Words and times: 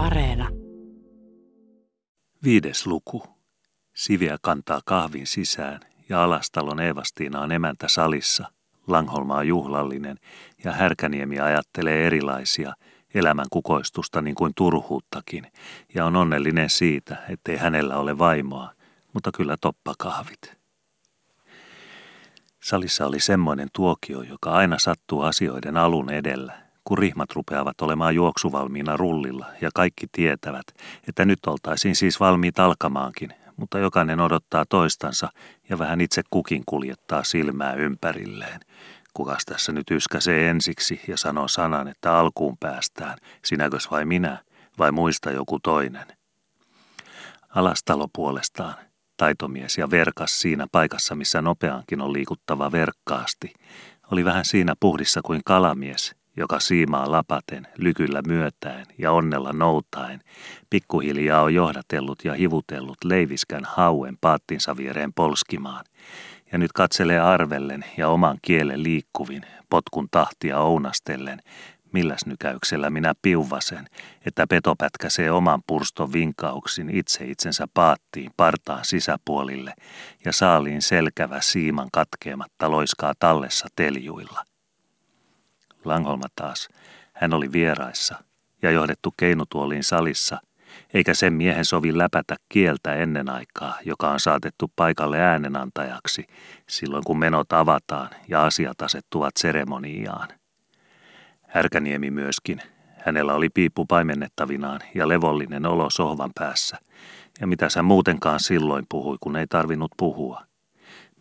Areena. 0.00 0.48
Viides 2.44 2.86
luku. 2.86 3.22
Siviä 3.94 4.38
kantaa 4.42 4.80
kahvin 4.84 5.26
sisään 5.26 5.80
ja 6.08 6.24
Alastalon 6.24 6.80
Eevastiina 6.80 7.40
on 7.40 7.52
emäntä 7.52 7.88
salissa. 7.88 8.52
Langholma 8.86 9.34
on 9.34 9.48
juhlallinen 9.48 10.18
ja 10.64 10.72
Härkäniemi 10.72 11.40
ajattelee 11.40 12.06
erilaisia 12.06 12.72
elämän 13.14 13.46
kukoistusta 13.50 14.22
niin 14.22 14.34
kuin 14.34 14.52
turhuuttakin 14.56 15.46
ja 15.94 16.04
on 16.04 16.16
onnellinen 16.16 16.70
siitä, 16.70 17.16
ettei 17.28 17.56
hänellä 17.56 17.96
ole 17.96 18.18
vaimoa, 18.18 18.72
mutta 19.14 19.30
kyllä 19.36 19.56
toppakahvit. 19.60 20.56
Salissa 22.62 23.06
oli 23.06 23.20
semmoinen 23.20 23.68
tuokio, 23.72 24.22
joka 24.22 24.50
aina 24.50 24.78
sattuu 24.78 25.22
asioiden 25.22 25.76
alun 25.76 26.10
edellä, 26.10 26.69
kun 26.90 26.98
rihmat 26.98 27.32
rupeavat 27.32 27.80
olemaan 27.80 28.14
juoksuvalmiina 28.14 28.96
rullilla 28.96 29.46
ja 29.60 29.70
kaikki 29.74 30.06
tietävät, 30.12 30.66
että 31.08 31.24
nyt 31.24 31.38
oltaisiin 31.46 31.96
siis 31.96 32.20
valmiit 32.20 32.58
alkamaankin, 32.58 33.30
mutta 33.56 33.78
jokainen 33.78 34.20
odottaa 34.20 34.64
toistansa 34.68 35.28
ja 35.68 35.78
vähän 35.78 36.00
itse 36.00 36.22
kukin 36.30 36.62
kuljettaa 36.66 37.24
silmää 37.24 37.74
ympärilleen. 37.74 38.60
Kukas 39.14 39.44
tässä 39.44 39.72
nyt 39.72 39.90
yskäsee 39.90 40.48
ensiksi 40.48 41.00
ja 41.08 41.16
sanoo 41.16 41.48
sanan, 41.48 41.88
että 41.88 42.18
alkuun 42.18 42.56
päästään, 42.58 43.18
sinäkös 43.44 43.90
vai 43.90 44.04
minä, 44.04 44.38
vai 44.78 44.92
muista 44.92 45.30
joku 45.30 45.58
toinen. 45.60 46.06
Alastalo 47.48 48.08
puolestaan, 48.12 48.74
taitomies 49.16 49.78
ja 49.78 49.90
verkas 49.90 50.40
siinä 50.40 50.66
paikassa, 50.72 51.14
missä 51.14 51.42
nopeankin 51.42 52.00
on 52.00 52.12
liikuttava 52.12 52.72
verkkaasti, 52.72 53.52
oli 54.10 54.24
vähän 54.24 54.44
siinä 54.44 54.74
puhdissa 54.80 55.20
kuin 55.22 55.40
kalamies, 55.44 56.19
joka 56.40 56.60
siimaa 56.60 57.10
lapaten, 57.10 57.66
lykyllä 57.78 58.22
myötäen 58.26 58.86
ja 58.98 59.12
onnella 59.12 59.52
noutaen, 59.52 60.20
pikkuhiljaa 60.70 61.42
on 61.42 61.54
johdatellut 61.54 62.24
ja 62.24 62.34
hivutellut 62.34 63.04
leiviskän 63.04 63.64
hauen 63.64 64.18
paattinsa 64.20 64.76
viereen 64.76 65.12
polskimaan, 65.12 65.84
ja 66.52 66.58
nyt 66.58 66.72
katselee 66.72 67.20
arvellen 67.20 67.84
ja 67.96 68.08
oman 68.08 68.38
kielen 68.42 68.82
liikkuvin, 68.82 69.42
potkun 69.70 70.08
tahtia 70.10 70.58
ounastellen, 70.58 71.40
milläs 71.92 72.26
nykäyksellä 72.26 72.90
minä 72.90 73.14
piuvasen, 73.22 73.86
että 74.26 74.46
peto 74.46 74.74
pätkäsee 74.76 75.30
oman 75.30 75.62
purston 75.66 76.12
vinkauksin 76.12 76.90
itse 76.90 77.24
itsensä 77.24 77.68
paattiin 77.74 78.30
partaan 78.36 78.84
sisäpuolille 78.84 79.74
ja 80.24 80.32
saaliin 80.32 80.82
selkävä 80.82 81.40
siiman 81.40 81.88
katkeamatta 81.92 82.70
loiskaa 82.70 83.12
tallessa 83.18 83.68
teljuilla. 83.76 84.49
Langholma 85.84 86.26
taas, 86.36 86.68
hän 87.12 87.34
oli 87.34 87.52
vieraissa 87.52 88.24
ja 88.62 88.70
johdettu 88.70 89.14
keinutuoliin 89.16 89.84
salissa, 89.84 90.40
eikä 90.94 91.14
sen 91.14 91.32
miehen 91.32 91.64
sovi 91.64 91.98
läpätä 91.98 92.36
kieltä 92.48 92.94
ennen 92.94 93.28
aikaa, 93.28 93.78
joka 93.84 94.10
on 94.10 94.20
saatettu 94.20 94.72
paikalle 94.76 95.20
äänenantajaksi 95.20 96.26
silloin 96.68 97.04
kun 97.04 97.18
menot 97.18 97.52
avataan 97.52 98.10
ja 98.28 98.44
asiat 98.44 98.82
asettuvat 98.82 99.36
seremoniaan. 99.38 100.28
Härkäniemi 101.48 102.10
myöskin. 102.10 102.62
Hänellä 103.04 103.34
oli 103.34 103.48
piippu 103.48 103.86
paimennettavinaan 103.86 104.80
ja 104.94 105.08
levollinen 105.08 105.66
olo 105.66 105.90
sohvan 105.90 106.30
päässä. 106.34 106.78
Ja 107.40 107.46
mitä 107.46 107.68
sä 107.68 107.82
muutenkaan 107.82 108.40
silloin 108.40 108.86
puhui, 108.88 109.16
kun 109.20 109.36
ei 109.36 109.46
tarvinnut 109.46 109.90
puhua. 109.96 110.42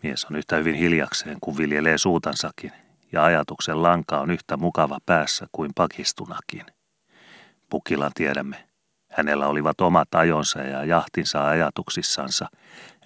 Mies 0.04 0.26
on 0.26 0.36
yhtä 0.36 0.56
hyvin 0.56 0.76
hiljakseen, 0.76 1.38
kun 1.42 1.58
viljelee 1.58 1.98
suutansakin, 1.98 2.72
ja 3.12 3.24
ajatuksen 3.24 3.84
lanka 3.84 4.20
on 4.20 4.32
yhtä 4.32 4.58
mukava 4.58 4.98
päässä 5.06 5.48
kuin 5.52 5.72
pakistunakin. 5.76 6.66
Pukilan 7.70 8.12
tiedämme. 8.16 8.68
Hänellä 9.12 9.48
olivat 9.48 9.82
omat 9.82 10.16
ajonsa 10.16 10.60
ja 10.60 10.84
jahtinsa 10.84 11.48
ajatuksissansa, 11.48 12.50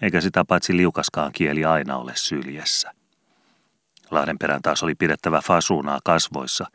eikä 0.01 0.21
sitä 0.21 0.45
paitsi 0.45 0.77
liukaskaan 0.77 1.31
kieli 1.31 1.65
aina 1.65 1.97
ole 1.97 2.11
syljessä. 2.15 2.91
Lahdenperän 4.11 4.61
taas 4.61 4.83
oli 4.83 4.95
pidettävä 4.95 5.41
fasunaa 5.41 5.99
kasvoissa, 6.03 6.65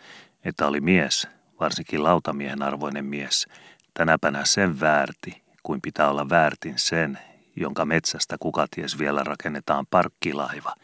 että 0.45 0.67
oli 0.67 0.81
mies, 0.81 1.29
varsinkin 1.61 2.03
lautamiehen 2.03 2.63
arvoinen 2.63 3.05
mies, 3.05 3.47
tänäpänä 3.95 4.45
sen 4.45 4.81
väärti, 4.81 5.43
kuin 5.63 5.81
pitää 5.81 6.11
olla 6.11 6.29
väärtin 6.29 6.79
sen, 6.79 7.19
jonka 7.61 7.85
metsästä 7.85 8.37
kukaties 8.41 8.99
vielä 8.99 9.25
rakennetaan 9.25 9.87
parkkilaiva, 9.91 10.75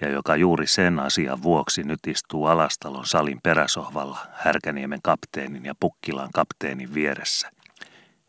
ja 0.00 0.08
joka 0.08 0.36
juuri 0.36 0.66
sen 0.66 1.00
asian 1.00 1.42
vuoksi 1.42 1.82
nyt 1.82 2.06
istuu 2.06 2.46
Alastalon 2.46 3.06
salin 3.06 3.40
peräsohvalla 3.42 4.18
Härkäniemen 4.32 5.02
kapteenin 5.02 5.64
ja 5.64 5.74
Pukkilan 5.80 6.30
kapteenin 6.34 6.94
vieressä. 6.94 7.50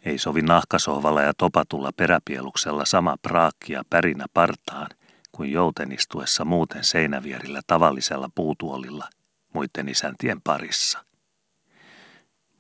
Ei 0.06 0.18
sovi 0.18 0.42
nahkasohvalla 0.42 1.22
ja 1.22 1.34
topatulla 1.38 1.92
peräpieluksella 1.98 2.86
sama 2.86 3.16
praakki 3.22 3.74
ja 3.74 3.84
pärinä 3.90 4.26
partaan 4.34 4.88
kuin 5.32 5.52
joutenistuessa 5.52 6.46
muuten 6.46 6.84
seinävierillä 6.84 7.62
tavallisella 7.68 8.30
puutuolilla 8.36 9.10
muiden 9.54 9.90
isäntien 9.90 10.42
parissa. 10.42 11.06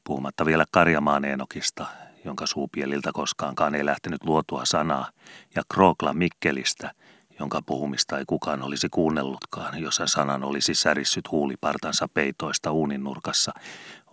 Puhumatta 0.04 0.46
vielä 0.46 0.66
Karjamaan 0.72 1.26
Eenokista, 1.26 1.86
jonka 2.26 2.46
suupieliltä 2.46 3.12
koskaankaan 3.14 3.76
ei 3.76 3.86
lähtenyt 3.86 4.24
luotua 4.24 4.66
sanaa, 4.66 5.10
ja 5.56 5.62
Krookla 5.74 6.14
Mikkelistä, 6.14 6.92
jonka 7.40 7.62
puhumista 7.66 8.18
ei 8.20 8.24
kukaan 8.28 8.62
olisi 8.64 8.90
kuunnellutkaan, 8.90 9.82
jos 9.82 10.00
hän 10.00 10.08
sanan 10.08 10.44
olisi 10.44 10.76
särissyt 10.76 11.32
huulipartansa 11.32 12.08
peitoista 12.14 12.72
uunin 12.72 13.04
nurkassa, 13.04 13.52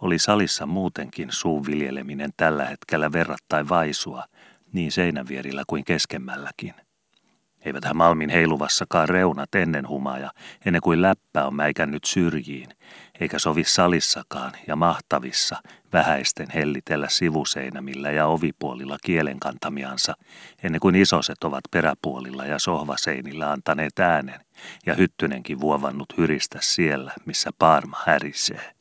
oli 0.00 0.18
salissa 0.18 0.66
muutenkin 0.66 1.28
suun 1.32 1.66
viljeleminen 1.66 2.30
tällä 2.36 2.64
hetkellä 2.64 3.12
verrattain 3.12 3.68
vaisua, 3.68 4.24
niin 4.72 4.92
seinävierillä 4.92 5.62
kuin 5.66 5.84
keskemmälläkin. 5.84 6.74
Eiväthän 7.64 7.96
Malmin 7.96 8.30
heiluvassakaan 8.30 9.08
reunat 9.08 9.54
ennen 9.54 9.88
humaja, 9.88 10.30
ennen 10.66 10.82
kuin 10.82 11.02
läppä 11.02 11.44
on 11.44 11.54
mäikännyt 11.54 12.04
syrjiin, 12.04 12.68
eikä 13.20 13.38
sovi 13.38 13.64
salissakaan 13.64 14.52
ja 14.66 14.76
mahtavissa 14.76 15.62
vähäisten 15.92 16.46
hellitellä 16.54 17.08
sivuseinämillä 17.08 18.10
ja 18.10 18.26
ovipuolilla 18.26 18.96
kielen 19.04 19.40
kantamiansa, 19.40 20.14
ennen 20.62 20.80
kuin 20.80 20.94
isoset 20.94 21.44
ovat 21.44 21.64
peräpuolilla 21.70 22.46
ja 22.46 22.58
sohvaseinillä 22.58 23.50
antaneet 23.50 23.98
äänen, 23.98 24.40
ja 24.86 24.94
hyttynenkin 24.94 25.60
vuovannut 25.60 26.18
hyristä 26.18 26.58
siellä, 26.62 27.12
missä 27.24 27.50
paarma 27.58 27.96
härisee. 28.06 28.74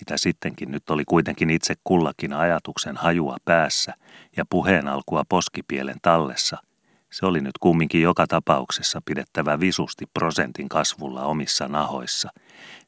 Mitä 0.00 0.16
sittenkin 0.16 0.70
nyt 0.70 0.90
oli 0.90 1.04
kuitenkin 1.04 1.50
itse 1.50 1.74
kullakin 1.84 2.32
ajatuksen 2.32 2.96
hajua 2.96 3.36
päässä 3.44 3.94
ja 4.36 4.44
puheen 4.50 4.88
alkua 4.88 5.22
poskipielen 5.28 5.96
tallessa– 6.02 6.58
se 7.12 7.26
oli 7.26 7.40
nyt 7.40 7.58
kumminkin 7.60 8.02
joka 8.02 8.26
tapauksessa 8.26 9.00
pidettävä 9.04 9.60
visusti 9.60 10.04
prosentin 10.14 10.68
kasvulla 10.68 11.24
omissa 11.24 11.68
nahoissa, 11.68 12.28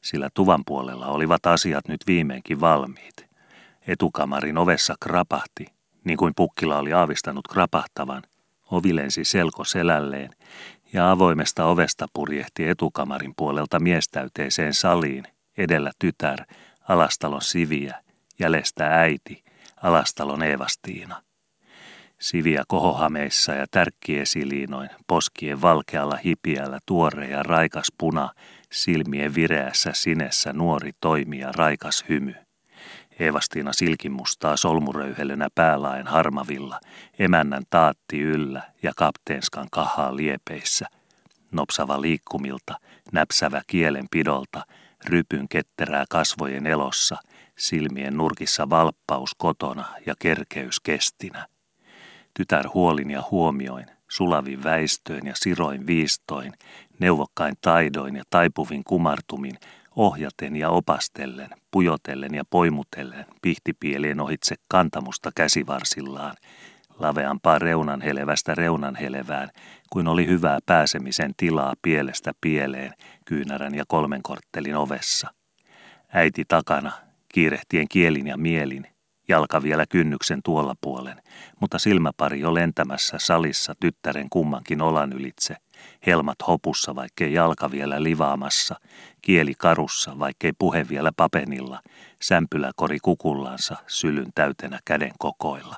sillä 0.01 0.29
tuvan 0.33 0.63
puolella 0.65 1.07
olivat 1.07 1.45
asiat 1.45 1.87
nyt 1.87 2.01
viimeinkin 2.07 2.61
valmiit. 2.61 3.25
Etukamarin 3.87 4.57
ovessa 4.57 4.95
krapahti, 4.99 5.65
niin 6.03 6.17
kuin 6.17 6.33
pukkila 6.35 6.77
oli 6.77 6.93
aavistanut 6.93 7.47
krapahtavan, 7.47 8.23
ovi 8.71 8.95
lensi 8.95 9.23
selko 9.23 9.63
selälleen 9.63 10.29
ja 10.93 11.11
avoimesta 11.11 11.65
ovesta 11.65 12.07
purjehti 12.13 12.69
etukamarin 12.69 13.33
puolelta 13.37 13.79
miestäyteiseen 13.79 14.73
saliin, 14.73 15.23
edellä 15.57 15.91
tytär, 15.99 16.39
alastalon 16.89 17.41
siviä, 17.41 18.03
jäljestä 18.39 18.99
äiti, 18.99 19.43
alastalon 19.81 20.43
Eevastiina. 20.43 21.21
Siviä 22.23 22.63
kohohameissa 22.67 23.53
ja 23.53 23.65
tärkkiesiliinoin, 23.71 24.89
poskien 25.07 25.61
valkealla 25.61 26.15
hipiällä 26.15 26.79
tuore 26.85 27.27
ja 27.27 27.43
raikas 27.43 27.87
puna, 27.97 28.29
silmien 28.71 29.35
vireässä 29.35 29.91
sinessä 29.93 30.53
nuori 30.53 30.91
toimija 31.01 31.51
raikas 31.51 32.05
hymy. 32.09 32.35
Eevastiina 33.19 33.73
silkimustaa 33.73 34.57
solmuröyhelönä 34.57 35.47
päälaen 35.55 36.07
harmavilla, 36.07 36.79
emännän 37.19 37.63
taatti 37.69 38.21
yllä 38.21 38.61
ja 38.83 38.91
kapteenskan 38.95 39.67
kahaa 39.71 40.15
liepeissä. 40.15 40.85
Nopsava 41.51 42.01
liikkumilta, 42.01 42.75
näpsävä 43.11 43.61
kielen 43.67 44.05
pidolta, 44.11 44.65
rypyn 45.05 45.49
ketterää 45.49 46.05
kasvojen 46.09 46.67
elossa, 46.67 47.17
silmien 47.57 48.17
nurkissa 48.17 48.69
valppaus 48.69 49.35
kotona 49.37 49.85
ja 50.05 50.13
kerkeys 50.19 50.79
kestinä. 50.79 51.52
Tytär 52.33 52.67
huolin 52.73 53.11
ja 53.11 53.23
huomioin, 53.31 53.85
sulavin 54.07 54.63
väistöin 54.63 55.27
ja 55.27 55.33
siroin 55.35 55.87
viistoin, 55.87 56.53
neuvokkain 56.99 57.55
taidoin 57.61 58.15
ja 58.15 58.23
taipuvin 58.29 58.83
kumartumin, 58.83 59.55
ohjaten 59.95 60.55
ja 60.55 60.69
opastellen, 60.69 61.49
pujotellen 61.71 62.35
ja 62.35 62.43
poimutellen, 62.49 63.25
pihtipielien 63.41 64.21
ohitse 64.21 64.55
kantamusta 64.67 65.31
käsivarsillaan, 65.35 66.35
laveampaa 66.99 67.59
reunanhelevästä 67.59 68.55
reunanhelevään, 68.55 69.49
kuin 69.89 70.07
oli 70.07 70.27
hyvää 70.27 70.59
pääsemisen 70.65 71.33
tilaa 71.37 71.73
pielestä 71.81 72.31
pieleen 72.41 72.93
kyynärän 73.25 73.75
ja 73.75 73.83
kolmen 73.87 74.23
korttelin 74.23 74.75
ovessa. 74.75 75.27
Äiti 76.13 76.45
takana, 76.47 76.91
kiirehtien 77.29 77.87
kielin 77.87 78.27
ja 78.27 78.37
mielin, 78.37 78.92
jalka 79.27 79.63
vielä 79.63 79.85
kynnyksen 79.85 80.39
tuolla 80.43 80.75
puolen, 80.81 81.21
mutta 81.59 81.79
silmäpari 81.79 82.39
jo 82.39 82.53
lentämässä 82.53 83.17
salissa 83.19 83.73
tyttären 83.79 84.29
kummankin 84.29 84.81
olan 84.81 85.13
ylitse, 85.13 85.55
helmat 86.05 86.37
hopussa 86.47 86.95
vaikkei 86.95 87.33
jalka 87.33 87.71
vielä 87.71 88.03
livaamassa, 88.03 88.75
kieli 89.21 89.53
karussa 89.57 90.19
vaikkei 90.19 90.51
puhe 90.59 90.89
vielä 90.89 91.11
papenilla, 91.17 91.81
sämpyläkori 92.21 92.99
kukullansa 92.99 93.75
sylyn 93.87 94.31
täytenä 94.35 94.79
käden 94.85 95.13
kokoilla. 95.19 95.75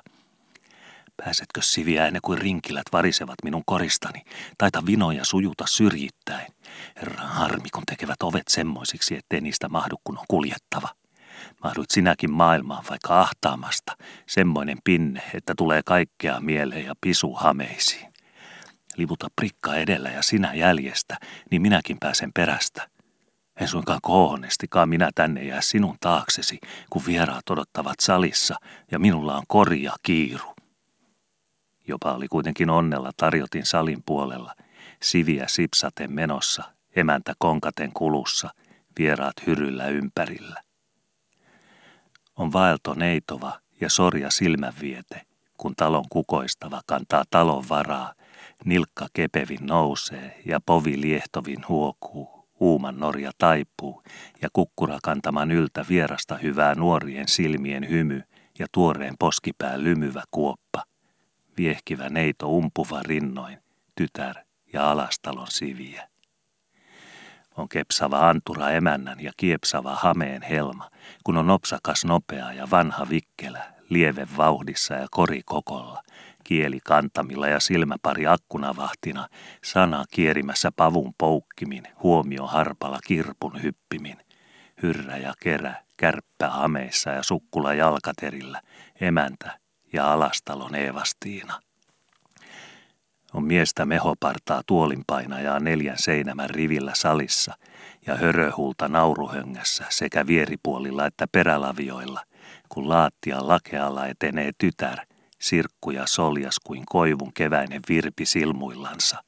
Pääsetkö 1.16 1.62
siviä 1.62 2.06
ennen 2.06 2.22
kuin 2.22 2.38
rinkilät 2.38 2.86
varisevat 2.92 3.34
minun 3.44 3.62
koristani, 3.66 4.22
taita 4.58 4.86
vinoja 4.86 5.24
sujuta 5.24 5.64
syrjittäin. 5.68 6.52
Herra 6.96 7.24
harmi, 7.24 7.68
kun 7.72 7.82
tekevät 7.86 8.22
ovet 8.22 8.48
semmoisiksi, 8.48 9.16
ettei 9.16 9.40
niistä 9.40 9.68
mahdu, 9.68 9.96
kun 10.04 10.18
on 10.18 10.24
kuljettava. 10.28 10.88
Mahduit 11.64 11.90
sinäkin 11.90 12.30
maailmaan 12.30 12.84
vaikka 12.90 13.20
ahtaamasta, 13.20 13.96
semmoinen 14.26 14.78
pinne, 14.84 15.22
että 15.34 15.54
tulee 15.56 15.82
kaikkea 15.84 16.40
mieleen 16.40 16.84
ja 16.84 16.94
pisu 17.00 17.34
hameisiin. 17.34 18.12
Livuta 18.96 19.28
prikka 19.36 19.74
edellä 19.74 20.10
ja 20.10 20.22
sinä 20.22 20.54
jäljestä, 20.54 21.16
niin 21.50 21.62
minäkin 21.62 21.96
pääsen 22.00 22.30
perästä. 22.32 22.88
En 23.60 23.68
suinkaan 23.68 24.00
kohonestikaan 24.02 24.88
minä 24.88 25.10
tänne 25.14 25.44
jää 25.44 25.60
sinun 25.60 25.96
taaksesi, 26.00 26.58
kun 26.90 27.02
vieraat 27.06 27.50
odottavat 27.50 28.00
salissa 28.00 28.54
ja 28.90 28.98
minulla 28.98 29.36
on 29.36 29.44
korja 29.48 29.92
kiiru. 30.02 30.54
Jopa 31.88 32.12
oli 32.12 32.28
kuitenkin 32.28 32.70
onnella 32.70 33.10
tarjotin 33.16 33.66
salin 33.66 34.02
puolella, 34.06 34.54
siviä 35.02 35.44
sipsaten 35.48 36.12
menossa, 36.12 36.64
emäntä 36.96 37.32
konkaten 37.38 37.92
kulussa, 37.92 38.50
vieraat 38.98 39.46
hyryllä 39.46 39.86
ympärillä. 39.86 40.65
On 42.36 42.52
vaelto 42.52 42.94
neitova 42.94 43.60
ja 43.80 43.90
sorja 43.90 44.30
silmänviete, 44.30 45.22
kun 45.56 45.74
talon 45.76 46.04
kukoistava 46.10 46.80
kantaa 46.86 47.24
talon 47.30 47.64
varaa, 47.68 48.12
nilkka 48.64 49.06
kepevin 49.12 49.66
nousee 49.66 50.42
ja 50.44 50.60
povi 50.66 51.00
liehtovin 51.00 51.68
huokuu, 51.68 52.48
uuman 52.60 52.98
norja 52.98 53.30
taipuu 53.38 54.02
ja 54.42 54.48
kukkura 54.52 54.98
kantaman 55.02 55.50
yltä 55.50 55.84
vierasta 55.88 56.36
hyvää 56.36 56.74
nuorien 56.74 57.28
silmien 57.28 57.88
hymy 57.88 58.22
ja 58.58 58.66
tuoreen 58.72 59.14
poskipään 59.18 59.84
lymyvä 59.84 60.22
kuoppa. 60.30 60.82
Viehkivä 61.56 62.08
neito 62.08 62.48
umpuva 62.48 63.02
rinnoin, 63.02 63.58
tytär 63.94 64.36
ja 64.72 64.90
alastalon 64.90 65.50
siviä 65.50 66.08
on 67.56 67.68
kepsava 67.68 68.28
antura 68.28 68.70
emännän 68.70 69.20
ja 69.20 69.32
kiepsava 69.36 69.94
hameen 69.94 70.42
helma, 70.42 70.90
kun 71.24 71.36
on 71.36 71.46
nopsakas 71.46 72.04
nopea 72.04 72.52
ja 72.52 72.70
vanha 72.70 73.06
vikkelä, 73.10 73.64
lieve 73.88 74.28
vauhdissa 74.36 74.94
ja 74.94 75.06
kori 75.10 75.42
kokolla, 75.44 76.02
kieli 76.44 76.78
kantamilla 76.84 77.48
ja 77.48 77.60
silmäpari 77.60 78.26
akkunavahtina, 78.26 79.28
sana 79.64 80.04
kierimässä 80.10 80.72
pavun 80.76 81.14
poukkimin, 81.18 81.84
huomio 82.02 82.46
harpala 82.46 82.98
kirpun 83.06 83.62
hyppimin, 83.62 84.16
hyrrä 84.82 85.16
ja 85.16 85.34
kerä, 85.40 85.82
kärppä 85.96 86.48
hameissa 86.48 87.10
ja 87.10 87.22
sukkula 87.22 87.74
jalkaterillä, 87.74 88.62
emäntä 89.00 89.58
ja 89.92 90.12
alastalon 90.12 90.74
Eevastiina 90.74 91.65
on 93.36 93.44
miestä 93.44 93.84
mehopartaa 93.86 94.62
tuolinpainajaa 94.66 95.60
neljän 95.60 95.98
seinämän 95.98 96.50
rivillä 96.50 96.92
salissa 96.94 97.54
ja 98.06 98.16
höröhulta 98.16 98.88
nauruhöngässä 98.88 99.84
sekä 99.90 100.26
vieripuolilla 100.26 101.06
että 101.06 101.26
perälavioilla, 101.32 102.20
kun 102.68 102.88
laattia 102.88 103.48
lakealla 103.48 104.06
etenee 104.06 104.50
tytär, 104.58 104.98
sirkku 105.40 105.90
ja 105.90 106.06
soljas 106.06 106.60
kuin 106.64 106.82
koivun 106.86 107.32
keväinen 107.32 107.80
virpi 107.88 108.26
silmuillansa. 108.26 109.24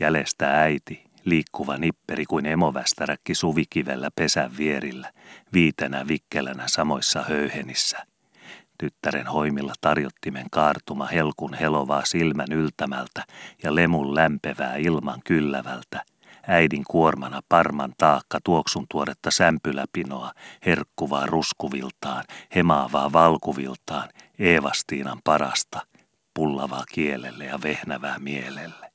Jäljestä 0.00 0.60
äiti, 0.60 1.04
liikkuva 1.24 1.76
nipperi 1.76 2.24
kuin 2.24 2.46
emovästäräkki 2.46 3.34
suvikivellä 3.34 4.08
pesän 4.14 4.56
vierillä, 4.56 5.12
viitenä 5.52 6.08
vikkelänä 6.08 6.64
samoissa 6.66 7.24
höyhenissä– 7.28 7.98
Tyttären 8.78 9.26
hoimilla 9.26 9.72
tarjottimen 9.80 10.46
kaartuma 10.50 11.06
helkun 11.06 11.54
helovaa 11.54 12.04
silmän 12.04 12.52
yltämältä 12.52 13.24
ja 13.62 13.74
lemun 13.74 14.14
lämpevää 14.14 14.76
ilman 14.76 15.20
kyllävältä. 15.24 16.04
Äidin 16.46 16.84
kuormana 16.84 17.40
parman 17.48 17.94
taakka 17.98 18.38
tuoksun 18.44 18.86
tuoretta 18.90 19.30
sämpyläpinoa, 19.30 20.32
herkkuvaa 20.66 21.26
ruskuviltaan, 21.26 22.24
hemaavaa 22.54 23.12
valkuviltaan, 23.12 24.08
Eevastiinan 24.38 25.18
parasta, 25.24 25.80
pullavaa 26.34 26.84
kielelle 26.92 27.44
ja 27.44 27.58
vehnävää 27.62 28.18
mielelle. 28.18 28.92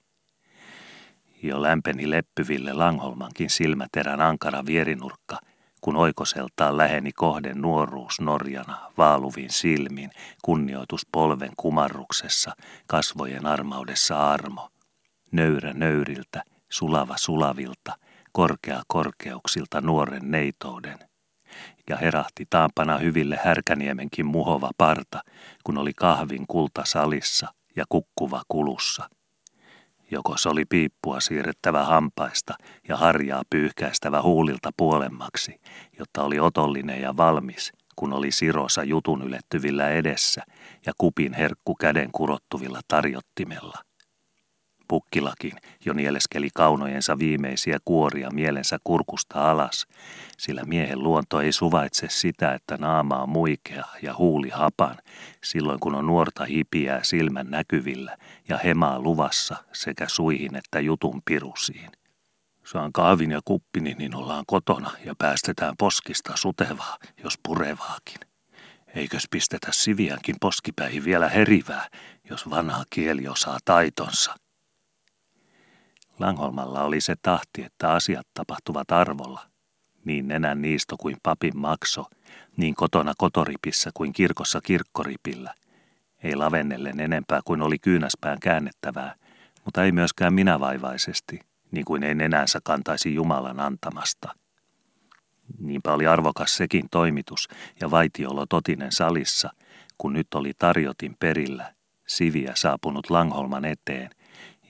Jo 1.43 1.61
lämpeni 1.61 2.09
leppyville 2.09 2.73
Langholmankin 2.73 3.49
silmäterän 3.49 4.21
ankara 4.21 4.65
vierinurkka– 4.65 5.37
kun 5.83 5.95
oikoseltaan 5.95 6.77
läheni 6.77 7.11
kohden 7.11 7.61
nuoruus 7.61 8.21
Norjana, 8.21 8.91
vaaluvin 8.97 9.49
silmin, 9.49 10.11
kunnioitus 10.41 11.07
polven 11.11 11.51
kumarruksessa, 11.57 12.55
kasvojen 12.87 13.45
armaudessa 13.45 14.31
armo. 14.31 14.69
Nöyrä 15.31 15.73
nöyriltä, 15.73 16.43
sulava 16.71 17.17
sulavilta, 17.17 17.97
korkea 18.31 18.81
korkeuksilta 18.87 19.81
nuoren 19.81 20.31
neitouden. 20.31 20.99
Ja 21.89 21.97
herahti 21.97 22.45
taampana 22.49 22.97
hyville 22.97 23.39
Härkäniemenkin 23.43 24.25
muhova 24.25 24.69
parta, 24.77 25.21
kun 25.63 25.77
oli 25.77 25.93
kahvin 25.93 26.47
kulta 26.47 26.81
salissa 26.85 27.47
ja 27.75 27.85
kukkuva 27.89 28.41
kulussa– 28.47 29.09
Joko 30.13 30.37
se 30.37 30.49
oli 30.49 30.65
piippua 30.65 31.19
siirrettävä 31.19 31.83
hampaista 31.83 32.53
ja 32.87 32.97
harjaa 32.97 33.43
pyyhkäistävä 33.49 34.21
huulilta 34.21 34.69
puolemmaksi, 34.77 35.61
jotta 35.99 36.23
oli 36.23 36.39
otollinen 36.39 37.01
ja 37.01 37.17
valmis, 37.17 37.71
kun 37.95 38.13
oli 38.13 38.31
sirosa 38.31 38.83
jutun 38.83 39.21
ylettyvillä 39.21 39.89
edessä 39.89 40.41
ja 40.85 40.93
kupin 40.97 41.33
herkku 41.33 41.75
käden 41.75 42.09
kurottuvilla 42.11 42.79
tarjottimella– 42.87 43.77
Pukkilakin 44.93 45.51
jo 45.85 45.93
nieleskeli 45.93 46.49
kaunojensa 46.53 47.19
viimeisiä 47.19 47.77
kuoria 47.85 48.29
mielensä 48.31 48.77
kurkusta 48.83 49.51
alas, 49.51 49.87
sillä 50.37 50.63
miehen 50.65 51.03
luonto 51.03 51.41
ei 51.41 51.51
suvaitse 51.51 52.07
sitä, 52.09 52.53
että 52.53 52.77
naama 52.77 53.15
on 53.15 53.29
muikea 53.29 53.83
ja 54.01 54.15
huuli 54.17 54.49
hapan, 54.49 54.97
silloin 55.43 55.79
kun 55.79 55.95
on 55.95 56.05
nuorta 56.07 56.45
hipiää 56.45 57.03
silmän 57.03 57.49
näkyvillä 57.49 58.17
ja 58.49 58.57
hemaa 58.57 58.99
luvassa 58.99 59.55
sekä 59.71 60.07
suihin 60.07 60.55
että 60.55 60.79
jutun 60.79 61.21
pirusiin. 61.25 61.91
Saan 62.65 62.93
kaavin 62.93 63.31
ja 63.31 63.41
kuppini, 63.45 63.95
niin 63.99 64.15
ollaan 64.15 64.43
kotona 64.47 64.91
ja 65.05 65.15
päästetään 65.17 65.73
poskista 65.79 66.33
sutevaa, 66.35 66.97
jos 67.23 67.39
purevaakin. 67.47 68.19
Eikös 68.95 69.27
pistetä 69.31 69.67
siviänkin 69.71 70.35
poskipäihin 70.41 71.05
vielä 71.05 71.29
herivää, 71.29 71.87
jos 72.29 72.49
vanha 72.49 72.83
kieli 72.89 73.27
osaa 73.27 73.57
taitonsa. 73.65 74.42
Langholmalla 76.19 76.83
oli 76.83 77.01
se 77.01 77.15
tahti, 77.21 77.63
että 77.63 77.93
asiat 77.93 78.27
tapahtuvat 78.33 78.91
arvolla. 78.91 79.41
Niin 80.05 80.27
nenän 80.27 80.61
niisto 80.61 80.97
kuin 80.97 81.17
papin 81.23 81.57
makso, 81.57 82.05
niin 82.57 82.75
kotona 82.75 83.13
kotoripissä 83.17 83.89
kuin 83.93 84.13
kirkossa 84.13 84.61
kirkkoripillä. 84.61 85.53
Ei 86.23 86.35
lavennellen 86.35 86.99
enempää 86.99 87.39
kuin 87.45 87.61
oli 87.61 87.79
kyynäspään 87.79 88.37
käännettävää, 88.39 89.15
mutta 89.65 89.83
ei 89.83 89.91
myöskään 89.91 90.33
minävaivaisesti, 90.33 91.39
niin 91.71 91.85
kuin 91.85 92.03
ei 92.03 92.15
nenänsä 92.15 92.59
kantaisi 92.63 93.13
Jumalan 93.13 93.59
antamasta. 93.59 94.35
Niinpä 95.59 95.93
oli 95.93 96.07
arvokas 96.07 96.57
sekin 96.57 96.85
toimitus 96.91 97.47
ja 97.81 97.91
vaitiolo 97.91 98.45
totinen 98.45 98.91
salissa, 98.91 99.49
kun 99.97 100.13
nyt 100.13 100.27
oli 100.33 100.51
tarjotin 100.59 101.15
perillä, 101.19 101.73
siviä 102.07 102.51
saapunut 102.55 103.09
Langholman 103.09 103.65
eteen– 103.65 104.09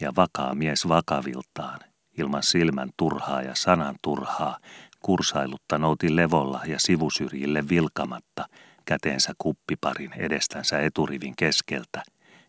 ja 0.03 0.13
vakaa 0.15 0.55
mies 0.55 0.87
vakaviltaan, 0.87 1.79
ilman 2.17 2.43
silmän 2.43 2.89
turhaa 2.97 3.41
ja 3.41 3.55
sanan 3.55 3.95
turhaa, 4.01 4.57
kursailutta 4.99 5.77
nouti 5.77 6.15
levolla 6.15 6.61
ja 6.65 6.79
sivusyrjille 6.79 7.69
vilkamatta, 7.69 8.45
käteensä 8.85 9.33
kuppiparin 9.37 10.13
edestänsä 10.13 10.79
eturivin 10.79 11.35
keskeltä, 11.35 12.03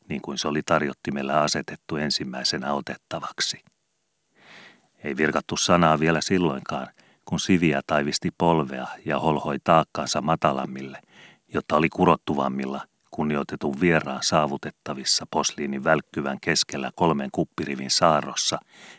niin 0.08 0.20
kuin 0.22 0.38
se 0.38 0.48
oli 0.48 0.62
tarjottimella 0.62 1.42
asetettu 1.42 1.96
ensimmäisenä 1.96 2.72
otettavaksi. 2.72 3.64
Ei 5.04 5.16
virkattu 5.16 5.56
sanaa 5.56 6.00
vielä 6.00 6.20
silloinkaan, 6.20 6.86
kun 7.24 7.40
siviä 7.40 7.80
taivisti 7.86 8.30
polvea 8.38 8.86
ja 9.04 9.18
holhoi 9.18 9.56
taakkaansa 9.64 10.20
matalammille, 10.20 11.00
jotta 11.54 11.76
oli 11.76 11.88
kurottuvammilla– 11.88 12.80
kunnioitetun 13.14 13.80
vieraan 13.80 14.22
saavutettavissa 14.22 15.26
posliinin 15.30 15.84
välkkyvän 15.84 16.40
keskellä 16.40 16.90
kolmen 16.94 17.28
kuppirivin 17.32 17.90
saarrossa 17.90 18.58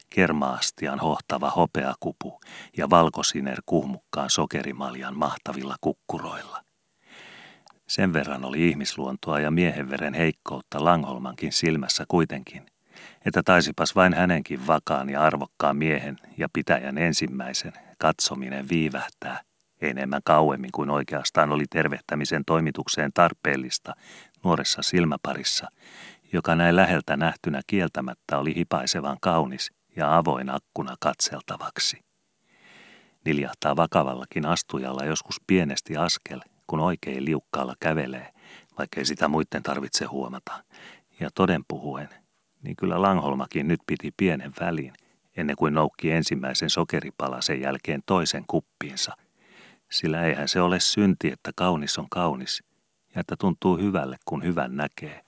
kermaastian 0.10 1.00
hohtava 1.00 1.50
hopeakupu 1.50 2.40
ja 2.78 2.90
valkosiner 2.90 3.62
kuhmukkaan 3.66 4.30
sokerimaljan 4.30 5.18
mahtavilla 5.18 5.76
kukkuroilla. 5.82 6.64
Sen 7.88 8.14
verran 8.14 8.46
oli 8.46 8.70
ihmisluontoa 8.70 9.40
ja 9.40 9.52
miehenveren 9.52 10.14
heikkoutta 10.14 10.84
Langholmankin 10.84 11.54
silmässä 11.54 12.06
kuitenkin, 12.08 12.66
että 13.26 13.44
taisipas 13.44 13.96
vain 13.96 14.14
hänenkin 14.14 14.68
vakaan 14.68 15.10
ja 15.10 15.22
arvokkaan 15.22 15.78
miehen 15.78 16.18
ja 16.38 16.48
pitäjän 16.54 16.98
ensimmäisen 16.98 17.74
katsominen 17.98 18.70
viivähtää 18.70 19.42
enemmän 19.90 20.22
kauemmin 20.26 20.72
kuin 20.72 20.90
oikeastaan 20.90 21.52
oli 21.52 21.66
tervehtämisen 21.70 22.46
toimitukseen 22.46 23.12
tarpeellista 23.14 23.94
nuoressa 24.44 24.82
silmäparissa, 24.82 25.68
joka 26.34 26.56
näin 26.56 26.76
läheltä 26.76 27.18
nähtynä 27.18 27.62
kieltämättä 27.68 28.38
oli 28.38 28.56
hipaisevan 28.56 29.18
kaunis 29.22 29.72
ja 29.96 30.18
avoin 30.18 30.50
akkuna 30.50 30.96
katseltavaksi. 31.00 32.06
Niljahtaa 33.26 33.76
vakavallakin 33.76 34.46
astujalla 34.46 35.06
joskus 35.06 35.42
pienesti 35.48 35.98
askel, 35.98 36.42
kun 36.68 36.80
oikein 36.80 37.26
liukkaalla 37.26 37.76
kävelee, 37.80 38.32
vaikkei 38.78 39.06
sitä 39.06 39.28
muiden 39.28 39.64
tarvitse 39.64 40.06
huomata. 40.06 40.64
Ja 41.20 41.30
toden 41.36 41.62
puhuen, 41.68 42.10
niin 42.64 42.76
kyllä 42.76 43.02
Langholmakin 43.02 43.68
nyt 43.68 43.80
piti 43.88 44.12
pienen 44.18 44.54
välin, 44.60 44.94
ennen 45.38 45.56
kuin 45.56 45.74
noukki 45.74 46.12
ensimmäisen 46.12 46.70
sokeripalasen 46.70 47.62
jälkeen 47.62 48.04
toisen 48.06 48.44
kuppiinsa. 48.48 49.25
Sillä 49.92 50.24
eihän 50.24 50.48
se 50.48 50.62
ole 50.62 50.80
synti, 50.80 51.32
että 51.32 51.52
kaunis 51.56 51.98
on 51.98 52.10
kaunis, 52.10 52.64
ja 53.16 53.22
että 53.22 53.36
tuntuu 53.40 53.78
hyvälle, 53.78 54.18
kun 54.26 54.44
hyvän 54.44 54.78
näkee. 54.78 55.26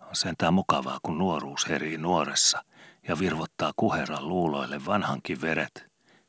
On 0.00 0.16
sentään 0.16 0.54
mukavaa, 0.54 0.98
kun 1.02 1.18
nuoruus 1.18 1.68
herii 1.68 1.98
nuoressa 1.98 2.64
ja 3.08 3.18
virvottaa 3.18 3.72
kuheran 3.76 4.28
luuloille 4.28 4.86
vanhankin 4.86 5.40
veret, 5.40 5.86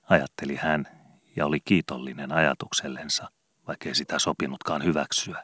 ajatteli 0.09 0.55
hän 0.55 0.87
ja 1.35 1.45
oli 1.45 1.59
kiitollinen 1.59 2.31
ajatuksellensa, 2.31 3.29
vaikkei 3.67 3.95
sitä 3.95 4.19
sopinutkaan 4.19 4.83
hyväksyä. 4.83 5.43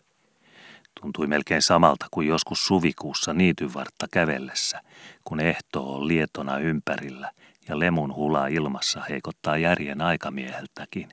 Tuntui 1.01 1.27
melkein 1.27 1.61
samalta 1.61 2.05
kuin 2.11 2.27
joskus 2.27 2.67
suvikuussa 2.67 3.33
niityvartta 3.33 4.07
kävellessä, 4.11 4.81
kun 5.23 5.39
ehto 5.39 5.95
on 5.95 6.07
lietona 6.07 6.57
ympärillä 6.57 7.31
ja 7.67 7.79
lemun 7.79 8.15
hula 8.15 8.47
ilmassa 8.47 9.01
heikottaa 9.09 9.57
järjen 9.57 10.01
aikamieheltäkin, 10.01 11.09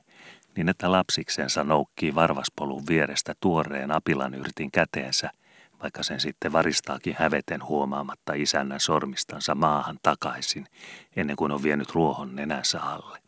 niin 0.57 0.69
että 0.69 0.91
lapsiksensa 0.91 1.63
noukkii 1.63 2.15
varvaspolun 2.15 2.87
vierestä 2.89 3.33
tuoreen 3.39 3.91
apilan 3.91 4.33
yrtin 4.33 4.71
käteensä, 4.71 5.31
vaikka 5.83 6.03
sen 6.03 6.19
sitten 6.19 6.51
varistaakin 6.51 7.15
häveten 7.19 7.63
huomaamatta 7.63 8.33
isännän 8.33 8.79
sormistansa 8.79 9.55
maahan 9.55 9.97
takaisin, 10.03 10.65
ennen 11.15 11.35
kuin 11.35 11.51
on 11.51 11.63
vienyt 11.63 11.91
ruohon 11.91 12.35
nenänsä 12.35 12.81
alle. 12.81 13.19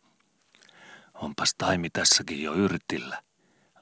Onpas 1.14 1.54
taimi 1.58 1.90
tässäkin 1.90 2.42
jo 2.42 2.54
yrtillä, 2.54 3.22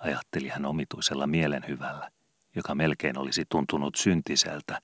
ajatteli 0.01 0.49
hän 0.49 0.67
omituisella 0.67 1.27
mielenhyvällä, 1.27 2.11
joka 2.57 2.75
melkein 2.75 3.19
olisi 3.19 3.45
tuntunut 3.49 3.95
syntiseltä, 3.95 4.81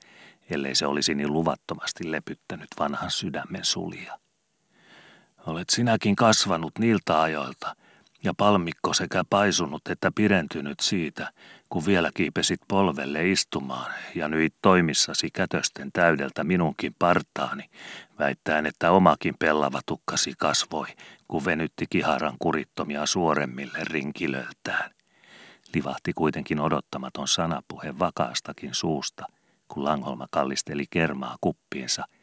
ellei 0.51 0.75
se 0.75 0.87
olisi 0.87 1.15
niin 1.15 1.33
luvattomasti 1.33 2.11
lepyttänyt 2.13 2.69
vanhan 2.79 3.11
sydämen 3.11 3.65
sulia. 3.65 4.19
Olet 5.47 5.71
sinäkin 5.71 6.17
kasvanut 6.17 6.79
niiltä 6.79 7.23
ajoilta, 7.23 7.77
ja 8.25 8.35
palmikko 8.35 8.95
sekä 8.95 9.25
paisunut 9.31 9.89
että 9.89 10.13
pidentynyt 10.15 10.81
siitä, 10.81 11.33
kun 11.69 11.87
vielä 11.87 12.11
kiipesit 12.15 12.61
polvelle 12.69 13.31
istumaan 13.31 13.93
ja 14.15 14.29
nyt 14.29 14.55
toimissasi 14.63 15.31
kätösten 15.31 15.93
täydeltä 15.93 16.45
minunkin 16.45 16.95
partaani, 16.99 17.71
väittäen, 18.19 18.67
että 18.67 18.91
omakin 18.91 19.35
pellava 19.39 19.81
tukkasi 19.87 20.35
kasvoi, 20.39 20.87
kun 21.29 21.45
venytti 21.45 21.87
kiharan 21.91 22.37
kurittomia 22.39 23.07
suoremmille 23.07 23.79
rinkilöltään. 23.83 24.91
Livahti 25.75 26.13
kuitenkin 26.13 26.61
odottamaton 26.61 27.29
sanapuhe 27.29 27.99
vakaastakin 27.99 28.75
suusta, 28.75 29.27
kun 29.69 29.85
Langholma 29.85 30.27
kallisteli 30.31 30.85
kermaa 30.91 31.37
kuppiinsa– 31.41 32.05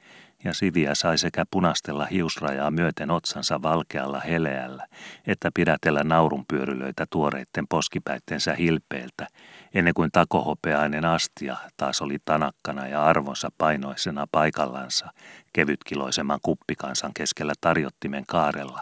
ja 0.43 0.53
Siviä 0.53 0.95
sai 0.95 1.17
sekä 1.17 1.45
punastella 1.51 2.05
hiusrajaa 2.05 2.71
myöten 2.71 3.11
otsansa 3.11 3.61
valkealla 3.61 4.19
heleällä, 4.19 4.87
että 5.27 5.49
pidätellä 5.53 6.03
naurunpyörylöitä 6.03 7.05
tuoreitten 7.09 7.67
poskipäittensä 7.67 8.53
hilpeiltä, 8.55 9.27
ennen 9.73 9.93
kuin 9.93 10.09
takohopeainen 10.11 11.05
astia 11.05 11.57
taas 11.77 12.01
oli 12.01 12.17
tanakkana 12.25 12.87
ja 12.87 13.05
arvonsa 13.05 13.49
painoisena 13.57 14.27
paikallansa 14.31 15.11
kevytkiloisemman 15.53 16.39
kuppikansan 16.41 17.11
keskellä 17.13 17.53
tarjottimen 17.61 18.23
kaarella, 18.27 18.81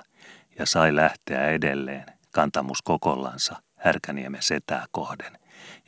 ja 0.60 0.66
sai 0.66 0.96
lähteä 0.96 1.48
edelleen, 1.48 2.06
kantamus 2.32 2.82
kokollansa, 2.82 3.56
Härkäniemen 3.75 4.44
setää 4.44 4.86
kohden– 4.92 5.38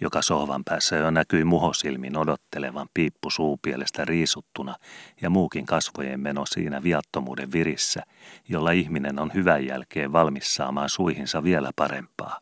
joka 0.02 0.22
sohvan 0.22 0.64
päässä 0.64 0.96
jo 0.96 1.12
näkyi 1.12 1.44
muhosilmin 1.44 2.18
odottelevan 2.18 2.88
piippu 2.94 3.30
suupielestä 3.30 4.06
riisuttuna 4.06 4.76
ja 5.22 5.30
muukin 5.30 5.66
kasvojen 5.66 6.20
meno 6.20 6.46
siinä 6.46 6.84
viattomuuden 6.84 7.52
virissä, 7.52 8.04
jolla 8.50 8.72
ihminen 8.72 9.20
on 9.20 9.32
hyvän 9.34 9.66
jälkeen 9.66 10.14
valmis 10.14 10.56
saamaan 10.56 10.90
suihinsa 10.90 11.44
vielä 11.44 11.72
parempaa. 11.76 12.40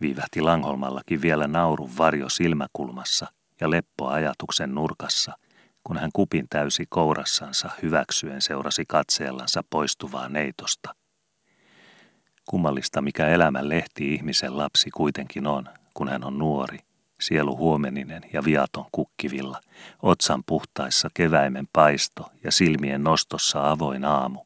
Viivähti 0.00 0.40
Langholmallakin 0.40 1.22
vielä 1.22 1.46
naurun 1.46 1.90
varjo 1.98 2.28
silmäkulmassa 2.28 3.26
ja 3.60 3.70
leppo 3.70 4.08
ajatuksen 4.08 4.74
nurkassa, 4.74 5.32
kun 5.84 5.98
hän 5.98 6.10
kupin 6.12 6.46
täysi 6.50 6.84
kourassansa 6.88 7.70
hyväksyen 7.82 8.42
seurasi 8.42 8.84
katseellansa 8.88 9.62
poistuvaa 9.70 10.28
neitosta. 10.28 10.94
Kummallista, 12.46 13.02
mikä 13.02 13.28
elämän 13.28 13.68
lehti 13.68 14.14
ihmisen 14.14 14.58
lapsi 14.58 14.90
kuitenkin 14.90 15.46
on, 15.46 15.68
kun 15.94 16.08
hän 16.08 16.24
on 16.24 16.38
nuori, 16.38 16.78
sielu 17.20 17.56
huomeninen 17.56 18.22
ja 18.32 18.44
viaton 18.44 18.86
kukkivilla, 18.92 19.60
otsan 20.02 20.42
puhtaissa 20.46 21.08
keväimen 21.14 21.68
paisto 21.72 22.30
ja 22.44 22.52
silmien 22.52 23.04
nostossa 23.04 23.70
avoin 23.70 24.04
aamu. 24.04 24.40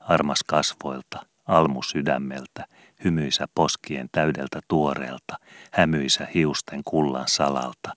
Armas 0.00 0.42
kasvoilta, 0.46 1.26
almu 1.46 1.82
sydämeltä, 1.82 2.66
hymyisä 3.04 3.48
poskien 3.54 4.08
täydeltä 4.12 4.60
tuoreelta, 4.68 5.36
hämyisä 5.72 6.28
hiusten 6.34 6.80
kullan 6.84 7.28
salalta. 7.28 7.92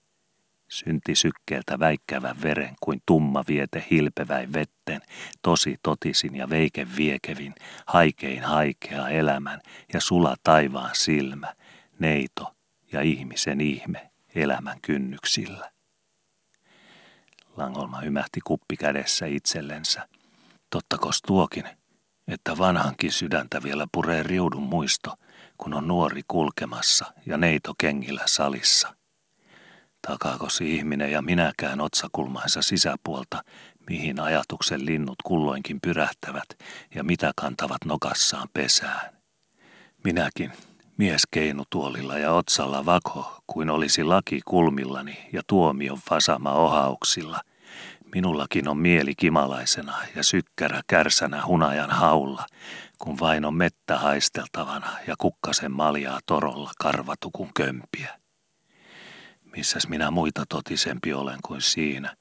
Synti 0.68 1.14
sykkeeltä 1.14 1.78
väikkävän 1.78 2.36
veren 2.42 2.74
kuin 2.80 3.02
tumma 3.06 3.44
viete 3.48 3.86
hilpeväin 3.90 4.52
vetten, 4.52 5.00
tosi 5.42 5.76
totisin 5.82 6.36
ja 6.36 6.50
veike 6.50 6.86
viekevin, 6.96 7.54
haikein 7.86 8.42
haikea 8.42 9.08
elämän 9.08 9.60
ja 9.92 10.00
sula 10.00 10.36
taivaan 10.44 10.90
silmä, 10.92 11.54
neito, 11.98 12.55
ja 12.92 13.00
ihmisen 13.00 13.60
ihme 13.60 14.10
elämän 14.34 14.80
kynnyksillä. 14.82 15.70
Langolma 17.56 18.00
hymähti 18.00 18.40
kuppi 18.40 18.76
kädessä 18.76 19.26
itsellensä. 19.26 20.08
Tottakos 20.70 21.22
tuokin, 21.22 21.64
että 22.28 22.58
vanhankin 22.58 23.12
sydäntä 23.12 23.62
vielä 23.62 23.86
puree 23.92 24.22
riudun 24.22 24.62
muisto, 24.62 25.14
kun 25.58 25.74
on 25.74 25.88
nuori 25.88 26.22
kulkemassa 26.28 27.12
ja 27.26 27.36
neito 27.36 27.74
kengillä 27.78 28.22
salissa. 28.26 28.96
Takaakosi 30.06 30.76
ihminen 30.76 31.12
ja 31.12 31.22
minäkään 31.22 31.80
otsakulmainsa 31.80 32.62
sisäpuolta, 32.62 33.44
mihin 33.90 34.20
ajatuksen 34.20 34.86
linnut 34.86 35.16
kulloinkin 35.24 35.80
pyrähtävät 35.80 36.46
ja 36.94 37.04
mitä 37.04 37.32
kantavat 37.36 37.84
nokassaan 37.84 38.48
pesään. 38.52 39.16
Minäkin 40.04 40.52
Mies 40.98 41.22
keinutuolilla 41.30 42.18
ja 42.18 42.32
otsalla 42.32 42.86
vako, 42.86 43.42
kuin 43.46 43.70
olisi 43.70 44.04
laki 44.04 44.40
kulmillani 44.44 45.28
ja 45.32 45.42
tuomion 45.46 45.98
fasama 46.08 46.52
ohauksilla. 46.52 47.40
Minullakin 48.14 48.68
on 48.68 48.78
mieli 48.78 49.14
kimalaisena 49.14 49.94
ja 50.14 50.22
sykkärä 50.22 50.80
kärsänä 50.86 51.46
hunajan 51.46 51.90
haulla, 51.90 52.46
kun 52.98 53.18
vain 53.20 53.44
on 53.44 53.54
mettä 53.54 53.98
haisteltavana 53.98 54.90
ja 55.06 55.14
kukkasen 55.18 55.72
maljaa 55.72 56.20
torolla 56.26 56.70
karvatukun 56.78 57.50
kömpiä. 57.54 58.20
Missäs 59.56 59.88
minä 59.88 60.10
muita 60.10 60.44
totisempi 60.48 61.12
olen 61.12 61.38
kuin 61.46 61.60
siinä, 61.60 62.16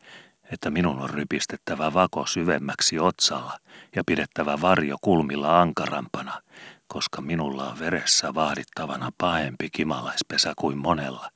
että 0.52 0.72
minun 0.72 1.00
on 1.00 1.10
rypistettävä 1.10 1.94
vako 1.94 2.26
syvemmäksi 2.26 3.00
otsalla 3.00 3.58
ja 3.96 4.04
pidettävä 4.06 4.62
varjo 4.62 4.98
kulmilla 5.02 5.62
ankarampana, 5.62 6.42
koska 6.88 7.22
minulla 7.22 7.70
on 7.70 7.80
veressä 7.80 8.34
vahdittavana 8.34 9.12
pahempi 9.18 9.70
kimalaispesä 9.70 10.54
kuin 10.58 10.78
monella 10.78 11.30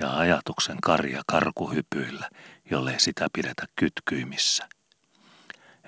ja 0.00 0.16
ajatuksen 0.16 0.76
karja 0.82 1.22
karkuhypyillä, 1.26 2.28
jollei 2.70 3.00
sitä 3.00 3.26
pidetä 3.32 3.64
kytkyimissä. 3.76 4.68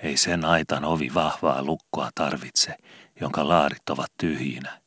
Ei 0.03 0.17
sen 0.17 0.45
aitan 0.45 0.85
ovi 0.85 1.15
vahvaa 1.15 1.63
lukkoa 1.63 2.11
tarvitse, 2.15 2.77
jonka 3.21 3.49
laarit 3.49 3.91
ovat 3.91 4.13
tyhjinä, 4.19 4.81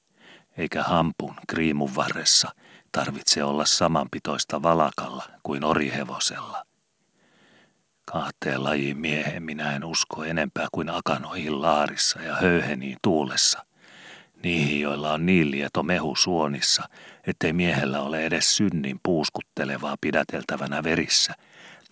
eikä 0.57 0.83
hampun 0.83 1.35
kriimun 1.47 1.95
varressa 1.95 2.51
tarvitse 2.91 3.43
olla 3.43 3.65
samanpitoista 3.65 4.61
valakalla 4.61 5.23
kuin 5.43 5.63
orihevosella. 5.63 6.65
Kahteen 8.05 8.63
lajiin 8.63 8.97
miehen 8.97 9.43
minä 9.43 9.75
en 9.75 9.83
usko 9.83 10.23
enempää 10.23 10.67
kuin 10.71 10.89
akanoihin 10.89 11.61
laarissa 11.61 12.21
ja 12.21 12.35
höyheniin 12.35 12.97
tuulessa– 13.01 13.65
Niihin, 14.43 14.81
joilla 14.81 15.13
on 15.13 15.25
niin 15.25 15.51
lieto 15.51 15.83
mehu 15.83 16.15
suonissa, 16.15 16.89
ettei 17.27 17.53
miehellä 17.53 18.01
ole 18.01 18.25
edes 18.25 18.55
synnin 18.55 18.99
puuskuttelevaa 19.03 19.95
pidäteltävänä 20.01 20.83
verissä, 20.83 21.33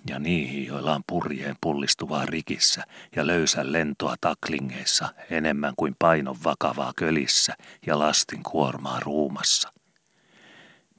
ja 0.09 0.19
niihin, 0.19 0.67
joilla 0.67 0.95
on 0.95 1.03
purjeen 1.07 1.55
pullistuvaa 1.61 2.25
rikissä 2.25 2.83
ja 3.15 3.27
löysän 3.27 3.71
lentoa 3.71 4.15
taklingeissa 4.21 5.09
enemmän 5.29 5.73
kuin 5.77 5.95
painon 5.99 6.37
vakavaa 6.43 6.93
kölissä 6.95 7.53
ja 7.87 7.99
lastin 7.99 8.43
kuormaa 8.43 8.99
ruumassa. 8.99 9.73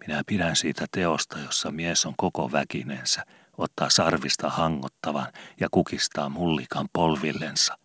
Minä 0.07 0.23
pidän 0.27 0.57
siitä 0.57 0.87
teosta, 0.93 1.39
jossa 1.39 1.71
mies 1.71 2.07
on 2.07 2.15
koko 2.17 2.53
väkinensä, 2.53 3.25
ottaa 3.59 3.91
sarvista 3.91 4.51
hangottavan 4.51 5.27
ja 5.61 5.69
kukistaa 5.71 6.29
mullikan 6.29 6.89
polvillensa. 6.93 7.82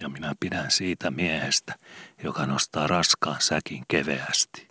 Ja 0.00 0.08
minä 0.08 0.34
pidän 0.40 0.70
siitä 0.70 1.10
miehestä, 1.10 1.74
joka 2.22 2.46
nostaa 2.46 2.86
raskaan 2.86 3.40
säkin 3.40 3.84
keveästi. 3.88 4.68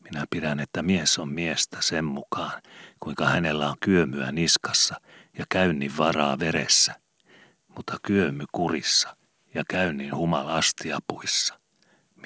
Minä 0.00 0.24
pidän, 0.30 0.60
että 0.60 0.82
mies 0.82 1.18
on 1.18 1.28
miestä 1.28 1.76
sen 1.80 2.04
mukaan, 2.04 2.62
kuinka 3.00 3.26
hänellä 3.26 3.68
on 3.70 3.76
kyömyä 3.80 4.32
niskassa 4.32 5.00
ja 5.38 5.44
käynnin 5.48 5.96
varaa 5.96 6.38
veressä, 6.38 6.94
mutta 7.76 7.98
kyömy 8.02 8.44
kurissa 8.52 9.16
ja 9.54 9.64
käynnin 9.70 10.14
humal 10.14 10.48
astiapuissa. 10.48 11.60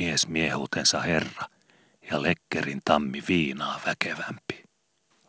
Mies 0.01 0.29
miehutensa 0.29 1.01
herra 1.01 1.47
ja 2.11 2.23
lekkerin 2.23 2.81
tammi 2.85 3.23
viinaa 3.29 3.81
väkevämpi. 3.87 4.65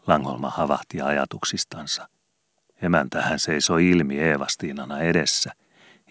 Langholma 0.07 0.49
havahti 0.49 1.01
ajatuksistansa. 1.01 2.09
Emäntä 2.81 3.21
hän 3.21 3.39
seisoi 3.39 3.89
ilmi 3.89 4.19
Eevastiinana 4.19 4.99
edessä 4.99 5.51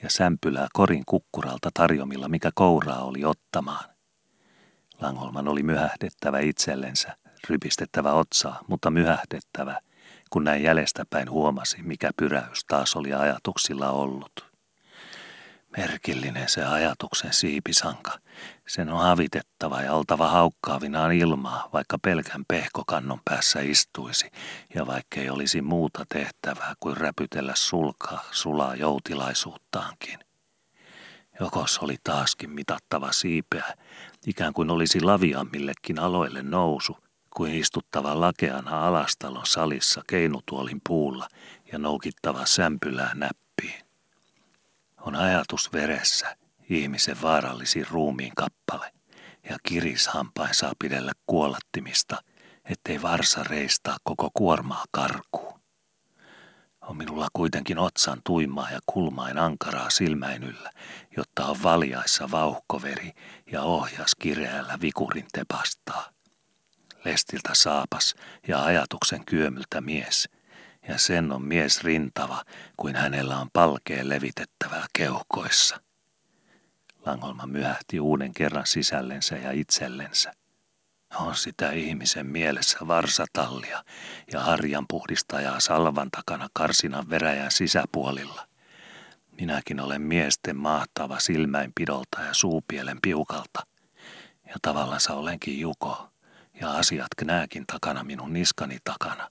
ja 0.02 0.10
sämpylää 0.10 0.68
korin 0.72 1.02
kukkuralta 1.06 1.70
tarjomilla, 1.74 2.28
mikä 2.28 2.50
kouraa 2.54 3.04
oli 3.04 3.24
ottamaan. 3.24 3.84
Langholman 5.00 5.48
oli 5.48 5.62
myhähdettävä 5.62 6.38
itsellensä, 6.38 7.16
rypistettävä 7.48 8.12
otsaa, 8.12 8.64
mutta 8.68 8.90
myhähdettävä, 8.90 9.80
kun 10.30 10.44
näin 10.44 10.62
jäljestäpäin 10.62 11.30
huomasi, 11.30 11.82
mikä 11.82 12.10
pyräys 12.16 12.64
taas 12.64 12.96
oli 12.96 13.14
ajatuksilla 13.14 13.90
ollut. 13.90 14.48
Merkillinen 15.76 16.48
se 16.48 16.64
ajatuksen 16.64 17.32
siipisanka. 17.32 18.10
Sen 18.68 18.88
on 18.92 19.02
havitettava 19.02 19.82
ja 19.82 19.92
oltava 19.92 20.28
haukkaavinaan 20.28 21.12
ilmaa, 21.12 21.68
vaikka 21.72 21.98
pelkän 21.98 22.44
pehkokannon 22.48 23.20
päässä 23.24 23.60
istuisi, 23.60 24.30
ja 24.74 24.86
vaikkei 24.86 25.30
olisi 25.30 25.62
muuta 25.62 26.06
tehtävää 26.08 26.74
kuin 26.80 26.96
räpytellä 26.96 27.52
sulkaa 27.56 28.24
sulaa 28.30 28.74
joutilaisuuttaankin. 28.74 30.18
Jokos 31.40 31.78
oli 31.78 31.96
taaskin 32.04 32.50
mitattava 32.50 33.12
siipeä, 33.12 33.74
ikään 34.26 34.52
kuin 34.52 34.70
olisi 34.70 35.00
laviammillekin 35.00 35.98
aloille 35.98 36.42
nousu, 36.42 36.96
kuin 37.36 37.54
istuttava 37.54 38.20
lakeana 38.20 38.86
alastalon 38.86 39.46
salissa 39.46 40.02
keinutuolin 40.06 40.80
puulla 40.88 41.28
ja 41.72 41.78
noukittava 41.78 42.46
sämpylää 42.46 43.14
näppiin. 43.14 43.84
On 45.00 45.16
ajatus 45.16 45.72
veressä, 45.72 46.36
ihmisen 46.68 47.22
vaarallisin 47.22 47.86
ruumiin 47.90 48.32
kappale, 48.36 48.92
ja 49.48 49.56
kirishampain 49.62 50.54
saa 50.54 50.72
pidellä 50.78 51.12
kuolattimista, 51.26 52.22
ettei 52.64 53.02
varsa 53.02 53.44
reistaa 53.44 53.96
koko 54.04 54.30
kuormaa 54.34 54.84
karkuun. 54.90 55.60
On 56.80 56.96
minulla 56.96 57.28
kuitenkin 57.32 57.78
otsan 57.78 58.20
tuimaa 58.24 58.70
ja 58.70 58.78
kulmain 58.86 59.38
ankaraa 59.38 59.90
silmäinyllä, 59.90 60.70
jotta 61.16 61.46
on 61.46 61.62
valjaissa 61.62 62.30
vauhkoveri 62.30 63.12
ja 63.52 63.62
ohjas 63.62 64.14
kireällä 64.18 64.78
vikurin 64.80 65.26
tepastaa. 65.32 66.10
Lestiltä 67.04 67.50
saapas 67.52 68.14
ja 68.48 68.64
ajatuksen 68.64 69.24
kyömyltä 69.24 69.80
mies, 69.80 70.28
ja 70.88 70.98
sen 70.98 71.32
on 71.32 71.42
mies 71.42 71.84
rintava, 71.84 72.44
kuin 72.76 72.96
hänellä 72.96 73.38
on 73.38 73.48
palkeen 73.52 74.08
levitettävää 74.08 74.86
keuhkoissa. 74.92 75.87
Langholma 77.08 77.46
myhähti 77.46 78.00
uuden 78.00 78.34
kerran 78.34 78.66
sisällensä 78.66 79.36
ja 79.36 79.52
itsellensä. 79.52 80.32
On 81.14 81.36
sitä 81.36 81.72
ihmisen 81.72 82.26
mielessä 82.26 82.78
varsatallia 82.86 83.84
ja 84.32 84.40
harjan 84.40 84.84
puhdistajaa 84.88 85.60
salvan 85.60 86.10
takana 86.10 86.48
karsinan 86.52 87.10
veräjän 87.10 87.50
sisäpuolilla. 87.50 88.48
Minäkin 89.40 89.80
olen 89.80 90.02
miesten 90.02 90.56
mahtava 90.56 91.18
silmäinpidolta 91.18 92.20
ja 92.20 92.34
suupielen 92.34 92.98
piukalta. 93.02 93.66
Ja 94.46 94.54
tavallansa 94.62 95.14
olenkin 95.14 95.60
Juko, 95.60 96.08
ja 96.60 96.70
asiat 96.70 97.14
knääkin 97.16 97.66
takana 97.66 98.04
minun 98.04 98.32
niskani 98.32 98.78
takana. 98.84 99.30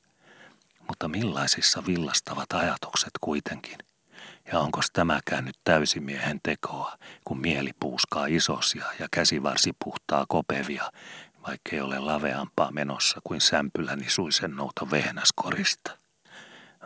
Mutta 0.87 1.07
millaisissa 1.07 1.85
villastavat 1.85 2.53
ajatukset 2.53 3.11
kuitenkin? 3.21 3.77
Ja 4.51 4.59
onko 4.59 4.81
tämäkään 4.93 5.45
nyt 5.45 5.59
täysimiehen 5.63 6.39
tekoa, 6.43 6.97
kun 7.23 7.39
mieli 7.39 7.71
puuskaa 7.79 8.25
isosia 8.25 8.85
ja 8.99 9.07
käsivarsi 9.11 9.73
puhtaa 9.83 10.25
kopevia, 10.29 10.91
vaikkei 11.47 11.81
ole 11.81 11.99
laveampaa 11.99 12.71
menossa 12.71 13.19
kuin 13.23 13.41
sämpyläni 13.41 14.09
suisen 14.09 14.55
nouto 14.55 14.91
vehnäskorista? 14.91 15.97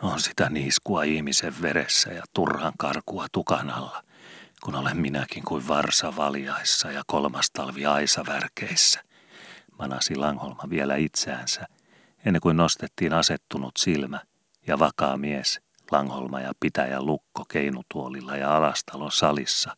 On 0.02 0.20
sitä 0.20 0.50
niiskua 0.50 1.02
ihmisen 1.02 1.54
veressä 1.62 2.12
ja 2.12 2.22
turhan 2.32 2.72
karkua 2.78 3.26
tukanalla, 3.32 4.04
kun 4.62 4.74
olen 4.74 4.96
minäkin 4.96 5.44
kuin 5.44 5.68
varsa 5.68 6.16
valjaissa 6.16 6.92
ja 6.92 7.02
kolmas 7.06 7.50
talvi 7.50 7.86
aisavärkeissä. 7.86 9.00
Manasi 9.78 10.16
Langholma 10.16 10.62
vielä 10.70 10.96
itseänsä, 10.96 11.66
ennen 12.24 12.40
kuin 12.40 12.56
nostettiin 12.56 13.12
asettunut 13.12 13.76
silmä 13.76 14.20
ja 14.66 14.78
vakaa 14.78 15.16
mies, 15.16 15.60
Langholma 15.92 16.40
ja 16.40 16.52
pitäjä 16.60 17.02
Lukko 17.02 17.44
keinutuolilla 17.44 18.36
ja 18.36 18.56
alastalon 18.56 19.12
salissa, 19.12 19.76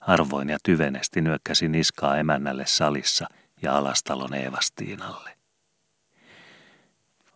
harvoin 0.00 0.48
ja 0.48 0.58
tyvenesti 0.62 1.20
nyökkäsi 1.20 1.68
niskaa 1.68 2.16
emännälle 2.16 2.66
salissa 2.66 3.26
ja 3.62 3.76
alastalon 3.76 4.34
Eevastiinalle. 4.34 5.30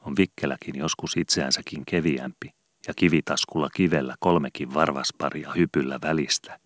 On 0.06 0.16
Vikkeläkin 0.18 0.78
joskus 0.78 1.16
itseänsäkin 1.16 1.84
keviämpi 1.86 2.54
ja 2.88 2.94
kivitaskulla 2.94 3.68
kivellä 3.74 4.14
kolmekin 4.20 4.74
varvasparia 4.74 5.52
hypyllä 5.52 5.98
välistä. 6.02 6.58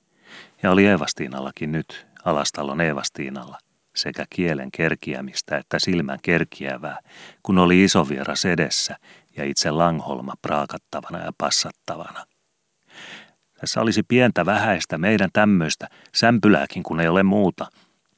Ja 0.62 0.70
oli 0.70 0.86
Eevastiinallakin 0.86 1.72
nyt, 1.72 2.06
alastalon 2.24 2.80
Eevastiinalla, 2.80 3.58
sekä 3.96 4.26
kielen 4.30 4.70
kerkiämistä 4.70 5.56
että 5.56 5.78
silmän 5.78 6.18
kerkiävää, 6.22 6.98
kun 7.42 7.58
oli 7.58 7.84
isovieras 7.84 8.44
edessä 8.44 8.96
ja 9.36 9.44
itse 9.44 9.70
Langholma 9.70 10.34
praakattavana 10.42 11.18
ja 11.18 11.32
passattavana. 11.38 12.24
Tässä 13.60 13.80
olisi 13.80 14.02
pientä 14.02 14.46
vähäistä 14.46 14.98
meidän 14.98 15.30
tämmöistä, 15.32 15.88
sämpylääkin 16.14 16.82
kun 16.82 17.00
ei 17.00 17.08
ole 17.08 17.22
muuta. 17.22 17.66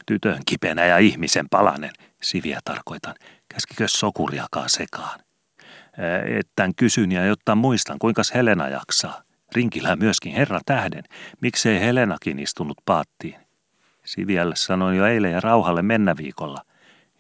Tytön 0.06 0.42
kipenä 0.46 0.86
ja 0.86 0.98
ihmisen 0.98 1.48
palanen, 1.50 1.92
siviä 2.22 2.60
tarkoitan, 2.64 3.14
käskikö 3.48 3.88
sokuriakaan 3.88 4.68
sekaan. 4.68 5.20
Ettän 6.38 6.74
kysyn 6.74 7.12
ja 7.12 7.24
jotta 7.24 7.54
muistan, 7.54 7.98
kuinka 7.98 8.22
Helena 8.34 8.68
jaksaa. 8.68 9.22
Rinkilä 9.54 9.96
myöskin 9.96 10.34
herra 10.34 10.60
tähden, 10.66 11.04
miksei 11.40 11.80
Helenakin 11.80 12.38
istunut 12.38 12.76
paattiin. 12.84 13.36
Siviälle 14.04 14.56
sanoin 14.56 14.96
jo 14.96 15.06
eilen 15.06 15.32
ja 15.32 15.40
rauhalle 15.40 15.82
mennä 15.82 16.16
viikolla. 16.16 16.62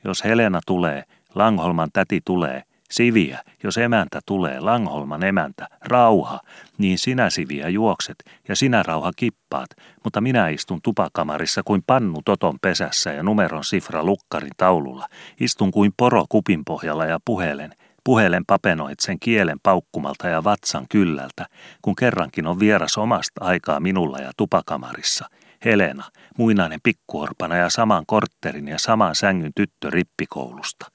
Jos 0.04 0.24
Helena 0.24 0.60
tulee, 0.66 1.04
Langholman 1.34 1.88
täti 1.92 2.20
tulee, 2.24 2.62
Siviä, 2.90 3.40
jos 3.62 3.78
emäntä 3.78 4.20
tulee, 4.26 4.60
Langholman 4.60 5.24
emäntä, 5.24 5.68
rauha, 5.80 6.40
niin 6.78 6.98
sinä 6.98 7.30
Siviä 7.30 7.68
juokset 7.68 8.16
ja 8.48 8.56
sinä 8.56 8.82
rauha 8.82 9.10
kippaat, 9.16 9.70
mutta 10.04 10.20
minä 10.20 10.48
istun 10.48 10.82
tupakamarissa 10.82 11.62
kuin 11.64 11.82
pannu 11.86 12.22
toton 12.24 12.58
pesässä 12.62 13.12
ja 13.12 13.22
numeron 13.22 13.64
sifra 13.64 14.04
lukkarin 14.04 14.52
taululla. 14.56 15.06
Istun 15.40 15.70
kuin 15.70 15.92
poro 15.96 16.24
kupin 16.28 16.64
pohjalla 16.64 17.04
ja 17.04 17.18
puhelen, 17.24 17.74
Puhelen 18.04 18.44
papenoit 18.46 19.00
sen 19.00 19.18
kielen 19.20 19.60
paukkumalta 19.62 20.28
ja 20.28 20.44
vatsan 20.44 20.86
kyllältä, 20.88 21.46
kun 21.82 21.96
kerrankin 21.96 22.46
on 22.46 22.60
vieras 22.60 22.98
omasta 22.98 23.44
aikaa 23.44 23.80
minulla 23.80 24.18
ja 24.18 24.30
tupakamarissa. 24.36 25.28
Helena, 25.64 26.04
muinainen 26.38 26.80
pikkuorpana 26.82 27.56
ja 27.56 27.70
saman 27.70 28.04
kortterin 28.06 28.68
ja 28.68 28.78
saman 28.78 29.14
sängyn 29.14 29.52
tyttö 29.54 29.90
rippikoulusta. 29.90 30.90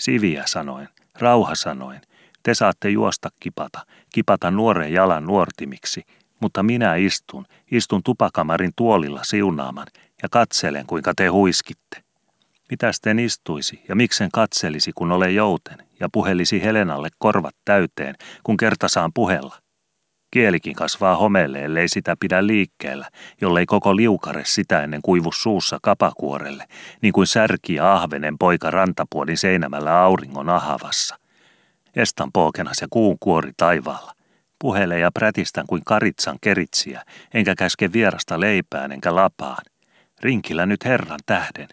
Siviä 0.00 0.42
sanoin, 0.46 0.88
rauha 1.18 1.54
sanoin, 1.54 2.00
te 2.42 2.54
saatte 2.54 2.90
juosta 2.90 3.28
kipata, 3.40 3.86
kipata 4.12 4.50
nuoren 4.50 4.92
jalan 4.92 5.24
nuortimiksi, 5.24 6.02
mutta 6.40 6.62
minä 6.62 6.94
istun, 6.94 7.46
istun 7.70 8.02
tupakamarin 8.02 8.72
tuolilla 8.76 9.20
siunaaman 9.24 9.86
ja 10.22 10.28
katselen, 10.28 10.86
kuinka 10.86 11.12
te 11.16 11.26
huiskitte. 11.26 12.04
Mitä 12.70 12.92
sitten 12.92 13.18
istuisi 13.18 13.82
ja 13.88 13.96
miksen 13.96 14.28
katselisi, 14.32 14.92
kun 14.94 15.12
ole 15.12 15.30
jouten, 15.30 15.78
ja 16.00 16.08
puhelisi 16.12 16.62
Helenalle 16.62 17.08
korvat 17.18 17.54
täyteen, 17.64 18.14
kun 18.42 18.56
kerta 18.56 18.88
saan 18.88 19.10
puhella? 19.14 19.63
Kielikin 20.34 20.74
kasvaa 20.74 21.16
homeelle, 21.16 21.64
ellei 21.64 21.88
sitä 21.88 22.16
pidä 22.20 22.46
liikkeellä, 22.46 23.08
jollei 23.40 23.66
koko 23.66 23.96
liukare 23.96 24.42
sitä 24.44 24.82
ennen 24.82 25.02
kuivu 25.02 25.32
suussa 25.32 25.78
kapakuorelle, 25.82 26.64
niin 27.02 27.12
kuin 27.12 27.26
särki 27.26 27.74
ja 27.74 27.94
ahvenen 27.94 28.38
poika 28.38 28.70
rantapuodin 28.70 29.38
seinämällä 29.38 30.00
auringon 30.00 30.48
ahavassa. 30.48 31.18
Estan 31.96 32.32
pookenas 32.32 32.76
ja 32.80 32.86
kuun 32.90 33.16
kuori 33.20 33.50
taivaalla. 33.56 34.12
Puhelee 34.58 34.98
ja 34.98 35.10
prätistän 35.14 35.66
kuin 35.66 35.82
karitsan 35.84 36.38
keritsiä, 36.40 37.02
enkä 37.34 37.54
käske 37.54 37.92
vierasta 37.92 38.40
leipään 38.40 38.92
enkä 38.92 39.14
lapaan. 39.14 39.64
Rinkillä 40.20 40.66
nyt 40.66 40.84
Herran 40.84 41.20
tähden. 41.26 41.68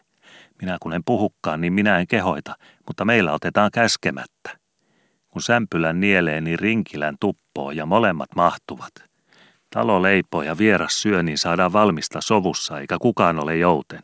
Minä 0.62 0.78
kun 0.82 0.94
en 0.94 1.04
puhukkaan, 1.06 1.62
niin 1.62 1.74
minä 1.74 2.00
en 2.00 2.08
kehoita, 2.08 2.56
mutta 2.88 3.06
meillä 3.06 3.34
otetaan 3.34 3.72
käskemättä. 3.74 4.61
Kun 5.32 5.42
sämpylän 5.42 6.00
nielee, 6.00 6.42
niin 6.42 6.60
rinkilän 6.60 7.16
tuppoo 7.20 7.72
ja 7.72 7.86
molemmat 7.86 8.30
mahtuvat. 8.36 8.92
Talo 9.74 10.02
leipoo 10.02 10.42
ja 10.42 10.58
vieras 10.58 11.02
syö, 11.02 11.24
niin 11.24 11.38
saadaan 11.38 11.74
valmista 11.74 12.22
sovussa, 12.22 12.80
eikä 12.80 12.98
kukaan 13.02 13.40
ole 13.40 13.58
jouten. 13.58 14.00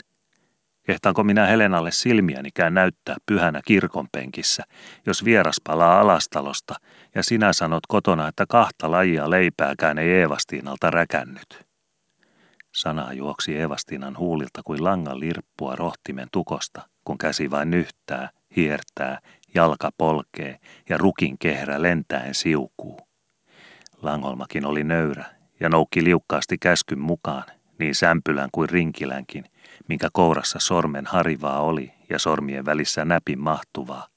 Kehtaanko 0.84 1.24
minä 1.24 1.46
Helenalle 1.46 1.92
silmiänikään 1.92 2.74
näyttää 2.74 3.16
pyhänä 3.26 3.62
kirkonpenkissä, 3.66 4.64
jos 5.06 5.26
vieras 5.26 5.56
palaa 5.64 6.00
alastalosta 6.00 6.76
ja 7.16 7.24
sinä 7.24 7.54
sanot 7.54 7.84
kotona, 7.88 8.28
että 8.28 8.46
kahta 8.50 8.92
lajia 8.92 9.30
leipääkään 9.30 9.98
ei 9.98 10.10
Eevastiinalta 10.10 10.92
räkännyt. 10.92 11.68
Sana 12.76 13.14
juoksi 13.14 13.58
Eevastiinan 13.58 14.18
huulilta 14.18 14.62
kuin 14.66 14.84
langan 14.84 15.20
lirppua 15.20 15.76
rohtimen 15.76 16.28
tukosta, 16.32 16.82
kun 17.04 17.18
käsi 17.18 17.52
vain 17.52 17.72
nyhtää, 17.72 18.30
hiertää, 18.56 19.20
jalka 19.56 19.90
polkee 19.98 20.60
ja 20.90 20.98
rukin 20.98 21.38
kehrä 21.38 21.82
lentäen 21.82 22.36
siukuu. 22.36 23.00
Langolmakin 24.02 24.66
oli 24.66 24.84
nöyrä 24.84 25.26
ja 25.60 25.70
noukki 25.70 26.04
liukkaasti 26.04 26.58
käskyn 26.58 27.00
mukaan, 27.00 27.44
niin 27.80 27.96
sämpylän 27.96 28.50
kuin 28.52 28.70
rinkilänkin, 28.70 29.44
minkä 29.90 30.10
kourassa 30.14 30.60
sormen 30.60 31.06
harivaa 31.06 31.60
oli 31.60 31.94
ja 32.10 32.20
sormien 32.20 32.66
välissä 32.66 33.06
näpin 33.06 33.40
mahtuvaa. 33.40 34.08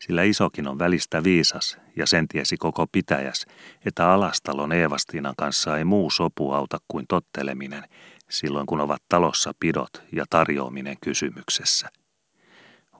Sillä 0.00 0.22
isokin 0.22 0.68
on 0.68 0.78
välistä 0.78 1.24
viisas 1.24 1.78
ja 1.96 2.06
sen 2.06 2.28
tiesi 2.28 2.56
koko 2.56 2.86
pitäjäs, 2.92 3.46
että 3.86 4.10
alastalon 4.10 4.72
Eevastiinan 4.72 5.34
kanssa 5.36 5.78
ei 5.78 5.84
muu 5.84 6.10
sopu 6.10 6.52
auta 6.52 6.78
kuin 6.88 7.06
totteleminen, 7.08 7.84
silloin 8.30 8.66
kun 8.66 8.80
ovat 8.80 9.02
talossa 9.08 9.52
pidot 9.60 10.02
ja 10.12 10.24
tarjoaminen 10.30 10.96
kysymyksessä. 11.00 11.88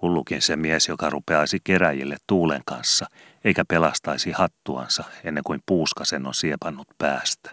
Hullukin 0.05 0.43
se 0.43 0.57
mies, 0.57 0.88
joka 0.88 1.11
rupeaisi 1.11 1.59
keräjille 1.64 2.17
tuulen 2.27 2.62
kanssa, 2.67 3.07
eikä 3.45 3.64
pelastaisi 3.69 4.33
hattuansa 4.33 5.05
ennen 5.25 5.45
kuin 5.45 5.61
puuskasen 5.67 6.27
on 6.27 6.35
siepannut 6.35 6.88
päästä. 6.99 7.51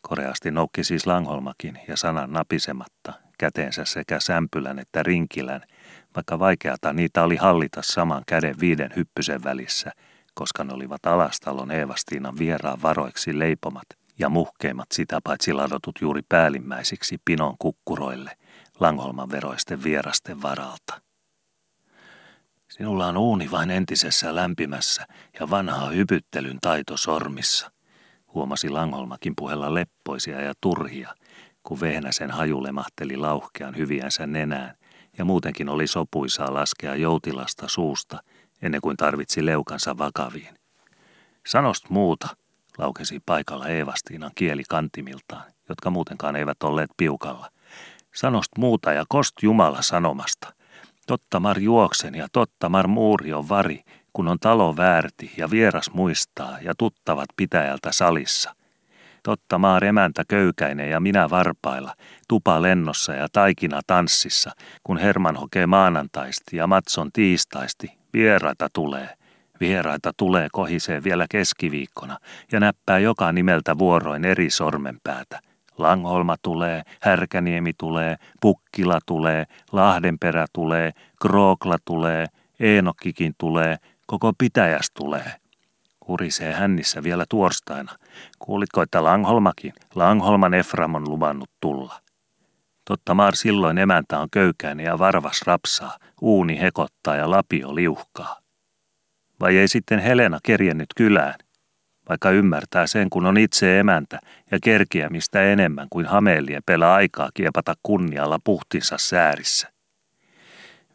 Koreasti 0.00 0.50
noukki 0.50 0.84
siis 0.84 1.06
Langholmakin 1.06 1.78
ja 1.88 1.96
sanan 1.96 2.32
napisematta, 2.32 3.12
käteensä 3.38 3.84
sekä 3.84 4.20
sämpylän 4.20 4.78
että 4.78 5.02
rinkilän, 5.02 5.62
vaikka 6.16 6.38
vaikeata 6.38 6.92
niitä 6.92 7.22
oli 7.22 7.36
hallita 7.36 7.80
saman 7.84 8.22
käden 8.26 8.60
viiden 8.60 8.90
hyppysen 8.96 9.44
välissä, 9.44 9.92
koska 10.34 10.64
ne 10.64 10.74
olivat 10.74 11.06
alastalon 11.06 11.70
Eevastiinan 11.70 12.38
vieraan 12.38 12.82
varoiksi 12.82 13.38
leipomat 13.38 13.86
ja 14.18 14.28
muhkeimmat 14.28 14.88
sitä 14.92 15.20
paitsi 15.24 15.52
ladotut 15.52 15.98
juuri 16.00 16.22
päällimmäisiksi 16.28 17.18
pinon 17.24 17.54
kukkuroille 17.58 18.30
Langholman 18.80 19.30
veroisten 19.30 19.82
vierasten 19.82 20.42
varalta. 20.42 21.05
Sinulla 22.76 23.06
on 23.06 23.16
uuni 23.16 23.50
vain 23.50 23.70
entisessä 23.70 24.34
lämpimässä 24.34 25.06
ja 25.40 25.50
vanha 25.50 25.86
hypyttelyn 25.86 26.58
taito 26.60 26.96
sormissa, 26.96 27.70
huomasi 28.34 28.70
Langholmakin 28.70 29.32
puhella 29.36 29.74
leppoisia 29.74 30.40
ja 30.40 30.52
turhia, 30.60 31.14
kun 31.62 31.80
Vehnäsen 31.80 32.30
haju 32.30 32.62
lemahteli 32.62 33.16
lauhkean 33.16 33.76
hyviänsä 33.76 34.26
nenään, 34.26 34.74
ja 35.18 35.24
muutenkin 35.24 35.68
oli 35.68 35.86
sopuisaa 35.86 36.54
laskea 36.54 36.94
joutilasta 36.94 37.68
suusta, 37.68 38.22
ennen 38.62 38.80
kuin 38.80 38.96
tarvitsi 38.96 39.46
leukansa 39.46 39.98
vakaviin. 39.98 40.54
Sanost 41.46 41.90
muuta, 41.90 42.28
laukesi 42.78 43.20
paikalla 43.26 43.68
Eevastiinan 43.68 44.30
kieli 44.34 44.62
kantimiltaan, 44.68 45.52
jotka 45.68 45.90
muutenkaan 45.90 46.36
eivät 46.36 46.62
olleet 46.62 46.90
piukalla. 46.96 47.50
Sanost 48.14 48.50
muuta 48.58 48.92
ja 48.92 49.04
kost 49.08 49.34
Jumala 49.42 49.82
sanomasta. 49.82 50.55
Tottamar 51.06 51.58
juoksen 51.58 52.14
ja 52.14 52.26
tottamar 52.32 52.86
muuri 52.86 53.32
on 53.32 53.48
vari, 53.48 53.82
kun 54.12 54.28
on 54.28 54.38
talo 54.38 54.76
väärti 54.76 55.32
ja 55.36 55.50
vieras 55.50 55.90
muistaa 55.92 56.58
ja 56.60 56.74
tuttavat 56.78 57.28
pitäjältä 57.36 57.92
salissa. 57.92 58.54
Totta 59.22 59.58
maa 59.58 59.78
emäntä 59.78 60.22
köykäinen 60.28 60.90
ja 60.90 61.00
minä 61.00 61.30
varpailla, 61.30 61.94
tupa 62.28 62.62
lennossa 62.62 63.14
ja 63.14 63.26
taikina 63.32 63.80
tanssissa, 63.86 64.50
kun 64.84 64.98
Herman 64.98 65.36
hokee 65.36 65.66
maanantaisti 65.66 66.56
ja 66.56 66.66
Matson 66.66 67.12
tiistaisti, 67.12 67.92
vieraita 68.12 68.68
tulee. 68.72 69.08
Vieraita 69.60 70.12
tulee 70.16 70.48
kohisee 70.52 71.04
vielä 71.04 71.26
keskiviikkona 71.30 72.18
ja 72.52 72.60
näppää 72.60 72.98
joka 72.98 73.32
nimeltä 73.32 73.78
vuoroin 73.78 74.24
eri 74.24 74.50
sormenpäätä. 74.50 75.40
Langholma 75.78 76.36
tulee, 76.42 76.82
Härkäniemi 77.00 77.72
tulee, 77.78 78.16
Pukkila 78.40 78.98
tulee, 79.06 79.44
Lahdenperä 79.72 80.46
tulee, 80.52 80.92
Krookla 81.22 81.76
tulee, 81.84 82.26
Eenokkikin 82.60 83.34
tulee, 83.38 83.76
koko 84.06 84.32
pitäjäs 84.38 84.90
tulee. 84.90 85.32
Hurisee 86.08 86.52
hännissä 86.52 87.02
vielä 87.02 87.24
tuorstaina. 87.28 87.92
Kuulitko, 88.38 88.82
että 88.82 89.04
Langholmakin, 89.04 89.72
Langholman 89.94 90.54
Efram 90.54 90.94
on 90.94 91.08
luvannut 91.08 91.50
tulla? 91.60 92.00
Totta 92.84 93.14
maar 93.14 93.36
silloin 93.36 93.78
emäntä 93.78 94.18
on 94.18 94.28
köykäinen 94.30 94.86
ja 94.86 94.98
varvas 94.98 95.42
rapsaa, 95.46 95.96
uuni 96.20 96.60
hekottaa 96.60 97.16
ja 97.16 97.30
lapio 97.30 97.74
liuhkaa. 97.74 98.36
Vai 99.40 99.56
ei 99.56 99.68
sitten 99.68 99.98
Helena 99.98 100.38
kerjennyt 100.42 100.86
kylään? 100.96 101.34
Vaikka 102.08 102.30
ymmärtää 102.30 102.86
sen, 102.86 103.10
kun 103.10 103.26
on 103.26 103.38
itse 103.38 103.78
emäntä 103.78 104.18
ja 104.50 104.58
kerkiämistä 104.62 105.42
enemmän 105.42 105.86
kuin 105.90 106.06
hameelien 106.06 106.62
pelaa 106.66 106.94
aikaa 106.94 107.30
kiepata 107.34 107.74
kunnialla 107.82 108.38
puhtinsa 108.44 108.96
säärissä. 108.98 109.72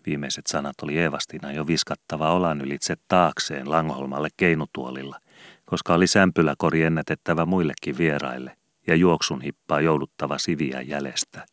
Viimeiset 0.05 0.47
sanat 0.47 0.75
oli 0.83 0.97
Eevastina 0.97 1.51
jo 1.51 1.67
viskattava 1.67 2.33
olan 2.33 2.61
ylitse 2.61 2.95
taakseen 3.07 3.69
Langholmalle 3.69 4.29
keinutuolilla, 4.37 5.19
koska 5.65 5.93
oli 5.93 6.07
sämpyläkori 6.07 6.83
ennätettävä 6.83 7.45
muillekin 7.45 7.97
vieraille 7.97 8.57
ja 8.87 8.95
juoksun 8.95 9.41
hippaa 9.41 9.81
jouduttava 9.81 10.37
siviä 10.37 10.81
jäljestä. 10.81 11.45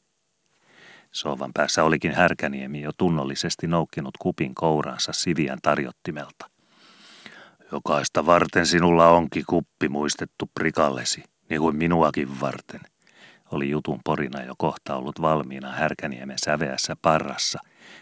Sovan 1.12 1.50
päässä 1.54 1.84
olikin 1.84 2.12
Härkäniemi 2.14 2.82
jo 2.82 2.90
tunnollisesti 2.98 3.66
noukkinut 3.66 4.16
kupin 4.18 4.54
kouransa 4.54 5.12
Siviän 5.12 5.58
tarjottimelta. 5.62 6.57
Jokaista 7.72 8.26
varten 8.26 8.66
sinulla 8.66 9.08
onkin 9.08 9.44
kuppi 9.46 9.88
muistettu 9.88 10.50
prikallesi, 10.54 11.24
niin 11.50 11.60
kuin 11.60 11.76
minuakin 11.76 12.40
varten. 12.40 12.80
Oli 13.52 13.70
jutun 13.70 14.00
porina 14.04 14.42
jo 14.42 14.54
kohta 14.58 14.96
ollut 14.96 15.20
valmiina 15.20 15.72
Härkäniemen 15.72 16.38
säveässä 16.44 16.96
parrassa, 17.02 17.58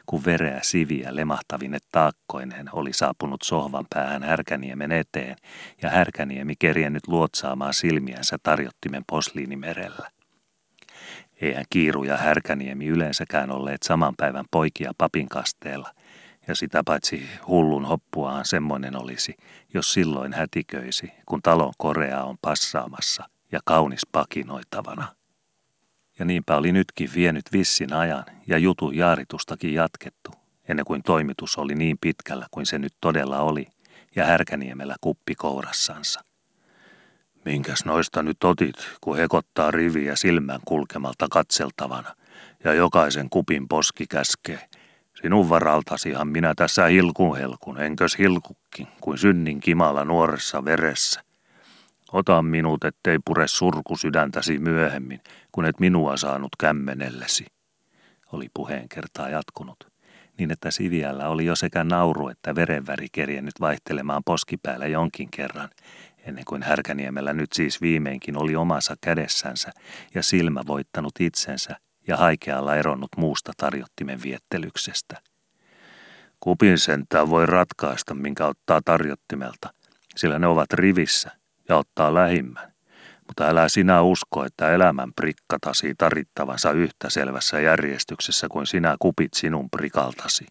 kun 0.07 0.25
vereä 0.25 0.61
siviä 0.63 1.17
lemahtavine 1.17 1.79
taakkoinen 1.93 2.69
oli 2.73 2.93
saapunut 2.93 3.43
sohvan 3.43 3.87
päähän 3.91 4.23
Härkäniemen 4.23 4.93
eteen 4.93 5.37
ja 5.83 5.91
Härkäniemi 5.91 6.55
kerjennyt 6.59 7.09
luotsaamaan 7.09 7.75
silmiänsä 7.75 8.37
tarjottimen 8.43 9.03
posliinimerellä. 9.09 10.11
Eihän 11.41 11.65
Kiiru 11.71 12.05
ja 12.05 12.17
Härkäniemi 12.17 12.87
yleensäkään 12.87 13.51
olleet 13.51 13.83
saman 13.83 14.15
päivän 14.17 14.45
poikia 14.51 14.93
papinkasteella, 14.99 15.91
ja 16.49 16.55
sitä 16.55 16.83
paitsi 16.85 17.29
hullun 17.47 17.85
hoppuaan 17.85 18.45
semmoinen 18.45 18.97
olisi, 18.97 19.37
jos 19.75 19.93
silloin 19.93 20.33
hätiköisi, 20.33 21.13
kun 21.27 21.43
talon 21.43 21.73
korea 21.79 22.25
on 22.25 22.37
passaamassa 22.43 23.29
ja 23.53 23.61
kaunis 23.65 24.07
pakinoitavana. 24.13 25.15
Ja 26.19 26.25
niinpä 26.25 26.57
oli 26.57 26.73
nytkin 26.73 27.11
vienyt 27.15 27.45
vissin 27.53 27.93
ajan 27.93 28.25
ja 28.47 28.59
jutun 28.59 28.97
jaaritustakin 28.97 29.75
jatkettu, 29.75 30.31
ennen 30.69 30.85
kuin 30.85 31.03
toimitus 31.03 31.59
oli 31.59 31.75
niin 31.75 31.99
pitkällä 32.01 32.47
kuin 32.51 32.67
se 32.67 32.79
nyt 32.79 32.95
todella 33.01 33.41
oli, 33.41 33.67
ja 34.17 34.27
Härkäniemellä 34.27 34.97
kuppi 35.01 35.35
kourassansa. 35.35 36.21
Minkäs 37.45 37.85
noista 37.85 38.23
nyt 38.23 38.45
otit, 38.45 38.77
kun 39.01 39.17
hekottaa 39.17 39.71
riviä 39.71 40.17
silmän 40.17 40.61
kulkemalta 40.65 41.27
katseltavana, 41.31 42.15
ja 42.65 42.75
jokaisen 42.75 43.31
kupin 43.31 43.69
poski 43.69 44.07
käskee. 44.07 44.69
Sinun 45.23 45.49
varaltasihan 45.49 46.29
minä 46.29 46.55
tässä 46.57 46.87
hilkun 46.87 47.37
helkun, 47.37 47.81
enkös 47.81 48.19
hilkukkin, 48.19 48.89
kuin 49.01 49.19
synnin 49.19 49.61
kimala 49.61 50.05
nuoressa 50.05 50.65
veressä. 50.65 51.23
Ota 52.13 52.43
minut, 52.43 52.85
ettei 52.85 53.19
pure 53.25 53.49
surku 53.49 53.97
sydäntäsi 53.97 54.59
myöhemmin, 54.59 55.21
kun 55.53 55.65
et 55.65 55.81
minua 55.81 56.17
saanut 56.17 56.51
kämmenellesi. 56.61 57.47
Oli 58.33 58.47
puheen 58.55 58.89
kertaa 58.89 59.29
jatkunut. 59.29 59.77
niin 60.39 60.51
että 60.51 60.71
Siviällä 60.71 61.29
oli 61.29 61.45
jo 61.45 61.57
sekä 61.57 61.85
nauru 61.85 62.29
että 62.29 62.55
verenväri 62.55 63.07
kerjennyt 63.13 63.55
vaihtelemaan 63.61 64.23
poskipäällä 64.25 64.87
jonkin 64.87 65.29
kerran, 65.31 65.69
ennen 66.27 66.45
kuin 66.45 66.63
Härkäniemellä 66.63 67.33
nyt 67.33 67.53
siis 67.53 67.81
viimeinkin 67.81 68.37
oli 68.37 68.57
omassa 68.57 68.95
kädessänsä 69.01 69.73
ja 70.15 70.23
silmä 70.23 70.63
voittanut 70.67 71.13
itsensä 71.21 71.77
ja 72.07 72.17
haikealla 72.17 72.77
eronnut 72.77 73.11
muusta 73.17 73.53
tarjottimen 73.57 74.23
viettelyksestä. 74.23 75.21
Kupin 76.41 76.79
sentään 76.79 77.31
voi 77.31 77.47
ratkaista, 77.47 78.15
minkä 78.15 78.47
ottaa 78.47 78.81
tarjottimelta, 78.85 79.73
sillä 80.17 80.39
ne 80.39 80.47
ovat 80.47 80.73
rivissä 80.73 81.31
ja 81.69 81.77
ottaa 81.77 82.15
lähimmän. 82.15 82.73
Mutta 83.27 83.49
älä 83.49 83.69
sinä 83.69 84.03
usko, 84.03 84.45
että 84.45 84.71
elämän 84.71 85.13
prikkatasi 85.17 85.95
tarittavansa 85.99 86.73
yhtä 86.73 87.11
selvässä 87.11 87.61
järjestyksessä 87.61 88.47
kuin 88.51 88.67
sinä 88.67 88.97
kupit 88.99 89.35
sinun 89.35 89.71
prikaltasi. 89.71 90.47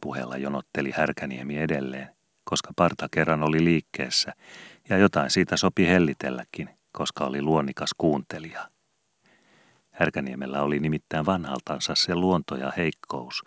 Puheella 0.00 0.36
jonotteli 0.36 0.90
Härkäniemi 0.90 1.58
edelleen, 1.58 2.08
koska 2.44 2.70
parta 2.76 3.08
kerran 3.10 3.42
oli 3.42 3.64
liikkeessä, 3.64 4.32
ja 4.88 4.96
jotain 4.96 5.30
siitä 5.30 5.56
sopi 5.56 5.86
hellitelläkin, 5.86 6.68
koska 6.92 7.24
oli 7.24 7.42
luonnikas 7.42 7.90
kuuntelija. 7.98 8.71
Härkäniemellä 10.02 10.62
oli 10.62 10.80
nimittäin 10.80 11.26
vanhaltansa 11.26 11.94
se 11.94 12.14
luonto 12.14 12.56
ja 12.56 12.72
heikkous, 12.76 13.42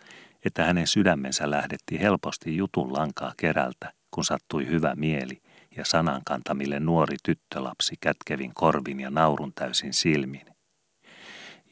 että 0.46 0.64
hänen 0.64 0.88
sydämensä 0.88 1.50
lähdetti 1.50 2.00
helposti 2.00 2.58
jutun 2.58 2.94
lankaa 2.94 3.34
kerältä, 3.38 3.94
kun 4.12 4.26
sattui 4.26 4.68
hyvä 4.68 4.96
mieli 4.96 5.42
ja 5.78 5.86
sanankantamille 5.86 6.80
nuori 6.80 7.16
tyttölapsi 7.24 7.96
kätkevin 8.02 8.52
korvin 8.54 9.00
ja 9.00 9.10
naurun 9.10 9.54
täysin 9.54 9.94
silmin. 9.94 10.46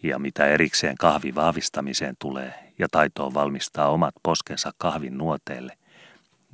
Ja 0.04 0.20
mitä 0.20 0.46
erikseen 0.46 0.96
kahvi 0.98 1.36
vahvistamiseen 1.36 2.16
tulee 2.20 2.74
ja 2.80 2.88
taitoon 2.92 3.34
valmistaa 3.34 3.90
omat 3.90 4.16
poskensa 4.24 4.72
kahvin 4.78 5.18
nuoteelle, 5.18 5.78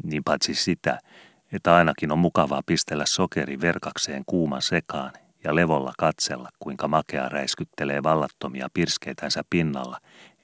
niin 0.03 0.23
paitsi 0.23 0.55
sitä, 0.55 0.99
että 1.51 1.75
ainakin 1.75 2.11
on 2.11 2.19
mukavaa 2.19 2.61
pistellä 2.65 3.05
sokeri 3.05 3.61
verkakseen 3.61 4.23
kuuman 4.25 4.61
sekaan 4.61 5.11
ja 5.43 5.56
levolla 5.56 5.93
katsella, 5.97 6.49
kuinka 6.60 6.88
makea 6.88 7.30
räiskyttelee 7.30 8.04
vallattomia 8.04 8.67
pirskeitänsä 8.73 9.43
pinnalla, 9.49 9.99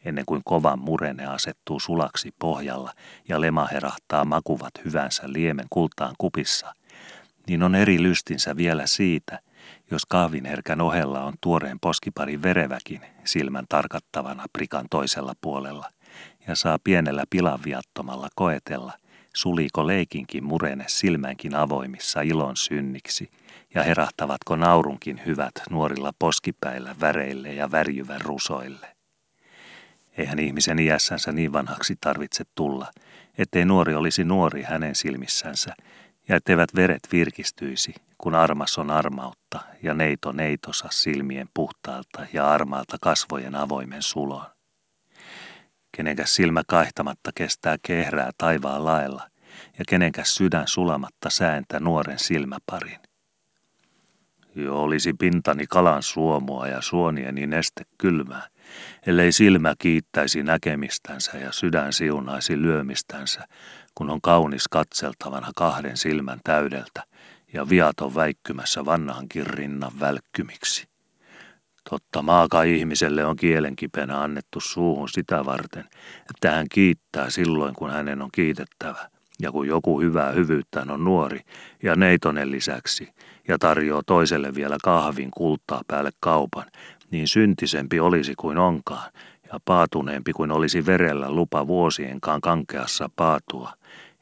ennen 0.06 0.26
kuin 0.26 0.42
kovan 0.46 0.80
murene 0.80 1.26
asettuu 1.26 1.80
sulaksi 1.80 2.34
pohjalla 2.40 2.94
ja 3.30 3.42
lema 3.42 3.68
herahtaa 3.72 4.26
makuvat 4.26 4.74
hyvänsä 4.86 5.24
liemen 5.26 5.68
kultaan 5.70 6.16
kupissa, 6.18 6.76
niin 7.48 7.64
on 7.64 7.76
eri 7.76 8.04
lystinsä 8.04 8.58
vielä 8.58 8.88
siitä, 8.88 9.40
jos 9.92 10.06
kahvinherkän 10.06 10.82
ohella 10.82 11.24
on 11.24 11.34
tuoreen 11.42 11.80
poskiparin 11.80 12.42
vereväkin 12.42 13.02
silmän 13.24 13.66
tarkattavana 13.70 14.46
prikan 14.54 14.86
toisella 14.92 15.34
puolella 15.42 15.90
ja 16.48 16.56
saa 16.56 16.80
pienellä 16.84 17.24
pilanviattomalla 17.30 18.28
koetella, 18.36 18.94
suliiko 19.36 19.88
leikinkin 19.88 20.44
murene 20.44 20.86
silmänkin 20.88 21.56
avoimissa 21.56 22.22
ilon 22.22 22.58
synniksi 22.58 23.30
ja 23.76 23.84
herahtavatko 23.84 24.56
naurunkin 24.56 25.22
hyvät 25.26 25.52
nuorilla 25.70 26.14
poskipäillä 26.20 26.96
väreille 27.00 27.54
ja 27.54 27.72
värjyvän 27.72 28.22
rusoille. 28.22 28.96
Eihän 30.18 30.40
ihmisen 30.40 30.80
iässänsä 30.80 31.32
niin 31.32 31.54
vanhaksi 31.54 31.96
tarvitse 32.02 32.44
tulla, 32.56 32.92
ettei 33.38 33.66
nuori 33.66 33.96
olisi 33.96 34.24
nuori 34.24 34.64
hänen 34.64 34.96
silmissänsä, 34.96 35.76
ja 36.28 36.36
etteivät 36.36 36.70
veret 36.76 37.08
virkistyisi, 37.12 37.96
kun 38.18 38.36
armas 38.36 38.78
on 38.78 38.92
armautta 38.92 39.60
ja 39.84 39.94
neito 39.94 40.32
neitosa 40.32 40.88
silmien 40.92 41.48
puhtaalta 41.54 42.26
ja 42.34 42.52
armaalta 42.52 42.98
kasvojen 43.02 43.56
avoimen 43.56 44.02
sulon. 44.02 44.46
Kenenkäs 45.98 46.36
silmä 46.36 46.62
kaihtamatta 46.68 47.32
kestää 47.36 47.76
kehrää 47.82 48.32
taivaan 48.38 48.86
laella, 48.86 49.30
ja 49.80 49.86
kenenkäs 49.88 50.36
sydän 50.36 50.68
sulamatta 50.68 51.30
sääntä 51.30 51.80
nuoren 51.80 52.20
silmäparin. 52.20 53.05
Jo 54.56 54.82
olisi 54.82 55.14
pintani 55.14 55.66
kalan 55.70 56.04
suomua 56.04 56.68
ja 56.68 56.82
suonieni 56.82 57.48
neste 57.48 57.84
kylmää, 57.98 58.48
ellei 59.08 59.32
silmä 59.32 59.74
kiittäisi 59.80 60.44
näkemistänsä 60.44 61.38
ja 61.38 61.52
sydän 61.52 61.94
siunaisi 61.94 62.62
lyömistänsä, 62.62 63.48
kun 63.96 64.10
on 64.10 64.22
kaunis 64.22 64.68
katseltavana 64.68 65.52
kahden 65.56 65.98
silmän 65.98 66.40
täydeltä 66.44 67.04
ja 67.54 67.70
viaton 67.70 68.16
väikkymässä 68.16 68.86
vanhankin 68.86 69.48
rinnan 69.48 69.92
välkkymiksi. 70.00 70.88
Totta 71.90 72.22
maaka 72.22 72.64
ihmiselle 72.64 73.26
on 73.26 73.36
kielenkipenä 73.36 74.22
annettu 74.22 74.60
suuhun 74.60 75.10
sitä 75.10 75.46
varten, 75.46 75.86
että 76.30 76.52
hän 76.52 76.66
kiittää 76.72 77.30
silloin, 77.30 77.76
kun 77.76 77.92
hänen 77.92 78.22
on 78.22 78.30
kiitettävä. 78.32 79.10
Ja 79.42 79.52
kun 79.52 79.68
joku 79.68 80.02
hyvää 80.02 80.32
hyvyyttään 80.32 80.92
on 80.92 81.04
nuori 81.04 81.42
ja 81.84 81.96
neitonen 81.96 82.52
lisäksi 82.52 83.10
ja 83.48 83.58
tarjoaa 83.58 84.02
toiselle 84.06 84.56
vielä 84.56 84.78
kahvin 84.84 85.32
kultaa 85.32 85.82
päälle 85.88 86.12
kaupan, 86.20 86.66
niin 87.12 87.28
syntisempi 87.28 88.00
olisi 88.00 88.34
kuin 88.38 88.58
onkaan 88.58 89.12
ja 89.54 89.60
paatuneempi 89.66 90.34
kuin 90.34 90.52
olisi 90.52 90.86
verellä 90.86 91.32
lupa 91.32 91.68
vuosienkaan 91.68 92.42
kankeassa 92.42 93.10
paatua, 93.16 93.74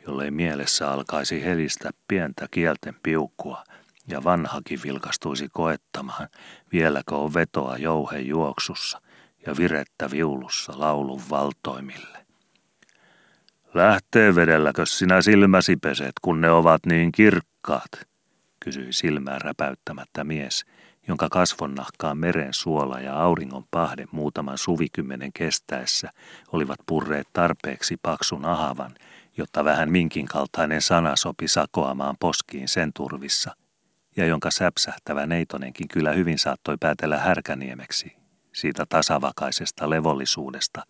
jollei 0.08 0.32
mielessä 0.32 0.92
alkaisi 0.92 1.44
helistä 1.44 1.90
pientä 2.08 2.48
kielten 2.52 2.96
piukkua 3.04 3.64
ja 4.08 4.24
vanhakin 4.24 4.80
vilkastuisi 4.84 5.48
koettamaan, 5.52 6.28
vieläkö 6.72 7.16
on 7.16 7.34
vetoa 7.34 7.78
jouhen 7.78 8.28
juoksussa 8.28 9.02
ja 9.46 9.58
virettä 9.58 10.12
viulussa 10.12 10.74
laulun 10.76 11.22
valtoimille. 11.30 12.23
Lähtee 13.74 14.36
vedelläkö 14.36 14.86
sinä 14.86 15.22
silmäsi 15.22 15.76
peset, 15.76 16.12
kun 16.22 16.42
ne 16.42 16.52
ovat 16.52 16.86
niin 16.86 17.12
kirkkaat, 17.12 17.92
kysyi 18.60 18.94
silmää 18.94 19.40
räpäyttämättä 19.40 20.24
mies, 20.24 20.66
jonka 21.08 21.30
kasvonnahkaan 21.30 22.18
meren 22.18 22.54
suola 22.54 23.00
ja 23.00 23.20
auringon 23.20 23.64
pahde 23.72 24.06
muutaman 24.12 24.58
suvikymmenen 24.58 25.34
kestäessä 25.34 26.10
olivat 26.52 26.80
purreet 26.86 27.28
tarpeeksi 27.34 27.98
paksun 28.02 28.46
ahavan, 28.46 28.96
jotta 29.38 29.66
vähän 29.66 29.92
minkin 29.92 30.26
kaltainen 30.26 30.82
sana 30.82 31.16
sopi 31.16 31.48
sakoamaan 31.48 32.16
poskiin 32.20 32.68
sen 32.68 32.92
turvissa, 32.94 33.56
ja 34.18 34.26
jonka 34.26 34.52
säpsähtävä 34.52 35.26
neitonenkin 35.26 35.88
kyllä 35.88 36.12
hyvin 36.12 36.40
saattoi 36.40 36.78
päätellä 36.80 37.18
härkäniemeksi, 37.18 38.23
siitä 38.54 38.86
tasavakaisesta 38.90 39.90
levollisuudesta, 39.90 40.82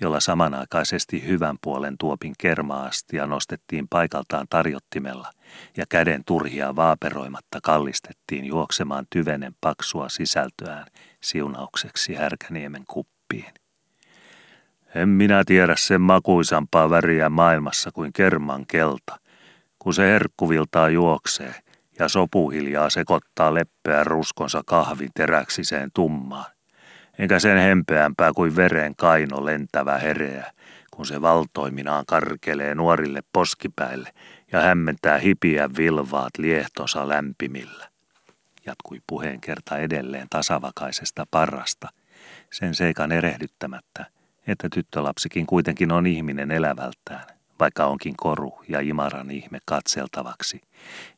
jolla 0.00 0.20
samanaikaisesti 0.20 1.26
hyvän 1.26 1.56
puolen 1.62 1.94
tuopin 1.98 2.34
kermaastia 2.38 3.26
nostettiin 3.26 3.88
paikaltaan 3.88 4.46
tarjottimella 4.50 5.30
ja 5.76 5.84
käden 5.88 6.24
turhia 6.24 6.76
vaaperoimatta 6.76 7.58
kallistettiin 7.62 8.44
juoksemaan 8.44 9.06
tyvenen 9.10 9.54
paksua 9.60 10.08
sisältöään 10.08 10.86
siunaukseksi 11.20 12.14
härkäniemen 12.14 12.84
kuppiin. 12.88 13.52
En 14.94 15.08
minä 15.08 15.42
tiedä 15.46 15.74
sen 15.76 16.00
makuisampaa 16.00 16.90
väriä 16.90 17.28
maailmassa 17.28 17.90
kuin 17.92 18.12
kerman 18.12 18.66
kelta, 18.66 19.18
kun 19.78 19.94
se 19.94 20.02
herkkuviltaa 20.02 20.88
juoksee 20.88 21.54
ja 21.98 22.08
sopuhiljaa 22.08 22.90
sekoittaa 22.90 23.54
leppeä 23.54 24.04
ruskonsa 24.04 24.62
kahvin 24.66 25.10
teräksiseen 25.14 25.90
tummaan 25.94 26.57
enkä 27.18 27.38
sen 27.38 27.58
hempeämpää 27.58 28.32
kuin 28.32 28.56
veren 28.56 28.96
kaino 28.96 29.44
lentävä 29.44 29.98
hereä, 29.98 30.52
kun 30.90 31.06
se 31.06 31.22
valtoiminaan 31.22 32.06
karkelee 32.06 32.74
nuorille 32.74 33.22
poskipäille 33.32 34.12
ja 34.52 34.60
hämmentää 34.60 35.18
hipiä 35.18 35.68
vilvaat 35.76 36.38
liehtonsa 36.38 37.08
lämpimillä. 37.08 37.88
Jatkui 38.66 39.00
puheen 39.06 39.40
kerta 39.40 39.78
edelleen 39.78 40.26
tasavakaisesta 40.30 41.26
parrasta, 41.30 41.88
sen 42.52 42.74
seikan 42.74 43.12
erehdyttämättä, 43.12 44.06
että 44.46 44.68
tyttölapsikin 44.72 45.46
kuitenkin 45.46 45.92
on 45.92 46.06
ihminen 46.06 46.50
elävältään, 46.50 47.26
vaikka 47.60 47.86
onkin 47.86 48.14
koru 48.16 48.62
ja 48.68 48.80
imaran 48.80 49.30
ihme 49.30 49.58
katseltavaksi, 49.64 50.60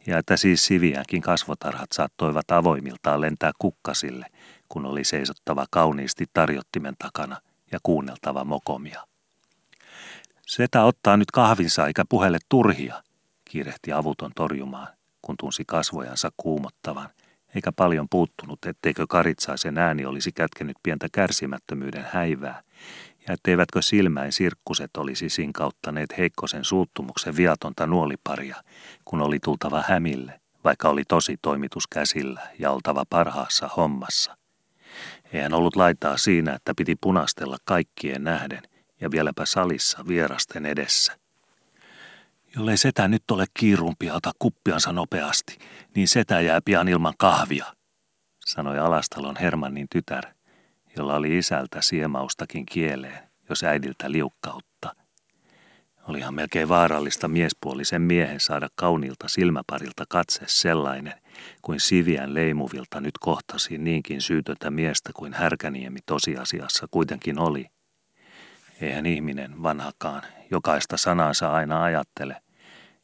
ja 0.07 0.19
että 0.19 0.37
siis 0.37 0.67
siviänkin 0.67 1.23
kasvotarhat 1.23 1.93
saattoivat 1.93 2.51
avoimiltaan 2.51 3.21
lentää 3.21 3.53
kukkasille– 3.59 4.27
kun 4.71 4.87
oli 4.87 5.05
seisottava 5.05 5.67
kauniisti 5.71 6.27
tarjottimen 6.33 6.95
takana 6.99 7.41
ja 7.73 7.79
kuunneltava 7.83 8.45
mokomia. 8.45 9.07
Setä 10.47 10.85
ottaa 10.85 11.17
nyt 11.17 11.31
kahvinsa 11.31 11.87
eikä 11.87 12.05
puhelle 12.09 12.39
turhia, 12.49 13.03
kiirehti 13.45 13.93
avuton 13.93 14.33
torjumaan, 14.37 14.89
kun 15.23 15.37
tunsi 15.41 15.65
kasvojansa 15.67 16.31
kuumottavan, 16.37 17.09
eikä 17.55 17.73
paljon 17.73 18.07
puuttunut, 18.11 18.59
etteikö 18.67 19.07
karitsaisen 19.09 19.79
ääni 19.79 20.07
olisi 20.07 20.33
kätkenyt 20.33 20.77
pientä 20.83 21.07
kärsimättömyyden 21.13 22.07
häivää, 22.13 22.63
ja 23.29 23.35
etteivätkö 23.35 23.83
silmäin 23.83 24.33
sirkkuset 24.33 24.97
olisi 24.97 25.29
sinkauttaneet 25.29 26.19
heikkosen 26.19 26.65
suuttumuksen 26.65 27.37
viatonta 27.37 27.87
nuoliparia, 27.87 28.57
kun 29.05 29.21
oli 29.21 29.39
tultava 29.39 29.85
hämille, 29.89 30.41
vaikka 30.65 30.89
oli 30.89 31.03
tosi 31.09 31.37
toimitus 31.43 31.87
käsillä 31.87 32.41
ja 32.59 32.71
oltava 32.71 33.05
parhaassa 33.11 33.69
hommassa. 33.77 34.40
Eihän 35.33 35.55
ollut 35.55 35.77
laittaa 35.77 36.17
siinä, 36.17 36.55
että 36.55 36.73
piti 36.77 36.97
punastella 37.01 37.57
kaikkien 37.65 38.25
nähden, 38.25 38.63
ja 39.01 39.11
vieläpä 39.11 39.47
salissa 39.47 40.05
vierasten 40.09 40.67
edessä. 40.67 41.19
Jollei 42.57 42.77
setä 42.77 43.09
nyt 43.09 43.31
ole 43.31 43.45
kiirumpi 43.55 44.11
ota 44.11 44.33
kuppiansa 44.39 44.93
nopeasti, 44.93 45.59
niin 45.95 46.09
setä 46.09 46.41
jää 46.41 46.61
pian 46.65 46.89
ilman 46.89 47.15
kahvia, 47.19 47.67
sanoi 48.47 48.79
Alastalon 48.79 49.37
Hermannin 49.37 49.87
tytär, 49.93 50.25
jolla 50.97 51.15
oli 51.15 51.39
isältä 51.39 51.81
siemaustakin 51.81 52.67
kieleen, 52.67 53.31
jos 53.49 53.65
äidiltä 53.65 54.11
liukkautta. 54.13 54.95
Olihan 56.09 56.35
melkein 56.35 56.69
vaarallista 56.69 57.29
miespuolisen 57.29 58.03
miehen 58.03 58.41
saada 58.41 58.69
kauniilta 58.75 59.29
silmäparilta 59.29 60.05
katse 60.09 60.41
sellainen, 60.47 61.20
kuin 61.63 61.81
Siviän 61.81 62.35
leimuvilta 62.35 63.01
nyt 63.01 63.19
kohtasi 63.21 63.79
niinkin 63.79 64.21
syytöntä 64.21 64.71
miestä 64.71 65.11
kuin 65.15 65.33
Härkäniemi 65.33 65.99
tosiasiassa 66.07 66.87
kuitenkin 66.91 67.39
oli. 67.39 67.67
Eihän 68.81 69.07
ihminen, 69.07 69.63
vanhakaan, 69.63 70.23
jokaista 70.51 70.97
sanansa 70.97 71.53
aina 71.53 71.83
ajattele, 71.83 72.37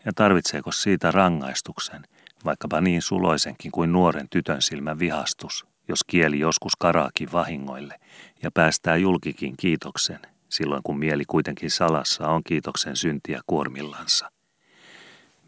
ja 0.05 0.13
tarvitseeko 0.15 0.73
siitä 0.73 1.11
rangaistuksen, 1.11 2.03
vaikkapa 2.45 2.81
niin 2.81 3.03
suloisenkin 3.03 3.73
kuin 3.73 3.93
nuoren 3.93 4.29
tytön 4.31 4.63
silmän 4.63 4.99
vihastus, 4.99 5.67
jos 5.89 6.05
kieli 6.05 6.39
joskus 6.39 6.77
karaakin 6.77 7.33
vahingoille 7.33 7.99
ja 8.43 8.51
päästää 8.51 8.97
julkikin 8.97 9.55
kiitoksen– 9.57 10.21
silloin 10.49 10.83
kun 10.83 10.99
mieli 10.99 11.25
kuitenkin 11.25 11.71
salassa 11.71 12.29
on 12.29 12.45
kiitoksen 12.45 12.97
syntiä 12.97 13.41
kuormillansa. 13.47 14.31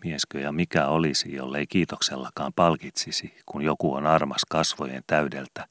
Mieskö 0.05 0.41
ja 0.41 0.53
mikä 0.53 0.87
olisi, 0.87 1.35
jollei 1.35 1.67
kiitoksellakaan 1.67 2.53
palkitsisi, 2.53 3.35
kun 3.47 3.63
joku 3.63 3.95
on 3.95 4.07
armas 4.07 4.45
kasvojen 4.51 5.03
täydeltä 5.07 5.67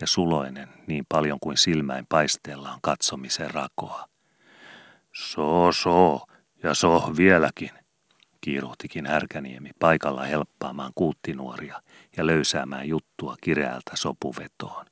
ja 0.00 0.06
suloinen 0.06 0.68
niin 0.86 1.04
paljon 1.08 1.38
kuin 1.40 1.56
silmäin 1.56 2.06
paisteella 2.08 2.72
on 2.72 2.78
katsomisen 2.82 3.50
rakoa. 3.50 4.08
So, 5.14 5.72
so, 5.72 6.20
ja 6.62 6.74
so 6.74 7.12
vieläkin, 7.16 7.70
kiiruhtikin 8.40 9.06
Härkäniemi 9.06 9.70
paikalla 9.78 10.22
helppaamaan 10.22 10.92
kuuttinuoria 10.94 11.82
ja 12.16 12.26
löysäämään 12.26 12.88
juttua 12.88 13.36
kireältä 13.40 13.92
sopuvetoon. 13.94 14.86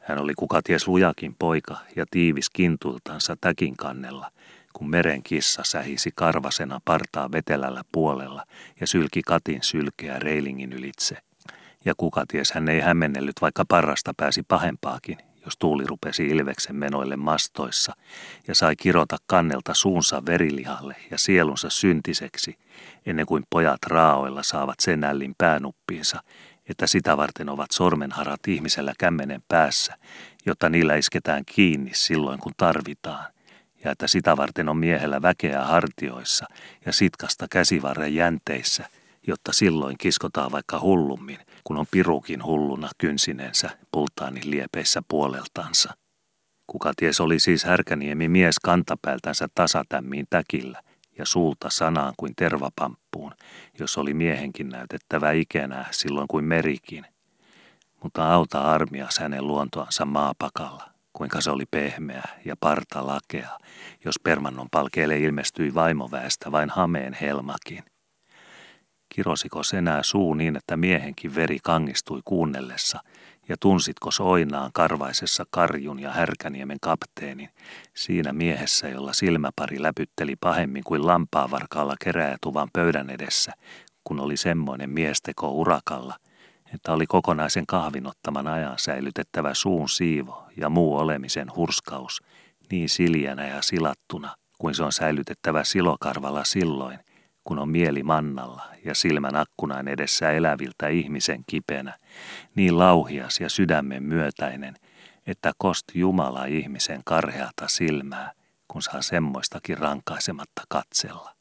Hän 0.00 0.18
oli 0.18 0.34
kuka 0.34 0.62
ties 0.62 0.88
lujakin 0.88 1.34
poika 1.38 1.76
ja 1.96 2.04
tiivis 2.10 2.50
kintuiltansa 2.50 3.36
täkin 3.40 3.76
kannella, 3.76 4.30
kun 4.74 4.90
meren 4.90 5.22
kissa 5.22 5.62
sähisi 5.64 6.10
karvasena 6.14 6.80
partaa 6.84 7.32
vetelällä 7.32 7.82
puolella 7.92 8.44
ja 8.80 8.86
sylki 8.86 9.22
katin 9.22 9.62
sylkeä 9.62 10.18
reilingin 10.18 10.72
ylitse. 10.72 11.16
Ja 11.84 11.94
kuka 11.96 12.24
ties 12.28 12.52
hän 12.52 12.68
ei 12.68 12.80
hämmennellyt, 12.80 13.40
vaikka 13.40 13.64
parrasta 13.68 14.12
pääsi 14.16 14.42
pahempaakin, 14.42 15.18
jos 15.44 15.56
tuuli 15.58 15.84
rupesi 15.86 16.26
ilveksen 16.26 16.76
menoille 16.76 17.16
mastoissa 17.16 17.92
ja 18.48 18.54
sai 18.54 18.76
kirota 18.76 19.16
kannelta 19.26 19.74
suunsa 19.74 20.22
verilihalle 20.26 20.96
ja 21.10 21.18
sielunsa 21.18 21.70
syntiseksi, 21.70 22.58
ennen 23.06 23.26
kuin 23.26 23.44
pojat 23.50 23.84
raaoilla 23.86 24.42
saavat 24.42 24.80
sen 24.80 25.04
ällin 25.04 25.34
päänuppiinsa 25.38 26.20
että 26.68 26.86
sitä 26.86 27.16
varten 27.16 27.48
ovat 27.48 27.70
sormenharat 27.70 28.48
ihmisellä 28.48 28.92
kämmenen 28.98 29.42
päässä, 29.48 29.94
jotta 30.46 30.68
niillä 30.68 30.94
isketään 30.94 31.44
kiinni 31.46 31.90
silloin 31.94 32.40
kun 32.40 32.52
tarvitaan, 32.56 33.33
ja 33.84 33.90
että 33.90 34.06
sitä 34.06 34.36
varten 34.36 34.68
on 34.68 34.76
miehellä 34.76 35.22
väkeä 35.22 35.64
hartioissa 35.64 36.46
ja 36.86 36.92
sitkasta 36.92 37.46
käsivarren 37.50 38.14
jänteissä, 38.14 38.88
jotta 39.26 39.52
silloin 39.52 39.98
kiskotaan 39.98 40.52
vaikka 40.52 40.80
hullummin, 40.80 41.38
kun 41.64 41.76
on 41.76 41.86
pirukin 41.90 42.44
hulluna 42.44 42.90
kynsinensä 42.98 43.70
pultaanin 43.92 44.50
liepeissä 44.50 45.02
puoleltansa. 45.08 45.94
Kuka 46.66 46.92
ties 46.96 47.20
oli 47.20 47.40
siis 47.40 47.64
härkäniemi 47.64 48.28
mies 48.28 48.58
kantapäältänsä 48.58 49.48
tasatämmiin 49.54 50.26
täkillä– 50.30 50.80
ja 51.18 51.26
suulta 51.26 51.70
sanaan 51.70 52.14
kuin 52.16 52.32
tervapamppuun, 52.36 53.34
jos 53.78 53.98
oli 53.98 54.14
miehenkin 54.14 54.68
näytettävä 54.68 55.32
ikenä 55.32 55.84
silloin 55.90 56.28
kuin 56.28 56.44
merikin. 56.44 57.06
Mutta 58.02 58.32
auta 58.32 58.60
armias 58.60 59.18
hänen 59.18 59.46
luontoansa 59.46 60.04
maapakalla, 60.04 60.90
kuinka 61.12 61.40
se 61.40 61.50
oli 61.50 61.64
pehmeä 61.70 62.22
ja 62.44 62.56
parta 62.60 63.06
lakea, 63.06 63.58
jos 64.04 64.14
permannon 64.22 64.68
palkeelle 64.70 65.18
ilmestyi 65.18 65.74
vaimoväestä 65.74 66.52
vain 66.52 66.70
hameen 66.70 67.16
helmakin. 67.20 67.84
Kirosiko 69.14 69.60
enää 69.78 70.02
suu 70.02 70.34
niin, 70.34 70.56
että 70.56 70.76
miehenkin 70.76 71.34
veri 71.34 71.58
kangistui 71.62 72.20
kuunnellessa– 72.24 73.00
ja 73.48 73.56
tunsitko 73.60 74.10
soinaan 74.10 74.70
karvaisessa 74.74 75.44
Karjun 75.50 76.00
ja 76.00 76.10
Härkäniemen 76.10 76.78
kapteenin, 76.80 77.48
siinä 77.94 78.32
miehessä, 78.32 78.88
jolla 78.88 79.12
silmäpari 79.12 79.82
läpytteli 79.82 80.36
pahemmin 80.40 80.84
kuin 80.84 81.06
lampaavarkaalla 81.06 81.94
keräjätuvan 82.04 82.68
pöydän 82.72 83.10
edessä, 83.10 83.52
kun 84.04 84.20
oli 84.20 84.36
semmoinen 84.36 84.90
miesteko 84.90 85.50
urakalla, 85.50 86.14
että 86.74 86.92
oli 86.92 87.06
kokonaisen 87.06 87.66
kahvinottaman 87.66 88.46
ajan 88.46 88.78
säilytettävä 88.78 89.54
suun 89.54 89.88
siivo 89.88 90.44
ja 90.56 90.68
muu 90.68 90.96
olemisen 90.96 91.54
hurskaus 91.56 92.22
niin 92.74 92.88
siljänä 92.88 93.48
ja 93.48 93.62
silattuna 93.62 94.36
kuin 94.58 94.74
se 94.74 94.84
on 94.84 94.92
säilytettävä 94.92 95.64
silokarvalla 95.64 96.44
silloin, 96.44 96.98
kun 97.44 97.58
on 97.58 97.68
mieli 97.68 98.02
mannalla 98.02 98.62
ja 98.84 98.94
silmän 98.94 99.36
akkunaan 99.36 99.88
edessä 99.88 100.30
eläviltä 100.30 100.88
ihmisen 100.88 101.44
kipenä, 101.46 101.98
niin 102.54 102.78
lauhias 102.78 103.40
ja 103.40 103.48
sydämen 103.48 104.02
myötäinen, 104.02 104.74
että 105.26 105.52
kost 105.58 105.84
Jumala 105.94 106.44
ihmisen 106.44 107.00
karheata 107.04 107.68
silmää, 107.68 108.32
kun 108.68 108.82
saa 108.82 109.02
semmoistakin 109.02 109.78
rankaisematta 109.78 110.62
katsella. 110.68 111.34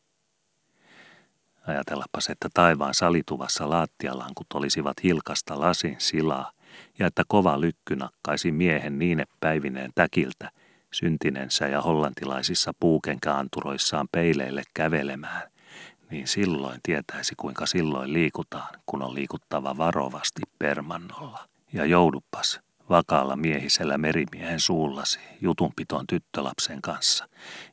Ajatellapas, 1.68 2.30
että 2.30 2.50
taivaan 2.54 2.94
salituvassa 2.94 3.70
laattialankut 3.70 4.48
olisivat 4.54 5.04
hilkasta 5.04 5.60
lasin 5.60 5.96
silaa, 5.98 6.52
ja 7.00 7.08
että 7.08 7.24
kova 7.28 7.62
lykky 7.62 7.96
nakkaisi 7.96 8.52
miehen 8.52 9.00
niine 9.00 9.24
päivineen 9.40 9.92
täkiltä, 9.96 10.52
syntinensä 10.94 11.68
ja 11.68 11.82
hollantilaisissa 11.82 12.74
puukenkäanturoissaan 12.80 14.08
peileille 14.12 14.64
kävelemään, 14.74 15.42
niin 16.10 16.28
silloin 16.28 16.80
tietäisi 16.84 17.36
kuinka 17.38 17.66
silloin 17.66 18.14
liikutaan, 18.14 18.80
kun 18.86 19.02
on 19.02 19.14
liikuttava 19.14 19.78
varovasti 19.78 20.42
permannolla. 20.60 21.48
Ja 21.74 21.86
joudupas, 21.86 22.62
vakaalla 22.94 23.36
miehisellä 23.36 23.98
merimiehen 23.98 24.60
suullasi 24.60 25.20
jutunpiton 25.42 26.08
tyttölapsen 26.08 26.82
kanssa, 26.82 27.28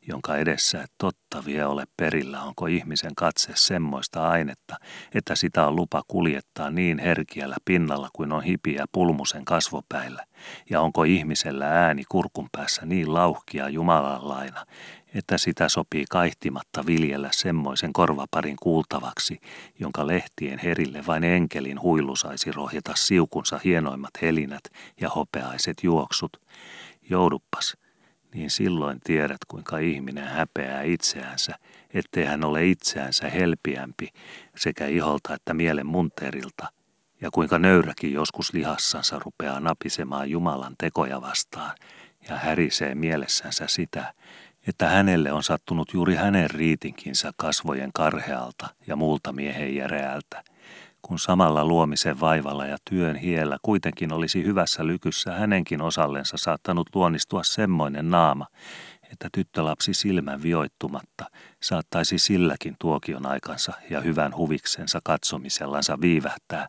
jonka 0.09 0.37
edessä 0.37 0.83
et 0.83 0.93
totta 0.99 1.45
vie 1.47 1.65
ole 1.65 1.85
perillä, 1.97 2.43
onko 2.43 2.67
ihmisen 2.67 3.15
katse 3.17 3.53
semmoista 3.55 4.29
ainetta, 4.29 4.77
että 5.15 5.35
sitä 5.35 5.67
on 5.67 5.77
lupa 5.77 6.03
kuljettaa 6.09 6.71
niin 6.71 6.99
herkiällä 6.99 7.57
pinnalla 7.65 8.09
kuin 8.13 8.33
on 8.33 8.43
hipiä 8.43 8.85
pulmusen 8.93 9.45
kasvopäillä, 9.45 10.25
ja 10.71 10.81
onko 10.81 11.05
ihmisellä 11.05 11.67
ääni 11.67 12.03
kurkun 12.09 12.49
päässä 12.53 12.87
niin 12.87 13.15
lauhkia 13.15 13.69
Jumalanlaina, 13.69 14.65
että 15.15 15.39
sitä 15.39 15.69
sopii 15.69 16.05
kaihtimatta 16.11 16.87
viljellä 16.87 17.29
semmoisen 17.33 17.93
korvaparin 17.93 18.57
kuultavaksi, 18.63 19.41
jonka 19.79 20.07
lehtien 20.07 20.59
herille 20.59 21.07
vain 21.07 21.25
enkelin 21.25 21.81
huilu 21.81 22.17
saisi 22.17 22.53
rohjeta 22.53 22.93
siukunsa 22.97 23.61
hienoimmat 23.65 24.11
helinät 24.23 24.65
ja 25.01 25.09
hopeaiset 25.09 25.77
juoksut. 25.83 26.41
Jouduppas, 27.11 27.77
niin 28.35 28.51
silloin 28.51 29.01
tiedät, 29.05 29.45
kuinka 29.49 29.79
ihminen 29.79 30.29
häpeää 30.29 30.83
itseänsä, 30.83 31.55
ettei 31.95 32.25
hän 32.25 32.45
ole 32.45 32.67
itseänsä 32.67 33.31
helpiämpi 33.31 34.09
sekä 34.57 34.87
iholta 34.87 35.35
että 35.35 35.55
mielen 35.55 35.87
munterilta, 35.87 36.67
ja 37.21 37.31
kuinka 37.31 37.59
nöyräkin 37.59 38.13
joskus 38.13 38.53
lihassansa 38.53 39.19
rupeaa 39.19 39.61
napisemaan 39.61 40.31
Jumalan 40.31 40.75
tekoja 40.79 41.21
vastaan 41.21 41.77
ja 42.29 42.37
härisee 42.37 42.95
mielessänsä 42.95 43.67
sitä, 43.67 44.15
että 44.67 44.89
hänelle 44.89 45.33
on 45.33 45.43
sattunut 45.43 45.95
juuri 45.95 46.15
hänen 46.15 46.51
riitinkinsä 46.51 47.33
kasvojen 47.37 47.91
karhealta 47.95 48.69
ja 48.87 48.97
muulta 48.97 49.33
miehen 49.33 49.75
järeältä, 49.75 50.43
kun 51.03 51.19
samalla 51.19 51.65
luomisen 51.65 52.21
vaivalla 52.21 52.67
ja 52.67 52.77
työn 52.91 53.17
hiellä 53.17 53.57
kuitenkin 53.63 54.13
olisi 54.13 54.45
hyvässä 54.45 54.87
lykyssä 54.87 55.33
hänenkin 55.33 55.83
osallensa 55.83 56.37
saattanut 56.37 56.95
luonnistua 56.95 57.43
semmoinen 57.45 58.11
naama, 58.11 58.47
että 59.13 59.29
tyttölapsi 59.33 59.95
silmän 59.95 60.43
vioittumatta 60.43 61.25
saattaisi 61.63 62.19
silläkin 62.19 62.77
tuokion 62.79 63.27
aikansa 63.27 63.73
ja 63.91 64.01
hyvän 64.01 64.37
huviksensa 64.37 65.01
katsomisellansa 65.05 66.01
viivähtää, 66.01 66.69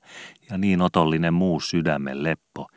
ja 0.49 0.57
niin 0.57 0.81
otollinen 0.81 1.33
muu 1.33 1.59
sydämen 1.59 2.23
leppo, 2.23 2.67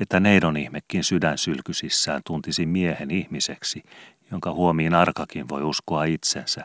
että 0.00 0.20
neidon 0.20 0.56
ihmekin 0.56 1.04
sydänsylkysissään 1.04 2.20
tuntisi 2.26 2.66
miehen 2.66 3.10
ihmiseksi, 3.10 3.82
jonka 4.32 4.52
huomiin 4.52 4.94
arkakin 4.94 5.48
voi 5.48 5.62
uskoa 5.62 6.04
itsensä, 6.04 6.64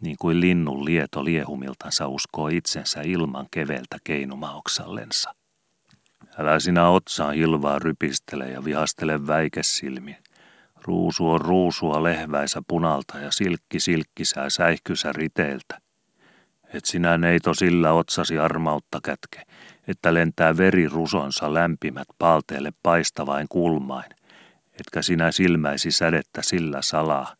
niin 0.00 0.16
kuin 0.20 0.40
linnun 0.40 0.84
lieto 0.84 1.24
liehumiltansa 1.24 2.08
uskoo 2.08 2.48
itsensä 2.48 3.00
ilman 3.04 3.46
keveltä 3.50 3.96
keinumaoksallensa. 4.04 5.34
Älä 6.38 6.60
sinä 6.60 6.88
otsaan 6.88 7.34
hilvaa 7.34 7.78
rypistele 7.78 8.50
ja 8.50 8.64
vihastele 8.64 9.26
väikesilmin. 9.26 10.16
Ruusu 10.82 11.30
on 11.30 11.40
ruusua 11.40 12.02
lehväisä 12.02 12.62
punalta 12.68 13.18
ja 13.18 13.30
silkki 13.30 13.80
silkkisää 13.80 14.50
säihkysä 14.50 15.12
riteiltä. 15.12 15.80
Et 16.72 16.84
sinä 16.84 17.18
neito 17.18 17.54
sillä 17.54 17.92
otsasi 17.92 18.38
armautta 18.38 18.98
kätke, 19.04 19.42
että 19.88 20.14
lentää 20.14 20.56
veri 20.56 20.88
rusonsa 20.88 21.54
lämpimät 21.54 22.08
palteelle 22.18 22.72
paistavain 22.82 23.46
kulmain, 23.48 24.10
etkä 24.80 25.02
sinä 25.02 25.32
silmäisi 25.32 25.90
sädettä 25.90 26.42
sillä 26.42 26.82
salaa, 26.82 27.36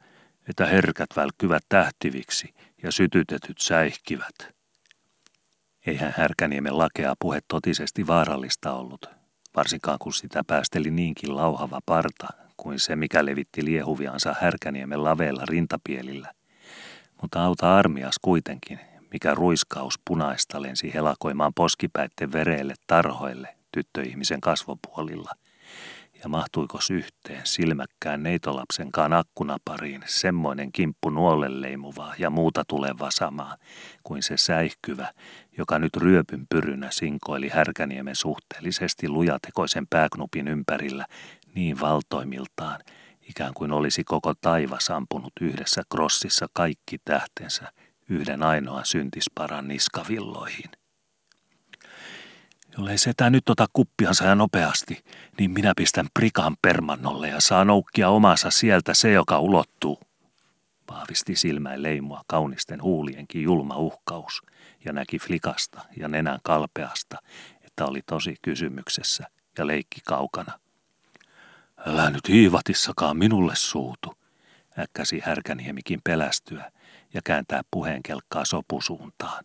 että 0.49 0.66
herkät 0.66 1.09
välkkyvät 1.16 1.62
tähtiviksi 1.68 2.55
ja 2.82 2.93
sytytetyt 2.93 3.59
säihkivät. 3.59 4.55
Eihän 5.87 6.14
Härkäniemen 6.16 6.78
lakea 6.78 7.14
puhe 7.18 7.41
totisesti 7.49 8.07
vaarallista 8.07 8.72
ollut, 8.72 9.07
varsinkaan 9.57 9.99
kun 9.99 10.12
sitä 10.12 10.45
päästeli 10.47 10.91
niinkin 10.91 11.37
lauhava 11.37 11.80
parta 11.87 12.28
kuin 12.57 12.80
se, 12.80 12.97
mikä 12.97 13.24
levitti 13.24 13.64
liehuviansa 13.64 14.35
Härkäniemen 14.41 15.05
laveilla 15.05 15.43
rintapielillä. 15.45 16.32
Mutta 17.22 17.45
auta 17.45 17.76
armias 17.76 18.14
kuitenkin, 18.22 18.80
mikä 19.12 19.35
ruiskaus 19.35 19.95
punaista 20.05 20.62
lensi 20.62 20.95
helakoimaan 20.95 21.53
poskipäitten 21.55 22.32
vereelle 22.32 22.74
tarhoille 22.87 23.57
tyttöihmisen 23.72 24.41
kasvopuolilla– 24.41 25.30
ja 26.25 26.29
mahtuiko 26.29 26.79
yhteen 26.91 27.41
silmäkkään 27.45 28.22
neitolapsenkaan 28.22 29.12
akkunapariin 29.12 30.03
semmoinen 30.07 30.72
kimppu 30.72 31.11
nuolelleimuvaa 31.11 32.14
ja 32.18 32.31
muuta 32.31 32.64
tuleva 32.68 33.11
samaa 33.11 33.57
kuin 34.03 34.22
se 34.22 34.37
säihkyvä, 34.37 35.12
joka 35.59 35.79
nyt 35.79 35.97
ryöpyn 35.97 36.47
pyrynä 36.49 36.89
sinkoili 36.91 37.49
Härkäniemen 37.49 38.16
suhteellisesti 38.16 39.09
lujatekoisen 39.09 39.87
pääknupin 39.91 40.49
ympärillä 40.49 41.07
niin 41.55 41.81
valtoimiltaan, 41.81 42.81
ikään 43.29 43.55
kuin 43.55 43.72
olisi 43.72 44.05
koko 44.05 44.35
taivas 44.41 44.91
ampunut 44.91 45.33
yhdessä 45.41 45.83
krossissa 45.93 46.47
kaikki 46.53 46.97
tähtensä 47.05 47.72
yhden 48.09 48.43
ainoan 48.43 48.87
syntisparan 48.87 49.68
niskavilloihin. 49.68 50.84
Jollei 52.77 52.99
setä 52.99 53.31
nyt 53.31 53.49
ota 53.49 53.66
kuppiansa 53.72 54.25
ja 54.25 54.35
nopeasti, 54.35 55.05
niin 55.39 55.51
minä 55.51 55.72
pistän 55.77 56.07
prikan 56.14 56.57
permannolle 56.62 57.29
ja 57.29 57.41
saa 57.41 57.64
noukkia 57.64 58.09
omansa 58.09 58.51
sieltä 58.51 58.95
se, 58.95 59.12
joka 59.12 59.39
ulottuu. 59.39 60.01
Vahvisti 60.91 61.37
silmäin 61.37 61.83
leimua 61.83 62.22
kaunisten 62.27 62.83
huulienkin 62.83 63.43
julma 63.43 63.77
uhkaus 63.77 64.43
ja 64.85 64.93
näki 64.93 65.18
flikasta 65.18 65.81
ja 65.97 66.09
nenän 66.09 66.39
kalpeasta, 66.43 67.18
että 67.62 67.87
oli 67.87 68.01
tosi 68.07 68.37
kysymyksessä 68.43 69.25
ja 69.59 69.66
leikki 69.66 70.01
kaukana. 70.07 70.59
Älä 71.87 72.11
nyt 72.11 72.29
hiivatissakaan 72.29 73.16
minulle 73.16 73.57
suutu, 73.57 74.14
äkkäsi 74.79 75.20
härkäniemikin 75.25 76.01
pelästyä 76.05 76.72
ja 77.14 77.20
kääntää 77.25 77.62
puheenkelkkaa 77.70 78.45
sopusuuntaan. 78.45 79.45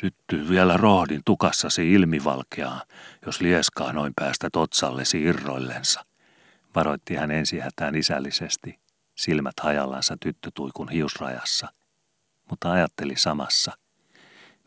Syttyy 0.00 0.48
vielä 0.48 0.76
rohdin 0.76 1.22
tukassasi 1.24 1.92
ilmivalkeaa, 1.92 2.82
jos 3.26 3.40
lieskaa 3.40 3.92
noin 3.92 4.12
päästä 4.16 4.48
totsallesi 4.52 5.22
irroillensa, 5.22 6.04
varoitti 6.74 7.14
hän 7.14 7.30
ensihätään 7.30 7.94
isällisesti, 7.94 8.78
silmät 9.14 9.60
hajallansa 9.60 10.16
tyttötuikun 10.20 10.88
hiusrajassa, 10.88 11.68
mutta 12.50 12.72
ajatteli 12.72 13.16
samassa, 13.16 13.72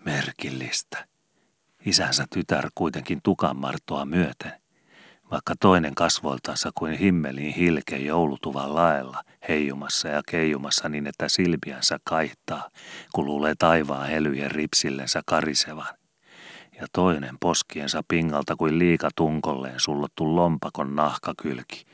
merkillistä. 0.05 1.07
Isänsä 1.85 2.25
tytär 2.33 2.69
kuitenkin 2.75 3.19
tukan 3.23 3.57
martoa 3.57 4.05
myöten 4.05 4.64
vaikka 5.31 5.53
toinen 5.59 5.95
kasvoiltansa 5.95 6.71
kuin 6.75 6.93
himmeliin 6.93 7.53
hilke 7.53 7.97
joulutuvan 7.97 8.75
laella, 8.75 9.21
heijumassa 9.49 10.07
ja 10.07 10.21
keijumassa 10.29 10.89
niin, 10.89 11.07
että 11.07 11.29
silpiänsä 11.29 11.99
kaihtaa, 12.03 12.69
kun 13.13 13.25
luulee 13.25 13.55
taivaan 13.59 14.07
helyjen 14.07 14.51
ripsillensä 14.51 15.21
karisevan. 15.25 15.95
Ja 16.81 16.87
toinen 16.93 17.37
poskiensa 17.39 18.01
pingalta 18.07 18.55
kuin 18.55 18.79
liika 18.79 19.09
tunkolleen 19.15 19.79
sullottu 19.79 20.35
lompakon 20.35 20.95
nahkakylki, 20.95 21.85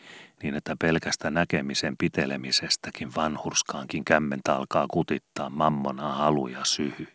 niin 0.43 0.55
että 0.55 0.75
pelkästä 0.81 1.31
näkemisen 1.31 1.97
pitelemisestäkin 1.97 3.15
vanhurskaankin 3.15 4.05
kämmentä 4.05 4.55
alkaa 4.55 4.85
kutittaa 4.91 5.49
mammona 5.49 6.11
halu 6.11 6.47
ja 6.47 6.65
syhy. 6.65 7.07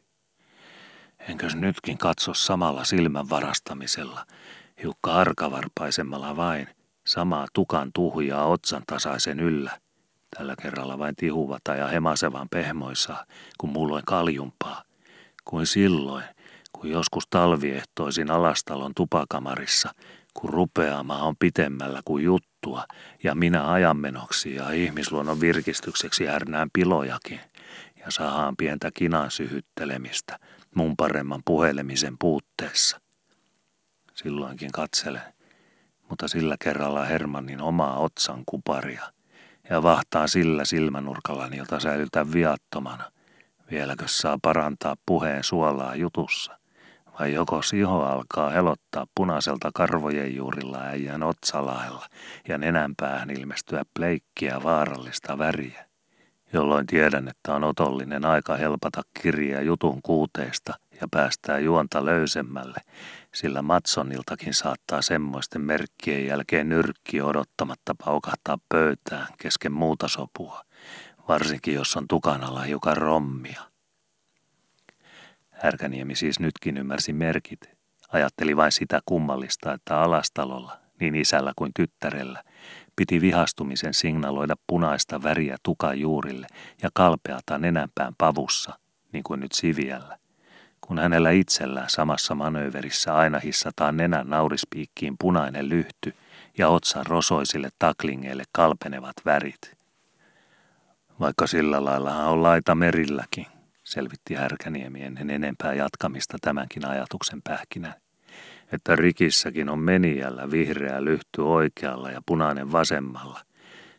Enkös 1.29 1.57
nytkin 1.57 1.99
katso 1.99 2.35
samalla 2.35 2.85
silmän 2.85 3.31
varastamisella, 3.31 4.27
hiukka 4.83 5.14
arkavarpaisemmalla 5.14 6.37
vain, 6.37 6.68
samaa 7.07 7.47
tukan 7.53 7.91
tuhjaa 7.95 8.47
otsan 8.47 8.83
tasaisen 8.87 9.41
yllä, 9.41 9.70
tällä 10.37 10.55
kerralla 10.62 10.99
vain 10.99 11.16
tihuvata 11.16 11.74
ja 11.74 11.87
hemasevan 11.87 12.49
pehmoissa, 12.51 13.27
kun 13.59 13.70
muulloin 13.70 14.05
kaljumpaa, 14.05 14.83
kuin 15.45 15.66
silloin, 15.66 16.24
kun 16.72 16.91
joskus 16.91 17.27
talviehtoisin 17.31 18.31
alastalon 18.31 18.93
tupakamarissa, 18.97 19.95
kun 20.35 20.51
rupeama 20.51 21.22
on 21.22 21.37
pitemmällä 21.39 22.01
kuin 22.05 22.24
juttua, 22.24 22.85
ja 23.24 23.35
minä 23.35 23.72
ajanmenoksi 23.72 24.55
ja 24.55 24.70
ihmisluonnon 24.70 25.41
virkistykseksi 25.41 26.27
härnään 26.27 26.68
pilojakin, 26.72 27.41
ja 27.97 28.11
sahaan 28.11 28.57
pientä 28.57 28.91
kinan 28.95 29.31
syhyttelemistä 29.31 30.39
mun 30.74 30.97
paremman 30.97 31.43
puhelemisen 31.45 32.16
puutteessa. 32.18 33.06
Silloinkin 34.17 34.73
katselen, 34.73 35.23
mutta 36.09 36.29
sillä 36.29 36.57
kerralla 36.61 37.05
Hermannin 37.05 37.61
omaa 37.61 37.99
otsan 37.99 38.43
kuparia 38.47 39.03
ja 39.71 39.83
vahtaa 39.83 40.27
sillä 40.27 40.64
silmänurkallani, 40.64 41.57
jota 41.57 41.81
säilytän 41.81 42.33
viattomana. 42.33 43.05
Vieläkö 43.71 44.05
saa 44.07 44.39
parantaa 44.43 44.97
puheen 45.07 45.45
suolaa 45.45 45.95
jutussa? 45.95 46.59
Vai 47.21 47.33
joko 47.33 47.62
siho 47.62 48.03
alkaa 48.03 48.51
helottaa 48.51 49.07
punaiselta 49.14 49.71
karvojen 49.75 50.37
juurilla 50.37 50.79
äijän 50.79 51.23
otsalailla 51.23 52.07
ja 52.49 52.59
nenänpäähän 52.59 53.31
ilmestyä 53.31 53.83
pleikkiä 53.95 54.61
vaarallista 54.62 55.39
väriä? 55.39 55.87
Jolloin 56.53 56.87
tiedän, 56.87 57.29
että 57.29 57.55
on 57.55 57.64
otollinen 57.64 58.25
aika 58.25 58.57
helpata 58.57 59.03
kirjaa 59.23 59.62
jutun 59.62 60.03
kuuteista 60.03 60.75
ja 61.01 61.07
päästää 61.11 61.59
juonta 61.59 62.05
löysemmälle, 62.05 62.81
sillä 63.37 63.62
Matsoniltakin 63.62 64.55
saattaa 64.55 65.03
semmoisten 65.03 65.61
merkkien 65.61 66.26
jälkeen 66.26 66.68
nyrkki 66.68 67.20
odottamatta 67.20 67.95
paukahtaa 68.05 68.59
pöytään 68.68 69.26
kesken 69.39 69.72
muuta 69.72 70.09
sopua, 70.09 70.62
varsinkin 71.28 71.74
jos 71.74 71.97
on 71.97 72.09
tukanalla 72.09 72.61
hiukan 72.61 72.97
rommia. 72.97 73.62
Härkäniemi 75.51 76.16
siis 76.16 76.41
nytkin 76.41 76.76
ymmärsi 76.76 77.12
merkit. 77.12 77.61
Ajatteli 78.12 78.57
vain 78.57 78.72
sitä 78.72 79.01
kummallista, 79.07 79.72
että 79.72 80.01
alastalolla, 80.01 80.78
niin 81.01 81.14
isällä 81.14 81.53
kuin 81.57 81.72
tyttärellä, 81.76 82.43
piti 82.97 83.20
vihastumisen 83.20 83.95
signaloida 83.95 84.55
punaista 84.66 85.22
väriä 85.22 85.57
tukajuurille 85.62 86.47
ja 86.82 86.91
kalpeata 86.95 87.59
nenänpään 87.59 88.14
pavussa, 88.18 88.78
niin 89.12 89.24
kuin 89.24 89.41
nyt 89.41 89.53
Siviällä 89.53 90.18
kun 90.87 90.99
hänellä 90.99 91.30
itsellään 91.30 91.91
samassa 91.91 92.34
manööverissä 92.34 93.14
aina 93.14 93.39
hissataan 93.39 93.97
nenän 93.97 94.30
naurispiikkiin 94.30 95.16
punainen 95.20 95.68
lyhty 95.68 96.14
ja 96.59 96.68
otsan 96.68 97.07
rosoisille 97.07 97.68
taklingeille 97.78 98.45
kalpenevat 98.53 99.16
värit. 99.24 99.76
Vaikka 101.20 101.47
sillä 101.47 101.84
laillahan 101.84 102.26
on 102.26 102.43
laita 102.43 102.74
merilläkin, 102.74 103.47
selvitti 103.84 104.34
Härkäniemi 104.34 105.03
ennen 105.03 105.30
enempää 105.30 105.74
jatkamista 105.74 106.39
tämänkin 106.41 106.89
ajatuksen 106.89 107.43
pähkinän, 107.43 107.95
että 108.72 108.97
rikissäkin 108.97 109.68
on 109.68 109.78
menijällä 109.78 110.51
vihreä 110.51 111.05
lyhty 111.05 111.43
oikealla 111.43 112.11
ja 112.11 112.20
punainen 112.26 112.72
vasemmalla, 112.72 113.41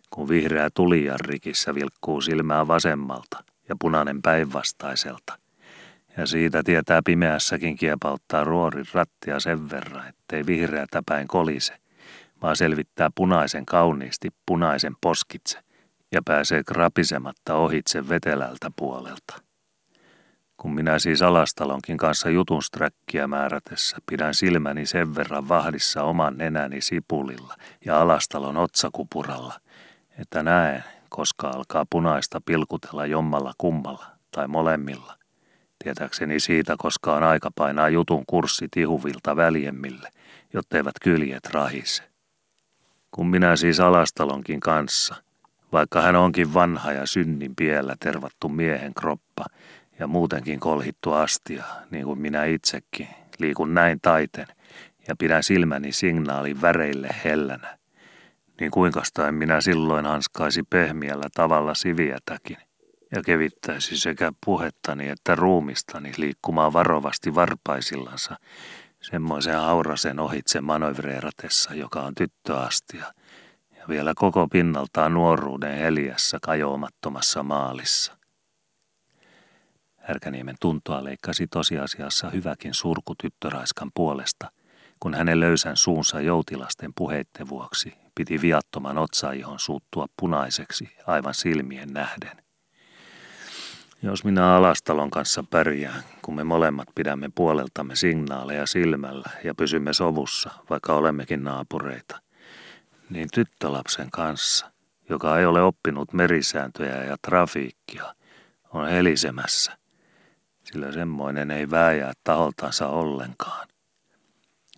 kun 0.10 0.30
vihreä 0.30 0.70
tulijan 0.74 1.20
rikissä 1.20 1.76
vilkkuu 1.76 2.22
silmää 2.22 2.68
vasemmalta 2.68 3.44
ja 3.70 3.76
punainen 3.80 4.22
päinvastaiselta– 4.22 5.38
ja 6.18 6.28
siitä 6.28 6.64
tietää 6.64 7.02
pimeässäkin 7.06 7.76
kiepauttaa 7.76 8.44
ruorin 8.44 8.86
rattia 8.94 9.40
sen 9.40 9.70
verran, 9.70 10.08
ettei 10.08 10.46
vihreätä 10.46 11.04
päin 11.06 11.28
kolise, 11.28 11.74
vaan 12.42 12.56
selvittää 12.56 13.10
punaisen 13.16 13.66
kauniisti 13.66 14.30
punaisen 14.46 14.94
poskitse 15.02 15.60
ja 16.12 16.22
pääsee 16.26 16.64
krapisematta 16.64 17.56
ohitse 17.56 18.10
vetelältä 18.10 18.72
puolelta. 18.76 19.42
Kun 20.58 20.76
minä 20.76 21.00
siis 21.00 21.22
alastalonkin 21.22 21.98
kanssa 21.98 22.30
jutun 22.30 22.64
sträkkiä 22.64 23.28
määrätessä 23.28 23.98
pidän 24.10 24.34
silmäni 24.34 24.86
sen 24.86 25.16
verran 25.16 25.50
vahdissa 25.50 26.04
oman 26.04 26.38
nenäni 26.38 26.82
sipulilla 26.82 27.56
ja 27.86 28.02
alastalon 28.02 28.58
otsakupuralla, 28.58 29.54
että 30.20 30.44
näen, 30.44 30.84
koska 31.10 31.50
alkaa 31.50 31.86
punaista 31.90 32.42
pilkutella 32.42 33.06
jommalla 33.06 33.54
kummalla 33.58 34.06
tai 34.32 34.48
molemmilla, 34.48 35.18
Tietääkseni 35.88 36.40
siitä, 36.40 36.76
koska 36.78 37.16
on 37.16 37.24
aika 37.24 37.52
painaa 37.56 37.90
jutun 37.90 38.24
kurssi 38.28 38.68
tihuvilta 38.72 39.36
väljemmille, 39.36 40.10
jotteivät 40.54 40.94
kyljet 41.02 41.46
rahise. 41.46 42.04
Kun 43.12 43.28
minä 43.28 43.56
siis 43.56 43.80
alastalonkin 43.80 44.60
kanssa, 44.60 45.16
vaikka 45.72 46.02
hän 46.02 46.16
onkin 46.16 46.54
vanha 46.54 46.92
ja 46.92 47.06
synnin 47.06 47.56
piellä 47.56 47.96
tervattu 48.00 48.50
miehen 48.50 48.94
kroppa 48.94 49.46
ja 50.00 50.08
muutenkin 50.08 50.60
kolhittu 50.60 51.12
astia, 51.14 51.64
niin 51.92 52.06
kuin 52.06 52.20
minä 52.20 52.46
itsekin, 52.46 53.08
liikun 53.40 53.74
näin 53.74 54.00
taiten 54.02 54.48
ja 55.08 55.16
pidän 55.20 55.44
silmäni 55.44 55.92
signaalin 55.92 56.62
väreille 56.62 57.10
hellänä, 57.24 57.78
niin 58.60 58.72
kuinka 58.72 59.02
minä 59.32 59.62
silloin 59.62 60.06
hanskaisi 60.06 60.64
pehmiällä 60.64 61.28
tavalla 61.36 61.74
siviätäkin 61.74 62.67
ja 63.16 63.22
kevittäisi 63.24 63.98
sekä 63.98 64.32
puhettani 64.46 65.10
että 65.10 65.36
ruumistani 65.36 66.12
liikkumaan 66.18 66.74
varovasti 66.74 67.36
varpaisillansa 67.36 68.36
semmoisen 69.02 69.56
haurasen 69.56 70.20
ohitse 70.20 70.62
manövereeratessa, 70.62 71.74
joka 71.74 72.02
on 72.02 72.16
tyttöastia, 72.16 73.14
ja 73.78 73.84
vielä 73.90 74.14
koko 74.16 74.48
pinnaltaan 74.48 75.14
nuoruuden 75.14 75.78
heliässä 75.78 76.38
kajoamattomassa 76.42 77.44
maalissa. 77.44 78.18
Härkäniemen 79.98 80.56
tuntoa 80.62 81.04
leikkasi 81.04 81.48
tosiasiassa 81.48 82.30
hyväkin 82.30 82.74
surku 82.74 83.16
tyttöraiskan 83.22 83.92
puolesta, 83.96 84.52
kun 85.00 85.14
hänen 85.14 85.40
löysän 85.40 85.78
suunsa 85.78 86.22
joutilasten 86.22 86.92
puheitten 86.98 87.50
vuoksi 87.50 87.94
piti 88.16 88.42
viattoman 88.42 88.98
otsaihon 88.98 89.60
suuttua 89.60 90.06
punaiseksi 90.20 90.90
aivan 91.08 91.34
silmien 91.34 91.94
nähden. 91.94 92.47
Jos 94.02 94.24
minä 94.24 94.56
Alastalon 94.56 95.12
kanssa 95.12 95.44
pärjään, 95.50 96.04
kun 96.22 96.36
me 96.36 96.44
molemmat 96.44 96.88
pidämme 96.96 97.30
puoleltamme 97.36 97.96
signaaleja 97.96 98.66
silmällä 98.66 99.30
ja 99.44 99.56
pysymme 99.56 99.94
sovussa, 99.94 100.50
vaikka 100.70 100.94
olemmekin 100.94 101.44
naapureita, 101.44 102.22
niin 103.10 103.28
tyttölapsen 103.34 104.12
kanssa, 104.12 104.72
joka 105.10 105.40
ei 105.40 105.46
ole 105.46 105.62
oppinut 105.62 106.14
merisääntöjä 106.14 107.04
ja 107.04 107.18
trafiikkia, 107.22 108.16
on 108.74 108.88
helisemässä, 108.88 109.78
sillä 110.64 110.92
semmoinen 110.92 111.52
ei 111.52 111.70
vääjää 111.70 112.14
taholtansa 112.24 112.88
ollenkaan. 112.88 113.68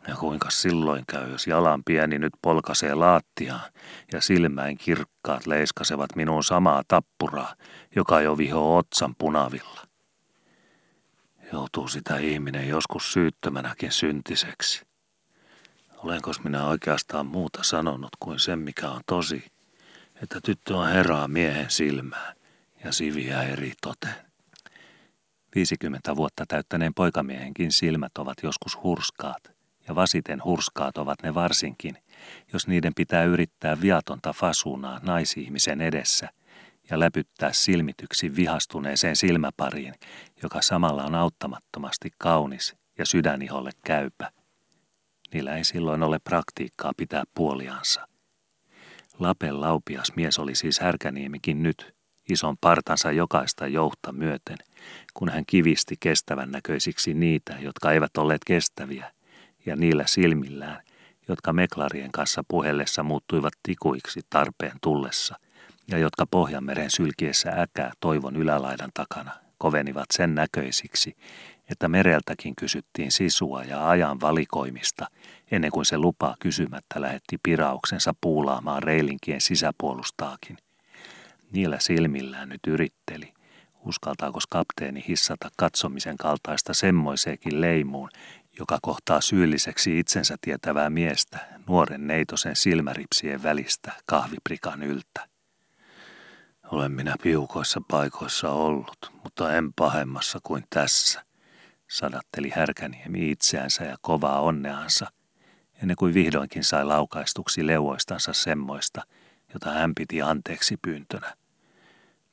Ja 0.08 0.16
kuinka 0.16 0.50
silloin 0.50 1.04
käy, 1.08 1.32
jos 1.32 1.47
jalan 1.47 1.84
pieni 1.84 2.20
nyt 2.20 2.34
polkasee 2.41 2.93
laattiaan 2.95 3.72
ja 4.14 4.22
silmäin 4.22 4.78
kirkkaat 4.78 5.47
leiskasevat 5.47 6.16
minun 6.16 6.43
samaa 6.43 6.84
tappuraa, 6.88 7.56
joka 7.95 8.22
jo 8.22 8.38
viho 8.38 8.78
otsan 8.78 9.16
punavilla. 9.16 9.82
Joutuu 11.54 11.88
sitä 11.88 12.18
ihminen 12.18 12.68
joskus 12.68 13.14
syyttömänäkin 13.14 13.91
syntiseksi. 13.91 14.86
Olenko 15.97 16.32
minä 16.43 16.66
oikeastaan 16.68 17.26
muuta 17.26 17.64
sanonut 17.64 18.12
kuin 18.20 18.39
sen, 18.39 18.60
mikä 18.60 18.89
on 18.89 19.02
tosi, 19.06 19.45
että 20.24 20.41
tyttö 20.41 20.78
on 20.78 20.88
herää 20.88 21.28
miehen 21.28 21.70
silmään 21.70 22.36
ja 22.84 22.91
siviä 22.91 23.43
eri 23.43 23.74
toteen. 23.82 24.26
50 25.56 26.16
vuotta 26.16 26.45
täyttäneen 26.47 26.93
poikamiehenkin 26.93 27.72
silmät 27.72 28.18
ovat 28.18 28.38
joskus 28.43 28.84
hurskaat– 28.84 29.52
ja 29.90 29.96
vasiten 29.96 30.44
hurskaat 30.44 30.98
ovat 30.98 31.24
ne 31.24 31.34
varsinkin, 31.34 31.98
jos 32.54 32.68
niiden 32.68 32.94
pitää 32.96 33.24
yrittää 33.24 33.82
viatonta 33.82 34.34
fasunaa 34.34 35.00
naisihmisen 35.04 35.82
edessä 35.82 36.30
ja 36.90 37.00
läpyttää 37.00 37.54
silmityksi 37.54 38.36
vihastuneeseen 38.36 39.16
silmäpariin, 39.16 39.94
joka 40.44 40.62
samalla 40.62 41.04
on 41.04 41.16
auttamattomasti 41.16 42.10
kaunis 42.18 42.76
ja 42.98 43.06
sydäniholle 43.06 43.72
käypä. 43.84 44.32
Niillä 45.34 45.56
ei 45.56 45.64
silloin 45.64 46.04
ole 46.04 46.20
praktiikkaa 46.20 46.92
pitää 46.98 47.24
puoliansa. 47.34 48.08
Lapen 49.20 49.62
laupias 49.62 50.14
mies 50.16 50.40
oli 50.40 50.56
siis 50.56 50.80
härkäniemikin 50.80 51.64
nyt, 51.64 51.96
ison 52.30 52.56
partansa 52.62 53.12
jokaista 53.12 53.68
jouhta 53.68 54.12
myöten, 54.12 54.58
kun 55.14 55.30
hän 55.30 55.44
kivisti 55.48 55.96
kestävän 56.00 56.52
näköisiksi 56.52 57.14
niitä, 57.14 57.56
jotka 57.60 57.92
eivät 57.92 58.18
olleet 58.18 58.42
kestäviä– 58.46 59.12
ja 59.70 59.76
niillä 59.76 60.04
silmillään, 60.08 60.84
jotka 61.28 61.54
meklarien 61.54 62.12
kanssa 62.12 62.44
puhellessa 62.48 63.04
muuttuivat 63.04 63.54
tikuiksi 63.64 64.20
tarpeen 64.30 64.78
tullessa, 64.82 65.36
ja 65.88 65.98
jotka 65.98 66.26
Pohjanmeren 66.26 66.92
sylkiessä 66.92 67.50
äkää 67.50 67.92
toivon 68.00 68.36
ylälaidan 68.36 68.92
takana 68.94 69.32
kovenivat 69.58 70.06
sen 70.12 70.36
näköisiksi, 70.36 71.16
että 71.70 71.88
mereltäkin 71.88 72.56
kysyttiin 72.56 73.12
sisua 73.12 73.64
ja 73.64 73.90
ajan 73.90 74.22
valikoimista, 74.22 75.08
ennen 75.52 75.72
kuin 75.72 75.86
se 75.86 75.98
lupaa 75.98 76.36
kysymättä 76.40 77.02
lähetti 77.02 77.38
pirauksensa 77.44 78.14
puulaamaan 78.22 78.84
reilinkien 78.84 79.42
sisäpuolustaakin. 79.42 80.58
Niillä 81.52 81.78
silmillään 81.80 82.50
nyt 82.50 82.60
yritteli, 82.68 83.34
uskaltaako 83.86 84.40
kapteeni 84.50 85.06
hissata 85.08 85.50
katsomisen 85.58 86.18
kaltaista 86.18 86.74
semmoiseekin 86.74 87.62
leimuun, 87.62 88.10
joka 88.60 88.80
kohtaa 88.82 89.22
syylliseksi 89.22 89.99
itsensä 89.99 90.36
tietävää 90.41 90.89
miestä 90.89 91.39
nuoren 91.68 92.07
neitosen 92.07 92.55
silmäripsien 92.55 93.43
välistä 93.43 93.91
kahviprikan 94.05 94.84
yltä. 94.84 95.28
Olen 96.72 96.91
minä 96.91 97.16
piukoissa 97.24 97.82
paikoissa 97.91 98.51
ollut, 98.51 99.12
mutta 99.24 99.53
en 99.53 99.74
pahemmassa 99.74 100.39
kuin 100.43 100.64
tässä, 100.70 101.26
sadatteli 101.89 102.49
Härkäniemi 102.49 103.32
itseänsä 103.32 103.84
ja 103.84 103.95
kovaa 104.01 104.41
onneansa, 104.41 105.07
ennen 105.82 105.95
kuin 105.95 106.14
vihdoinkin 106.14 106.64
sai 106.64 106.86
laukaistuksi 106.86 107.68
leuoistansa 107.68 108.34
semmoista, 108.34 109.01
jota 109.53 109.72
hän 109.72 109.95
piti 109.95 110.22
anteeksi 110.22 110.78
pyyntönä. 110.82 111.34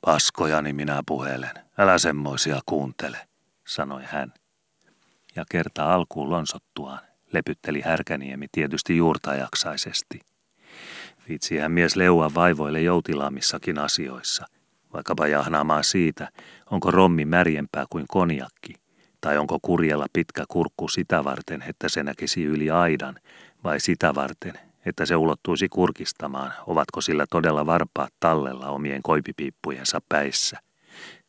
Paskojani 0.01 0.73
minä 0.73 1.03
puhelen, 1.07 1.55
älä 1.77 1.97
semmoisia 1.97 2.59
kuuntele, 2.65 3.27
sanoi 3.67 4.03
hän 4.05 4.33
ja 5.37 5.45
kerta 5.51 5.93
alkuun 5.93 6.29
lonsottuaan 6.29 6.99
lepytteli 7.33 7.81
Härkäniemi 7.81 8.47
tietysti 8.51 8.97
juurtajaksaisesti. 8.97 10.19
Viitsihän 11.29 11.71
mies 11.71 11.95
leua 11.95 12.31
vaivoille 12.35 12.81
joutilaamissakin 12.81 13.79
asioissa, 13.79 14.45
vaikkapa 14.93 15.27
jahnaamaan 15.27 15.83
siitä, 15.83 16.29
onko 16.71 16.91
rommi 16.91 17.25
märjempää 17.25 17.85
kuin 17.89 18.05
konjakki, 18.07 18.73
tai 19.21 19.37
onko 19.37 19.59
kurjella 19.61 20.05
pitkä 20.13 20.43
kurkku 20.47 20.87
sitä 20.87 21.23
varten, 21.23 21.61
että 21.67 21.89
se 21.89 22.03
näkisi 22.03 22.43
yli 22.43 22.71
aidan, 22.71 23.15
vai 23.63 23.79
sitä 23.79 24.15
varten, 24.15 24.53
että 24.85 25.05
se 25.05 25.15
ulottuisi 25.15 25.69
kurkistamaan, 25.69 26.53
ovatko 26.67 27.01
sillä 27.01 27.25
todella 27.29 27.65
varpaat 27.65 28.13
tallella 28.19 28.69
omien 28.69 29.03
koipipiippujensa 29.03 30.01
päissä. 30.09 30.66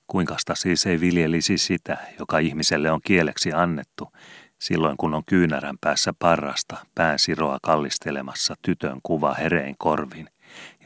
Kuinkasta 0.09 0.55
siis 0.55 0.87
ei 0.87 1.01
viljelisi 1.01 1.59
sitä, 1.59 1.97
joka 2.19 2.39
ihmiselle 2.39 2.91
on 2.91 3.01
kieleksi 3.05 3.53
annettu, 3.53 4.13
silloin 4.59 4.97
kun 4.97 5.15
on 5.15 5.23
kyynärän 5.25 5.79
päässä 5.81 6.13
parrasta 6.19 6.77
pään 6.95 7.19
siroa 7.19 7.59
kallistelemassa 7.63 8.55
tytön 8.63 9.01
kuva 9.03 9.35
herein 9.35 9.75
korvin 9.79 10.29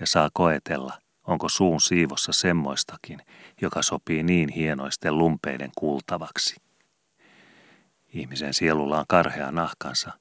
ja 0.00 0.06
saa 0.06 0.30
koetella, 0.32 0.98
onko 1.26 1.48
suun 1.48 1.80
siivossa 1.80 2.32
semmoistakin, 2.32 3.18
joka 3.60 3.82
sopii 3.82 4.22
niin 4.22 4.48
hienoisten 4.48 5.18
lumpeiden 5.18 5.70
kuultavaksi. 5.78 6.56
Ihmisen 8.14 8.54
sielulla 8.54 8.98
on 8.98 9.04
karhea 9.08 9.50
nahkansa, 9.50 10.12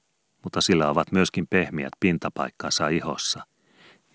mutta 0.44 0.60
sillä 0.60 0.88
ovat 0.88 1.12
myöskin 1.12 1.46
pehmiät 1.46 1.92
pintapaikkansa 2.00 2.88
ihossa, 2.88 3.46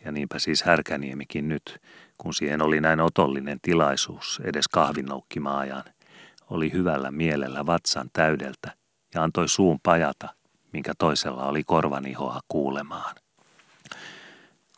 ja 0.06 0.12
niinpä 0.12 0.40
siis 0.40 0.64
Härkäniemikin 0.64 1.48
nyt, 1.48 1.80
kun 2.18 2.34
siihen 2.34 2.62
oli 2.62 2.82
näin 2.82 3.00
otollinen 3.00 3.60
tilaisuus 3.62 4.42
edes 4.44 4.68
kahvinoukkimaajan, 4.68 5.84
oli 6.50 6.72
hyvällä 6.72 7.12
mielellä 7.12 7.66
vatsan 7.66 8.10
täydeltä 8.14 8.72
ja 9.16 9.24
antoi 9.24 9.50
suun 9.50 9.80
pajata, 9.84 10.30
minkä 10.74 10.94
toisella 10.98 11.46
oli 11.46 11.64
korvanihoa 11.64 12.40
kuulemaan. 12.48 13.16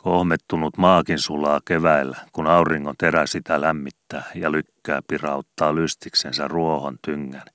Kohmettunut 0.02 0.76
maakin 0.76 1.18
sulaa 1.18 1.60
keväällä, 1.64 2.16
kun 2.32 2.46
auringon 2.46 2.94
terä 2.98 3.26
sitä 3.26 3.60
lämmittää 3.60 4.24
ja 4.34 4.52
lykkää 4.52 5.00
pirauttaa 5.08 5.74
lystiksensä 5.74 6.48
ruohon 6.48 6.98
tyngän, 7.04 7.46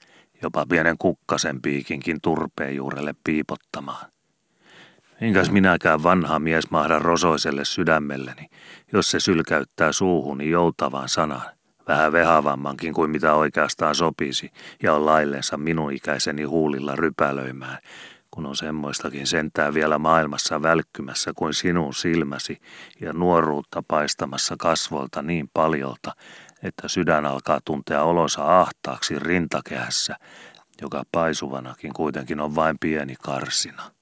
jopa 0.42 0.66
pienen 0.66 0.98
kukkasen 0.98 1.62
piikinkin 1.62 2.22
turpeen 2.22 2.76
juurelle 2.76 3.16
piipottamaan. 3.24 4.15
Enkäs 5.22 5.52
minäkään 5.52 6.04
vanha 6.04 6.40
mies 6.40 6.72
mahda 6.72 7.00
rosoiselle 7.00 7.66
sydämelleni, 7.66 8.50
jos 8.94 9.12
se 9.12 9.20
sylkäyttää 9.20 9.92
suuhuni 9.92 10.50
joutavaan 10.50 11.10
sanan, 11.10 11.42
vähän 11.88 12.12
vehavammankin 12.12 12.94
kuin 12.94 13.12
mitä 13.12 13.34
oikeastaan 13.34 13.96
sopisi, 13.96 14.52
ja 14.84 14.94
on 14.94 15.06
laillensa 15.06 15.58
minun 15.58 15.94
ikäiseni 15.94 16.44
huulilla 16.44 16.96
rypälöimään, 16.96 17.78
kun 18.32 18.46
on 18.46 18.56
semmoistakin 18.56 19.28
sentää 19.28 19.74
vielä 19.74 19.98
maailmassa 19.98 20.62
välkkymässä 20.62 21.32
kuin 21.36 21.54
sinun 21.54 21.94
silmäsi 21.94 22.58
ja 23.02 23.14
nuoruutta 23.14 23.84
paistamassa 23.88 24.56
kasvolta 24.60 25.22
niin 25.22 25.50
paljolta, 25.54 26.16
että 26.64 26.88
sydän 26.88 27.26
alkaa 27.26 27.60
tuntea 27.66 28.04
olonsa 28.04 28.60
ahtaaksi 28.60 29.20
rintakehässä, 29.20 30.16
joka 30.82 31.04
paisuvanakin 31.12 31.94
kuitenkin 31.94 32.40
on 32.40 32.56
vain 32.56 32.78
pieni 32.80 33.16
karsina. 33.22 33.95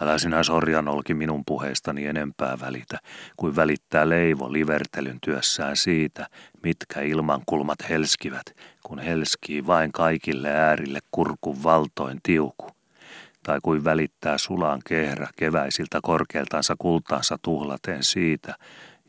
Älä 0.00 0.18
sinä 0.18 0.42
sorjan 0.42 0.88
olki 0.88 1.14
minun 1.14 1.44
puheistani 1.44 2.06
enempää 2.06 2.58
välitä, 2.60 2.98
kuin 3.36 3.56
välittää 3.56 4.08
Leivo 4.08 4.52
livertelyn 4.52 5.18
työssään 5.20 5.76
siitä, 5.76 6.26
mitkä 6.62 7.00
ilmankulmat 7.00 7.78
helskivät, 7.88 8.42
kun 8.82 8.98
helskii 8.98 9.66
vain 9.66 9.92
kaikille 9.92 10.50
äärille 10.50 10.98
kurkun 11.10 11.62
valtoin 11.62 12.20
tiuku. 12.22 12.70
Tai 13.42 13.58
kuin 13.62 13.84
välittää 13.84 14.38
sulaan 14.38 14.80
kehrä 14.86 15.28
keväisiltä 15.36 15.98
korkealtansa 16.02 16.74
kultaansa 16.78 17.38
tuhlaten 17.42 18.04
siitä, 18.04 18.54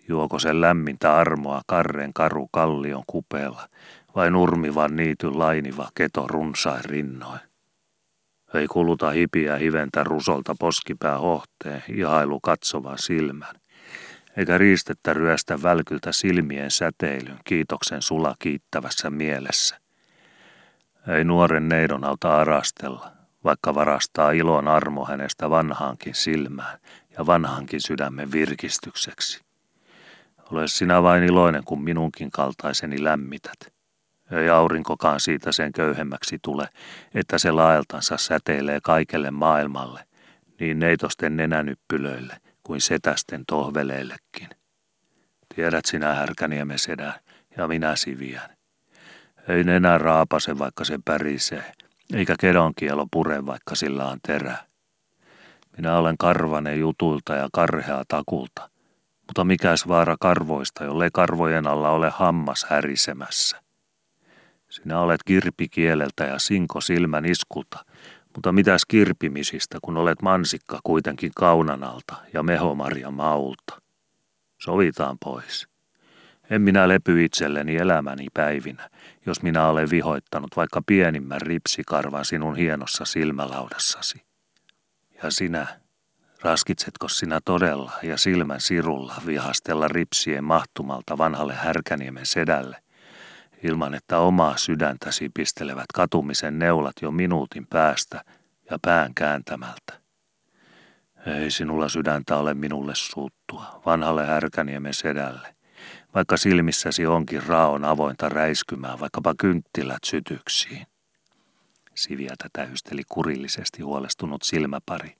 juoko 0.07 0.39
sen 0.39 0.61
lämmintä 0.61 1.15
armoa 1.15 1.61
karren 1.67 2.13
karu 2.13 2.49
kallion 2.51 3.03
kupeella, 3.07 3.67
vai 4.15 4.31
nurmivan 4.31 4.95
niityn 4.95 5.39
lainiva 5.39 5.89
keto 5.95 6.27
runsain 6.27 6.85
rinnoin. 6.85 7.50
Ei 8.53 8.67
kuluta 8.67 9.11
hipiä 9.11 9.57
hiventä 9.57 10.03
rusolta 10.03 10.55
poskipää 10.59 11.17
hohteen, 11.17 11.83
ihailu 11.89 12.39
katsova 12.39 12.97
silmän. 12.97 13.55
Eikä 14.37 14.57
riistettä 14.57 15.13
ryöstä 15.13 15.63
välkyltä 15.63 16.11
silmien 16.11 16.71
säteilyn 16.71 17.39
kiitoksen 17.43 18.01
sula 18.01 18.35
kiittävässä 18.39 19.09
mielessä. 19.09 19.77
Ei 21.07 21.23
nuoren 21.23 21.69
neidon 21.69 22.03
auta 22.03 22.37
arastella, 22.37 23.11
vaikka 23.43 23.75
varastaa 23.75 24.31
ilon 24.31 24.67
armo 24.67 25.05
hänestä 25.05 25.49
vanhaankin 25.49 26.15
silmään 26.15 26.79
ja 27.17 27.25
vanhankin 27.25 27.81
sydämen 27.81 28.31
virkistykseksi. 28.31 29.41
Ole 30.51 30.67
sinä 30.67 31.03
vain 31.03 31.23
iloinen, 31.23 31.63
kun 31.63 31.83
minunkin 31.83 32.31
kaltaiseni 32.31 33.03
lämmität. 33.03 33.80
Ei 34.31 34.49
aurinkokaan 34.49 35.19
siitä 35.19 35.51
sen 35.51 35.71
köyhemmäksi 35.71 36.39
tule, 36.41 36.69
että 37.15 37.37
se 37.37 37.51
laeltansa 37.51 38.17
säteilee 38.17 38.79
kaikelle 38.83 39.31
maailmalle, 39.31 40.03
niin 40.59 40.79
neitosten 40.79 41.37
nenänyppylöille 41.37 42.37
kuin 42.63 42.81
setästen 42.81 43.43
tohveleillekin. 43.47 44.49
Tiedät 45.55 45.85
sinä 45.85 46.13
härkäniemen 46.13 46.79
sedän 46.79 47.13
ja 47.57 47.67
minä 47.67 47.95
siviän. 47.95 48.49
Ei 49.47 49.63
nenä 49.63 49.97
raapase, 49.97 50.57
vaikka 50.57 50.85
se 50.85 50.99
pärisee, 51.05 51.71
eikä 52.13 52.35
kedonkielo 52.39 53.07
pure, 53.11 53.45
vaikka 53.45 53.75
sillä 53.75 54.05
on 54.05 54.17
terä. 54.27 54.57
Minä 55.77 55.97
olen 55.97 56.17
karvane 56.17 56.75
jutulta 56.75 57.33
ja 57.33 57.49
karhea 57.53 58.03
takulta, 58.07 58.69
mutta 59.27 59.43
mikäs 59.43 59.87
vaara 59.87 60.15
karvoista, 60.19 60.83
jollei 60.83 61.09
karvojen 61.13 61.67
alla 61.67 61.89
ole 61.89 62.09
hammas 62.09 62.65
härisemässä. 62.69 63.70
Sinä 64.71 64.99
olet 64.99 65.23
kirpikieleltä 65.23 66.23
ja 66.23 66.39
sinko 66.39 66.81
silmän 66.81 67.25
iskulta, 67.25 67.85
mutta 68.35 68.51
mitäs 68.51 68.85
kirpimisistä, 68.85 69.77
kun 69.81 69.97
olet 69.97 70.21
mansikka 70.21 70.79
kuitenkin 70.83 71.31
kaunanalta 71.35 72.15
ja 72.33 72.43
mehomarja 72.43 73.11
maulta? 73.11 73.81
Sovitaan 74.57 75.17
pois. 75.23 75.67
En 76.49 76.61
minä 76.61 76.87
lepy 76.87 77.25
itselleni 77.25 77.77
elämäni 77.77 78.27
päivinä, 78.33 78.89
jos 79.25 79.43
minä 79.43 79.67
olen 79.67 79.89
vihoittanut 79.89 80.55
vaikka 80.55 80.81
pienimmän 80.85 81.41
ripsikarvan 81.41 82.25
sinun 82.25 82.55
hienossa 82.55 83.05
silmälaudassasi. 83.05 84.21
Ja 85.23 85.31
sinä, 85.31 85.67
raskitsetko 86.41 87.07
sinä 87.07 87.39
todella 87.45 87.91
ja 88.03 88.17
silmän 88.17 88.61
sirulla 88.61 89.15
vihastella 89.25 89.87
ripsien 89.87 90.43
mahtumalta 90.43 91.17
vanhalle 91.17 91.53
härkäniemen 91.53 92.25
sedälle– 92.25 92.77
ilman 93.63 93.93
että 93.93 94.19
omaa 94.19 94.57
sydäntäsi 94.57 95.29
pistelevät 95.33 95.85
katumisen 95.93 96.59
neulat 96.59 96.95
jo 97.01 97.11
minuutin 97.11 97.67
päästä 97.67 98.23
ja 98.71 98.77
pään 98.81 99.13
kääntämältä. 99.13 100.01
Ei 101.25 101.51
sinulla 101.51 101.89
sydäntä 101.89 102.37
ole 102.37 102.53
minulle 102.53 102.95
suuttua, 102.95 103.81
vanhalle 103.85 104.25
härkäniemen 104.25 104.93
sedälle, 104.93 105.55
vaikka 106.15 106.37
silmissäsi 106.37 107.05
onkin 107.05 107.43
raon 107.43 107.85
avointa 107.85 108.29
räiskymään 108.29 108.99
vaikkapa 108.99 109.33
kynttilät 109.37 110.03
sytyksiin. 110.05 110.87
Siviä 111.95 112.33
tätä 112.37 112.67
hysteli 112.67 113.01
kurillisesti 113.09 113.81
huolestunut 113.81 114.43
silmäpari. 114.43 115.15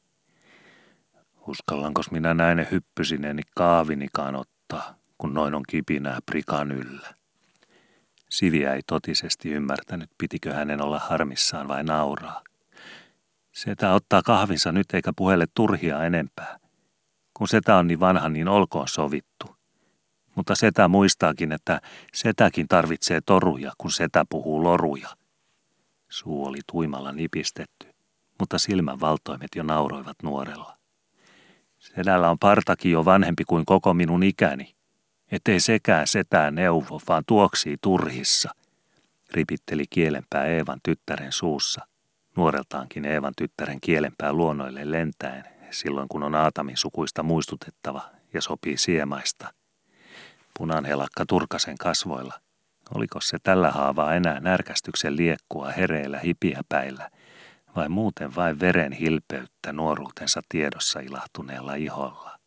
Uskallankos 1.47 2.11
minä 2.11 2.33
näin 2.33 2.67
hyppysineni 2.71 3.41
kaavinikaan 3.55 4.35
ottaa, 4.35 4.95
kun 5.17 5.33
noin 5.33 5.55
on 5.55 5.63
kipinää 5.69 6.19
prikan 6.25 6.71
yllä. 6.71 7.20
Siviä 8.31 8.73
ei 8.73 8.81
totisesti 8.87 9.49
ymmärtänyt, 9.49 10.09
pitikö 10.17 10.53
hänen 10.53 10.81
olla 10.81 10.99
harmissaan 10.99 11.67
vai 11.67 11.83
nauraa. 11.83 12.41
Setä 13.51 13.93
ottaa 13.93 14.21
kahvinsa 14.21 14.71
nyt 14.71 14.93
eikä 14.93 15.11
puhelle 15.15 15.45
turhia 15.53 16.03
enempää. 16.03 16.59
Kun 17.33 17.47
setä 17.47 17.75
on 17.75 17.87
niin 17.87 17.99
vanha, 17.99 18.29
niin 18.29 18.47
olkoon 18.47 18.87
sovittu. 18.87 19.55
Mutta 20.35 20.55
setä 20.55 20.87
muistaakin, 20.87 21.51
että 21.51 21.81
setäkin 22.13 22.67
tarvitsee 22.67 23.21
toruja, 23.25 23.71
kun 23.77 23.91
setä 23.91 24.25
puhuu 24.29 24.63
loruja. 24.63 25.09
Suu 26.09 26.45
oli 26.45 26.59
tuimalla 26.71 27.11
nipistetty, 27.11 27.93
mutta 28.39 28.59
silmän 28.59 28.99
valtoimet 28.99 29.49
jo 29.55 29.63
nauroivat 29.63 30.17
nuorella. 30.23 30.77
Sedällä 31.79 32.29
on 32.29 32.39
partakin 32.39 32.91
jo 32.91 33.05
vanhempi 33.05 33.43
kuin 33.43 33.65
koko 33.65 33.93
minun 33.93 34.23
ikäni, 34.23 34.75
ettei 35.31 35.59
sekään 35.59 36.07
setää 36.07 36.51
neuvo, 36.51 37.01
vaan 37.07 37.23
tuoksii 37.27 37.77
turhissa, 37.81 38.49
ripitteli 39.31 39.85
kielenpää 39.89 40.45
Eevan 40.45 40.79
tyttären 40.83 41.31
suussa, 41.31 41.87
nuoreltaankin 42.35 43.05
Eevan 43.05 43.33
tyttären 43.37 43.81
kielenpää 43.81 44.33
luonnoille 44.33 44.91
lentäen, 44.91 45.43
silloin 45.71 46.07
kun 46.07 46.23
on 46.23 46.35
Aatamin 46.35 46.77
sukuista 46.77 47.23
muistutettava 47.23 48.01
ja 48.33 48.41
sopii 48.41 48.77
siemaista. 48.77 49.53
Punanhelakka 50.57 51.25
turkasen 51.27 51.77
kasvoilla. 51.77 52.33
Oliko 52.95 53.21
se 53.21 53.37
tällä 53.43 53.71
haavaa 53.71 54.15
enää 54.15 54.39
närkästyksen 54.39 55.17
liekkua 55.17 55.71
hereillä 55.71 56.19
hipiäpäillä, 56.19 57.09
vai 57.75 57.89
muuten 57.89 58.35
vain 58.35 58.59
veren 58.59 58.91
hilpeyttä 58.91 59.73
nuoruutensa 59.73 60.41
tiedossa 60.49 60.99
ilahtuneella 60.99 61.75
iholla? 61.75 62.40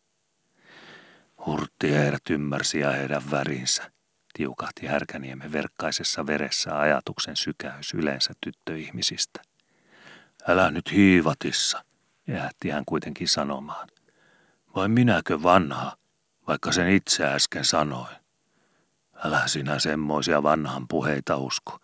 Hurtti 1.46 1.92
heidät 1.92 2.30
ymmärsi 2.30 2.80
ja 2.80 2.90
heidän 2.90 3.30
värinsä, 3.30 3.90
tiukahti 4.34 4.86
Härkäniemen 4.86 5.52
verkkaisessa 5.52 6.26
veressä 6.26 6.78
ajatuksen 6.78 7.36
sykäys 7.36 7.94
yleensä 7.94 8.32
tyttöihmisistä. 8.40 9.42
Älä 10.48 10.70
nyt 10.70 10.92
hiivatissa, 10.92 11.84
jäätti 12.26 12.70
hän 12.70 12.84
kuitenkin 12.86 13.28
sanomaan. 13.28 13.88
Vai 14.76 14.88
minäkö 14.88 15.42
vanha, 15.42 15.96
vaikka 16.48 16.72
sen 16.72 16.88
itse 16.88 17.24
äsken 17.24 17.64
sanoin? 17.64 18.16
Älä 19.24 19.42
sinä 19.46 19.78
semmoisia 19.78 20.42
vanhan 20.42 20.88
puheita 20.88 21.36
usko. 21.36 21.78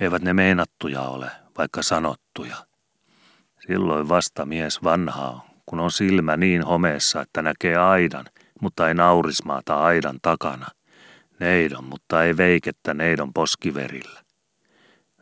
Eivät 0.00 0.22
ne 0.22 0.32
meinattuja 0.32 1.00
ole, 1.02 1.30
vaikka 1.58 1.82
sanottuja. 1.82 2.56
Silloin 3.66 4.08
vasta 4.08 4.46
mies 4.46 4.82
vanhaa, 4.82 5.46
kun 5.66 5.80
on 5.80 5.90
silmä 5.90 6.36
niin 6.36 6.62
homeessa, 6.62 7.20
että 7.20 7.42
näkee 7.42 7.76
aidan– 7.76 8.24
mutta 8.64 8.88
ei 8.88 8.94
naurismaata 8.94 9.82
aidan 9.82 10.18
takana. 10.22 10.66
Neidon, 11.40 11.84
mutta 11.84 12.24
ei 12.24 12.36
veikettä 12.36 12.94
neidon 12.94 13.32
poskiverillä. 13.32 14.20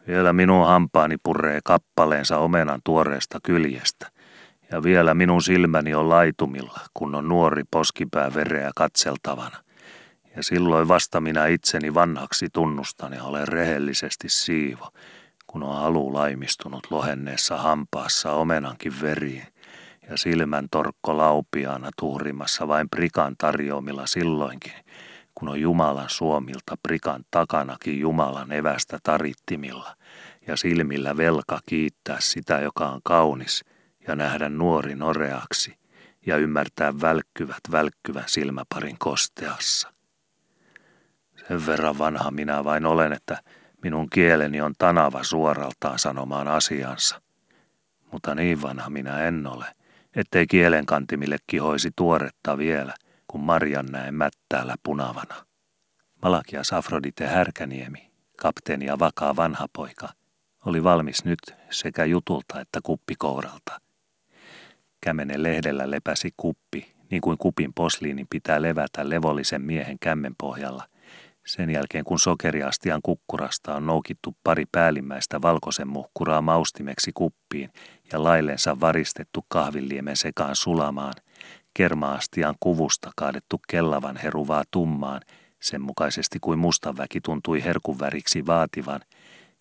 Vielä 0.07 0.33
minun 0.33 0.67
hampaani 0.67 1.17
puree 1.23 1.61
kappaleensa 1.65 2.39
omenan 2.39 2.81
tuoreesta 2.85 3.39
kyljestä, 3.43 4.11
ja 4.73 4.83
vielä 4.83 5.15
minun 5.15 5.43
silmäni 5.43 5.95
on 5.95 6.09
laitumilla, 6.09 6.81
kun 6.95 7.15
on 7.15 7.29
nuori 7.29 7.63
poskipää 7.71 8.35
vereä 8.35 8.71
katseltavana. 8.77 9.57
Ja 10.37 10.43
silloin 10.43 10.89
vasta 10.89 11.21
minä 11.21 11.47
itseni 11.47 11.95
vanhaksi 11.95 12.47
tunnustan 12.53 13.13
ja 13.13 13.25
olen 13.25 13.49
rehellisesti 13.49 14.29
siivo, 14.29 14.89
kun 15.47 15.63
on 15.63 15.77
halu 15.77 16.15
laimistunut 16.15 16.87
lohenneessa 16.91 17.57
hampaassa 17.57 18.33
omenankin 18.33 18.93
veriin 19.03 19.47
ja 20.11 20.17
silmän 20.17 20.69
torkko 20.71 21.17
laupiaana 21.17 21.91
tuhrimassa 21.99 22.69
vain 22.69 22.89
prikan 22.89 23.35
tarjoamilla 23.39 24.07
silloinkin, 24.07 24.73
kun 25.35 25.49
on 25.49 25.61
Jumalan 25.61 26.11
suomilta 26.11 26.77
prikan 26.83 27.25
takanakin 27.31 28.01
Jumalan 28.01 28.53
evästä 28.53 28.99
tarittimilla 29.03 29.97
ja 30.47 30.57
silmillä 30.57 31.17
velka 31.17 31.61
kiittää 31.67 32.17
sitä, 32.21 32.61
joka 32.61 32.89
on 32.89 33.01
kaunis 33.05 33.65
ja 34.09 34.17
nähdä 34.17 34.49
nuori 34.49 34.95
noreaksi 34.95 35.77
ja 36.27 36.37
ymmärtää 36.37 37.01
välkkyvät 37.01 37.61
välkkyvän 37.73 38.25
silmäparin 38.27 38.97
kosteassa. 38.99 39.93
Sen 41.49 41.67
verran 41.67 41.99
vanha 41.99 42.31
minä 42.31 42.65
vain 42.65 42.87
olen, 42.87 43.13
että 43.13 43.43
minun 43.83 44.11
kieleni 44.11 44.61
on 44.61 44.75
tanava 44.79 45.25
suoraltaan 45.25 45.99
sanomaan 45.99 46.49
asiansa. 46.49 47.23
Mutta 48.13 48.35
niin 48.35 48.63
vanha 48.63 48.91
minä 48.91 49.21
en 49.21 49.47
ole– 49.47 49.67
ettei 50.17 50.47
kielenkantimille 50.47 51.37
kihoisi 51.47 51.91
tuoretta 51.97 52.59
vielä, 52.59 52.95
kun 53.29 53.41
Marjan 53.41 53.87
näe 53.87 54.11
mättäällä 54.11 54.75
punavana. 54.83 55.47
Malakias 56.23 56.73
Afrodite 56.73 57.27
Härkäniemi, 57.27 58.11
kapteeni 58.37 58.87
ja 58.87 58.99
vakaa 58.99 59.37
vanha 59.37 59.67
poika, 59.73 60.09
oli 60.67 60.85
valmis 60.85 61.25
nyt 61.25 61.39
sekä 61.71 62.05
jutulta 62.05 62.61
että 62.61 62.81
kuppikouralta. 62.83 63.81
Kämenen 65.01 65.43
lehdellä 65.43 65.91
lepäsi 65.91 66.31
kuppi, 66.37 66.95
niin 67.11 67.21
kuin 67.21 67.39
kupin 67.39 67.73
posliinin 67.75 68.27
pitää 68.31 68.63
levätä 68.63 69.09
levollisen 69.09 69.63
miehen 69.63 69.99
kämmen 69.99 70.35
pohjalla. 70.39 70.92
Sen 71.47 71.71
jälkeen 71.71 72.05
kun 72.05 72.19
sokeriastian 72.19 73.01
kukkurasta 73.03 73.75
on 73.75 73.87
noukittu 73.87 74.37
pari 74.45 74.65
päällimmäistä 74.73 75.43
valkoisen 75.43 75.89
muhkuraa 75.89 76.43
maustimeksi 76.43 77.11
kuppiin 77.15 77.71
ja 78.13 78.25
laillensa 78.25 78.81
varistettu 78.81 79.45
kahvilliemen 79.49 80.17
sekaan 80.17 80.57
sulamaan, 80.57 81.15
kermaastian 81.75 82.55
kuvusta 82.61 83.11
kaadettu 83.17 83.61
kellavan 83.69 84.17
heruvaa 84.17 84.65
tummaan, 84.71 85.21
sen 85.61 85.81
mukaisesti 85.81 86.39
kuin 86.41 86.59
mustanväki 86.59 87.21
tuntui 87.21 87.65
herkuväriksi 87.65 88.47
vaativan, 88.47 89.01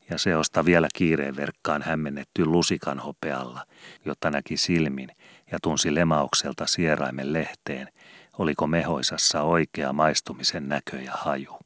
ja 0.10 0.18
seosta 0.18 0.66
vielä 0.66 0.88
kiireen 0.94 1.36
verkkaan 1.36 1.82
hämmennetty 1.82 2.46
lusikan 2.46 3.00
hopealla, 3.00 3.66
jotta 4.06 4.32
näki 4.32 4.58
silmin 4.58 5.10
ja 5.52 5.58
tunsi 5.62 5.96
lemaukselta 5.96 6.68
sieraimen 6.68 7.34
lehteen, 7.34 7.88
oliko 8.38 8.68
mehoisassa 8.68 9.42
oikea 9.42 9.94
maistumisen 9.94 10.70
näkö 10.70 11.02
ja 11.02 11.12
haju. 11.12 11.60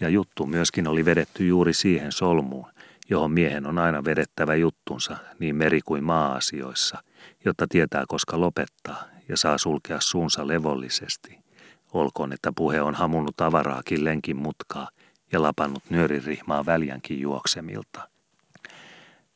Ja 0.00 0.08
juttu 0.08 0.46
myöskin 0.46 0.88
oli 0.88 1.04
vedetty 1.04 1.46
juuri 1.46 1.72
siihen 1.72 2.12
solmuun, 2.12 2.70
johon 3.10 3.30
miehen 3.30 3.66
on 3.66 3.78
aina 3.78 4.04
vedettävä 4.04 4.54
juttunsa 4.54 5.16
niin 5.38 5.56
meri- 5.56 5.80
kuin 5.84 6.04
maa-asioissa, 6.04 7.02
jotta 7.44 7.66
tietää 7.68 8.04
koska 8.08 8.40
lopettaa 8.40 9.04
ja 9.28 9.36
saa 9.36 9.58
sulkea 9.58 10.00
suunsa 10.00 10.46
levollisesti. 10.46 11.38
Olkoon, 11.92 12.32
että 12.32 12.52
puhe 12.56 12.80
on 12.80 12.94
hamunut 12.94 13.36
tavaraakin 13.36 14.04
lenkin 14.04 14.36
mutkaa 14.36 14.88
ja 15.32 15.42
lapannut 15.42 15.82
nyöririhmaa 15.90 16.66
väljänkin 16.66 17.20
juoksemilta. 17.20 18.08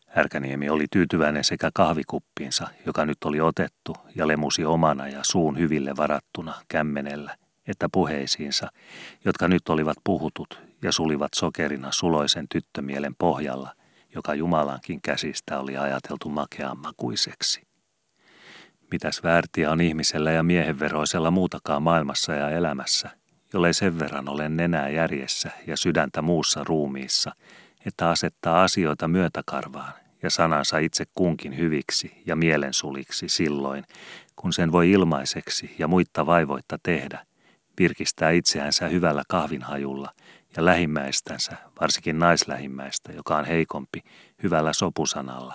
Härkäniemi 0.06 0.70
oli 0.70 0.86
tyytyväinen 0.90 1.44
sekä 1.44 1.70
kahvikuppiinsa, 1.74 2.68
joka 2.86 3.06
nyt 3.06 3.24
oli 3.24 3.40
otettu 3.40 3.96
ja 4.14 4.28
lemusi 4.28 4.64
omana 4.64 5.08
ja 5.08 5.20
suun 5.22 5.58
hyville 5.58 5.96
varattuna 5.96 6.54
kämmenellä, 6.68 7.36
että 7.68 7.88
puheisiinsa, 7.92 8.68
jotka 9.24 9.48
nyt 9.48 9.68
olivat 9.68 9.96
puhutut 10.04 10.60
ja 10.82 10.92
sulivat 10.92 11.34
sokerina 11.34 11.92
suloisen 11.92 12.48
tyttömielen 12.48 13.14
pohjalla, 13.18 13.70
joka 14.14 14.34
Jumalankin 14.34 15.02
käsistä 15.02 15.58
oli 15.58 15.76
ajateltu 15.76 16.28
makeammakuiseksi. 16.28 17.62
Mitäs 18.90 19.22
väärtiä 19.22 19.70
on 19.70 19.80
ihmisellä 19.80 20.32
ja 20.32 20.42
miehenveroisella 20.42 21.30
muutakaan 21.30 21.82
maailmassa 21.82 22.32
ja 22.32 22.50
elämässä, 22.50 23.10
jollei 23.52 23.74
sen 23.74 23.98
verran 23.98 24.28
ole 24.28 24.48
nenää 24.48 24.88
järjessä 24.88 25.50
ja 25.66 25.76
sydäntä 25.76 26.22
muussa 26.22 26.64
ruumiissa, 26.64 27.32
että 27.86 28.10
asettaa 28.10 28.62
asioita 28.62 29.08
myötäkarvaan 29.08 29.92
ja 30.22 30.30
sanansa 30.30 30.78
itse 30.78 31.04
kunkin 31.14 31.56
hyviksi 31.56 32.22
ja 32.26 32.36
mielensuliksi 32.36 33.28
silloin, 33.28 33.84
kun 34.36 34.52
sen 34.52 34.72
voi 34.72 34.90
ilmaiseksi 34.90 35.74
ja 35.78 35.88
muitta 35.88 36.26
vaivoitta 36.26 36.78
tehdä, 36.82 37.26
virkistää 37.82 38.30
itseänsä 38.30 38.88
hyvällä 38.88 39.22
kahvinhajulla 39.28 40.10
ja 40.56 40.64
lähimmäistänsä, 40.64 41.56
varsinkin 41.80 42.18
naislähimmäistä, 42.18 43.12
joka 43.12 43.36
on 43.36 43.44
heikompi, 43.44 44.00
hyvällä 44.42 44.72
sopusanalla, 44.72 45.54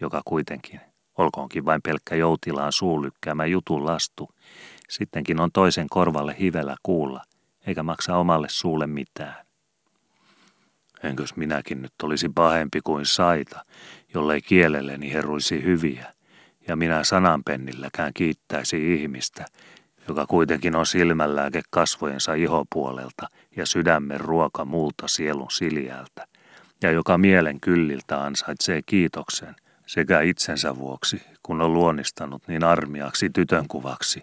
joka 0.00 0.22
kuitenkin, 0.24 0.80
olkoonkin 1.18 1.64
vain 1.64 1.82
pelkkä 1.82 2.14
joutilaan 2.14 2.72
suulykkäämä 2.72 3.46
jutun 3.46 3.86
lastu, 3.86 4.28
sittenkin 4.88 5.40
on 5.40 5.52
toisen 5.52 5.86
korvalle 5.90 6.36
hivellä 6.40 6.76
kuulla, 6.82 7.22
eikä 7.66 7.82
maksa 7.82 8.16
omalle 8.16 8.48
suulle 8.50 8.86
mitään. 8.86 9.46
Enkös 11.02 11.36
minäkin 11.36 11.82
nyt 11.82 11.92
olisi 12.02 12.28
pahempi 12.28 12.80
kuin 12.84 13.06
saita, 13.06 13.64
jollei 14.14 14.40
kielelleni 14.42 15.12
heruisi 15.12 15.62
hyviä, 15.62 16.14
ja 16.68 16.76
minä 16.76 17.04
sananpennilläkään 17.04 18.12
kiittäisi 18.14 18.94
ihmistä, 18.94 19.44
joka 20.08 20.26
kuitenkin 20.26 20.76
on 20.76 20.86
silmänlääke 20.86 21.62
kasvojensa 21.70 22.34
ihopuolelta 22.34 23.28
ja 23.56 23.66
sydämen 23.66 24.20
ruoka 24.20 24.64
muulta 24.64 25.08
sielun 25.08 25.50
siljältä, 25.50 26.26
ja 26.82 26.90
joka 26.90 27.18
mielen 27.18 27.60
kylliltä 27.60 28.24
ansaitsee 28.24 28.80
kiitoksen 28.86 29.54
sekä 29.86 30.20
itsensä 30.20 30.76
vuoksi, 30.76 31.22
kun 31.42 31.62
on 31.62 31.74
luonnistanut 31.74 32.48
niin 32.48 32.64
armiaksi 32.64 33.30
tytönkuvaksi, 33.30 34.22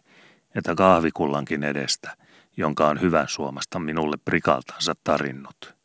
että 0.56 0.76
kahvikullankin 0.76 1.64
edestä, 1.64 2.18
jonka 2.58 2.88
on 2.88 3.02
hyvän 3.02 3.28
suomasta 3.28 3.80
minulle 3.80 4.18
prikaltansa 4.26 4.94
tarinnut. 5.04 5.76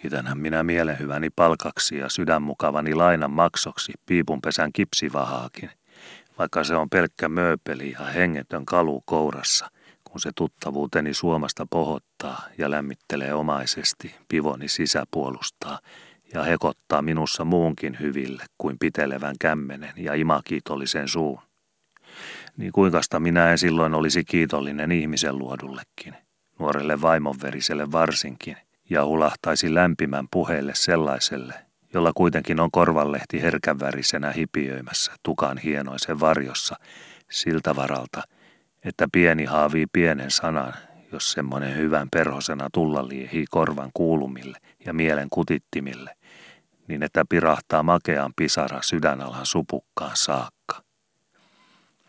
Kiitänhän 0.00 0.38
minä 0.38 0.62
mielenhyväni 0.62 1.30
palkaksi 1.30 1.98
ja 1.98 2.08
sydänmukavani 2.08 2.94
lainan 2.94 3.30
maksoksi 3.30 3.92
piipunpesän 4.06 4.72
kipsivahaakin, 4.72 5.70
vaikka 6.38 6.64
se 6.64 6.76
on 6.76 6.90
pelkkä 6.90 7.28
mööpeli 7.28 7.92
ja 7.92 8.04
hengetön 8.04 8.64
kalu 8.64 9.02
kourassa, 9.06 9.70
kun 10.04 10.20
se 10.20 10.30
tuttavuuteni 10.36 11.14
suomasta 11.14 11.66
pohottaa 11.70 12.42
ja 12.58 12.70
lämmittelee 12.70 13.34
omaisesti, 13.34 14.14
pivoni 14.28 14.68
sisäpuolustaa 14.68 15.78
ja 16.34 16.42
hekottaa 16.42 17.02
minussa 17.02 17.44
muunkin 17.44 17.96
hyville 18.00 18.44
kuin 18.58 18.78
pitelevän 18.78 19.34
kämmenen 19.40 19.92
ja 19.96 20.14
imakiitollisen 20.14 21.08
suun. 21.08 21.40
Niin 22.56 22.72
kuinkasta 22.72 23.20
minä 23.20 23.50
en 23.50 23.58
silloin 23.58 23.94
olisi 23.94 24.24
kiitollinen 24.24 24.92
ihmisen 24.92 25.38
luodullekin, 25.38 26.14
nuorelle 26.58 27.00
vaimonveriselle 27.00 27.92
varsinkin, 27.92 28.56
ja 28.90 29.04
hulahtaisi 29.04 29.74
lämpimän 29.74 30.26
puheelle 30.30 30.74
sellaiselle, 30.74 31.54
jolla 31.94 32.12
kuitenkin 32.14 32.60
on 32.60 32.70
korvanlehti 32.70 33.42
herkänvärisenä 33.42 34.32
hipiöimässä 34.32 35.12
tukan 35.22 35.58
hienoisen 35.58 36.20
varjossa 36.20 36.76
siltä 37.30 37.76
varalta, 37.76 38.22
että 38.84 39.08
pieni 39.12 39.44
haavii 39.44 39.86
pienen 39.92 40.30
sanan, 40.30 40.74
jos 41.12 41.32
semmoinen 41.32 41.76
hyvän 41.76 42.08
perhosena 42.10 42.68
tulla 42.72 43.08
liehii 43.08 43.44
korvan 43.50 43.90
kuulumille 43.94 44.58
ja 44.86 44.92
mielen 44.92 45.30
kutittimille, 45.30 46.16
niin 46.88 47.02
että 47.02 47.24
pirahtaa 47.28 47.82
makean 47.82 48.32
pisara 48.36 48.82
sydänalan 48.82 49.46
supukkaan 49.46 50.16
saakka. 50.16 50.82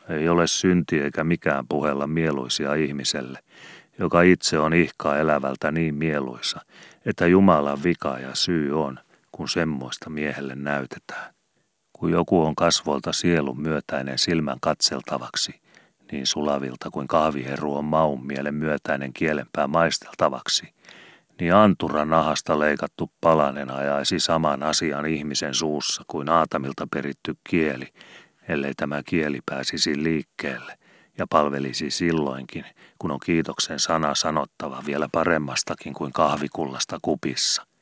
Ei 0.10 0.30
ole 0.30 0.48
synti 0.48 1.02
eikä 1.02 1.24
mikään 1.24 1.68
puhella 1.68 2.08
mieluisia 2.08 2.74
ihmiselle, 2.74 3.40
joka 4.00 4.22
itse 4.22 4.60
on 4.60 4.74
ihkaa 4.74 5.18
elävältä 5.18 5.72
niin 5.72 5.96
mieluisa, 5.96 6.62
että 7.06 7.28
Jumalan 7.28 7.84
vika 7.84 8.20
ja 8.20 8.36
syy 8.36 8.84
on, 8.84 9.00
kun 9.36 9.50
semmoista 9.50 10.10
miehelle 10.10 10.56
näytetään. 10.56 11.34
Kun 11.94 12.12
joku 12.12 12.42
on 12.42 12.56
kasvolta 12.56 13.14
sielun 13.14 13.62
myötäinen 13.62 14.18
silmän 14.18 14.58
katseltavaksi, 14.62 15.62
niin 16.12 16.28
sulavilta 16.28 16.90
kuin 16.90 17.08
kahviheru 17.08 17.76
on 17.76 17.86
maun 17.86 18.26
mielen 18.26 18.54
myötäinen 18.54 19.14
kielenpää 19.14 19.68
maisteltavaksi, 19.68 20.74
niin 21.40 21.56
antura 21.56 22.06
nahasta 22.06 22.60
leikattu 22.60 23.12
palanen 23.22 23.72
ajaisi 23.72 24.20
saman 24.20 24.64
asian 24.64 25.06
ihmisen 25.06 25.54
suussa 25.54 26.04
kuin 26.08 26.30
aatamilta 26.30 26.88
peritty 26.94 27.36
kieli, 27.50 27.88
ellei 28.48 28.74
tämä 28.74 29.02
kieli 29.06 29.40
pääsisi 29.46 30.04
liikkeelle 30.04 30.78
ja 31.18 31.28
palvelisi 31.30 31.92
silloinkin, 31.92 32.66
kun 33.00 33.12
on 33.12 33.20
kiitoksen 33.26 33.80
sana 33.80 34.16
sanottava 34.16 34.84
vielä 34.86 35.10
paremmastakin 35.12 35.94
kuin 35.94 36.14
kahvikullasta 36.14 37.00
kupissa. 37.02 37.75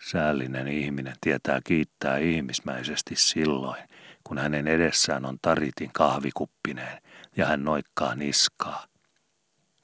Säällinen 0.00 0.68
ihminen 0.68 1.14
tietää 1.20 1.60
kiittää 1.64 2.18
ihmismäisesti 2.18 3.16
silloin, 3.16 3.82
kun 4.24 4.38
hänen 4.38 4.68
edessään 4.68 5.24
on 5.24 5.38
taritin 5.42 5.90
kahvikuppineen 5.92 7.02
ja 7.36 7.46
hän 7.46 7.64
noikkaa 7.64 8.14
niskaa. 8.14 8.86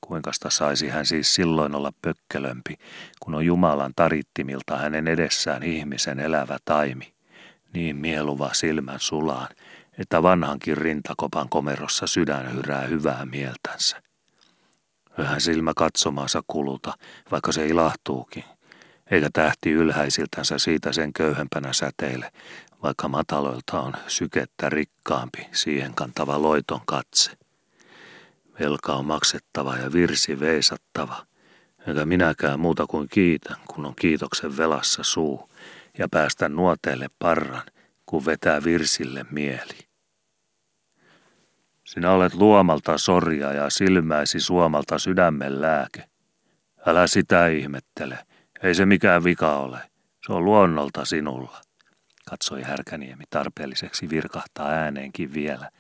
Kuinkasta 0.01 0.51
saisi 0.51 0.89
hän 0.89 1.07
siis 1.07 1.35
silloin 1.35 1.75
olla 1.75 1.93
pökkelömpi, 2.03 2.75
kun 3.21 3.35
on 3.35 3.47
Jumalan 3.47 3.93
tarittimilta 3.97 4.77
hänen 4.77 5.09
edessään 5.09 5.63
ihmisen 5.63 6.21
elävä 6.21 6.59
taimi, 6.65 7.15
niin 7.73 7.97
mieluva 7.97 8.51
silmän 8.53 9.01
sulaan, 9.01 9.49
että 9.99 10.23
vanhankin 10.23 10.77
rintakopan 10.77 11.49
komerossa 11.49 12.07
sydän 12.07 12.53
hyrää 12.55 12.83
hyvää 12.83 13.25
mieltänsä. 13.25 14.03
Vähän 15.19 15.41
silmä 15.41 15.73
katsomaansa 15.77 16.43
kuluta, 16.47 16.95
vaikka 17.31 17.53
se 17.53 17.67
ilahtuukin, 17.67 18.45
eikä 19.11 19.29
tähti 19.33 19.71
ylhäisiltänsä 19.71 20.59
siitä 20.59 20.93
sen 20.93 21.13
köyhempänä 21.13 21.73
säteille, 21.73 22.33
vaikka 22.83 23.09
mataloilta 23.09 23.81
on 23.81 23.93
sykettä 24.07 24.71
rikkaampi 24.71 25.47
siihen 25.53 25.95
kantava 25.95 26.43
loiton 26.43 26.81
katse. 26.87 27.31
Velka 28.61 28.93
on 28.93 29.07
maksettava 29.07 29.77
ja 29.77 29.93
virsi 29.93 30.41
veisattava, 30.41 31.27
eikä 31.87 32.07
minäkään 32.07 32.61
muuta 32.61 32.87
kuin 32.87 33.09
kiitän, 33.09 33.57
kun 33.67 33.87
on 33.87 33.95
kiitoksen 33.95 34.57
velassa 34.57 35.03
suu, 35.03 35.51
ja 35.99 36.09
päästä 36.09 36.49
nuoteelle 36.49 37.09
parran, 37.19 37.63
kun 38.07 38.27
vetää 38.27 38.65
virsille 38.65 39.25
mieli. 39.31 39.87
Sinä 41.85 42.11
olet 42.11 42.35
luomalta 42.35 42.99
sorja 42.99 43.53
ja 43.53 43.71
silmäisi 43.71 44.41
suomalta 44.41 44.99
sydämen 44.99 45.61
lääke. 45.61 46.05
Älä 46.87 47.07
sitä 47.07 47.49
ihmettele, 47.49 48.19
ei 48.63 48.75
se 48.75 48.87
mikään 48.87 49.25
vika 49.25 49.57
ole. 49.57 49.79
Se 50.27 50.33
on 50.33 50.45
luonnolta 50.45 51.05
sinulla. 51.05 51.61
katsoi 52.31 52.63
Härkäniemi 52.63 53.25
tarpeelliseksi 53.31 54.11
virkahtaa 54.11 54.69
ääneenkin 54.69 55.35
vielä 55.35 55.71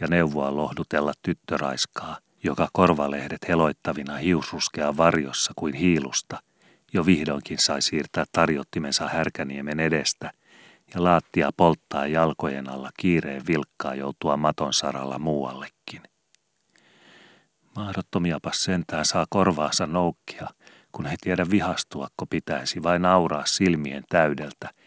ja 0.00 0.06
neuvoa 0.06 0.56
lohdutella 0.56 1.12
tyttöraiskaa, 1.22 2.18
joka 2.44 2.68
korvalehdet 2.72 3.48
heloittavina 3.48 4.16
hiusruskea 4.16 4.96
varjossa 4.96 5.52
kuin 5.56 5.74
hiilusta, 5.74 6.42
jo 6.92 7.06
vihdoinkin 7.06 7.58
sai 7.58 7.82
siirtää 7.82 8.24
tarjottimensa 8.32 9.08
Härkäniemen 9.08 9.80
edestä 9.80 10.32
ja 10.94 11.04
laattia 11.04 11.50
polttaa 11.56 12.06
jalkojen 12.06 12.68
alla 12.68 12.90
kiireen 12.96 13.46
vilkkaa 13.46 13.94
joutua 13.94 14.36
maton 14.36 14.72
saralla 14.72 15.18
muuallekin. 15.18 16.02
Mahdottomiapas 17.76 18.64
sentään 18.64 19.04
saa 19.04 19.26
korvaansa 19.30 19.86
noukkia, 19.86 20.48
kun 20.92 21.06
he 21.06 21.16
tiedä 21.20 21.50
vihastuakko 21.50 22.26
pitäisi 22.26 22.82
vai 22.82 22.98
nauraa 22.98 23.46
silmien 23.46 24.04
täydeltä– 24.08 24.68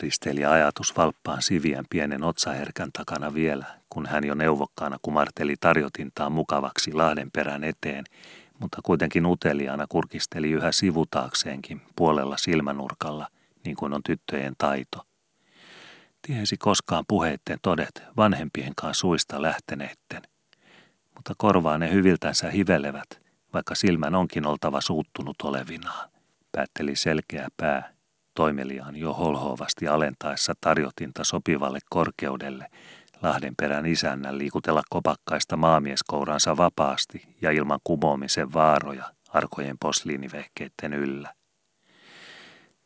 Risteili 0.00 0.44
ajatus 0.44 0.96
valppaan 0.96 1.42
sivien 1.42 1.84
pienen 1.90 2.24
otsaherkän 2.24 2.92
takana 2.92 3.34
vielä, 3.34 3.66
kun 3.90 4.06
hän 4.06 4.24
jo 4.24 4.34
neuvokkaana 4.34 4.98
kumarteli 5.02 5.54
tarjotintaa 5.60 6.30
mukavaksi 6.30 6.92
lahden 6.92 7.30
perän 7.30 7.64
eteen, 7.64 8.04
mutta 8.58 8.78
kuitenkin 8.84 9.26
uteliaana 9.26 9.86
kurkisteli 9.88 10.50
yhä 10.50 10.72
sivutaakseenkin 10.72 11.82
puolella 11.96 12.36
silmänurkalla, 12.36 13.28
niin 13.64 13.76
kuin 13.76 13.92
on 13.92 14.02
tyttöjen 14.02 14.54
taito. 14.58 15.06
Tiesi 16.26 16.56
koskaan 16.56 17.04
puheitten 17.08 17.58
todet 17.62 18.02
vanhempienkaan 18.16 18.94
suista 18.94 19.42
lähteneitten, 19.42 20.22
mutta 21.14 21.34
korvaa 21.36 21.78
ne 21.78 21.92
hyviltänsä 21.92 22.50
hivelevät, 22.50 23.21
vaikka 23.54 23.74
silmän 23.74 24.14
onkin 24.14 24.46
oltava 24.46 24.80
suuttunut 24.80 25.36
olevinaan, 25.42 26.10
päätteli 26.52 26.96
selkeä 26.96 27.48
pää 27.56 27.92
toimeliaan 28.34 28.96
jo 28.96 29.12
holhoavasti 29.12 29.88
alentaessa 29.88 30.54
tarjotinta 30.60 31.24
sopivalle 31.24 31.78
korkeudelle 31.90 32.66
Lahdenperän 33.22 33.86
isännän 33.86 34.38
liikutella 34.38 34.82
kopakkaista 34.90 35.56
maamieskouransa 35.56 36.56
vapaasti 36.56 37.22
ja 37.40 37.50
ilman 37.50 37.80
kumoamisen 37.84 38.52
vaaroja 38.52 39.12
arkojen 39.28 39.76
posliinivehkeitten 39.80 40.92
yllä. 40.92 41.34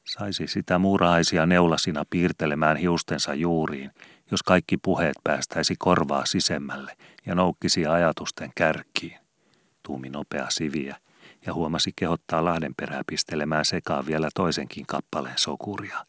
Saisi 0.06 0.46
sitä 0.46 0.78
muurahaisia 0.78 1.46
neulasina 1.46 2.04
piirtelemään 2.10 2.76
hiustensa 2.76 3.34
juuriin, 3.34 3.90
jos 4.30 4.42
kaikki 4.42 4.76
puheet 4.76 5.16
päästäisi 5.24 5.74
korvaa 5.78 6.26
sisemmälle 6.26 6.96
ja 7.26 7.34
noukkisi 7.34 7.86
ajatusten 7.86 8.50
kärkiin. 8.54 9.25
Tuumi 9.86 10.10
nopea 10.10 10.46
siviä, 10.48 10.96
ja 11.46 11.54
huomasi 11.54 11.92
kehottaa 11.96 12.44
Lahdenperää 12.44 13.02
pistelemään 13.06 13.64
sekaan 13.64 14.06
vielä 14.06 14.28
toisenkin 14.34 14.86
kappaleen 14.86 15.38
sokuria. 15.38 16.06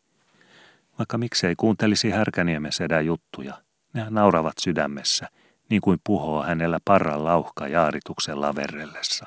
Vaikka 0.99 1.17
miksei 1.17 1.55
kuuntelisi 1.55 2.09
Härkäniemen 2.09 2.71
sedän 2.71 3.05
juttuja, 3.05 3.53
nehän 3.93 4.13
nauravat 4.13 4.53
sydämessä, 4.59 5.27
niin 5.69 5.81
kuin 5.81 5.99
puhoo 6.03 6.43
hänellä 6.43 6.79
parran 6.85 7.23
lauhka 7.23 7.67
jaarituksen 7.67 8.41
laverrellessa. 8.41 9.25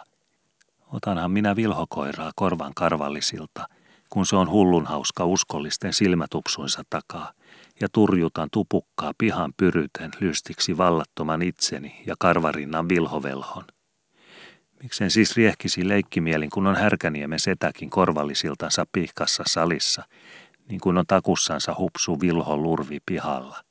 Otanhan 0.92 1.30
minä 1.30 1.56
vilhokoiraa 1.56 2.32
korvan 2.36 2.72
karvallisilta, 2.76 3.68
kun 4.08 4.26
se 4.26 4.36
on 4.36 4.50
hullun 4.50 4.86
hauska 4.86 5.24
uskollisten 5.24 5.92
silmätupsuinsa 5.92 6.82
takaa, 6.90 7.32
ja 7.80 7.88
turjutan 7.92 8.48
tupukkaa 8.52 9.12
pihan 9.18 9.52
pyryten 9.56 10.10
lystiksi 10.20 10.78
vallattoman 10.78 11.42
itseni 11.42 12.02
ja 12.06 12.14
karvarinnan 12.18 12.88
vilhovelhon– 12.88 13.64
Miksen 14.82 15.10
siis 15.10 15.36
riehkisi 15.36 15.88
leikkimielin, 15.88 16.50
kun 16.50 16.66
on 16.66 16.76
Härkäniemen 16.76 17.38
setäkin 17.38 17.90
korvallisiltansa 17.90 18.86
pihkassa 18.92 19.42
salissa, 19.46 20.04
niin 20.68 20.80
kuin 20.80 20.98
on 20.98 21.06
takussansa 21.06 21.74
hupsu 21.78 22.20
vilho 22.20 22.56
lurvi 22.56 22.98
pihalla. 23.06 23.64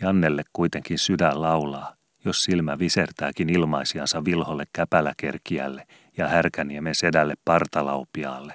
Jannelle 0.00 0.42
kuitenkin 0.52 0.98
sydän 0.98 1.42
laulaa, 1.42 1.94
jos 2.24 2.44
silmä 2.44 2.78
visertääkin 2.78 3.48
ilmaisiansa 3.48 4.24
vilholle 4.24 4.64
käpäläkerkiälle 4.72 5.86
ja 6.16 6.28
Härkäniemen 6.28 6.94
sedälle 6.94 7.34
partalaupiaalle 7.44 8.54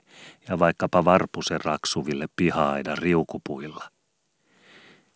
ja 0.49 0.59
vaikkapa 0.59 1.05
varpusen 1.05 1.61
raksuville 1.61 2.25
pihaaidan 2.35 2.97
riukupuilla. 2.97 3.94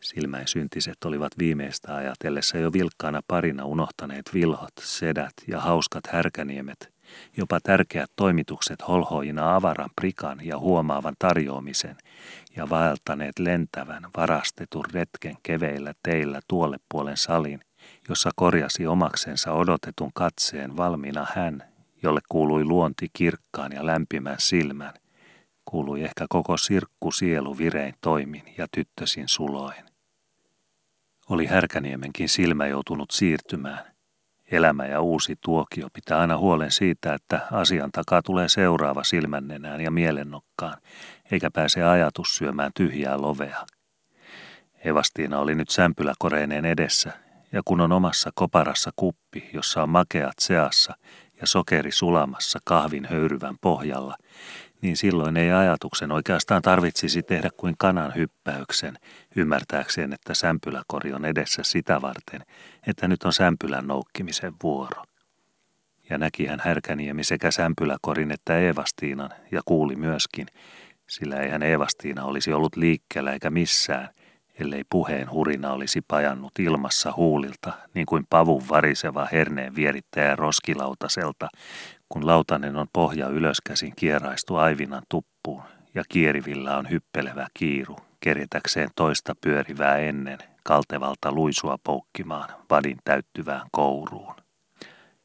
Silmäin 0.01 0.47
syntiset 0.47 1.05
olivat 1.05 1.31
viimeistä 1.39 1.95
ajatellessa 1.95 2.57
jo 2.57 2.73
vilkkaana 2.73 3.21
parina 3.27 3.65
unohtaneet 3.65 4.33
vilhot, 4.33 4.73
sedät 4.81 5.33
ja 5.47 5.59
hauskat 5.59 6.07
härkäniemet, 6.07 6.93
jopa 7.37 7.59
tärkeät 7.59 8.11
toimitukset 8.15 8.87
holhoina 8.87 9.55
avaran 9.55 9.89
prikan 9.95 10.39
ja 10.43 10.59
huomaavan 10.59 11.15
tarjoamisen 11.19 11.97
ja 12.55 12.69
vaeltaneet 12.69 13.39
lentävän, 13.39 14.03
varastetun 14.17 14.85
retken 14.93 15.35
keveillä 15.43 15.93
teillä 16.03 16.39
tuolle 16.47 16.77
puolen 16.91 17.17
salin, 17.17 17.59
jossa 18.09 18.29
korjasi 18.35 18.87
omaksensa 18.87 19.53
odotetun 19.53 20.11
katseen 20.13 20.77
valmiina 20.77 21.27
hän, 21.35 21.63
jolle 22.03 22.19
kuului 22.29 22.63
luonti 22.65 23.07
kirkkaan 23.13 23.71
ja 23.71 23.85
lämpimän 23.85 24.39
silmän, 24.39 24.93
kuului 25.65 26.03
ehkä 26.03 26.25
koko 26.29 26.57
sirkku 26.57 27.11
sielu 27.11 27.57
virein 27.57 27.95
toimin 28.01 28.43
ja 28.57 28.67
tyttösin 28.71 29.27
suloin. 29.27 29.88
Oli 31.29 31.45
Härkäniemenkin 31.45 32.29
silmä 32.29 32.67
joutunut 32.67 33.11
siirtymään. 33.11 33.79
Elämä 34.51 34.85
ja 34.85 35.01
uusi 35.01 35.35
tuokio 35.41 35.87
pitää 35.93 36.19
aina 36.19 36.37
huolen 36.37 36.71
siitä, 36.71 37.13
että 37.13 37.47
asian 37.51 37.91
takaa 37.91 38.21
tulee 38.21 38.49
seuraava 38.49 39.03
silmännenään 39.03 39.81
ja 39.81 39.91
mielennokkaan, 39.91 40.77
eikä 41.31 41.51
pääse 41.51 41.83
ajatus 41.83 42.35
syömään 42.35 42.71
tyhjää 42.75 43.21
lovea. 43.21 43.65
Evastiina 44.85 45.39
oli 45.39 45.55
nyt 45.55 45.69
sämpyläkoreineen 45.69 46.65
edessä, 46.65 47.11
ja 47.51 47.61
kun 47.65 47.81
on 47.81 47.91
omassa 47.91 48.31
koparassa 48.35 48.91
kuppi, 48.95 49.49
jossa 49.53 49.83
on 49.83 49.89
makeat 49.89 50.39
seassa 50.39 50.93
ja 51.41 51.47
sokeri 51.47 51.91
sulamassa 51.91 52.59
kahvin 52.65 53.05
höyryvän 53.05 53.55
pohjalla, 53.61 54.15
niin 54.81 54.97
silloin 54.97 55.37
ei 55.37 55.51
ajatuksen 55.51 56.11
oikeastaan 56.11 56.61
tarvitsisi 56.61 57.23
tehdä 57.23 57.49
kuin 57.57 57.75
kanan 57.77 58.15
hyppäyksen, 58.15 58.97
ymmärtääkseen, 59.35 60.13
että 60.13 60.33
sämpyläkori 60.33 61.13
on 61.13 61.25
edessä 61.25 61.63
sitä 61.63 62.01
varten, 62.01 62.41
että 62.87 63.07
nyt 63.07 63.23
on 63.23 63.33
sämpylän 63.33 63.87
noukkimisen 63.87 64.53
vuoro. 64.63 65.03
Ja 66.09 66.17
näki 66.17 66.45
hän 66.45 66.61
Härkäniemi 66.63 67.23
sekä 67.23 67.51
sämpyläkorin 67.51 68.31
että 68.31 68.59
Eevastiinan, 68.59 69.29
ja 69.51 69.61
kuuli 69.65 69.95
myöskin, 69.95 70.47
sillä 71.07 71.35
eihän 71.35 71.63
Eevastiina 71.63 72.23
olisi 72.23 72.53
ollut 72.53 72.75
liikkeellä 72.75 73.33
eikä 73.33 73.49
missään, 73.49 74.09
ellei 74.59 74.83
puheen 74.89 75.31
hurina 75.31 75.71
olisi 75.71 76.01
pajannut 76.07 76.51
ilmassa 76.59 77.13
huulilta, 77.17 77.73
niin 77.93 78.05
kuin 78.05 78.25
pavun 78.29 78.69
variseva 78.69 79.27
herneen 79.31 79.75
vierittäjä 79.75 80.35
roskilautaselta, 80.35 81.49
kun 82.09 82.27
lautanen 82.27 82.75
on 82.75 82.87
pohja 82.93 83.27
ylöskäsin 83.27 83.93
kieraistu 83.95 84.55
aivinan 84.55 85.03
tuppuun 85.09 85.63
ja 85.95 86.03
kierivillä 86.09 86.77
on 86.77 86.89
hyppelevä 86.89 87.47
kiiru, 87.53 87.97
kerjetäkseen 88.19 88.89
toista 88.95 89.35
pyörivää 89.41 89.97
ennen 89.97 90.37
kaltevalta 90.63 91.31
luisua 91.31 91.77
poukkimaan 91.83 92.49
vadin 92.69 92.97
täyttyvään 93.03 93.67
kouruun. 93.71 94.35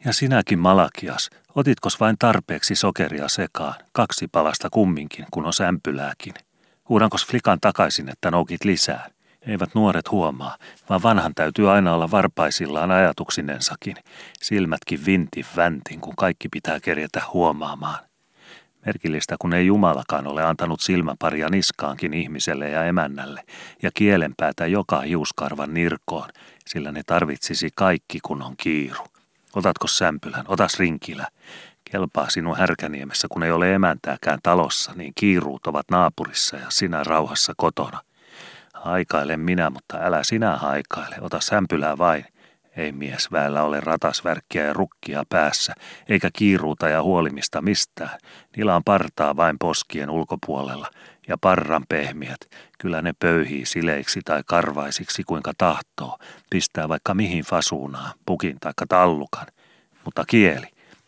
Ja 0.05 0.13
sinäkin, 0.13 0.59
Malakias, 0.59 1.31
otitkos 1.55 2.01
vain 2.01 2.17
tarpeeksi 2.19 2.75
sokeria 2.75 3.29
sekaan, 3.29 3.75
kaksi 3.93 4.29
palasta 4.29 4.69
kumminkin, 4.71 5.27
kun 5.31 5.47
on 5.47 5.53
sämpylääkin? 5.53 6.35
Huudankos 6.89 7.27
flikan 7.27 7.61
takaisin, 7.61 8.09
että 8.09 8.31
noukit 8.31 8.65
lisää? 8.65 9.14
Eivät 9.47 9.75
nuoret 9.75 10.11
huomaa, 10.11 10.57
vaan 10.89 11.03
vanhan 11.03 11.35
täytyy 11.35 11.71
aina 11.71 11.95
olla 11.95 12.11
varpaisillaan 12.11 12.91
ajatuksinensakin. 12.91 13.97
Silmätkin 14.43 15.07
vinti 15.07 15.47
väntin, 15.57 16.01
kun 16.01 16.17
kaikki 16.17 16.49
pitää 16.49 16.81
kerjetä 16.81 17.23
huomaamaan. 17.33 17.99
Merkillistä, 18.87 19.37
kun 19.39 19.55
ei 19.55 19.67
Jumalakaan 19.67 20.27
ole 20.27 20.43
antanut 20.43 20.81
silmäparia 20.81 21.49
niskaankin 21.49 22.15
ihmiselle 22.15 22.69
ja 22.71 22.85
emännälle, 22.85 23.45
ja 23.83 23.91
kielenpäätä 23.95 24.67
joka 24.67 25.01
hiuskarvan 25.01 25.75
nirkoon, 25.75 26.29
sillä 26.67 26.93
ne 26.93 27.03
tarvitsisi 27.07 27.69
kaikki, 27.75 28.19
kun 28.23 28.43
on 28.43 28.55
kiiru. 28.57 29.05
Otatko 29.55 29.87
sämpylän, 29.87 30.45
otas 30.49 30.79
rinkilä. 30.79 31.29
Kelpaa 31.91 32.31
sinun 32.31 32.57
härkäniemessä, 32.57 33.29
kun 33.29 33.43
ei 33.43 33.51
ole 33.51 33.75
emäntääkään 33.75 34.39
talossa, 34.43 34.93
niin 34.95 35.13
kiiruut 35.15 35.67
ovat 35.67 35.87
naapurissa 35.91 36.57
ja 36.57 36.67
sinä 36.69 37.05
rauhassa 37.05 37.53
kotona– 37.57 38.01
Haikaile 38.85 39.37
minä, 39.37 39.71
mutta 39.71 39.99
älä 40.01 40.25
sinä 40.25 40.57
haikaile, 40.57 41.17
ota 41.21 41.41
sämpylää 41.41 41.99
vain. 41.99 42.25
Ei 42.77 42.93
mies 42.93 43.33
väellä 43.33 43.63
ole 43.63 43.81
ratasvärkkiä 43.81 44.65
ja 44.65 44.73
rukkia 44.73 45.23
päässä, 45.29 45.75
eikä 46.09 46.31
kiiruuta 46.33 46.89
ja 46.89 47.03
huolimista 47.03 47.63
mistään. 47.63 48.19
Niillä 48.57 48.77
on 48.77 48.85
partaa 48.85 49.37
vain 49.37 49.57
poskien 49.59 50.11
ulkopuolella, 50.11 50.91
ja 51.29 51.37
parran 51.41 51.85
pehmiät, 51.89 52.41
kyllä 52.79 53.03
ne 53.03 53.13
pöyhii 53.19 53.67
sileiksi 53.67 54.21
tai 54.25 54.43
karvaisiksi 54.47 55.25
kuinka 55.25 55.53
tahtoo, 55.59 56.19
pistää 56.51 56.89
vaikka 56.89 57.15
mihin 57.15 57.45
fasuunaan, 57.45 58.13
pukin 58.27 58.57
tai 58.61 58.73
tallukan. 58.89 59.47
Mutta 60.05 60.25
kieli, 60.27 60.67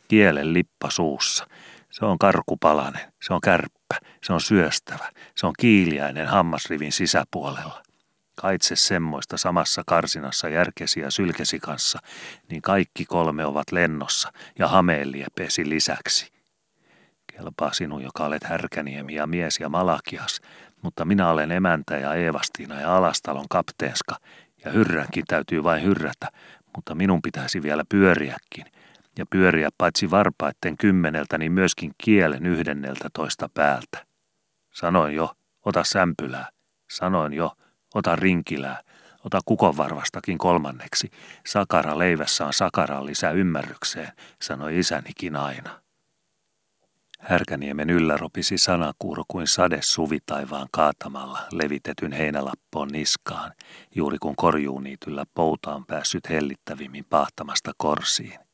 kielen 0.09 0.53
lippa 0.53 0.91
suussa, 0.91 1.47
Se 1.91 2.05
on 2.05 2.18
karkupalanen, 2.18 3.12
se 3.22 3.35
on 3.35 3.41
kärppä, 3.41 3.97
se 4.22 4.33
on 4.33 4.41
syöstävä, 4.41 5.09
se 5.37 5.47
on 5.47 5.53
kiiliäinen 5.59 6.26
hammasrivin 6.26 6.93
sisäpuolella. 6.93 7.82
Kaitse 8.41 8.76
semmoista 8.76 9.37
samassa 9.37 9.82
karsinassa 9.87 10.49
järkesi 10.49 11.01
ja 11.01 11.11
sylkesi 11.11 11.59
kanssa, 11.59 11.99
niin 12.51 12.62
kaikki 12.62 13.05
kolme 13.05 13.47
ovat 13.47 13.72
lennossa 13.72 14.32
ja 14.59 14.68
hameelliepesi 14.68 15.68
lisäksi. 15.68 16.32
Kelpaa 17.32 17.72
sinun, 17.72 18.03
joka 18.03 18.24
olet 18.24 18.45
härkäniemi 18.45 19.14
ja 19.14 19.26
mies 19.26 19.61
ja 19.61 19.68
malakias, 19.68 20.41
mutta 20.82 21.05
minä 21.05 21.30
olen 21.30 21.53
emäntä 21.53 21.99
ja 21.99 22.14
Eevastiina 22.14 22.80
ja 22.80 22.97
Alastalon 22.97 23.47
kapteenska, 23.51 24.16
ja 24.64 24.70
hyrränkin 24.70 25.24
täytyy 25.28 25.64
vain 25.64 25.82
hyrrätä, 25.82 26.28
mutta 26.76 26.95
minun 26.95 27.22
pitäisi 27.22 27.62
vielä 27.62 27.84
pyöriäkin, 27.89 28.64
ja 29.18 29.26
pyöriä 29.26 29.68
paitsi 29.78 30.11
varpaitten 30.11 30.76
kymmeneltä, 30.76 31.39
niin 31.39 31.53
myöskin 31.53 31.93
kielen 31.99 32.47
yhdenneltä 32.47 33.09
toista 33.14 33.49
päältä. 33.55 34.06
Sanoin 34.77 35.14
jo, 35.14 35.35
ota 35.64 35.85
sämpylää. 35.85 36.49
Sanoin 36.91 37.33
jo, 37.33 37.53
ota 37.95 38.16
rinkilää. 38.16 38.81
Ota 39.24 39.41
kukonvarvastakin 39.45 40.39
kolmanneksi. 40.39 41.11
Sakara 41.47 41.99
leivässä 41.99 42.47
on 42.47 42.53
sakaran 42.53 43.07
lisä 43.07 43.31
ymmärrykseen, 43.31 44.12
sanoi 44.43 44.79
isänikin 44.79 45.37
aina. 45.37 45.83
Härkäniemen 47.20 47.91
yllä 47.91 48.16
ropisi 48.16 48.59
sanakuuro 48.59 49.24
kuin 49.29 49.47
sade 49.47 49.79
suvitaivaan 49.83 50.68
kaatamalla 50.72 51.39
levitetyn 51.53 52.12
heinälappoon 52.12 52.89
niskaan, 52.89 53.53
juuri 53.95 54.18
kun 54.18 54.37
korjuuniityllä 54.37 55.24
pouta 55.35 55.74
on 55.74 55.87
päässyt 55.87 56.29
hellittävimmin 56.29 57.05
pahtamasta 57.05 57.72
korsiin. 57.77 58.46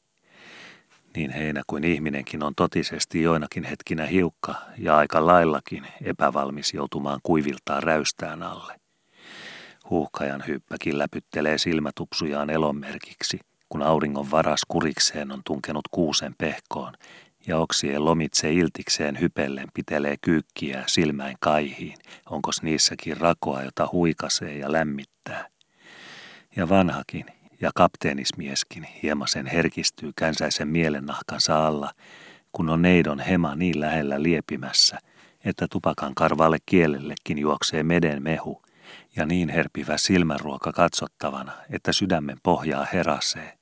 Niin 1.16 1.30
heinä 1.30 1.62
kuin 1.66 1.84
ihminenkin 1.84 2.42
on 2.42 2.54
totisesti 2.54 3.22
joinakin 3.22 3.64
hetkinä 3.64 4.06
hiukka 4.06 4.54
ja 4.78 4.96
aika 4.96 5.26
laillakin 5.26 5.86
epävalmis 6.04 6.74
joutumaan 6.74 7.20
kuiviltaan 7.22 7.82
räystään 7.82 8.42
alle. 8.42 8.74
Huuhkajan 9.90 10.44
hyppäkin 10.46 10.98
läpyttelee 10.98 11.58
silmätupsujaan 11.58 12.50
elonmerkiksi, 12.50 13.38
kun 13.68 13.82
auringon 13.82 14.30
varas 14.30 14.60
kurikseen 14.68 15.32
on 15.32 15.40
tunkenut 15.44 15.88
kuusen 15.90 16.34
pehkoon 16.38 16.92
ja 17.46 17.58
oksien 17.58 18.04
lomitse 18.04 18.52
iltikseen 18.52 19.20
hypellen 19.20 19.68
pitelee 19.74 20.16
kyykkiä 20.20 20.84
silmäin 20.86 21.36
kaihiin, 21.40 21.98
onkos 22.30 22.62
niissäkin 22.62 23.16
rakoa, 23.16 23.62
jota 23.62 23.88
huikasee 23.92 24.58
ja 24.58 24.72
lämmittää. 24.72 25.48
Ja 26.56 26.68
vanhakin 26.68 27.26
ja 27.62 27.70
kapteenismieskin 27.74 28.86
hiemasen 29.02 29.46
herkistyy 29.46 30.12
känsäisen 30.16 30.68
mielennahkansa 30.68 31.66
alla, 31.66 31.92
kun 32.52 32.68
on 32.68 32.82
neidon 32.82 33.20
hema 33.20 33.54
niin 33.54 33.80
lähellä 33.80 34.22
liepimässä, 34.22 34.98
että 35.44 35.66
tupakan 35.70 36.14
karvalle 36.14 36.58
kielellekin 36.66 37.38
juoksee 37.38 37.82
meden 37.82 38.22
mehu, 38.22 38.62
ja 39.16 39.26
niin 39.26 39.48
herpivä 39.48 39.96
silmäruoka 39.96 40.72
katsottavana, 40.72 41.52
että 41.70 41.92
sydämen 41.92 42.36
pohjaa 42.42 42.86
herasee, 42.92 43.58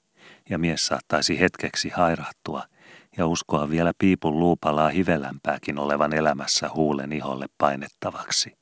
ja 0.50 0.58
mies 0.58 0.86
saattaisi 0.86 1.40
hetkeksi 1.40 1.88
hairahtua– 1.88 2.62
ja 3.16 3.26
uskoa 3.26 3.70
vielä 3.70 3.92
piipun 3.98 4.38
luupalaa 4.38 4.88
hivelämpääkin 4.88 5.78
olevan 5.78 6.12
elämässä 6.12 6.70
huulen 6.74 7.12
iholle 7.12 7.46
painettavaksi. 7.58 8.59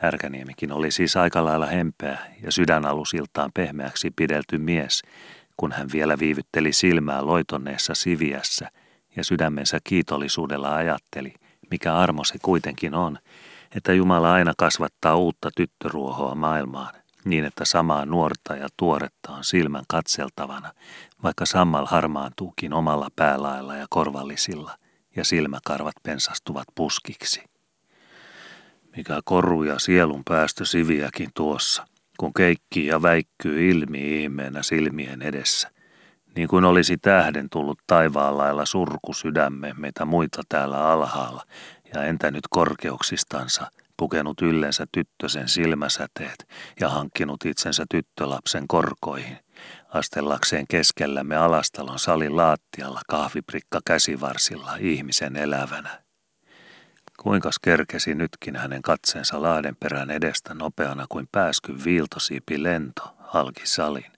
Härkäniemikin 0.00 0.72
oli 0.72 0.90
siis 0.90 1.16
aika 1.16 1.44
lailla 1.44 1.66
hempeä 1.66 2.18
ja 2.42 2.52
sydänalusiltaan 2.52 3.50
pehmeäksi 3.54 4.10
pidelty 4.16 4.58
mies, 4.58 5.02
kun 5.56 5.72
hän 5.72 5.88
vielä 5.92 6.18
viivytteli 6.18 6.72
silmää 6.72 7.26
loitonneessa 7.26 7.94
siviässä 7.94 8.70
ja 9.16 9.24
sydämensä 9.24 9.78
kiitollisuudella 9.84 10.74
ajatteli, 10.74 11.34
mikä 11.70 11.96
armo 11.96 12.24
se 12.24 12.38
kuitenkin 12.42 12.94
on, 12.94 13.18
että 13.76 13.92
Jumala 13.92 14.32
aina 14.32 14.52
kasvattaa 14.58 15.16
uutta 15.16 15.50
tyttöruohoa 15.56 16.34
maailmaan, 16.34 16.94
niin 17.24 17.44
että 17.44 17.64
samaa 17.64 18.06
nuorta 18.06 18.56
ja 18.56 18.68
tuoretta 18.76 19.32
on 19.32 19.44
silmän 19.44 19.84
katseltavana, 19.88 20.72
vaikka 21.22 21.46
sammal 21.46 21.86
harmaantuukin 21.86 22.72
omalla 22.72 23.08
päälailla 23.16 23.76
ja 23.76 23.86
korvallisilla, 23.90 24.76
ja 25.16 25.24
silmäkarvat 25.24 25.94
pensastuvat 26.02 26.66
puskiksi. 26.74 27.49
Mikä 28.96 29.20
koru 29.24 29.62
ja 29.62 29.78
sielun 29.78 30.22
päästö 30.28 30.64
siviäkin 30.64 31.30
tuossa, 31.34 31.86
kun 32.18 32.34
keikkii 32.34 32.86
ja 32.86 33.02
väikkyy 33.02 33.70
ilmi 33.70 34.22
ihmeenä 34.22 34.62
silmien 34.62 35.22
edessä, 35.22 35.70
niin 36.36 36.48
kuin 36.48 36.64
olisi 36.64 36.96
tähden 36.96 37.50
tullut 37.50 37.78
taivaan 37.86 38.38
lailla 38.38 38.66
surku 38.66 39.14
sydämme 39.14 39.74
meitä 39.78 40.04
muita 40.04 40.42
täällä 40.48 40.88
alhaalla, 40.88 41.44
ja 41.94 42.04
entä 42.04 42.30
nyt 42.30 42.44
korkeuksistansa– 42.50 43.70
pukenut 44.00 44.42
yllensä 44.42 44.86
tyttösen 44.92 45.48
silmäsäteet 45.48 46.48
ja 46.80 46.88
hankkinut 46.88 47.44
itsensä 47.44 47.84
tyttölapsen 47.90 48.68
korkoihin, 48.68 49.38
astellakseen 49.88 50.66
keskellämme 50.68 51.36
alastalon 51.36 51.98
salin 51.98 52.36
laattialla 52.36 53.00
kahviprikka 53.08 53.80
käsivarsilla 53.86 54.76
ihmisen 54.76 55.36
elävänä. 55.36 56.09
Kuinkas 57.22 57.58
kerkesi 57.58 58.14
nytkin 58.14 58.56
hänen 58.56 58.82
katseensa 58.82 59.42
laadenperän 59.42 60.10
edestä 60.10 60.54
nopeana 60.54 61.06
kuin 61.08 61.28
pääskyn 61.32 61.84
viiltosiipi 61.84 62.62
lento 62.62 63.16
halki 63.18 63.66
salin. 63.66 64.12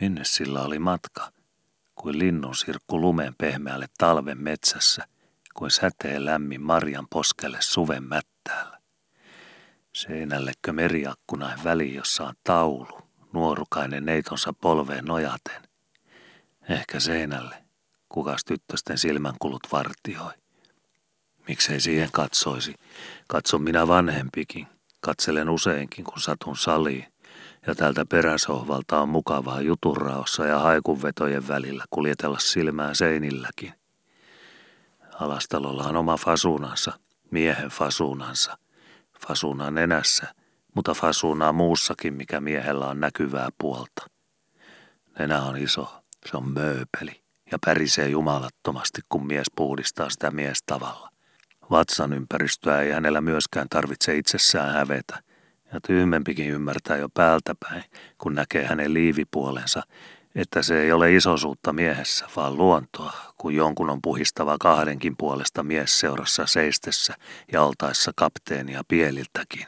Minne 0.00 0.24
sillä 0.24 0.62
oli 0.62 0.78
matka, 0.78 1.32
kuin 1.94 2.18
linnun 2.18 2.54
sirkku 2.54 3.00
lumen 3.00 3.34
pehmeälle 3.38 3.86
talven 3.98 4.42
metsässä, 4.42 5.06
kuin 5.54 5.70
säteen 5.70 6.24
lämmin 6.24 6.62
marjan 6.62 7.06
poskelle 7.10 7.58
suven 7.60 8.02
mättäällä. 8.04 8.78
Seinällekö 9.92 10.72
meriakkunain 10.72 11.64
väli, 11.64 11.94
jossa 11.94 12.24
on 12.24 12.34
taulu, 12.44 13.08
nuorukainen 13.32 14.04
neitonsa 14.04 14.52
polveen 14.52 15.04
nojaten. 15.04 15.62
Ehkä 16.68 17.00
seinälle, 17.00 17.64
kukas 18.08 18.44
tyttösten 18.44 18.98
silmänkulut 18.98 19.68
vartioi. 19.72 20.41
Miksei 21.48 21.80
siihen 21.80 22.08
katsoisi? 22.12 22.74
Katson 23.28 23.62
minä 23.62 23.88
vanhempikin. 23.88 24.66
Katselen 25.00 25.48
useinkin, 25.48 26.04
kun 26.04 26.20
satun 26.20 26.56
saliin. 26.56 27.06
Ja 27.66 27.74
täältä 27.74 28.04
peräsohvalta 28.06 29.00
on 29.00 29.08
mukavaa 29.08 29.60
juturraossa 29.60 30.46
ja 30.46 30.58
haikunvetojen 30.58 31.48
välillä 31.48 31.84
kuljetella 31.90 32.38
silmää 32.38 32.94
seinilläkin. 32.94 33.74
Alastalolla 35.20 35.84
on 35.84 35.96
oma 35.96 36.16
fasunansa, 36.16 36.92
miehen 37.30 37.68
fasunansa. 37.68 38.58
Fasuna 39.26 39.70
nenässä, 39.70 40.34
mutta 40.74 40.94
fasunaa 40.94 41.52
muussakin, 41.52 42.14
mikä 42.14 42.40
miehellä 42.40 42.86
on 42.86 43.00
näkyvää 43.00 43.48
puolta. 43.58 44.06
Nenä 45.18 45.42
on 45.42 45.56
iso, 45.56 46.02
se 46.30 46.36
on 46.36 46.48
mööpeli 46.48 47.22
ja 47.52 47.58
pärisee 47.66 48.08
jumalattomasti, 48.08 49.00
kun 49.08 49.26
mies 49.26 49.46
puhdistaa 49.56 50.10
sitä 50.10 50.32
tavalla. 50.66 51.11
Vatsan 51.72 52.12
ympäristöä 52.12 52.80
ei 52.80 52.90
hänellä 52.90 53.20
myöskään 53.20 53.68
tarvitse 53.68 54.16
itsessään 54.16 54.72
hävetä, 54.72 55.22
ja 55.72 55.80
tyhmempikin 55.86 56.50
ymmärtää 56.50 56.96
jo 56.96 57.08
päältä 57.08 57.54
päin, 57.60 57.84
kun 58.18 58.34
näkee 58.34 58.66
hänen 58.66 58.94
liivipuolensa, 58.94 59.82
että 60.34 60.62
se 60.62 60.80
ei 60.80 60.92
ole 60.92 61.14
isosuutta 61.14 61.72
miehessä, 61.72 62.26
vaan 62.36 62.56
luontoa, 62.56 63.12
kun 63.38 63.54
jonkun 63.54 63.90
on 63.90 64.02
puhistava 64.02 64.56
kahdenkin 64.60 65.16
puolesta 65.16 65.62
mies 65.62 66.00
seurassa 66.00 66.46
seistessä 66.46 67.14
ja 67.52 67.62
oltaessa 67.62 68.12
kapteenia 68.16 68.82
pieliltäkin. 68.88 69.66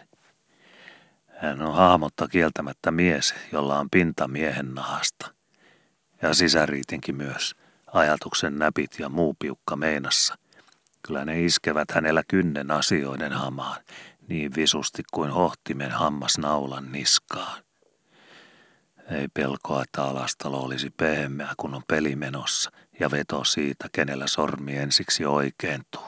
Hän 1.36 1.62
on 1.62 1.74
hahmotta 1.74 2.28
kieltämättä 2.28 2.90
mies, 2.90 3.34
jolla 3.52 3.78
on 3.78 3.90
pinta 3.90 4.28
miehen 4.28 4.74
nahasta. 4.74 5.34
Ja 6.22 6.34
sisäriitinkin 6.34 7.16
myös, 7.16 7.54
ajatuksen 7.92 8.58
näpit 8.58 8.98
ja 8.98 9.08
muu 9.08 9.36
piukka 9.38 9.76
meinassa. 9.76 10.34
Kyllä 11.06 11.24
ne 11.24 11.44
iskevät 11.44 11.90
hänellä 11.90 12.22
kynnen 12.28 12.70
asioiden 12.70 13.32
hamaan, 13.32 13.82
niin 14.28 14.54
visusti 14.56 15.02
kuin 15.12 15.30
hohtimen 15.30 15.90
hammas 15.90 16.38
naulan 16.38 16.92
niskaan. 16.92 17.62
Ei 19.10 19.28
pelkoa, 19.34 19.82
että 19.82 20.04
alastalo 20.04 20.60
olisi 20.60 20.90
pehmeä, 20.90 21.48
kun 21.56 21.74
on 21.74 21.82
peli 21.88 22.16
menossa 22.16 22.70
ja 23.00 23.10
veto 23.10 23.44
siitä, 23.44 23.88
kenellä 23.92 24.26
sormi 24.26 24.76
ensiksi 24.76 25.24
oikeentuu. 25.24 26.06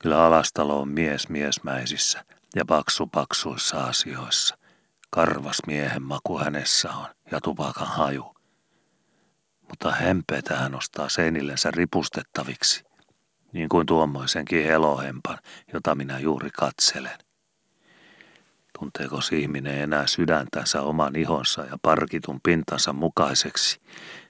Kyllä 0.00 0.24
alastalo 0.24 0.80
on 0.80 0.88
mies 0.88 1.28
miesmäisissä 1.28 2.24
ja 2.56 2.64
paksu 2.64 3.06
paksuissa 3.06 3.84
asioissa. 3.84 4.58
Karvas 5.10 5.58
miehen 5.66 6.02
maku 6.02 6.38
hänessä 6.38 6.90
on 6.90 7.06
ja 7.30 7.40
tupakan 7.40 7.86
haju. 7.86 8.36
Mutta 9.68 9.90
hempeitä 9.90 10.56
hän 10.56 10.74
ostaa 10.74 11.08
seinillensä 11.08 11.70
ripustettaviksi, 11.70 12.85
niin 13.56 13.68
kuin 13.68 13.86
tuommoisenkin 13.86 14.64
helohempan, 14.64 15.38
jota 15.72 15.94
minä 15.94 16.18
juuri 16.18 16.50
katselen. 16.50 17.18
Tunteeko 18.78 19.20
ihminen 19.32 19.78
enää 19.78 20.06
sydäntänsä 20.06 20.82
oman 20.82 21.16
ihonsa 21.16 21.64
ja 21.64 21.76
parkitun 21.82 22.40
pintansa 22.42 22.92
mukaiseksi, 22.92 23.80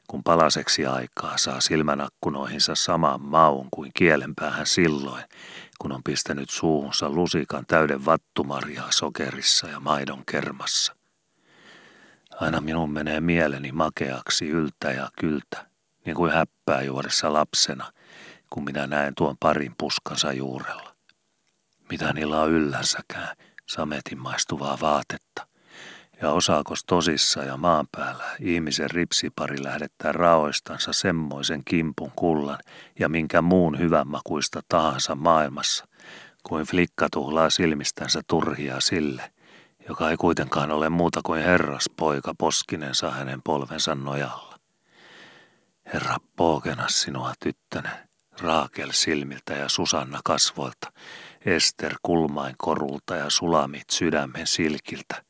kun 0.08 0.22
palaseksi 0.22 0.86
aikaa 0.86 1.38
saa 1.38 1.60
silmänakkunoihinsa 1.60 2.74
saman 2.74 3.20
maun 3.20 3.68
kuin 3.70 3.90
kielenpäähän 3.94 4.66
silloin, 4.66 5.24
kun 5.78 5.92
on 5.92 6.02
pistänyt 6.04 6.50
suuhunsa 6.50 7.10
lusikan 7.10 7.64
täyden 7.66 8.04
vattumarjaa 8.04 8.92
sokerissa 8.92 9.68
ja 9.68 9.80
maidon 9.80 10.22
kermassa. 10.30 10.96
Aina 12.40 12.60
minun 12.60 12.92
menee 12.92 13.20
mieleni 13.20 13.72
makeaksi 13.72 14.48
yltä 14.48 14.92
ja 14.92 15.08
kyltä, 15.20 15.66
niin 16.04 16.16
kuin 16.16 16.32
häppää 16.32 16.82
juodessa 16.82 17.32
lapsena, 17.32 17.92
kun 18.50 18.64
minä 18.64 18.86
näen 18.86 19.14
tuon 19.14 19.36
parin 19.40 19.74
puskansa 19.78 20.32
juurella. 20.32 20.96
Mitä 21.90 22.12
niillä 22.12 22.40
on 22.40 22.50
yllänsäkään, 22.50 23.36
sametin 23.66 24.18
maistuvaa 24.18 24.78
vaatetta. 24.80 25.46
Ja 26.22 26.30
osaakos 26.30 26.84
tosissa 26.84 27.42
ja 27.42 27.56
maan 27.56 27.86
päällä 27.92 28.24
ihmisen 28.40 28.90
ripsipari 28.90 29.64
lähettää 29.64 30.12
raoistansa 30.12 30.92
semmoisen 30.92 31.64
kimpun 31.64 32.12
kullan 32.16 32.58
ja 32.98 33.08
minkä 33.08 33.42
muun 33.42 33.78
hyvänmakuista 33.78 34.60
tahansa 34.68 35.14
maailmassa, 35.14 35.88
kuin 36.42 36.66
flikka 36.66 37.08
tuhlaa 37.12 37.50
silmistänsä 37.50 38.20
turhia 38.26 38.80
sille, 38.80 39.32
joka 39.88 40.10
ei 40.10 40.16
kuitenkaan 40.16 40.70
ole 40.70 40.88
muuta 40.88 41.20
kuin 41.24 41.42
herras 41.42 41.90
poika 41.96 42.34
poskinensa 42.38 43.10
hänen 43.10 43.42
polvensa 43.42 43.94
nojalla. 43.94 44.56
Herra 45.92 46.16
pookena 46.36 46.88
sinua 46.88 47.32
tyttönen, 47.40 48.05
Raakel 48.40 48.90
silmiltä 48.92 49.54
ja 49.54 49.68
Susanna 49.68 50.20
kasvoilta, 50.24 50.92
Ester 51.46 51.94
kulmain 52.02 52.54
korulta 52.58 53.16
ja 53.16 53.30
Sulamit 53.30 53.90
sydämen 53.90 54.46
silkiltä, 54.46 55.22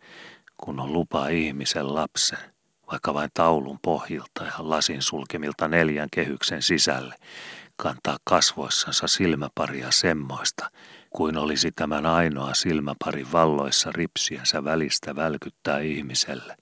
kun 0.57 0.81
on 0.81 0.93
lupa 0.93 1.29
ihmisen 1.29 1.95
lapsen, 1.95 2.39
vaikka 2.93 3.15
vain 3.15 3.31
taulun 3.35 3.79
pohjilta 3.83 4.45
ja 4.45 4.53
lasin 4.59 5.03
sulkemilta 5.03 5.69
neljän 5.69 6.09
kehyksen 6.13 6.63
sisälle, 6.63 7.15
kantaa 7.77 8.17
kasvoissansa 8.25 9.07
silmäparia 9.07 9.91
semmoista, 9.91 10.71
kuin 11.11 11.37
olisi 11.37 11.73
tämän 11.73 12.07
ainoa 12.07 12.55
silmäpari 12.55 13.27
valloissa 13.33 13.91
ripsiensä 13.95 14.65
välistä 14.65 15.17
välkyttää 15.17 15.79
ihmiselle, 15.79 16.57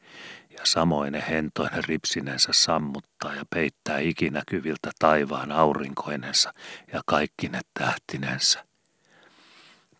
samoin 0.64 1.14
hentoinen 1.14 1.84
ripsinensä 1.84 2.52
sammuttaa 2.52 3.34
ja 3.34 3.44
peittää 3.50 3.98
ikinäkyviltä 3.98 4.90
taivaan 4.98 5.52
aurinkoinensa 5.52 6.52
ja 6.92 7.02
kaikki 7.06 7.48
ne 7.48 7.60
tähtinensä. 7.78 8.64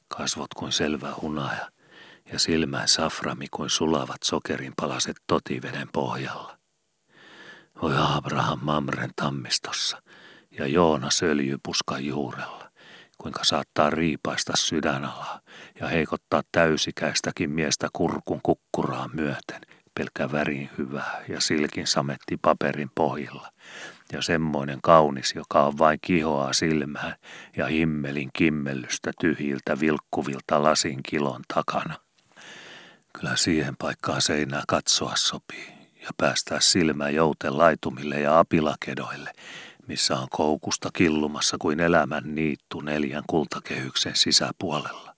Kasvot 0.09 0.55
kuin 0.55 0.73
selvä 0.73 1.15
hunaja 1.21 1.71
ja 2.33 2.39
silmään 2.39 2.89
saframi 2.89 3.47
kuin 3.51 3.71
sulavat 3.71 4.23
sokerin 4.25 4.73
palaset 4.77 5.17
totiveden 5.27 5.89
pohjalla. 5.93 6.59
Oi 7.83 7.95
Abraham 7.99 8.59
Mamren 8.63 9.11
tammistossa 9.17 10.03
ja 10.51 10.67
Joona 10.67 11.11
söljypuskan 11.11 12.05
juurella 12.05 12.65
kuinka 13.19 13.45
saattaa 13.45 13.91
riipaista 13.91 14.53
sydänalaa 14.57 15.41
ja 15.81 15.89
heikottaa 15.89 16.43
täysikäistäkin 16.53 17.51
miestä 17.51 17.89
kurkun 17.93 18.41
kukkuraan 18.43 19.11
myöten, 19.13 19.61
pelkä 19.95 20.33
värin 20.33 20.71
hyvää 20.79 21.25
ja 21.29 21.41
silkin 21.41 21.87
sametti 21.87 22.37
paperin 22.43 22.91
pohjilla. 22.95 23.51
Ja 24.13 24.23
semmoinen 24.23 24.79
kaunis, 24.83 25.35
joka 25.35 25.67
on 25.67 25.79
vain 25.79 25.99
kihoaa 26.03 26.53
silmään 26.53 27.15
ja 27.57 27.67
himmelin 27.67 28.31
kimmellystä 28.33 29.11
tyhjiltä 29.21 29.81
vilkkuvilta 29.81 30.63
lasin 30.63 31.01
kilon 31.03 31.41
takana. 31.55 31.95
Kyllä 33.19 33.37
siihen 33.37 33.77
paikkaan 33.77 34.23
seinää 34.23 34.63
katsoa 34.69 35.13
sopii 35.17 35.75
ja 36.03 36.11
päästää 36.17 36.61
silmä 36.61 37.11
jouten 37.11 37.59
laitumille 37.59 38.21
ja 38.21 38.39
apilakedoille, 38.39 39.33
missä 39.87 40.19
on 40.19 40.29
koukusta 40.31 40.89
killumassa 40.93 41.57
kuin 41.61 41.81
elämän 41.81 42.35
niittu 42.35 42.81
neljän 42.81 43.25
kultakehyksen 43.27 44.17
sisäpuolella. 44.17 45.15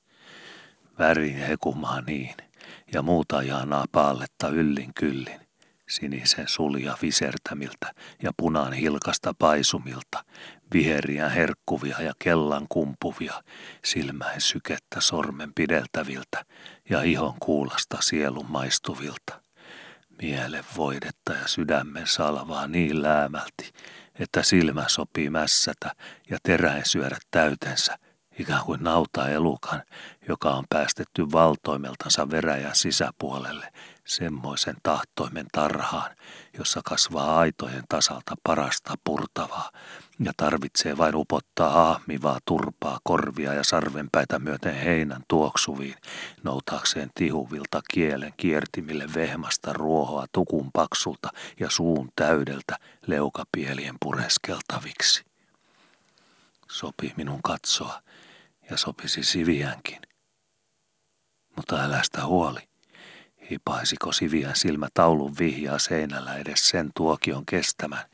Värin 0.99 1.37
hekumaa 1.37 2.01
niin, 2.01 2.35
ja 2.93 3.03
muuta 3.03 3.43
jaanaa 3.43 3.85
paalletta 3.93 4.49
yllin 4.49 4.95
kyllin, 4.95 5.41
sinisen 5.89 6.49
sulja 6.49 6.99
visertämiltä 7.03 7.95
ja 8.23 8.31
punan 8.37 8.73
hilkasta 8.73 9.35
paisumilta, 9.39 10.25
viheriä 10.75 11.29
herkkuvia 11.29 12.03
ja 12.03 12.13
kellan 12.19 12.67
kumpuvia, 12.69 13.43
silmäin 13.85 14.41
sykettä 14.41 15.01
sormen 15.01 15.55
pideltäviltä 15.55 16.45
ja 16.91 17.03
ihon 17.03 17.35
kuulasta 17.41 17.97
sielun 18.01 18.51
maistuvilta. 18.51 19.41
Mielen 20.23 20.65
voidetta 20.77 21.33
ja 21.33 21.47
sydämen 21.47 22.07
salvaa 22.07 22.67
niin 22.67 23.03
läämälti, 23.03 23.73
että 24.19 24.43
silmä 24.43 24.85
sopii 24.89 25.31
mässätä 25.31 25.93
ja 26.31 26.39
teräen 26.43 26.87
syödä 26.87 27.19
täytensä, 27.31 27.99
ikään 28.39 28.65
kuin 28.65 28.83
nauta 28.83 29.29
elukan, 29.29 29.83
joka 30.29 30.51
on 30.51 30.65
päästetty 30.71 31.33
valtoimeltansa 31.33 32.31
veräjän 32.31 32.77
sisäpuolelle, 32.77 33.73
semmoisen 34.05 34.77
tahtoimen 34.83 35.47
tarhaan, 35.53 36.17
jossa 36.59 36.81
kasvaa 36.85 37.39
aitojen 37.39 37.85
tasalta 37.89 38.35
parasta 38.43 38.95
purtavaa, 39.05 39.71
ja 40.21 40.33
tarvitsee 40.37 40.99
vain 40.99 41.15
upottaa 41.15 41.71
haahmivaa 41.71 42.39
turpaa 42.45 42.99
korvia 43.03 43.55
ja 43.55 43.65
sarvenpäitä 43.65 44.39
myöten 44.39 44.75
heinän 44.75 45.23
tuoksuviin, 45.29 45.97
noutaakseen 46.43 47.11
tihuvilta 47.15 47.81
kielen 47.91 48.33
kiertimille 48.37 49.07
vehmasta 49.15 49.73
ruohoa 49.73 50.27
tukun 50.33 50.71
paksulta 50.73 51.29
ja 51.61 51.71
suun 51.71 52.09
täydeltä 52.17 52.79
leukapielien 53.07 53.95
pureskeltaviksi. 54.01 55.25
Sopi 56.71 57.13
minun 57.17 57.43
katsoa 57.43 58.01
ja 58.71 58.77
sopisi 58.77 59.25
siviänkin. 59.25 59.99
Mutta 61.57 61.83
älä 61.83 62.01
sitä 62.03 62.27
huoli. 62.27 62.61
Hipaisiko 63.51 64.13
Siviän 64.13 64.57
silmä 64.57 64.89
taulun 64.95 65.35
vihjaa 65.39 65.79
seinällä 65.79 66.35
edes 66.35 66.69
sen 66.69 66.91
tuokion 66.95 67.47
kestämään, 67.47 68.05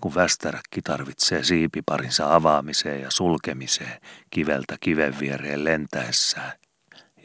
kun 0.00 0.14
västäräkki 0.14 0.82
tarvitsee 0.82 1.44
siipiparinsa 1.44 2.34
avaamiseen 2.34 3.02
ja 3.02 3.10
sulkemiseen 3.10 4.00
kiveltä 4.30 4.76
kiven 4.80 5.20
viereen 5.20 5.64
lentäessään? 5.64 6.52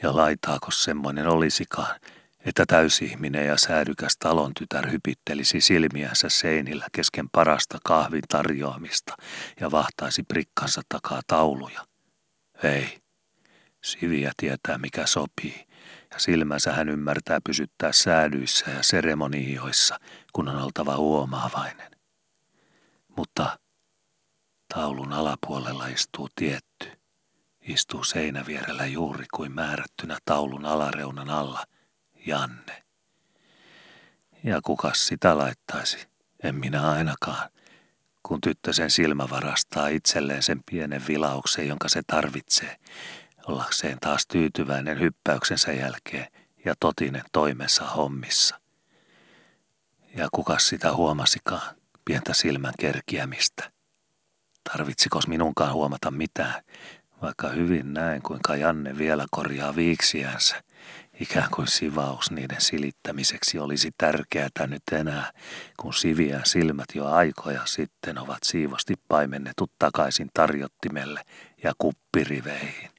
Ja 0.04 0.16
laitaako 0.16 0.72
semmoinen 0.72 1.28
olisikaan, 1.28 2.00
että 2.46 2.66
täysihminen 2.66 3.48
ja 3.48 3.58
säädykäs 3.58 4.18
talon 4.18 4.54
tytär 4.54 4.92
hypittelisi 4.92 5.62
silmiänsä 5.62 6.30
seinillä 6.30 6.88
kesken 6.92 7.30
parasta 7.30 7.78
kahvin 7.84 8.24
tarjoamista 8.30 9.18
ja 9.60 9.72
vahtaisi 9.72 10.24
prikkansa 10.24 10.82
takaa 10.90 11.22
tauluja? 11.28 11.93
Ei. 12.64 13.00
Siviä 13.84 14.32
tietää 14.38 14.78
mikä 14.78 15.06
sopii 15.06 15.68
ja 16.14 16.20
silmänsä 16.20 16.74
hän 16.74 16.90
ymmärtää 16.90 17.40
pysyttää 17.46 17.92
säädyissä 17.92 18.72
ja 18.72 18.84
seremonioissa, 18.84 20.00
kun 20.34 20.50
on 20.50 20.62
oltava 20.62 20.98
huomaavainen. 20.98 21.92
Mutta 23.18 23.60
taulun 24.74 25.14
alapuolella 25.14 25.88
istuu 25.88 26.30
tietty. 26.36 26.92
Istuu 27.62 28.04
seinävierellä 28.04 28.86
juuri 28.86 29.26
kuin 29.34 29.52
määrättynä 29.52 30.18
taulun 30.26 30.66
alareunan 30.66 31.30
alla 31.30 31.64
Janne. 32.26 32.84
Ja 34.44 34.60
kukas 34.64 35.08
sitä 35.08 35.38
laittaisi? 35.38 36.08
En 36.44 36.56
minä 36.56 36.92
ainakaan. 36.92 37.50
Kun 38.24 38.42
tyttö 38.42 38.74
sen 38.74 38.92
silmä 38.92 39.30
varastaa 39.30 39.88
itselleen 39.88 40.44
sen 40.44 40.64
pienen 40.72 41.02
vilauksen, 41.08 41.68
jonka 41.68 41.90
se 41.90 42.02
tarvitsee, 42.08 42.76
ollakseen 43.48 43.98
taas 44.02 44.28
tyytyväinen 44.28 45.00
hyppäyksensä 45.00 45.72
jälkeen 45.74 46.28
ja 46.66 46.74
totinen 46.80 47.24
toimensa 47.32 47.84
hommissa. 47.86 48.60
Ja 50.16 50.28
kukas 50.32 50.68
sitä 50.68 50.94
huomasikaan, 50.94 51.76
pientä 52.06 52.34
silmän 52.34 52.74
kerkiämistä. 52.80 53.72
Tarvitsikos 54.72 55.28
minunkaan 55.28 55.74
huomata 55.74 56.12
mitään, 56.12 56.64
vaikka 57.22 57.50
hyvin 57.50 57.94
näen, 57.94 58.22
kuinka 58.22 58.56
Janne 58.56 58.98
vielä 58.98 59.26
korjaa 59.32 59.76
viiksiänsä, 59.76 60.64
ikään 61.20 61.50
kuin 61.52 61.68
sivaus 61.68 62.32
niiden 62.32 62.62
silittämiseksi 62.62 63.60
olisi 63.60 63.92
tärkeää 63.98 64.68
nyt 64.68 64.84
enää, 64.92 65.32
kun 65.80 65.94
siviä 65.94 66.42
silmät 66.44 66.88
jo 66.96 67.06
aikoja 67.06 67.62
sitten 67.66 68.18
ovat 68.18 68.44
siivosti 68.44 68.94
paimennetut 69.08 69.72
takaisin 69.80 70.30
tarjottimelle 70.34 71.22
ja 71.64 71.74
kuppiriveihin. 71.78 72.90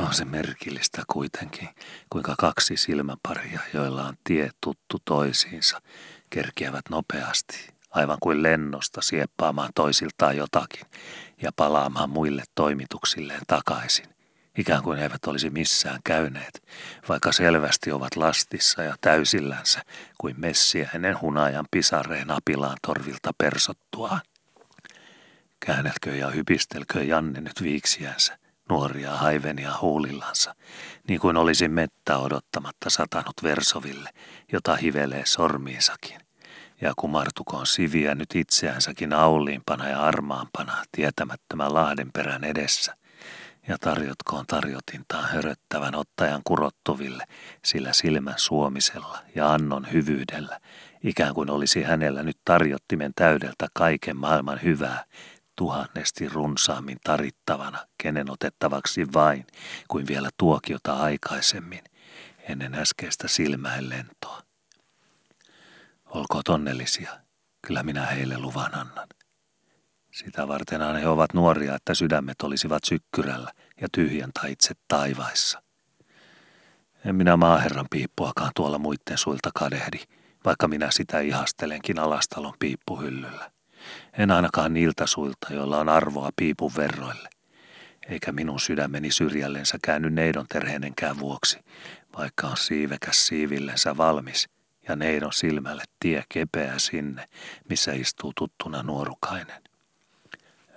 On 0.00 0.14
se 0.14 0.24
merkillistä 0.24 1.02
kuitenkin, 1.06 1.68
kuinka 2.10 2.34
kaksi 2.38 2.76
silmäparia, 2.76 3.60
joilla 3.74 4.04
on 4.04 4.14
tie 4.24 4.50
tuttu 4.60 4.96
toisiinsa, 5.04 5.80
kerkiävät 6.30 6.84
nopeasti, 6.90 7.68
aivan 7.90 8.18
kuin 8.20 8.42
lennosta 8.42 9.00
sieppaamaan 9.02 9.70
toisiltaan 9.74 10.36
jotakin 10.36 10.86
ja 11.42 11.50
palaamaan 11.56 12.10
muille 12.10 12.42
toimituksilleen 12.54 13.42
takaisin, 13.46 14.15
ikään 14.58 14.82
kuin 14.82 14.98
eivät 14.98 15.26
olisi 15.26 15.50
missään 15.50 16.00
käyneet, 16.04 16.62
vaikka 17.08 17.32
selvästi 17.32 17.92
ovat 17.92 18.16
lastissa 18.16 18.82
ja 18.82 18.94
täysillänsä 19.00 19.82
kuin 20.18 20.34
messiä 20.38 20.90
ennen 20.94 21.20
hunajan 21.20 21.66
pisareen 21.70 22.30
apilaan 22.30 22.76
torvilta 22.86 23.30
persottua. 23.38 24.18
Käännelkö 25.60 26.16
ja 26.16 26.30
hypistelkö 26.30 27.04
Janne 27.04 27.40
nyt 27.40 27.62
viiksiänsä, 27.62 28.38
nuoria 28.70 29.10
haivenia 29.10 29.72
huulillansa, 29.80 30.54
niin 31.08 31.20
kuin 31.20 31.36
olisi 31.36 31.68
mettä 31.68 32.18
odottamatta 32.18 32.90
satanut 32.90 33.42
Versoville, 33.42 34.10
jota 34.52 34.76
hivelee 34.76 35.22
sormiinsakin. 35.26 36.20
Ja 36.80 36.92
kumartukoon 36.96 37.66
siviä 37.66 38.14
nyt 38.14 38.34
itseänsäkin 38.34 39.12
auliimpana 39.12 39.88
ja 39.88 40.00
armaampana 40.00 40.84
tietämättömän 40.92 41.74
lahdenperän 41.74 42.44
edessä– 42.44 42.96
ja 43.68 43.78
tarjotkoon 43.80 44.46
tarjotintaan 44.46 45.28
höröttävän 45.28 45.94
ottajan 45.94 46.40
kurottuville 46.44 47.24
sillä 47.64 47.92
silmän 47.92 48.34
suomisella 48.38 49.18
ja 49.34 49.52
annon 49.52 49.92
hyvyydellä, 49.92 50.60
ikään 51.02 51.34
kuin 51.34 51.50
olisi 51.50 51.82
hänellä 51.82 52.22
nyt 52.22 52.38
tarjottimen 52.44 53.12
täydeltä 53.16 53.68
kaiken 53.72 54.16
maailman 54.16 54.62
hyvää, 54.62 55.04
tuhannesti 55.56 56.28
runsaammin 56.28 56.98
tarittavana, 57.04 57.86
kenen 58.02 58.30
otettavaksi 58.30 59.12
vain, 59.12 59.46
kuin 59.88 60.06
vielä 60.06 60.30
tuokiota 60.36 60.96
aikaisemmin, 60.96 61.84
ennen 62.48 62.74
äskeistä 62.74 63.28
silmäin 63.28 63.88
lentoa. 63.88 64.42
Olkoot 66.04 66.48
onnellisia, 66.48 67.20
kyllä 67.66 67.82
minä 67.82 68.06
heille 68.06 68.38
luvan 68.38 68.74
annan. 68.74 69.08
Sitä 70.16 70.48
vartenhan 70.48 70.96
he 70.96 71.08
ovat 71.08 71.34
nuoria, 71.34 71.74
että 71.74 71.94
sydämet 71.94 72.42
olisivat 72.42 72.84
sykkyrällä 72.84 73.52
ja 73.80 73.88
tyhjän 73.92 74.30
itse 74.48 74.74
taivaissa. 74.88 75.62
En 77.04 77.14
minä 77.14 77.36
maaherran 77.36 77.86
piippuakaan 77.90 78.50
tuolla 78.56 78.78
muitten 78.78 79.18
suilta 79.18 79.50
kadehdi, 79.54 79.98
vaikka 80.44 80.68
minä 80.68 80.90
sitä 80.90 81.20
ihastelenkin 81.20 81.98
alastalon 81.98 82.54
piippuhyllyllä. 82.58 83.50
En 84.18 84.30
ainakaan 84.30 84.74
niiltä 84.74 85.06
suilta, 85.06 85.46
joilla 85.50 85.78
on 85.78 85.88
arvoa 85.88 86.30
piipun 86.36 86.72
verroille. 86.76 87.28
Eikä 88.08 88.32
minun 88.32 88.60
sydämeni 88.60 89.10
syrjällensä 89.10 89.78
käänny 89.84 90.10
neidon 90.10 90.46
terheenenkään 90.48 91.18
vuoksi, 91.18 91.58
vaikka 92.18 92.46
on 92.46 92.56
siivekäs 92.56 93.26
siivillensä 93.26 93.96
valmis 93.96 94.48
ja 94.88 94.96
neidon 94.96 95.32
silmälle 95.32 95.82
tie 96.00 96.22
kepeä 96.28 96.78
sinne, 96.78 97.26
missä 97.68 97.92
istuu 97.92 98.32
tuttuna 98.36 98.82
nuorukainen. 98.82 99.65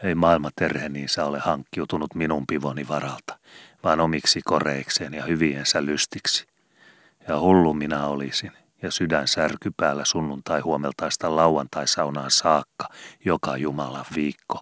Ei 0.03 0.15
maailma 0.15 0.49
terheniinsä 0.55 1.25
ole 1.25 1.39
hankkiutunut 1.39 2.15
minun 2.15 2.43
pivoni 2.47 2.87
varalta, 2.87 3.37
vaan 3.83 3.99
omiksi 3.99 4.41
koreikseen 4.45 5.13
ja 5.13 5.23
hyviensä 5.23 5.85
lystiksi. 5.85 6.47
Ja 7.27 7.39
hullu 7.39 7.73
minä 7.73 8.07
olisin, 8.07 8.51
ja 8.81 8.91
sydän 8.91 9.27
särky 9.27 9.71
päällä 9.77 10.05
sunnuntai 10.05 10.61
huomeltaista 10.61 11.35
lauantai-saunaan 11.35 12.31
saakka 12.31 12.87
joka 13.25 13.57
Jumalan 13.57 14.05
viikko, 14.15 14.59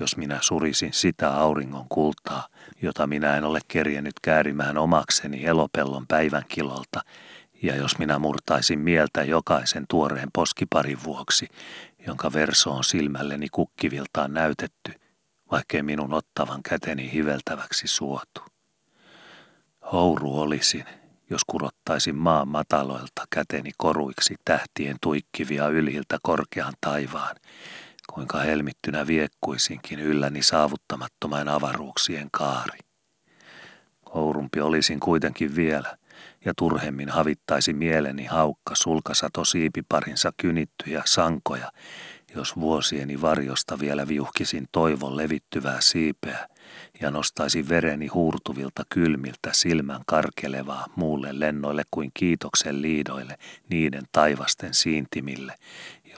jos 0.00 0.16
minä 0.16 0.38
surisin 0.40 0.92
sitä 0.92 1.34
auringon 1.34 1.86
kultaa, 1.88 2.46
jota 2.82 3.06
minä 3.06 3.36
en 3.36 3.44
ole 3.44 3.60
kerjennyt 3.68 4.14
käärimään 4.22 4.78
omakseni 4.78 5.46
elopellon 5.46 6.06
päivän 6.06 6.44
kilolta, 6.48 7.00
ja 7.62 7.76
jos 7.76 7.98
minä 7.98 8.18
murtaisin 8.18 8.78
mieltä 8.78 9.22
jokaisen 9.24 9.84
tuoreen 9.88 10.28
poskiparin 10.32 11.04
vuoksi, 11.04 11.48
jonka 12.06 12.32
verso 12.32 12.70
on 12.70 12.84
silmälleni 12.84 13.48
kukkiviltaan 13.48 14.34
näytetty, 14.34 14.92
vaikkei 15.50 15.82
minun 15.82 16.14
ottavan 16.14 16.62
käteni 16.62 17.12
hiveltäväksi 17.12 17.88
suotu. 17.88 18.40
Houru 19.92 20.40
olisin, 20.40 20.84
jos 21.30 21.44
kurottaisin 21.46 22.16
maan 22.16 22.48
mataloilta 22.48 23.26
käteni 23.30 23.70
koruiksi 23.76 24.34
tähtien 24.44 24.96
tuikkivia 25.02 25.68
yliltä 25.68 26.18
korkean 26.22 26.72
taivaan, 26.80 27.36
kuinka 28.14 28.38
helmittynä 28.38 29.06
viekkuisinkin 29.06 30.00
ylläni 30.00 30.42
saavuttamattomain 30.42 31.48
avaruuksien 31.48 32.28
kaari. 32.30 32.78
Hourumpi 34.14 34.60
olisin 34.60 35.00
kuitenkin 35.00 35.56
vielä, 35.56 35.96
ja 36.44 36.52
turhemmin 36.56 37.08
havittaisi 37.08 37.72
mieleni 37.72 38.24
haukka 38.24 38.74
sulkasato 38.74 39.44
siipiparinsa 39.44 40.32
kynittyjä 40.36 41.02
sankoja, 41.06 41.72
jos 42.34 42.56
vuosieni 42.56 43.20
varjosta 43.20 43.78
vielä 43.78 44.08
viuhkisin 44.08 44.68
toivon 44.72 45.16
levittyvää 45.16 45.80
siipeä 45.80 46.48
ja 47.00 47.10
nostaisin 47.10 47.68
vereni 47.68 48.06
huurtuvilta 48.06 48.82
kylmiltä 48.88 49.50
silmän 49.52 50.00
karkelevaa 50.06 50.86
muulle 50.96 51.40
lennoille 51.40 51.82
kuin 51.90 52.10
kiitoksen 52.14 52.82
liidoille 52.82 53.38
niiden 53.70 54.02
taivasten 54.12 54.74
siintimille, 54.74 55.54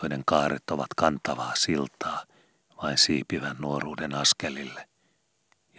joiden 0.03 0.23
kaaret 0.27 0.71
ovat 0.71 0.95
kantavaa 0.97 1.53
siltaa 1.55 2.25
vain 2.83 2.99
siipivän 2.99 3.57
nuoruuden 3.59 4.15
askelille, 4.15 4.89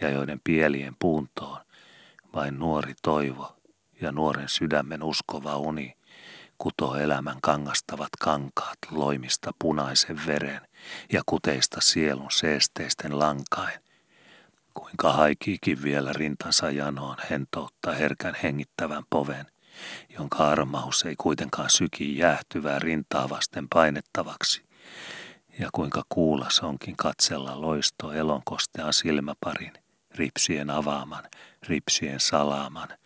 ja 0.00 0.10
joiden 0.10 0.40
pielien 0.44 0.96
puuntoon 0.98 1.60
vain 2.34 2.58
nuori 2.58 2.94
toivo 3.02 3.56
ja 4.00 4.12
nuoren 4.12 4.48
sydämen 4.48 5.02
uskova 5.02 5.56
uni 5.56 5.96
kuto 6.58 6.96
elämän 6.96 7.38
kangastavat 7.42 8.08
kankaat 8.20 8.78
loimista 8.90 9.50
punaisen 9.58 10.20
veren 10.26 10.60
ja 11.12 11.22
kuteista 11.26 11.80
sielun 11.80 12.30
seesteisten 12.30 13.18
lankain. 13.18 13.80
Kuinka 14.74 15.12
haikiikin 15.12 15.82
vielä 15.82 16.12
rintansa 16.12 16.70
janoon 16.70 17.16
hentoutta 17.30 17.92
herkän 17.92 18.36
hengittävän 18.42 19.02
poven, 19.10 19.46
jonka 20.18 20.48
armaus 20.48 21.02
ei 21.02 21.14
kuitenkaan 21.16 21.70
syki 21.70 22.18
jäähtyvää 22.18 22.78
rintaa 22.78 23.28
vasten 23.28 23.68
painettavaksi, 23.68 24.64
ja 25.58 25.68
kuinka 25.72 26.02
kuulas 26.08 26.60
onkin 26.60 26.96
katsella 26.96 27.60
loisto 27.60 28.12
elonkostean 28.12 28.92
silmäparin, 28.92 29.72
ripsien 30.14 30.70
avaaman, 30.70 31.24
ripsien 31.68 32.20
salaaman– 32.20 32.88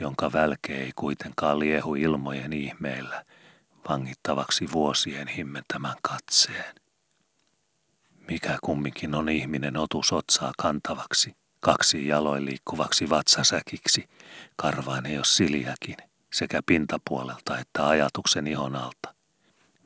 jonka 0.00 0.32
välke 0.32 0.76
ei 0.76 0.92
kuitenkaan 0.96 1.58
liehu 1.58 1.94
ilmojen 1.94 2.52
ihmeellä, 2.52 3.24
vangittavaksi 3.88 4.72
vuosien 4.72 5.28
himmentämän 5.28 5.96
katseen. 6.02 6.74
Mikä 8.28 8.58
kumminkin 8.62 9.14
on 9.14 9.28
ihminen 9.28 9.76
otus 9.76 10.12
otsaa 10.12 10.52
kantavaksi, 10.58 11.36
kaksi 11.60 12.06
jaloin 12.06 12.44
liikkuvaksi 12.44 13.10
vatsasäkiksi, 13.10 14.08
karvainen 14.56 15.14
jos 15.14 15.36
siliäkin, 15.36 15.96
sekä 16.32 16.60
pintapuolelta 16.66 17.58
että 17.58 17.88
ajatuksen 17.88 18.46
ihon 18.46 18.76
alta. 18.76 19.14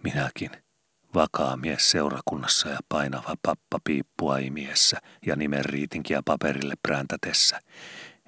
Minäkin, 0.02 0.50
vakaa 1.14 1.56
mies 1.56 1.90
seurakunnassa 1.90 2.68
ja 2.68 2.78
painava 2.88 3.34
pappa 3.42 3.78
piippua 3.84 4.38
imiessä 4.38 4.98
ja 5.26 5.36
nimen 5.36 5.64
riitinkiä 5.64 6.22
paperille 6.24 6.74
präntätessä, 6.82 7.60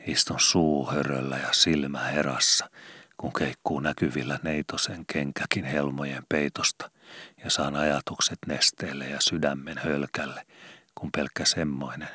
Istun 0.06 0.40
suuhöröllä 0.40 1.36
ja 1.36 1.48
silmä 1.52 1.98
herassa, 1.98 2.70
kun 3.16 3.32
keikkuu 3.32 3.80
näkyvillä 3.80 4.38
neitosen 4.42 5.04
kenkäkin 5.12 5.64
helmojen 5.64 6.22
peitosta 6.28 6.90
ja 7.44 7.50
saan 7.50 7.76
ajatukset 7.76 8.38
nesteelle 8.46 9.08
ja 9.08 9.20
sydämen 9.20 9.78
hölkälle, 9.78 10.46
kun 10.94 11.10
pelkkä 11.16 11.44
semmoinen, 11.44 12.08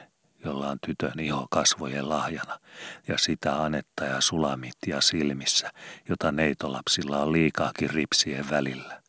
jolla 0.45 0.67
on 0.69 0.77
tytön 0.85 1.19
iho 1.19 1.47
kasvojen 1.51 2.09
lahjana 2.09 2.59
ja 3.07 3.17
sitä 3.17 3.63
anetta 3.63 4.05
ja 4.05 4.21
sulamittia 4.21 5.01
silmissä, 5.01 5.71
jota 6.09 6.31
neitolapsilla 6.31 7.21
on 7.21 7.31
liikaakin 7.31 7.89
ripsien 7.89 8.49
välillä. 8.49 9.01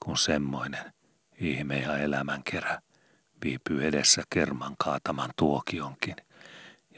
Kun 0.00 0.18
semmoinen, 0.18 0.92
ihme 1.40 1.78
ja 1.78 1.98
elämänkerä, 1.98 2.80
viipyy 3.44 3.86
edessä 3.86 4.22
kerman 4.30 4.74
kaataman 4.78 5.30
tuokionkin, 5.36 6.16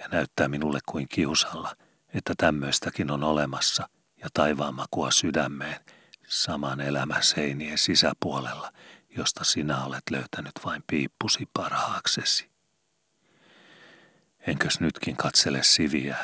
ja 0.00 0.08
näyttää 0.08 0.48
minulle 0.48 0.78
kuin 0.86 1.06
kiusalla, 1.08 1.76
että 2.14 2.34
tämmöistäkin 2.36 3.10
on 3.10 3.24
olemassa 3.24 3.88
ja 4.22 4.28
taivaanmakua 4.34 5.10
sydämeen 5.10 5.80
saman 6.26 6.80
elämän 6.80 7.22
seinien 7.22 7.78
sisäpuolella, 7.78 8.72
josta 9.16 9.44
sinä 9.44 9.84
olet 9.84 10.02
löytänyt 10.10 10.52
vain 10.64 10.84
piippusi 10.86 11.48
parhaaksesi. 11.54 12.50
Enkös 14.46 14.80
nytkin 14.80 15.16
katsele 15.16 15.62
siviä 15.62 16.16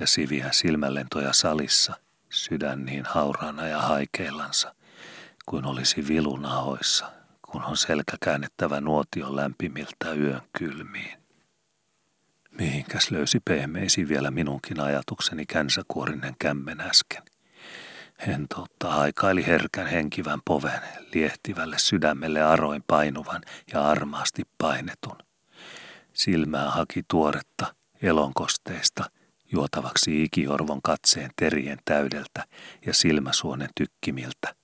ja 0.00 0.06
siviä 0.06 0.48
silmällentoja 0.52 1.32
salissa, 1.32 1.94
sydän 2.30 2.84
niin 2.84 3.04
hauraana 3.04 3.66
ja 3.66 3.78
haikeillansa, 3.82 4.74
kuin 5.46 5.64
olisi 5.64 6.08
vilunahoissa, 6.08 7.12
kun 7.50 7.64
on 7.64 7.76
selkä 7.76 8.16
käännettävä 8.24 8.80
nuotion 8.80 9.36
lämpimiltä 9.36 10.12
yön 10.12 10.42
kylmiin. 10.58 11.21
Mihinkäs 12.58 13.10
löysi 13.10 13.40
pehmeisi 13.44 14.08
vielä 14.08 14.30
minunkin 14.30 14.80
ajatukseni 14.80 15.46
känsäkuorinen 15.46 16.34
kämmen 16.38 16.80
äsken. 16.80 17.22
Hentoutta 18.26 18.90
haikaili 18.90 19.46
herkän 19.46 19.86
henkivän 19.86 20.40
poven, 20.44 20.80
liehtivälle 21.14 21.78
sydämelle 21.78 22.42
aroin 22.42 22.84
painuvan 22.86 23.42
ja 23.72 23.88
armaasti 23.88 24.42
painetun. 24.58 25.18
Silmää 26.12 26.70
haki 26.70 27.02
tuoretta 27.08 27.74
elonkosteista, 28.02 29.04
juotavaksi 29.52 30.22
ikiorvon 30.22 30.82
katseen 30.82 31.30
terien 31.36 31.78
täydeltä 31.84 32.44
ja 32.86 32.94
silmäsuonen 32.94 33.68
tykkimiltä. 33.74 34.61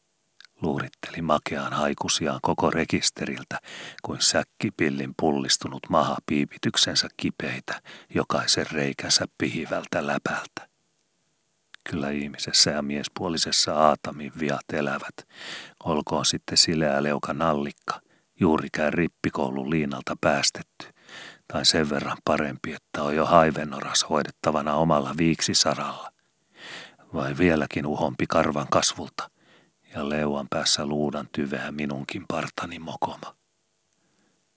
Luuritteli 0.62 1.22
makeaan 1.22 1.72
haikusiaan 1.72 2.38
koko 2.42 2.70
rekisteriltä, 2.70 3.58
kuin 4.02 4.20
säkkipillin 4.20 5.14
pullistunut 5.20 5.80
maha 5.88 6.16
piipityksensä 6.26 7.08
kipeitä 7.16 7.80
jokaisen 8.14 8.66
reikänsä 8.72 9.24
pihivältä 9.38 10.06
läpältä. 10.06 10.68
Kyllä 11.90 12.10
ihmisessä 12.10 12.70
ja 12.70 12.82
miespuolisessa 12.82 13.74
aatamin 13.74 14.32
viat 14.38 14.72
elävät, 14.72 15.28
olkoon 15.84 16.24
sitten 16.24 16.58
sileä 16.58 17.02
leuka 17.02 17.32
nallikka, 17.32 18.00
juurikään 18.40 18.92
rippikoulun 18.92 19.70
liinalta 19.70 20.16
päästetty, 20.20 20.86
tai 21.52 21.64
sen 21.64 21.90
verran 21.90 22.18
parempi, 22.24 22.72
että 22.72 23.02
on 23.02 23.16
jo 23.16 23.26
haivenoras 23.26 24.06
hoidettavana 24.10 24.74
omalla 24.74 25.14
viiksisaralla. 25.18 26.12
Vai 27.14 27.38
vieläkin 27.38 27.86
uhompi 27.86 28.26
karvan 28.28 28.66
kasvulta, 28.70 29.30
ja 29.94 30.08
leuan 30.08 30.46
päässä 30.50 30.86
luudan 30.86 31.28
tyveä 31.32 31.72
minunkin 31.72 32.24
partani 32.28 32.78
mokoma. 32.78 33.38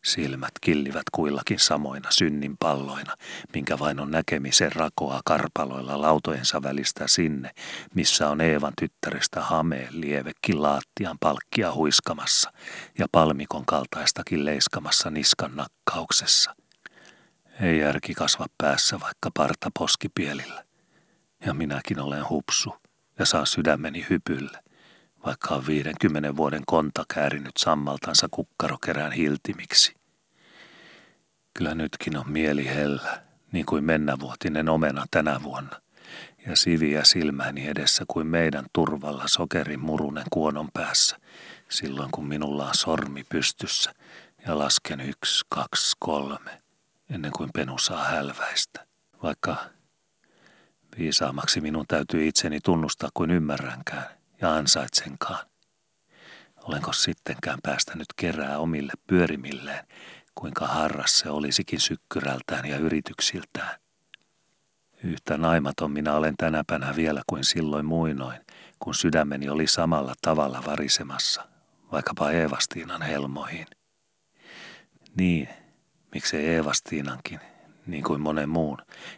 Silmät 0.04 0.52
killivät 0.62 1.04
kuillakin 1.12 1.60
samoina 1.60 2.12
synnin 2.12 2.58
palloina, 2.60 3.16
minkä 3.54 3.80
vain 3.80 4.00
on 4.00 4.12
näkemisen 4.12 4.72
rakoa 4.72 5.22
karpaloilla 5.26 6.02
lautojensa 6.02 6.64
välistä 6.64 7.08
sinne, 7.08 7.52
missä 7.96 8.30
on 8.30 8.42
Eevan 8.42 8.74
tyttärestä 8.80 9.42
hameen 9.42 10.02
lievekin 10.02 10.62
laattian 10.62 11.18
palkkia 11.20 11.74
huiskamassa 11.74 12.54
ja 13.00 13.06
palmikon 13.12 13.66
kaltaistakin 13.66 14.46
leiskamassa 14.46 15.10
niskan 15.10 15.56
nakkauksessa. 15.56 16.56
Ei 17.62 17.80
järki 17.80 18.14
kasva 18.14 18.46
päässä 18.58 19.00
vaikka 19.00 19.30
parta 19.34 19.70
poskipielillä. 19.80 20.64
Ja 21.46 21.54
minäkin 21.54 22.00
olen 22.00 22.30
hupsu 22.30 22.76
ja 23.20 23.26
saa 23.26 23.46
sydämeni 23.46 24.06
hypylle 24.10 24.71
vaikka 25.26 25.56
on 25.56 25.68
50 25.68 26.36
vuoden 26.36 26.64
konta 26.68 27.04
käärinyt 27.14 27.58
sammaltansa 27.58 28.28
kukkarokerään 28.32 29.12
hiltimiksi. 29.12 29.96
Kyllä 31.54 31.76
nytkin 31.76 32.18
on 32.18 32.30
mieli 32.32 32.66
hellä, 32.66 33.22
niin 33.52 33.66
kuin 33.66 33.84
mennävuotinen 33.84 34.70
omena 34.70 35.06
tänä 35.12 35.44
vuonna, 35.44 35.82
ja 36.48 36.56
siviä 36.56 37.04
silmäni 37.04 37.68
edessä 37.68 38.06
kuin 38.08 38.28
meidän 38.28 38.66
turvalla 38.74 39.24
sokerin 39.28 39.80
murunen 39.80 40.26
kuonon 40.32 40.70
päässä, 40.74 41.18
silloin 41.70 42.12
kun 42.12 42.28
minulla 42.28 42.68
on 42.68 42.76
sormi 42.76 43.24
pystyssä 43.30 43.94
ja 44.48 44.58
lasken 44.58 45.02
yksi, 45.02 45.46
kaksi, 45.50 45.96
kolme, 46.00 46.62
ennen 47.10 47.32
kuin 47.32 47.50
penu 47.54 47.78
saa 47.78 48.04
hälväistä. 48.04 48.88
Vaikka 49.24 49.56
viisaammaksi 50.98 51.62
minun 51.62 51.86
täytyy 51.88 52.28
itseni 52.28 52.60
tunnustaa 52.64 53.10
kuin 53.14 53.32
ymmärränkään 53.32 54.21
ja 54.42 54.56
ansaitsenkaan. 54.56 55.46
Olenko 56.64 56.94
sittenkään 56.94 57.60
päästänyt 57.64 58.08
kerää 58.16 58.58
omille 58.58 58.94
pyörimilleen 59.08 59.88
kuinka 60.36 60.68
harras 60.68 61.20
se 61.20 61.30
olisikin 61.30 61.80
sykkyrältään 61.80 62.66
ja 62.66 62.78
yrityksiltään. 62.78 63.80
Yhtä 65.04 65.38
naimaton 65.38 65.92
minä 65.92 66.14
olen 66.14 66.38
tänäpänä 66.38 66.96
vielä 66.96 67.22
kuin 67.28 67.44
silloin 67.44 67.86
muinoin, 67.86 68.42
kun 68.80 68.96
sydämeni 68.96 69.50
oli 69.50 69.68
samalla 69.68 70.14
tavalla 70.22 70.64
varisemassa, 70.66 71.48
vaikkapa 71.92 72.32
Eevastiinan 72.32 73.02
helmoihin. 73.02 73.68
Niin, 75.16 75.50
miksei 76.14 76.48
Eevastiinankin, 76.48 77.40
niin 77.88 78.04
kuin 78.04 78.22
monen 78.22 78.50
muun, 78.50 78.78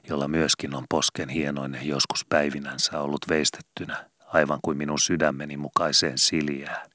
jolla 0.09 0.27
myöskin 0.27 0.75
on 0.75 0.85
posken 0.89 1.29
hienoinen 1.29 1.87
joskus 1.87 2.25
päivinänsä 2.25 2.99
ollut 2.99 3.29
veistettynä, 3.29 4.09
aivan 4.33 4.59
kuin 4.61 4.77
minun 4.77 4.99
sydämeni 4.99 5.57
mukaiseen 5.57 6.17
siljään. 6.17 6.89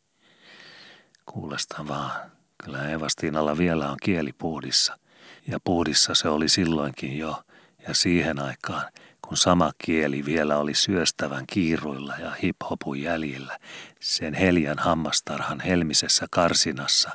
Kuulesta 1.27 1.89
vaan, 1.89 2.31
Kyllä 2.65 2.91
Evastiinalla 2.91 3.59
vielä 3.59 3.91
on 3.91 3.97
kieli 4.03 4.33
puhdissa. 4.33 4.99
Ja 5.47 5.59
puhdissa 5.65 6.15
se 6.15 6.29
oli 6.29 6.49
silloinkin 6.49 7.19
jo, 7.19 7.43
ja 7.89 7.95
siihen 7.95 8.43
aikaan, 8.43 8.93
kun 9.29 9.37
sama 9.37 9.73
kieli 9.85 10.25
vielä 10.25 10.59
oli 10.59 10.75
syöstävän 10.75 11.45
kiiruilla 11.47 12.15
ja 12.19 12.31
hiphopun 12.31 13.01
jäljillä, 13.01 13.59
sen 14.01 14.35
heljän 14.35 14.79
hammastarhan 14.79 15.61
helmisessä 15.61 16.27
karsinassa, 16.31 17.11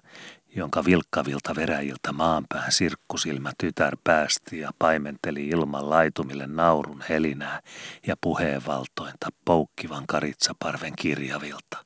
jonka 0.56 0.86
vilkkavilta 0.86 1.56
veräjiltä 1.56 2.12
maanpään 2.12 2.72
sirkkusilmä 2.72 3.52
tytär 3.58 3.98
päästi 4.04 4.60
ja 4.60 4.72
paimenteli 4.80 5.48
ilman 5.48 5.90
laitumille 5.90 6.48
naurun 6.48 7.04
helinää 7.10 7.62
ja 8.08 8.16
puheenvaltointa 8.22 9.30
poukkivan 9.46 10.08
karitsaparven 10.08 10.94
kirjavilta. 10.96 11.86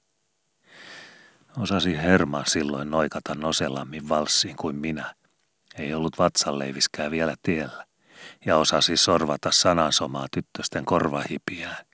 Osasi 1.57 1.97
Herma 1.97 2.43
silloin 2.45 2.91
noikata 2.91 3.35
nosellammin 3.35 4.09
valssiin 4.09 4.55
kuin 4.55 4.75
minä. 4.75 5.15
Ei 5.75 5.93
ollut 5.93 6.19
vatsanleiviskää 6.19 7.11
vielä 7.11 7.35
tiellä. 7.41 7.85
Ja 8.45 8.57
osasi 8.57 8.97
sorvata 8.97 9.51
sanansomaa 9.51 10.27
tyttösten 10.31 10.85
korvahipiään 10.85 11.86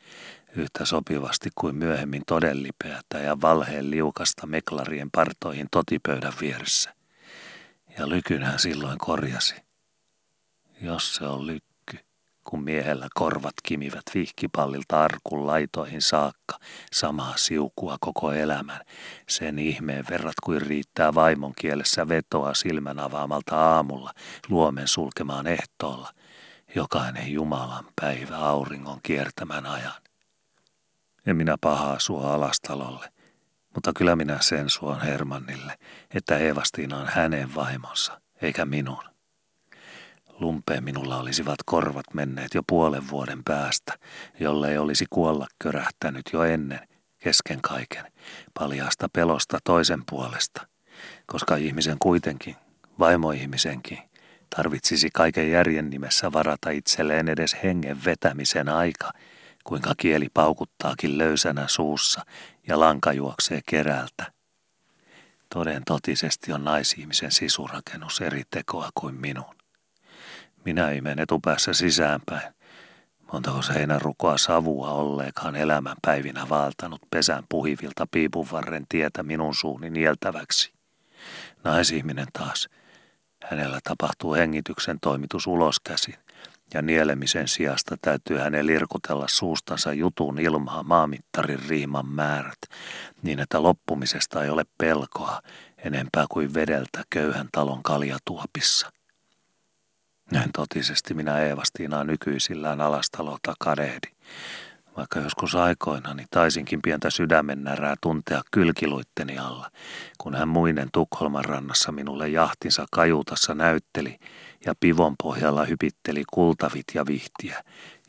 yhtä 0.55 0.85
sopivasti 0.85 1.49
kuin 1.55 1.75
myöhemmin 1.75 2.23
todellipeätä 2.27 3.17
ja 3.19 3.41
valheen 3.41 3.91
liukasta 3.91 4.47
meklarien 4.47 5.11
partoihin 5.11 5.67
totipöydän 5.71 6.33
vieressä. 6.41 6.93
Ja 7.97 8.09
lykynhän 8.09 8.59
silloin 8.59 8.97
korjasi. 8.97 9.55
Jos 10.81 11.15
se 11.15 11.25
on 11.25 11.47
lykky 11.47 11.73
kun 12.43 12.63
miehellä 12.63 13.07
korvat 13.15 13.53
kimivät 13.63 14.03
vihkipallilta 14.13 15.03
arkun 15.03 15.47
laitoihin 15.47 16.01
saakka, 16.01 16.59
samaa 16.91 17.33
siukua 17.37 17.97
koko 18.01 18.31
elämän, 18.31 18.81
sen 19.29 19.59
ihmeen 19.59 20.05
verrat 20.09 20.35
kuin 20.43 20.61
riittää 20.61 21.15
vaimon 21.15 21.53
kielessä 21.55 22.07
vetoa 22.07 22.53
silmän 22.53 22.99
avaamalta 22.99 23.55
aamulla 23.55 24.13
luomen 24.49 24.87
sulkemaan 24.87 25.47
ehtoolla, 25.47 26.09
jokainen 26.75 27.31
Jumalan 27.31 27.85
päivä 28.01 28.37
auringon 28.37 28.99
kiertämän 29.03 29.65
ajan. 29.65 30.02
En 31.27 31.35
minä 31.35 31.55
pahaa 31.61 31.99
sua 31.99 32.33
alastalolle, 32.33 33.09
mutta 33.73 33.91
kyllä 33.95 34.15
minä 34.15 34.37
sen 34.41 34.69
suon 34.69 35.01
Hermannille, 35.01 35.77
että 36.13 36.37
Eevastiina 36.37 36.97
on 36.97 37.07
hänen 37.07 37.55
vaimonsa, 37.55 38.21
eikä 38.41 38.65
minun. 38.65 39.03
Lumpeen 40.39 40.83
minulla 40.83 41.17
olisivat 41.17 41.57
korvat 41.65 42.05
menneet 42.13 42.53
jo 42.53 42.61
puolen 42.67 43.09
vuoden 43.09 43.43
päästä, 43.43 43.93
jollei 44.39 44.77
olisi 44.77 45.05
kuolla 45.09 45.47
körähtänyt 45.59 46.29
jo 46.33 46.43
ennen, 46.43 46.87
kesken 47.17 47.61
kaiken, 47.61 48.05
paljasta 48.59 49.09
pelosta 49.13 49.59
toisen 49.63 50.03
puolesta, 50.09 50.67
koska 51.25 51.55
ihmisen 51.55 51.97
kuitenkin, 51.99 52.55
vaimoihmisenkin, 52.99 53.99
tarvitsisi 54.55 55.09
kaiken 55.13 55.51
järjen 55.51 55.89
nimessä 55.89 56.31
varata 56.31 56.69
itselleen 56.69 57.29
edes 57.29 57.57
hengen 57.63 58.05
vetämisen 58.05 58.69
aika, 58.69 59.11
kuinka 59.63 59.93
kieli 59.97 60.27
paukuttaakin 60.33 61.17
löysänä 61.17 61.67
suussa 61.67 62.25
ja 62.67 62.79
lanka 62.79 63.13
juoksee 63.13 63.61
kerältä. 63.65 64.31
Toden 65.53 65.81
totisesti 65.85 66.53
on 66.53 66.63
naisihmisen 66.63 67.31
sisurakennus 67.31 68.21
eri 68.21 68.43
tekoa 68.51 68.89
kuin 68.95 69.15
minun. 69.15 69.55
Minä 70.65 70.91
imen 70.91 71.19
etupäässä 71.19 71.73
sisäänpäin. 71.73 72.53
Montako 73.33 73.61
seinärukoa 73.61 74.37
savua 74.37 74.91
olleekaan 74.91 75.55
elämän 75.55 75.95
päivinä 76.01 76.49
valtanut 76.49 77.01
pesän 77.11 77.43
puhivilta 77.49 78.07
piipunvarren 78.11 78.85
tietä 78.89 79.23
minun 79.23 79.55
suuni 79.55 79.89
nieltäväksi. 79.89 80.73
Naisihminen 81.63 82.27
taas. 82.33 82.69
Hänellä 83.43 83.79
tapahtuu 83.83 84.33
hengityksen 84.33 84.99
toimitus 84.99 85.47
uloskäsin, 85.47 86.15
ja 86.73 86.81
nielemisen 86.81 87.47
sijasta 87.47 87.95
täytyy 88.01 88.37
hänen 88.37 88.67
lirkutella 88.67 89.25
suustansa 89.29 89.93
jutun 89.93 90.39
ilmaa 90.39 90.83
maamittarin 90.83 91.59
riiman 91.69 92.07
määrät, 92.07 92.59
niin 93.21 93.39
että 93.39 93.63
loppumisesta 93.63 94.43
ei 94.43 94.49
ole 94.49 94.65
pelkoa 94.77 95.41
enempää 95.77 96.25
kuin 96.29 96.53
vedeltä 96.53 97.03
köyhän 97.09 97.49
talon 97.51 97.83
kaljatuopissa. 97.83 98.91
Näin 100.31 100.49
totisesti 100.53 101.13
minä 101.13 101.39
Eevastiinaa 101.39 102.03
nykyisillään 102.03 102.81
alastalolta 102.81 103.53
kadehdi. 103.59 104.07
Vaikka 104.97 105.19
joskus 105.19 105.55
aikoinani 105.55 106.25
taisinkin 106.31 106.81
pientä 106.81 107.09
sydämennärää 107.09 107.95
tuntea 108.01 108.41
kylkiluitteni 108.51 109.37
alla, 109.37 109.71
kun 110.17 110.35
hän 110.35 110.47
muinen 110.47 110.89
Tukholman 110.93 111.45
rannassa 111.45 111.91
minulle 111.91 112.29
jahtinsa 112.29 112.85
kajutassa 112.91 113.55
näytteli 113.55 114.19
ja 114.65 114.73
pivon 114.79 115.15
pohjalla 115.23 115.65
hypitteli 115.65 116.23
kultavit 116.33 116.85
ja 116.93 117.05
vihtiä, 117.05 117.63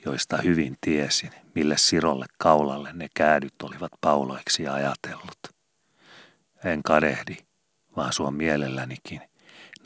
joista 0.04 0.36
hyvin 0.36 0.76
tiesin, 0.80 1.30
mille 1.54 1.76
sirolle 1.78 2.26
kaulalle 2.38 2.92
ne 2.92 3.08
käädyt 3.14 3.62
olivat 3.62 3.92
pauloiksi 4.00 4.68
ajatellut. 4.68 5.38
En 6.64 6.82
kadehdi, 6.82 7.36
vaan 7.96 8.12
suon 8.12 8.34
mielellänikin– 8.34 9.20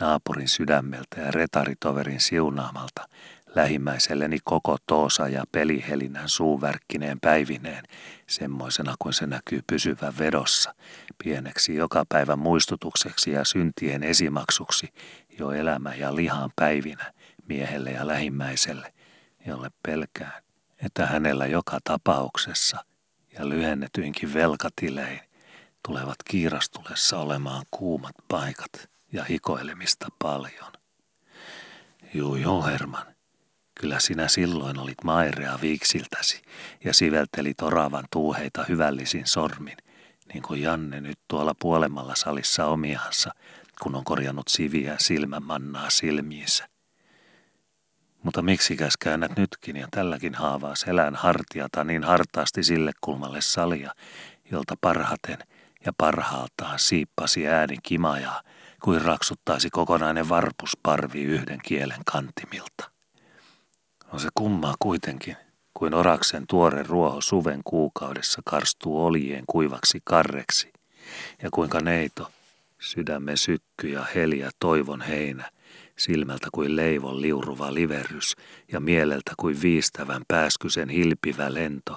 naapurin 0.01 0.49
sydämeltä 0.49 1.20
ja 1.20 1.31
retaritoverin 1.31 2.20
siunaamalta 2.20 3.09
lähimmäiselleni 3.55 4.39
koko 4.45 4.77
toosa 4.86 5.28
ja 5.28 5.45
pelihelinän 5.53 6.28
suuvärkkineen 6.28 7.20
päivineen, 7.20 7.85
semmoisena 8.27 8.95
kuin 8.99 9.12
se 9.12 9.27
näkyy 9.27 9.61
pysyvän 9.66 10.19
vedossa, 10.19 10.74
pieneksi 11.24 11.74
joka 11.74 12.05
päivä 12.09 12.36
muistutukseksi 12.36 13.31
ja 13.31 13.45
syntien 13.45 14.03
esimaksuksi 14.03 14.89
jo 15.39 15.51
elämä 15.51 15.94
ja 15.94 16.16
lihan 16.16 16.51
päivinä 16.56 17.12
miehelle 17.48 17.90
ja 17.90 18.06
lähimmäiselle, 18.06 18.93
jolle 19.47 19.70
pelkään, 19.82 20.43
että 20.85 21.06
hänellä 21.06 21.47
joka 21.47 21.78
tapauksessa 21.85 22.85
ja 23.39 23.48
lyhennetyinkin 23.48 24.35
velkatilein 24.35 25.20
tulevat 25.89 26.16
kiirastulessa 26.24 27.19
olemaan 27.19 27.65
kuumat 27.70 28.15
paikat 28.28 28.90
ja 29.12 29.24
hikoilemista 29.24 30.06
paljon. 30.19 30.73
Juu, 32.15 32.36
joo, 32.36 32.66
Herman. 32.66 33.06
Kyllä 33.81 34.01
sinä 34.01 34.28
silloin 34.28 34.78
olit 34.78 35.05
mairea 35.05 35.59
viiksiltäsi 35.62 36.43
ja 36.85 36.94
siveltelit 36.94 37.62
oravan 37.62 38.05
tuuheita 38.12 38.65
hyvällisin 38.69 39.27
sormin, 39.27 39.77
niin 40.35 40.43
kuin 40.43 40.62
Janne 40.62 41.01
nyt 41.01 41.19
tuolla 41.28 41.55
puolemmalla 41.60 42.15
salissa 42.15 42.66
omiansa, 42.66 43.31
kun 43.82 43.94
on 43.94 44.05
korjannut 44.05 44.48
siviä 44.48 44.96
silmämannaa 44.98 45.90
silmiinsä. 45.90 46.68
Mutta 48.22 48.42
miksi 48.42 48.76
käännät 48.98 49.36
nytkin 49.36 49.76
ja 49.76 49.88
tälläkin 49.90 50.34
haavaa 50.34 50.74
selän 50.74 51.14
hartiata 51.14 51.84
niin 51.84 52.05
hartaasti 52.05 52.62
sille 52.62 52.92
kulmalle 53.00 53.40
salia, 53.40 53.92
jolta 54.50 54.74
parhaten 54.80 55.38
ja 55.84 55.92
parhaaltaan 55.98 56.78
siippasi 56.78 57.48
ääni 57.48 57.76
kimajaa, 57.82 58.42
kuin 58.82 59.02
raksuttaisi 59.02 59.70
kokonainen 59.70 60.28
varpusparvi 60.28 61.22
yhden 61.22 61.59
kielen 61.64 62.05
kantimilta. 62.12 62.90
On 64.12 64.20
se 64.20 64.28
kummaa 64.34 64.74
kuitenkin, 64.78 65.36
kuin 65.74 65.94
oraksen 65.94 66.46
tuore 66.46 66.82
ruoho 66.82 67.20
suven 67.20 67.60
kuukaudessa 67.64 68.42
karstuu 68.44 69.05
oljien 69.05 69.44
kuivaksi 69.46 70.00
karreksi, 70.05 70.72
ja 71.42 71.50
kuinka 71.50 71.80
neito, 71.80 72.30
sydämen 72.80 73.36
sykky 73.36 73.88
ja 73.88 74.06
heliä 74.14 74.50
toivon 74.60 75.00
heinä, 75.00 75.50
silmältä 75.96 76.48
kuin 76.52 76.76
leivon 76.76 77.22
liuruva 77.22 77.74
liverrys 77.74 78.36
ja 78.72 78.80
mieleltä 78.80 79.32
kuin 79.36 79.62
viistävän 79.62 80.22
pääskysen 80.28 80.88
hilpivä 80.88 81.55
lento, 81.55 81.96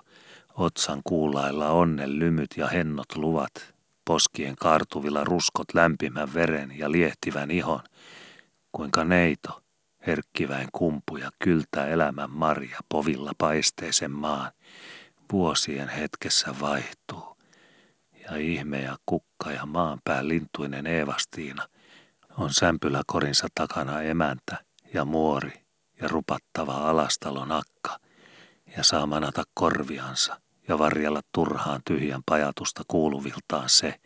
otsan 0.54 1.02
kuulailla 1.04 1.70
onnen 1.70 2.20
lymyt 2.20 2.50
ja 2.58 2.68
hennot 2.68 3.16
luvat, 3.16 3.74
poskien 4.06 4.56
kaartuvilla 4.56 5.24
ruskot 5.24 5.74
lämpimän 5.74 6.34
veren 6.34 6.78
ja 6.78 6.92
liehtivän 6.92 7.52
ihon, 7.52 7.80
kuinka 8.72 9.04
neito, 9.04 9.64
herkkiväin 10.08 10.68
kumpu 10.72 11.18
ja 11.18 11.30
kyltä 11.40 11.88
elämän 11.88 12.32
marja 12.32 12.80
povilla 12.90 13.32
paisteisen 13.38 14.12
maan, 14.12 14.52
vuosien 15.32 15.90
hetkessä 15.90 16.56
vaihtuu, 16.60 17.31
ja 18.32 18.38
ihme 18.38 18.82
ja 18.82 18.98
kukka 19.06 19.52
ja 19.52 19.66
maanpää 19.66 20.28
lintuinen 20.28 20.88
Eevastiina 20.88 21.68
on 22.38 22.54
sämpyläkorinsa 22.54 23.48
takana 23.56 24.02
emäntä 24.02 24.58
ja 24.94 25.06
muori 25.06 25.54
ja 26.02 26.08
rupattava 26.08 26.74
alastalon 26.74 27.52
akka, 27.52 28.00
ja 28.78 28.84
saa 28.84 29.06
manata 29.06 29.44
korviansa 29.54 30.42
ja 30.68 30.80
varjella 30.80 31.22
turhaan 31.32 31.82
tyhjän 31.86 32.22
pajatusta 32.26 32.84
kuuluviltaan 32.88 33.70
se, 33.70 34.00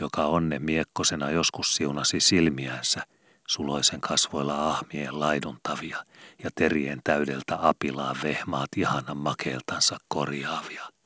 joka 0.00 0.24
onne 0.24 0.58
miekkosena 0.58 1.30
joskus 1.30 1.74
siunasi 1.74 2.20
silmiänsä– 2.20 3.02
suloisen 3.48 4.00
kasvoilla 4.00 4.70
ahmien 4.70 5.20
laiduntavia 5.20 6.04
ja 6.44 6.50
terien 6.54 7.00
täydeltä 7.04 7.58
apilaa 7.60 8.16
vehmaat 8.22 8.68
ihanan 8.76 9.16
makeeltansa 9.16 9.98
korjaavia. 10.08 10.97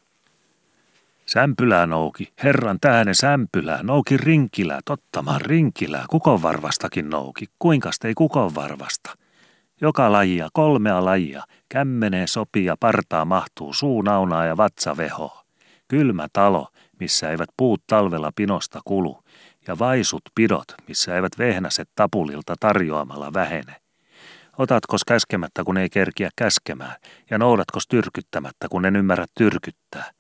Sämpylää 1.32 1.86
nouki, 1.86 2.32
herran 2.42 2.78
tähden 2.80 3.14
sämpylää, 3.14 3.82
nouki 3.82 4.16
rinkilää, 4.16 4.80
tottamaan 4.84 5.40
rinkilää, 5.40 6.04
kukonvarvastakin 6.10 7.10
nouki, 7.10 7.46
kuinka 7.59 7.90
ei 8.04 8.14
kukonvarvasta. 8.14 9.10
Joka 9.80 10.12
lajia, 10.12 10.48
kolmea 10.52 11.04
lajia, 11.04 11.42
kämmeneen 11.68 12.28
sopii 12.28 12.64
ja 12.64 12.76
partaa 12.80 13.24
mahtuu, 13.24 13.72
suu 13.72 14.02
naunaa 14.02 14.46
ja 14.46 14.56
vatsa 14.56 14.96
veho. 14.96 15.44
Kylmä 15.88 16.26
talo, 16.32 16.68
missä 17.00 17.30
eivät 17.30 17.48
puut 17.56 17.82
talvella 17.86 18.32
pinosta 18.36 18.80
kulu, 18.84 19.22
ja 19.68 19.78
vaisut 19.78 20.22
pidot, 20.34 20.74
missä 20.88 21.16
eivät 21.16 21.38
vehnäset 21.38 21.88
tapulilta 21.94 22.54
tarjoamalla 22.60 23.32
vähene. 23.32 23.76
Otatkos 24.59 25.04
käskemättä, 25.04 25.64
kun 25.64 25.76
ei 25.76 25.90
kerkiä 25.90 26.30
käskemään, 26.36 26.96
ja 27.30 27.38
noudatkos 27.38 27.88
tyrkyttämättä, 27.88 28.68
kun 28.68 28.84
en 28.84 28.96
ymmärrä 28.96 29.26
tyrkyttää. 29.34 30.10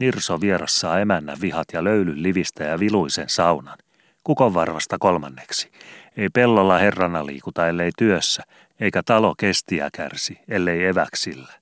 Nirso 0.00 0.40
vierassa 0.40 1.00
emännän 1.00 1.40
vihat 1.40 1.66
ja 1.72 1.84
löylyn 1.84 2.22
livistä 2.22 2.64
ja 2.64 2.80
viluisen 2.80 3.28
saunan. 3.28 3.78
Kukon 4.24 4.54
varvasta 4.54 4.96
kolmanneksi. 4.98 5.70
Ei 6.16 6.28
pellolla 6.28 6.78
herrana 6.78 7.26
liikuta, 7.26 7.68
ellei 7.68 7.90
työssä, 7.98 8.42
eikä 8.80 9.02
talo 9.02 9.34
kestiä 9.38 9.88
kärsi, 9.92 10.38
ellei 10.48 10.84
eväksillä. 10.84 11.52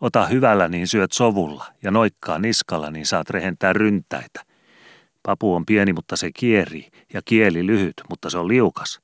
Ota 0.00 0.26
hyvällä, 0.26 0.68
niin 0.68 0.88
syöt 0.88 1.12
sovulla, 1.12 1.64
ja 1.82 1.90
noikkaa 1.90 2.38
niskalla, 2.38 2.90
niin 2.90 3.06
saat 3.06 3.30
rehentää 3.30 3.72
ryntäitä– 3.72 4.40
Papu 5.26 5.54
on 5.54 5.66
pieni, 5.66 5.92
mutta 5.92 6.16
se 6.16 6.30
kieri, 6.32 6.88
ja 7.12 7.20
kieli 7.24 7.66
lyhyt, 7.66 7.94
mutta 8.10 8.30
se 8.30 8.38
on 8.38 8.48
liukas. 8.48 9.00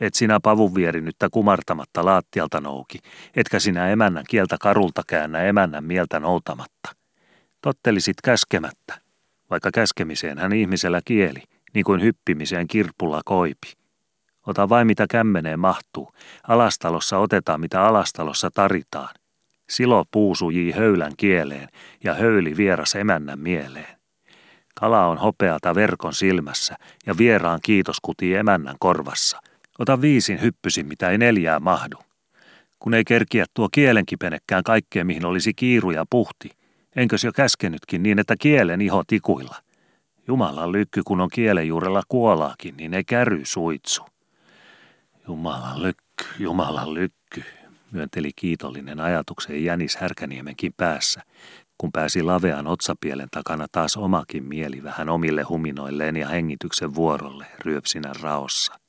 Et 0.00 0.14
sinä 0.14 0.40
pavun 0.42 0.74
vierinyttä 0.74 1.28
kumartamatta 1.30 2.04
laattialta 2.04 2.60
nouki, 2.60 2.98
etkä 3.36 3.60
sinä 3.60 3.88
emännän 3.88 4.24
kieltä 4.28 4.56
karulta 4.60 5.02
käännä 5.06 5.42
emännän 5.42 5.84
mieltä 5.84 6.20
noutamatta. 6.20 6.99
Tottelisit 7.60 8.16
käskemättä, 8.24 9.00
vaikka 9.50 9.70
käskemiseen 9.74 10.38
hän 10.38 10.52
ihmisellä 10.52 11.00
kieli, 11.04 11.42
niin 11.74 11.84
kuin 11.84 12.02
hyppimiseen 12.02 12.68
kirpulla 12.68 13.20
koipi. 13.24 13.72
Ota 14.46 14.68
vain 14.68 14.86
mitä 14.86 15.06
kämmeneen 15.10 15.60
mahtuu, 15.60 16.12
alastalossa 16.48 17.18
otetaan 17.18 17.60
mitä 17.60 17.84
alastalossa 17.84 18.50
taritaan. 18.54 19.14
Silo 19.70 20.04
puusujii 20.10 20.72
höylän 20.72 21.12
kieleen 21.16 21.68
ja 22.04 22.14
höyli 22.14 22.56
vieras 22.56 22.94
emännän 22.94 23.38
mieleen. 23.38 24.00
Kala 24.74 25.06
on 25.06 25.18
hopeata 25.18 25.74
verkon 25.74 26.14
silmässä 26.14 26.76
ja 27.06 27.18
vieraan 27.18 27.60
kiitos 27.62 28.00
kuti 28.00 28.34
emännän 28.34 28.76
korvassa. 28.78 29.40
Ota 29.78 30.00
viisin 30.00 30.40
hyppysin, 30.40 30.86
mitä 30.86 31.10
ei 31.10 31.18
neljää 31.18 31.60
mahdu. 31.60 31.96
Kun 32.78 32.94
ei 32.94 33.04
kerkiä 33.04 33.44
tuo 33.54 33.68
kielenkipenekkään 33.72 34.64
kaikkeen, 34.64 35.06
mihin 35.06 35.26
olisi 35.26 35.54
kiiru 35.54 35.90
ja 35.90 36.04
puhti. 36.10 36.59
Enkös 36.96 37.24
jo 37.24 37.32
käskenytkin 37.32 38.02
niin, 38.02 38.18
että 38.18 38.36
kielen 38.38 38.80
iho 38.80 39.04
tikuilla. 39.06 39.56
Jumalan 40.28 40.72
lykky, 40.72 41.02
kun 41.04 41.20
on 41.20 41.28
kielen 41.32 41.68
juurella 41.68 42.02
kuolaakin, 42.08 42.76
niin 42.76 42.94
ei 42.94 43.04
käry 43.04 43.40
suitsu. 43.44 44.02
Jumalan 45.28 45.82
lykky, 45.82 46.24
Jumalan 46.38 46.94
lykky, 46.94 47.44
myönteli 47.90 48.30
kiitollinen 48.36 49.00
ajatuksen 49.00 49.64
Jänis 49.64 49.96
Härkäniemenkin 49.96 50.72
päässä, 50.76 51.22
kun 51.78 51.92
pääsi 51.92 52.22
lavean 52.22 52.66
otsapielen 52.66 53.28
takana 53.30 53.66
taas 53.72 53.96
omakin 53.96 54.44
mieli 54.44 54.82
vähän 54.82 55.08
omille 55.08 55.42
huminoilleen 55.42 56.16
ja 56.16 56.28
hengityksen 56.28 56.94
vuorolle 56.94 57.46
ryöpsinä 57.58 58.12
raossa. 58.22 58.80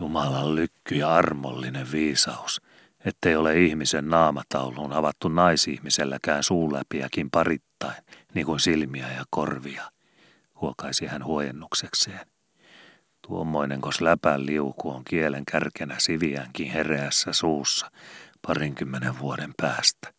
Jumalan 0.00 0.54
lykky 0.54 0.94
ja 0.94 1.14
armollinen 1.14 1.92
viisaus, 1.92 2.60
ettei 3.04 3.36
ole 3.36 3.60
ihmisen 3.60 4.08
naamatauluun 4.08 4.92
avattu 4.92 5.28
naisihmiselläkään 5.28 6.42
suuläpiäkin 6.42 7.30
parittain, 7.30 8.04
niin 8.34 8.46
kuin 8.46 8.60
silmiä 8.60 9.06
ja 9.12 9.24
korvia, 9.30 9.90
huokaisi 10.60 11.06
hän 11.06 11.24
huojennuksekseen. 11.24 12.26
Tuommoinenkos 13.26 14.00
läpän 14.00 14.46
liuku 14.46 14.90
on 14.90 15.04
kielen 15.04 15.44
kärkenä 15.52 15.94
siviänkin 15.98 16.70
hereässä 16.70 17.32
suussa 17.32 17.90
parinkymmenen 18.46 19.18
vuoden 19.18 19.54
päästä. 19.56 20.12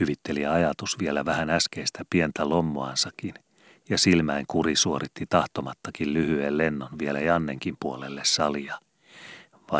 Hyvitteli 0.00 0.46
ajatus 0.46 0.98
vielä 0.98 1.24
vähän 1.24 1.50
äskeistä 1.50 2.04
pientä 2.10 2.48
lommoansakin, 2.48 3.34
ja 3.88 3.98
silmäin 3.98 4.44
kuri 4.48 4.76
suoritti 4.76 5.26
tahtomattakin 5.26 6.14
lyhyen 6.14 6.58
lennon 6.58 6.98
vielä 6.98 7.20
Jannenkin 7.20 7.76
puolelle 7.80 8.20
salia. 8.24 8.78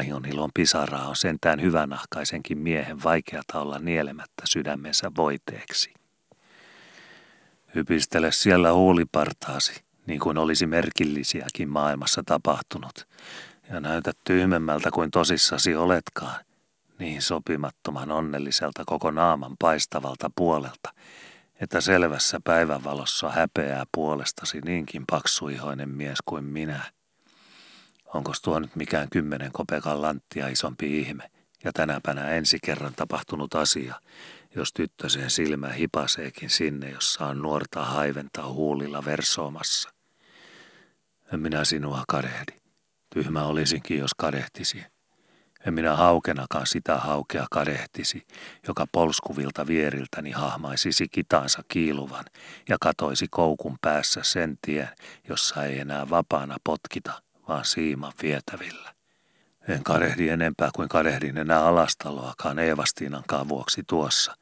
Ilon 0.01 0.51
pisaraa 0.55 1.09
on 1.09 1.17
sentään 1.17 1.63
hyvänahkaisenkin 1.63 2.59
miehen 2.59 3.03
vaikeata 3.05 3.61
olla 3.61 3.79
nielemättä 3.79 4.43
sydämensä 4.45 5.11
voiteeksi. 5.17 5.95
Hypistele 7.75 8.33
siellä 8.33 8.73
huulipartaasi, 8.73 9.83
niin 10.07 10.21
kuin 10.21 10.39
olisi 10.39 10.67
merkillisiäkin 10.67 11.69
maailmassa 11.69 12.23
tapahtunut, 12.27 13.09
ja 13.71 13.81
näytä 13.81 14.13
tyhmemmältä 14.25 14.91
kuin 14.91 15.11
tosissasi 15.11 15.77
oletkaan– 15.77 16.45
niin 17.03 17.23
sopimattoman 17.23 18.13
onnelliselta 18.13 18.83
koko 18.87 19.11
naaman 19.11 19.57
paistavalta 19.59 20.31
puolelta, 20.37 20.93
että 21.61 21.81
selvässä 21.81 22.41
päivänvalossa 22.45 23.31
häpeää 23.31 23.85
puolestasi 23.95 24.61
niinkin 24.61 25.05
paksuihoinen 25.11 25.89
mies 25.89 26.19
kuin 26.25 26.45
minä. 26.45 26.81
Onko 28.15 28.33
tuo 28.43 28.59
nyt 28.59 28.77
mikään 28.77 29.09
kymmenen 29.11 29.53
kopekan 29.53 30.03
lanttia 30.03 30.49
isompi 30.49 31.01
ihme, 31.01 31.31
Ja 31.65 31.73
tänäpänä 31.73 32.29
ensi 32.31 32.59
kerran 32.65 32.95
tapahtunut 32.95 33.55
asia, 33.55 33.95
jos 34.55 34.73
tyttösen 34.73 35.31
silmä 35.31 35.69
hipaseekin 35.69 36.51
sinne, 36.51 36.91
jossa 36.91 37.27
on 37.27 37.43
nuorta 37.43 37.85
haiventaa 37.85 38.53
huulilla 38.53 39.05
versoomassa. 39.05 39.91
En 41.33 41.41
minä 41.41 41.65
sinua 41.65 42.05
kadehdi. 42.09 42.53
Tyhmä 43.15 43.45
olisinkin, 43.45 43.99
jos 43.99 44.15
kadehtisi. 44.15 44.85
En 45.67 45.75
minä 45.75 45.97
haukenakaan 45.97 46.67
sitä 46.67 46.97
haukea 46.97 47.47
kadehtisi, 47.51 48.27
joka 48.69 48.87
polskuvilta 48.93 49.67
vieriltäni 49.67 50.31
hahmaisisi 50.31 51.09
kitansa 51.09 51.63
kiiluvan 51.69 52.25
ja 52.69 52.77
katoisi 52.81 53.27
koukun 53.31 53.79
päässä 53.81 54.21
sen 54.23 54.59
tien, 54.67 54.89
jossa 55.29 55.65
ei 55.65 55.79
enää 55.79 56.11
vapaana 56.11 56.57
potkita, 56.65 57.23
vaan 57.53 57.65
siiman 57.65 58.13
vietävillä. 58.23 58.95
En 59.69 59.85
kadehdi 59.85 60.29
enempää 60.29 60.71
kuin 60.75 60.89
kadehdin 60.89 61.39
enää 61.39 61.67
alastaloakaan 61.67 62.59
Eevastiinankaan 62.59 63.49
vuoksi 63.49 63.83
tuossa, 63.87 64.37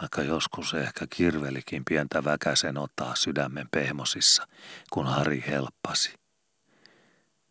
vaikka 0.00 0.22
joskus 0.22 0.74
ehkä 0.74 1.06
kirvelikin 1.10 1.82
pientä 1.88 2.24
väkäsen 2.24 2.78
ottaa 2.78 3.14
sydämen 3.14 3.68
pehmosissa, 3.70 4.46
kun 4.90 5.06
Hari 5.06 5.44
helppasi. 5.46 6.14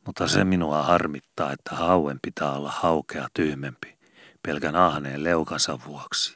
Mutta 0.06 0.28
se 0.28 0.44
minua 0.44 0.84
harmittaa, 0.84 1.52
että 1.52 1.76
hauen 1.76 2.20
pitää 2.22 2.52
olla 2.52 2.72
haukea 2.72 3.28
tyhmempi, 3.34 3.98
pelkän 4.44 4.76
ahneen 4.76 5.24
leukansa 5.24 5.80
vuoksi. 5.86 6.36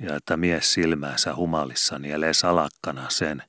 Ja 0.00 0.16
että 0.16 0.36
mies 0.36 0.72
silmäänsä 0.72 1.34
humalissa 1.36 1.98
nielee 1.98 2.34
salakkana 2.34 3.10
sen, 3.10 3.42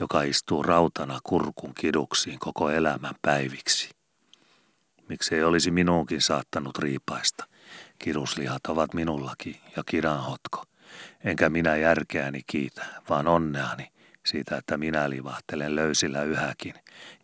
joka 0.00 0.22
istuu 0.22 0.62
rautana 0.62 1.18
kurkun 1.22 1.74
kiduksiin 1.74 2.38
koko 2.38 2.70
elämän 2.70 3.14
päiviksi. 3.22 3.90
Miksi 5.08 5.34
ei 5.34 5.44
olisi 5.44 5.70
minuunkin 5.70 6.22
saattanut 6.22 6.78
riipaista? 6.78 7.44
Kiduslihat 7.98 8.66
ovat 8.68 8.94
minullakin 8.94 9.56
ja 9.76 9.82
kidanhotko. 9.86 10.64
Enkä 11.24 11.50
minä 11.50 11.76
järkeäni 11.76 12.40
kiitä, 12.46 12.86
vaan 13.08 13.28
onneani, 13.28 13.88
siitä, 14.26 14.56
että 14.56 14.76
minä 14.76 15.10
livahtelen 15.10 15.76
löysillä 15.76 16.22
yhäkin 16.22 16.74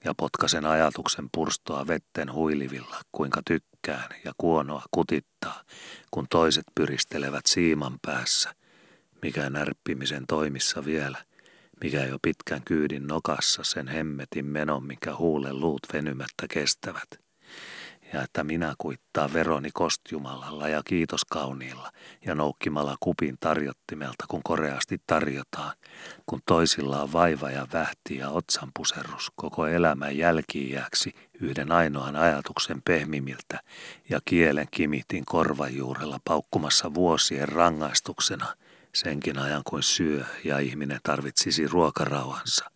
ja 0.05 0.15
potkasen 0.17 0.67
ajatuksen 0.67 1.29
purstoa 1.35 1.87
vetten 1.87 2.33
huilivilla, 2.33 3.01
kuinka 3.13 3.41
tykkään 3.47 4.09
ja 4.25 4.33
kuonoa 4.39 4.83
kutittaa, 4.91 5.63
kun 6.11 6.27
toiset 6.31 6.65
pyristelevät 6.75 7.47
siiman 7.47 7.99
päässä, 8.07 8.55
mikä 9.23 9.51
närppimisen 9.51 10.25
toimissa 10.27 10.85
vielä, 10.85 11.19
mikä 11.85 12.05
jo 12.05 12.19
pitkän 12.23 12.63
kyydin 12.65 13.07
nokassa 13.07 13.65
sen 13.65 13.89
hemmetin 13.89 14.47
menon, 14.47 14.85
minkä 14.85 15.17
huulen 15.17 15.61
luut 15.61 15.83
venymättä 15.93 16.47
kestävät. 16.49 17.09
Ja 18.13 18.23
että 18.23 18.45
minä 18.45 18.75
kuittaa 18.79 19.33
veroni 19.33 19.71
kostjumalalla 19.75 20.69
ja 20.69 20.83
kiitoskauniilla 20.85 21.91
ja 22.27 22.35
noukkimalla 22.35 22.97
kupin 23.01 23.37
tarjottimelta, 23.41 24.25
kun 24.29 24.43
koreasti 24.43 25.01
tarjotaan, 25.07 25.73
kun 26.27 26.41
toisilla 26.47 27.03
on 27.03 27.13
vaiva 27.13 27.51
ja 27.51 27.67
vähti 27.73 28.17
ja 28.17 28.31
otsanpuserrus 28.31 29.33
koko 29.37 29.67
elämän 29.67 30.17
jälkiijäksi 30.17 31.15
yhden 31.41 31.73
ainoan 31.73 32.17
ajatuksen 32.17 32.83
pehmimiltä 32.83 33.61
ja 34.09 34.21
kielen 34.25 34.69
kimitin 34.71 35.25
korvajuurella 35.25 36.19
paukkumassa 36.25 36.95
vuosien 36.95 37.49
rangaistuksena, 37.49 38.47
senkin 38.95 39.39
ajan 39.39 39.63
kuin 39.65 39.83
syö 39.83 40.25
ja 40.45 40.59
ihminen 40.59 41.01
tarvitsisi 41.03 41.69
ruokarauhansa, 41.69 42.71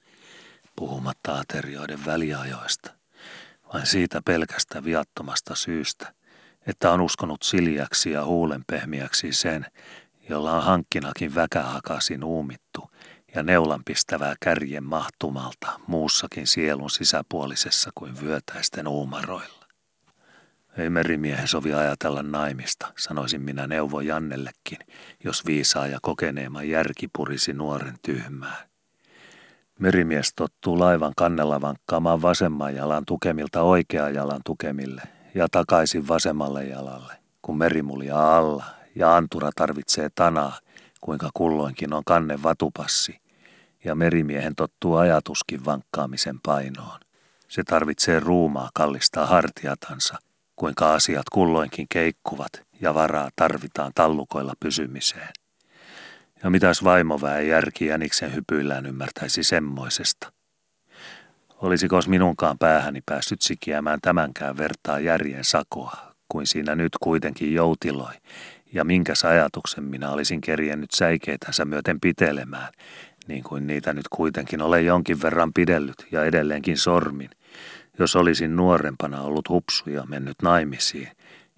puhumatta 0.77 1.39
aterioiden 1.39 2.07
väliajoista 2.07 2.99
vain 3.75 3.87
siitä 3.87 4.23
pelkästä 4.25 4.85
viattomasta 4.85 5.55
syystä, 5.55 6.13
että 6.67 6.93
on 6.93 7.01
uskonut 7.01 7.43
siljäksi 7.43 8.11
ja 8.11 8.25
huulenpehmiäksi 8.25 9.33
sen, 9.33 9.67
jolla 10.29 10.53
on 10.53 10.63
hankkinakin 10.63 11.35
väkähakasin 11.35 12.25
uumittu 12.25 12.91
ja 13.35 13.43
neulanpistävää 13.43 14.35
kärjen 14.41 14.85
mahtumalta 14.85 15.81
muussakin 15.87 16.47
sielun 16.47 16.91
sisäpuolisessa 16.91 17.91
kuin 17.95 18.21
vyötäisten 18.21 18.89
uumaroilla. 18.89 19.58
Ei 20.79 20.91
merimiehen 20.91 21.49
sovi 21.49 21.75
ajatella 21.75 22.23
naimista, 22.23 22.93
sanoisin 22.99 23.43
minä 23.43 23.67
neuvo 23.67 24.01
Jannellekin, 24.01 24.79
jos 25.25 25.47
viisaa 25.47 25.87
ja 25.87 25.99
kokeneema 26.03 26.63
järki 26.63 27.09
purisi 27.17 27.53
nuoren 27.53 27.95
tyhmää. 28.03 28.69
Merimies 29.79 30.35
tottuu 30.35 30.79
laivan 30.79 31.13
kannella 31.17 31.61
vankkaamaan 31.61 32.23
vasemman 32.23 32.75
jalan 32.75 33.05
tukemilta 33.07 33.63
oikean 33.63 34.15
jalan 34.15 34.41
tukemille 34.45 35.03
ja 35.35 35.49
takaisin 35.51 36.09
vasemmalle 36.09 36.65
jalalle, 36.65 37.15
kun 37.43 37.59
merimulia 37.59 38.37
alla 38.37 38.65
ja 38.95 39.17
antura 39.17 39.51
tarvitsee 39.57 40.09
tanaa, 40.15 40.59
kuinka 41.01 41.31
kulloinkin 41.35 41.93
on 41.93 42.03
kanne 42.07 42.43
vatupassi, 42.43 43.21
ja 43.85 43.95
merimiehen 43.95 44.55
tottuu 44.55 44.97
ajatuskin 44.97 45.65
vankkaamisen 45.65 46.41
painoon. 46.41 47.01
Se 47.49 47.65
tarvitsee 47.65 48.21
ruumaa 48.21 48.71
kallistaa 48.75 49.27
hartiatansa, 49.27 50.19
kuinka 50.59 50.95
asiat 50.95 51.29
kulloinkin 51.33 51.87
keikkuvat 51.89 52.53
ja 52.81 52.95
varaa 52.95 53.31
tarvitaan 53.37 53.93
tallukoilla 53.95 54.53
pysymiseen. 54.61 55.29
Ja 56.43 56.51
mitäs 56.51 56.85
vaimoväen 56.85 57.49
järki 57.49 57.87
jäniksen 57.87 58.35
hypyillään 58.35 58.87
ymmärtäisi 58.87 59.43
semmoisesta? 59.43 60.33
Olisikos 61.57 62.09
minunkaan 62.09 62.59
päähäni 62.59 63.01
päässyt 63.07 63.43
sikiämään 63.43 63.99
tämänkään 64.03 64.57
vertaa 64.57 65.01
järjen 65.01 65.45
sakoa, 65.45 65.97
kuin 66.29 66.47
siinä 66.47 66.75
nyt 66.75 66.93
kuitenkin 67.01 67.55
joutiloi, 67.55 68.15
ja 68.73 68.85
minkäs 68.85 69.25
ajatuksen 69.25 69.85
minä 69.85 70.11
olisin 70.11 70.41
kerjennyt 70.41 70.91
säikeitänsä 70.91 71.65
myöten 71.65 72.01
pitelemään, 72.01 72.73
niin 73.29 73.45
kuin 73.45 73.67
niitä 73.67 73.93
nyt 73.93 74.09
kuitenkin 74.09 74.63
olen 74.63 74.87
jonkin 74.87 75.23
verran 75.23 75.53
pidellyt 75.53 76.07
ja 76.13 76.25
edelleenkin 76.25 76.79
sormin, 76.79 77.31
jos 77.99 78.17
olisin 78.17 78.57
nuorempana 78.57 79.21
ollut 79.21 79.49
hupsu 79.49 79.91
ja 79.91 80.05
mennyt 80.07 80.37
naimisiin, 80.43 81.09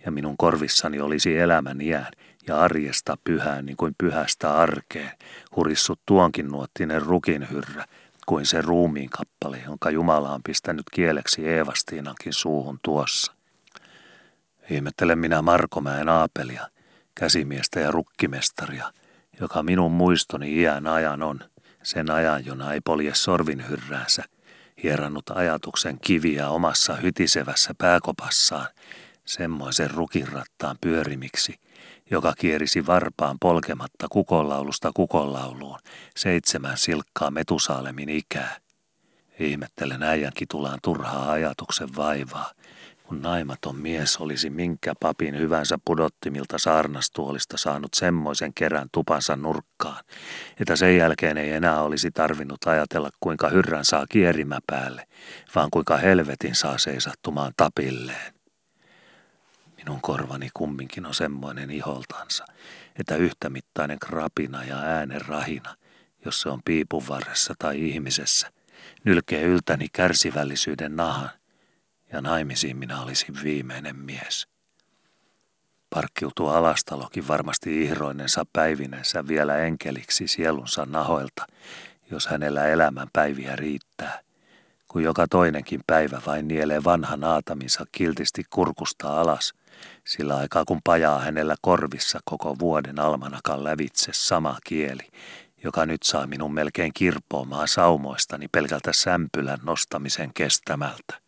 ja 0.04 0.10
minun 0.10 0.36
korvissani 0.36 1.00
olisi 1.00 1.38
elämän 1.38 1.80
iän, 1.80 2.12
ja 2.46 2.60
arjesta 2.60 3.16
pyhään 3.24 3.66
niin 3.66 3.76
kuin 3.76 3.94
pyhästä 3.98 4.54
arkeen, 4.54 5.10
hurissut 5.56 6.00
tuonkin 6.06 6.48
nuottinen 6.48 7.02
rukinhyrrä, 7.02 7.84
kuin 8.26 8.46
se 8.46 8.62
ruumiin 8.62 9.10
kappale, 9.10 9.62
jonka 9.66 9.90
Jumala 9.90 10.34
on 10.34 10.42
pistänyt 10.42 10.86
kieleksi 10.92 11.48
Eevastiinankin 11.48 12.32
suuhun 12.32 12.78
tuossa. 12.82 13.32
Ihmettelen 14.70 15.18
minä 15.18 15.42
Markomäen 15.42 16.08
aapelia, 16.08 16.68
käsimiestä 17.14 17.80
ja 17.80 17.90
rukkimestaria, 17.90 18.92
joka 19.40 19.62
minun 19.62 19.92
muistoni 19.92 20.60
iän 20.60 20.86
ajan 20.86 21.22
on, 21.22 21.40
sen 21.82 22.10
ajan, 22.10 22.46
jona 22.46 22.72
ei 22.72 22.80
polje 22.80 23.14
sorvinhyrräänsä, 23.14 24.24
hierannut 24.82 25.30
ajatuksen 25.30 25.98
kiviä 26.00 26.48
omassa 26.48 26.96
hytisevässä 26.96 27.74
pääkopassaan, 27.78 28.68
semmoisen 29.24 29.90
rukinrattaan 29.90 30.76
pyörimiksi– 30.80 31.54
joka 32.10 32.34
kierisi 32.38 32.86
varpaan 32.86 33.38
polkematta 33.40 34.06
kukonlaulusta 34.10 34.90
kukonlauluun 34.94 35.78
seitsemän 36.16 36.78
silkkaa 36.78 37.30
Metusaalemin 37.30 38.08
ikää. 38.08 38.56
Ihmettelen 39.38 40.02
äijän 40.02 40.32
kitulaan 40.36 40.78
turhaa 40.82 41.30
ajatuksen 41.30 41.96
vaivaa, 41.96 42.52
kun 43.10 43.22
naimaton 43.22 43.76
mies 43.76 44.16
olisi 44.16 44.50
minkä 44.50 44.92
papin 45.00 45.38
hyvänsä 45.38 45.78
pudottimilta 45.84 46.58
saarnastuolista 46.58 47.56
saanut 47.58 47.94
semmoisen 47.94 48.54
kerän 48.54 48.88
tupansa 48.92 49.36
nurkkaan, 49.36 50.04
että 50.60 50.76
sen 50.76 50.96
jälkeen 50.96 51.38
ei 51.38 51.50
enää 51.50 51.82
olisi 51.82 52.10
tarvinnut 52.10 52.64
ajatella 52.66 53.10
kuinka 53.20 53.48
hyrrän 53.48 53.84
saa 53.84 54.06
kierimä 54.08 54.58
päälle, 54.66 55.06
vaan 55.54 55.68
kuinka 55.70 55.96
helvetin 55.96 56.54
saa 56.54 56.78
seisattumaan 56.78 57.52
tapilleen. 57.56 58.34
Minun 59.76 60.00
korvani 60.00 60.48
kumminkin 60.54 61.06
on 61.06 61.14
semmoinen 61.14 61.70
iholtansa, 61.70 62.44
että 62.98 63.16
yhtämittainen 63.16 63.98
krapina 63.98 64.64
ja 64.64 64.78
äänen 64.78 65.26
rahina, 65.26 65.76
jos 66.24 66.40
se 66.40 66.48
on 66.48 66.60
piipun 66.64 67.08
varressa 67.08 67.54
tai 67.58 67.88
ihmisessä, 67.88 68.50
nylkee 69.04 69.42
yltäni 69.42 69.86
kärsivällisyyden 69.92 70.96
nahan, 70.96 71.39
ja 72.12 72.20
naimisiin 72.20 72.76
minä 72.76 73.02
olisin 73.02 73.34
viimeinen 73.44 73.96
mies. 73.96 74.46
Parkkiutuu 75.94 76.48
alastalokin 76.48 77.28
varmasti 77.28 77.82
ihroinensa 77.82 78.44
päivinensä 78.52 79.28
vielä 79.28 79.56
enkeliksi 79.56 80.28
sielunsa 80.28 80.86
nahoilta, 80.86 81.46
jos 82.10 82.26
hänellä 82.26 82.66
elämän 82.66 83.08
päiviä 83.12 83.56
riittää– 83.56 84.20
kun 84.90 85.02
joka 85.02 85.28
toinenkin 85.28 85.80
päivä 85.86 86.20
vain 86.26 86.48
nielee 86.48 86.84
vanhan 86.84 87.24
aataminsa 87.24 87.84
kiltisti 87.92 88.44
kurkusta 88.50 89.20
alas, 89.20 89.52
sillä 90.06 90.36
aikaa 90.36 90.64
kun 90.64 90.80
pajaa 90.84 91.18
hänellä 91.18 91.54
korvissa 91.62 92.20
koko 92.24 92.58
vuoden 92.58 92.98
almanakan 92.98 93.64
lävitse 93.64 94.12
sama 94.14 94.58
kieli, 94.64 95.08
joka 95.64 95.86
nyt 95.86 96.02
saa 96.02 96.26
minun 96.26 96.54
melkein 96.54 96.92
kirpoomaan 96.94 97.68
saumoistani 97.68 98.48
pelkältä 98.48 98.92
sämpylän 98.92 99.58
nostamisen 99.62 100.34
kestämältä. 100.34 101.19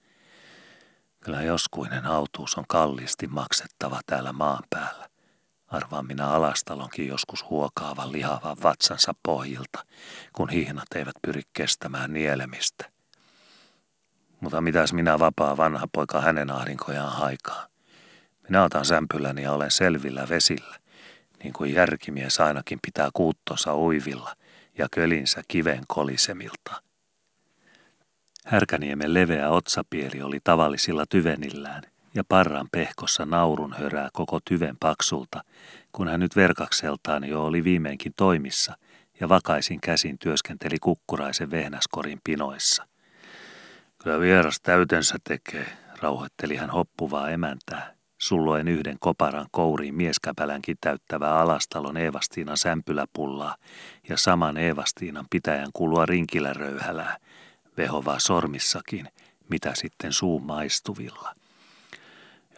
Kyllä 1.25 1.43
joskuinen 1.43 2.07
autuus 2.07 2.59
on 2.59 2.65
kalliisti 2.69 3.27
maksettava 3.27 4.01
täällä 4.07 4.33
maan 4.33 4.65
päällä. 4.71 5.09
Arvaan 5.67 6.07
minä 6.07 6.29
alastalonkin 6.29 7.09
joskus 7.09 7.51
huokaavan 7.51 8.13
lihavan 8.13 8.57
vatsansa 8.63 9.15
pohjilta, 9.23 9.85
kun 10.33 10.49
hihnat 10.49 10.87
eivät 10.95 11.15
pyri 11.23 11.43
kestämään 11.53 12.13
nielemistä. 12.13 12.91
Mutta 14.41 14.61
mitäs 14.61 14.93
minä 14.93 15.19
vapaa 15.19 15.57
vanha 15.57 15.87
poika 15.93 16.21
hänen 16.21 16.51
ahdinkojaan 16.51 17.13
haikaa? 17.13 17.67
Minä 18.49 18.65
otan 18.65 18.85
sämpyläni 18.85 19.43
ja 19.43 19.53
olen 19.53 19.71
selvillä 19.71 20.29
vesillä, 20.29 20.79
niin 21.43 21.53
kuin 21.53 21.75
järkimies 21.75 22.41
ainakin 22.41 22.79
pitää 22.83 23.09
kuuttonsa 23.13 23.77
uivilla 23.77 24.35
ja 24.79 24.87
kölinsä 24.91 25.43
kiven 25.49 25.85
kolisemilta. 25.89 26.83
Härkäniemen 28.47 29.15
leveä 29.15 29.51
otsapieli 29.51 30.23
oli 30.23 30.41
tavallisilla 30.45 31.05
tyvenillään, 31.07 31.83
ja 32.15 32.25
parran 32.29 32.69
pehkossa 32.73 33.27
naurun 33.27 33.73
hörää 33.73 34.09
koko 34.13 34.41
tyven 34.45 34.77
paksulta, 34.81 35.45
kun 35.93 36.09
hän 36.09 36.21
nyt 36.21 36.37
verkakseltaan 36.37 37.25
jo 37.25 37.45
oli 37.45 37.65
viimeinkin 37.65 38.13
toimissa 38.17 38.77
ja 39.21 39.29
vakaisin 39.29 39.81
käsin 39.81 40.19
työskenteli 40.19 40.79
kukkuraisen 40.79 41.51
vehnäskorin 41.51 42.21
pinoissa. 42.25 42.87
Kyllä 44.03 44.21
vieras 44.21 44.61
täytensä 44.63 45.17
tekee, 45.25 45.67
rauhoitteli 46.01 46.57
hän 46.57 46.71
hoppuvaa 46.71 47.31
emäntää, 47.31 47.95
sulloen 48.21 48.69
yhden 48.69 48.97
koparan 49.01 49.47
kouriin 49.51 49.95
mieskäpälänkin 49.95 50.77
täyttävää 50.81 51.39
alastalon 51.39 51.97
Eevastiinan 51.97 52.59
sämpyläpullaa 52.59 53.57
ja 54.09 54.17
saman 54.17 54.57
Eevastiinan 54.57 55.27
pitäjän 55.31 55.71
kulua 55.73 56.07
rinkiläröyhälää, 56.07 57.17
vehovaa 57.77 58.19
sormissakin, 58.19 59.09
mitä 59.49 59.73
sitten 59.75 60.13
suun 60.13 60.43
maistuvilla. 60.43 61.35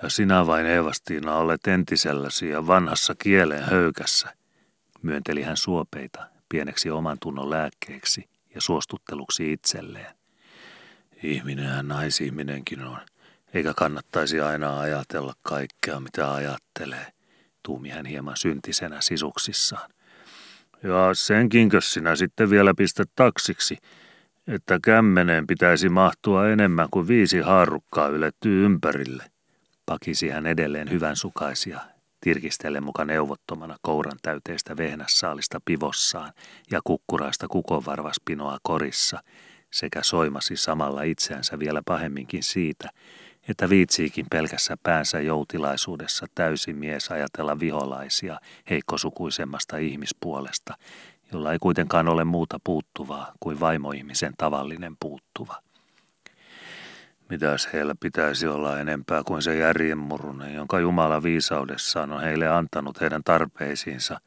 Ja 0.02 0.08
sinä 0.08 0.46
vain 0.46 0.66
Eevastiina 0.66 1.36
olet 1.36 1.66
entiselläsi 1.66 2.48
ja 2.48 2.66
vanhassa 2.66 3.14
kielen 3.18 3.62
höykässä, 3.62 4.34
myönteli 5.02 5.42
hän 5.42 5.56
suopeita 5.56 6.26
pieneksi 6.48 6.90
oman 6.90 7.18
tunnon 7.20 7.50
lääkkeeksi 7.50 8.28
ja 8.54 8.60
suostutteluksi 8.60 9.52
itselleen. 9.52 10.14
Ihminenhän 11.22 11.88
naisihminenkin 11.88 12.84
on, 12.84 12.98
eikä 13.54 13.74
kannattaisi 13.76 14.40
aina 14.40 14.80
ajatella 14.80 15.34
kaikkea, 15.42 16.00
mitä 16.00 16.32
ajattelee, 16.34 17.06
tuumi 17.62 17.88
hän 17.88 18.06
hieman 18.06 18.36
syntisenä 18.36 19.00
sisuksissaan. 19.00 19.90
Ja 20.82 21.10
senkinkö 21.12 21.80
sinä 21.80 22.16
sitten 22.16 22.50
vielä 22.50 22.74
pistät 22.76 23.10
taksiksi, 23.16 23.78
että 24.48 24.78
kämmeneen 24.84 25.46
pitäisi 25.46 25.88
mahtua 25.88 26.48
enemmän 26.48 26.88
kuin 26.90 27.08
viisi 27.08 27.40
haarukkaa 27.40 28.08
ylettyy 28.08 28.64
ympärille. 28.64 29.24
Pakisi 29.86 30.28
hän 30.28 30.46
edelleen 30.46 30.90
hyvän 30.90 31.16
sukaisia, 31.16 31.80
tirkistellen 32.20 32.84
mukaan 32.84 33.08
neuvottomana 33.08 33.76
kouran 33.82 34.18
täyteistä 34.22 34.76
vehnässaalista 34.76 35.60
pivossaan 35.64 36.32
ja 36.70 36.80
kukkuraista 36.84 37.48
kukonvarvaspinoa 37.48 38.58
korissa, 38.62 39.22
sekä 39.70 40.02
soimasi 40.02 40.56
samalla 40.56 41.02
itseänsä 41.02 41.58
vielä 41.58 41.82
pahemminkin 41.86 42.42
siitä, 42.42 42.88
että 43.48 43.68
viitsiikin 43.68 44.26
pelkässä 44.30 44.76
päänsä 44.82 45.20
joutilaisuudessa 45.20 46.26
täysi 46.34 46.72
mies 46.72 47.10
ajatella 47.10 47.60
viholaisia 47.60 48.40
heikkosukuisemmasta 48.70 49.76
ihmispuolesta, 49.76 50.74
jolla 51.34 51.52
ei 51.52 51.58
kuitenkaan 51.58 52.08
ole 52.08 52.24
muuta 52.24 52.58
puuttuvaa 52.64 53.32
kuin 53.40 53.60
vaimoihmisen 53.60 54.34
tavallinen 54.38 54.96
puuttuva. 55.00 55.56
Mitäs 57.28 57.68
heillä 57.72 57.94
pitäisi 58.00 58.46
olla 58.46 58.80
enempää 58.80 59.22
kuin 59.26 59.42
se 59.42 59.56
järjenmurunen, 59.56 60.54
jonka 60.54 60.80
Jumala 60.80 61.22
viisaudessaan 61.22 62.12
on 62.12 62.20
heille 62.20 62.48
antanut 62.48 63.00
heidän 63.00 63.24
tarpeisiinsa, 63.24 64.20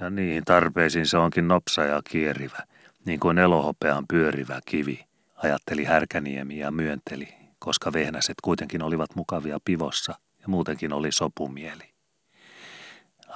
ja 0.00 0.10
niihin 0.10 0.44
tarpeisiin 0.44 1.06
se 1.06 1.16
onkin 1.18 1.48
nopsa 1.48 1.84
ja 1.84 2.02
kierivä, 2.10 2.62
niin 3.04 3.20
kuin 3.20 3.38
elohopean 3.38 4.04
pyörivä 4.08 4.60
kivi, 4.64 5.04
ajatteli 5.36 5.84
Härkäniemi 5.84 6.58
ja 6.58 6.70
myönteli, 6.70 7.34
koska 7.58 7.92
vehnäset 7.92 8.36
kuitenkin 8.42 8.82
olivat 8.82 9.16
mukavia 9.16 9.58
pivossa 9.64 10.14
ja 10.42 10.48
muutenkin 10.48 10.92
oli 10.92 11.12
sopumieli. 11.12 11.93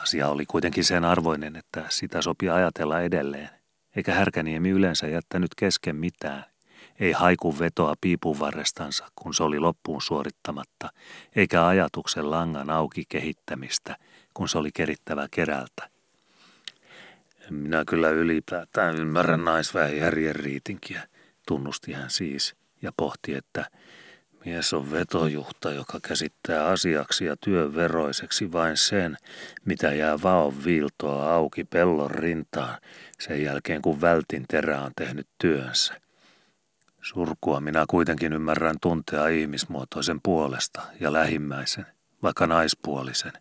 Asia 0.03 0.29
oli 0.29 0.47
kuitenkin 0.47 0.85
sen 0.85 1.05
arvoinen, 1.05 1.57
että 1.57 1.85
sitä 1.89 2.23
sopi 2.23 2.49
ajatella 2.49 3.01
edelleen, 3.01 3.51
eikä 3.97 4.15
Härkäniemi 4.15 4.71
yleensä 4.71 5.07
jättänyt 5.07 5.55
kesken 5.55 5.97
mitään. 5.97 6.45
Ei 7.01 7.13
haiku 7.13 7.59
vetoa 7.59 7.95
piipun 8.01 8.39
varrestansa, 8.39 9.09
kun 9.17 9.35
se 9.35 9.43
oli 9.43 9.59
loppuun 9.59 10.03
suorittamatta, 10.03 10.89
eikä 11.37 11.67
ajatuksen 11.67 12.31
langan 12.31 12.71
auki 12.71 13.05
kehittämistä, 13.09 13.97
kun 14.35 14.49
se 14.49 14.59
oli 14.59 14.71
kerittävä 14.75 15.29
kerältä. 15.31 15.89
Minä 17.51 17.85
kyllä 17.87 18.11
ylipäätään 18.11 18.97
ymmärrän 18.97 19.45
naisväen 19.45 19.97
järjen 19.97 20.37
riitinkiä, 20.37 21.09
tunnusti 21.47 21.93
hän 21.93 22.11
siis, 22.11 22.57
ja 22.83 22.93
pohti, 22.97 23.35
että– 23.35 23.67
Mies 24.49 24.73
on 24.73 24.91
vetojuhta, 24.91 25.73
joka 25.73 26.01
käsittää 26.01 26.67
asiaksi 26.67 27.25
ja 27.25 27.37
työveroiseksi 27.37 28.53
vain 28.53 28.77
sen, 28.77 29.17
mitä 29.65 29.95
jää 29.95 30.23
vaon 30.23 30.65
viiltoa 30.65 31.35
auki 31.35 31.65
pellon 31.65 32.11
rintaan 32.11 32.79
sen 33.19 33.43
jälkeen, 33.43 33.83
kun 33.83 34.01
vältin 34.01 34.45
terä 34.49 34.81
on 34.81 34.93
tehnyt 34.97 35.27
työnsä. 35.39 36.01
Surkua 37.03 37.61
minä 37.61 37.85
kuitenkin 37.91 38.33
ymmärrän 38.33 38.77
tuntea 38.81 39.29
ihmismuotoisen 39.29 40.21
puolesta 40.23 40.83
ja 41.01 41.13
lähimmäisen, 41.13 41.87
vaikka 42.23 42.47
naispuolisen, 42.47 43.33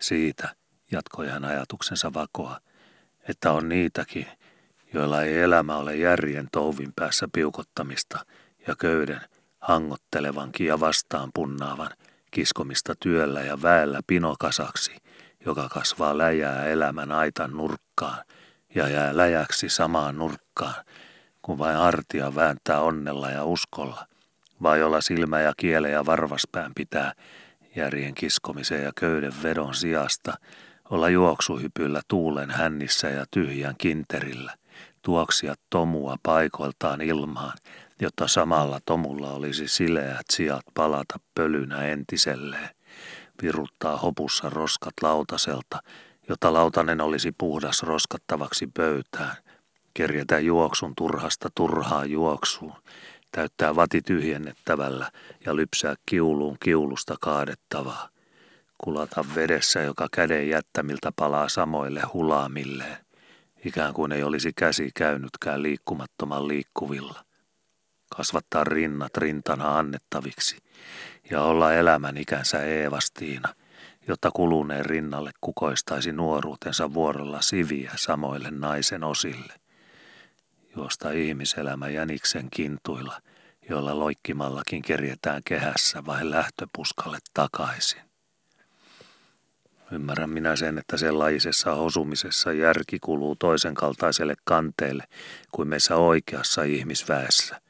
siitä, 0.00 0.54
jatkoi 0.90 1.28
hän 1.28 1.44
ajatuksensa 1.44 2.14
vakoa, 2.14 2.60
että 3.28 3.52
on 3.52 3.68
niitäkin, 3.68 4.26
joilla 4.94 5.22
ei 5.22 5.40
elämä 5.40 5.76
ole 5.76 5.96
järjen 5.96 6.48
touvin 6.52 6.92
päässä 6.96 7.28
piukottamista 7.32 8.26
ja 8.66 8.76
köyden 8.76 9.20
hangottelevankin 9.62 10.66
ja 10.66 10.80
vastaan 10.80 11.30
punnaavan, 11.34 11.90
kiskomista 12.30 12.94
työllä 13.00 13.40
ja 13.40 13.62
väellä 13.62 14.00
pinokasaksi, 14.06 14.96
joka 15.46 15.68
kasvaa 15.68 16.18
läjää 16.18 16.66
elämän 16.66 17.12
aitan 17.12 17.50
nurkkaan 17.50 18.24
ja 18.74 18.88
jää 18.88 19.16
läjäksi 19.16 19.68
samaan 19.68 20.18
nurkkaan, 20.18 20.84
kun 21.42 21.58
vain 21.58 21.76
hartia 21.76 22.34
vääntää 22.34 22.80
onnella 22.80 23.30
ja 23.30 23.44
uskolla, 23.44 24.06
vai 24.62 24.78
jolla 24.78 25.00
silmä 25.00 25.40
ja 25.40 25.52
kiele 25.56 25.90
ja 25.90 26.06
varvaspään 26.06 26.72
pitää 26.74 27.12
järjen 27.76 28.14
kiskomisen 28.14 28.82
ja 28.82 28.92
köyden 28.96 29.32
vedon 29.42 29.74
sijasta 29.74 30.34
olla 30.90 31.08
juoksuhypyllä 31.08 32.00
tuulen 32.08 32.50
hännissä 32.50 33.08
ja 33.08 33.24
tyhjän 33.30 33.74
kinterillä, 33.78 34.54
tuoksia 35.02 35.54
tomua 35.70 36.16
paikoiltaan 36.22 37.00
ilmaan 37.00 37.52
jotta 38.02 38.28
samalla 38.28 38.80
Tomulla 38.86 39.32
olisi 39.32 39.68
sileät 39.68 40.26
sijat 40.32 40.64
palata 40.74 41.20
pölynä 41.34 41.82
entiselleen, 41.82 42.68
viruttaa 43.42 43.96
hopussa 43.96 44.50
roskat 44.50 44.94
lautaselta, 45.02 45.82
jotta 46.28 46.52
lautanen 46.52 47.00
olisi 47.00 47.32
puhdas 47.38 47.82
roskattavaksi 47.82 48.66
pöytään, 48.66 49.36
kerjätä 49.94 50.38
juoksun 50.38 50.92
turhasta 50.96 51.48
turhaa 51.54 52.04
juoksuun, 52.04 52.74
täyttää 53.32 53.76
vati 53.76 54.02
tyhjennettävällä 54.02 55.10
ja 55.46 55.56
lypsää 55.56 55.94
kiuluun 56.06 56.56
kiulusta 56.60 57.16
kaadettavaa, 57.20 58.08
kulata 58.78 59.24
vedessä, 59.34 59.80
joka 59.80 60.08
käden 60.12 60.48
jättämiltä 60.48 61.12
palaa 61.16 61.48
samoille 61.48 62.02
hulaamilleen, 62.12 62.96
ikään 63.64 63.94
kuin 63.94 64.12
ei 64.12 64.22
olisi 64.22 64.52
käsi 64.56 64.90
käynytkään 64.94 65.62
liikkumattoman 65.62 66.48
liikkuvilla 66.48 67.24
kasvattaa 68.16 68.64
rinnat 68.64 69.16
rintana 69.16 69.78
annettaviksi 69.78 70.56
ja 71.30 71.42
olla 71.42 71.72
elämän 71.72 72.16
ikänsä 72.16 72.62
Eevastiina, 72.64 73.54
jotta 74.08 74.30
kuluneen 74.30 74.86
rinnalle 74.86 75.30
kukoistaisi 75.40 76.12
nuoruutensa 76.12 76.94
vuorolla 76.94 77.40
siviä 77.40 77.92
samoille 77.96 78.50
naisen 78.50 79.04
osille, 79.04 79.54
josta 80.76 81.10
ihmiselämä 81.10 81.88
jäniksen 81.88 82.48
kintuilla, 82.50 83.20
jolla 83.68 83.98
loikkimallakin 83.98 84.82
kerjetään 84.82 85.42
kehässä 85.44 86.06
vai 86.06 86.30
lähtöpuskalle 86.30 87.18
takaisin. 87.34 88.02
Ymmärrän 89.92 90.30
minä 90.30 90.56
sen, 90.56 90.78
että 90.78 90.96
sellaisessa 90.96 91.72
osumisessa 91.72 92.52
järki 92.52 92.98
kuluu 92.98 93.36
toisen 93.36 93.74
kaltaiselle 93.74 94.34
kanteelle 94.44 95.04
kuin 95.52 95.68
meissä 95.68 95.96
oikeassa 95.96 96.62
ihmisväessä– 96.62 97.60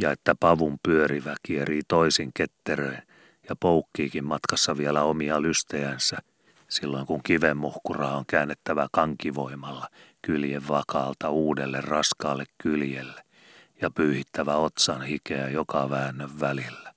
ja 0.00 0.12
että 0.12 0.34
pavun 0.34 0.78
pyörivä 0.82 1.34
kierii 1.42 1.82
toisin 1.88 2.30
ketteröin 2.34 3.02
ja 3.48 3.56
poukkiikin 3.56 4.24
matkassa 4.24 4.76
vielä 4.76 5.02
omia 5.02 5.42
lystejänsä, 5.42 6.18
silloin 6.68 7.06
kun 7.06 7.22
kivenmuhkura 7.22 8.08
on 8.08 8.24
käännettävä 8.26 8.88
kankivoimalla 8.92 9.88
kyljen 10.22 10.68
vakaalta 10.68 11.30
uudelle 11.30 11.80
raskaalle 11.80 12.44
kyljelle 12.58 13.24
ja 13.82 13.90
pyyhittävä 13.90 14.56
otsan 14.56 15.02
hikeä 15.02 15.48
joka 15.48 15.90
väännön 15.90 16.40
välillä. 16.40 16.94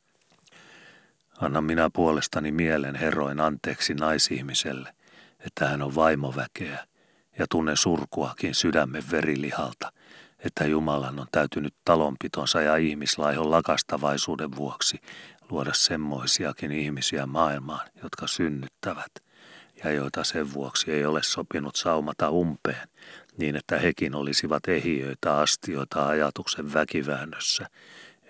Anna 1.41 1.61
minä 1.61 1.89
puolestani 1.93 2.51
mielen 2.51 2.95
heroin 2.95 3.39
anteeksi 3.39 3.93
naisihmiselle, 3.93 4.93
että 5.39 5.67
hän 5.67 5.81
on 5.81 5.95
vaimoväkeä, 5.95 6.85
ja 7.39 7.45
tunne 7.49 7.75
surkuakin 7.75 8.55
sydämen 8.55 9.03
verilihalta, 9.11 9.91
että 10.45 10.65
Jumalan 10.65 11.20
on 11.20 11.28
täytynyt 11.32 11.74
talonpitonsa 11.86 12.61
ja 12.61 12.78
ihmislaihon 12.78 13.52
lakastavaisuuden 13.52 14.56
vuoksi 14.56 15.02
luoda 15.49 15.74
semmoisiakin 15.74 16.72
ihmisiä 16.72 17.26
maailmaan, 17.26 17.90
jotka 18.03 18.28
synnyttävät, 18.28 19.11
ja 19.84 19.91
joita 19.91 20.24
sen 20.24 20.53
vuoksi 20.53 20.91
ei 20.91 21.06
ole 21.06 21.24
sopinut 21.24 21.76
saumata 21.76 22.30
umpeen, 22.30 22.88
niin 23.38 23.56
että 23.56 23.80
hekin 23.80 24.15
olisivat 24.15 24.68
ehiöitä 24.68 25.38
astioita 25.38 26.07
ajatuksen 26.07 26.74
väkiväännössä, 26.74 27.68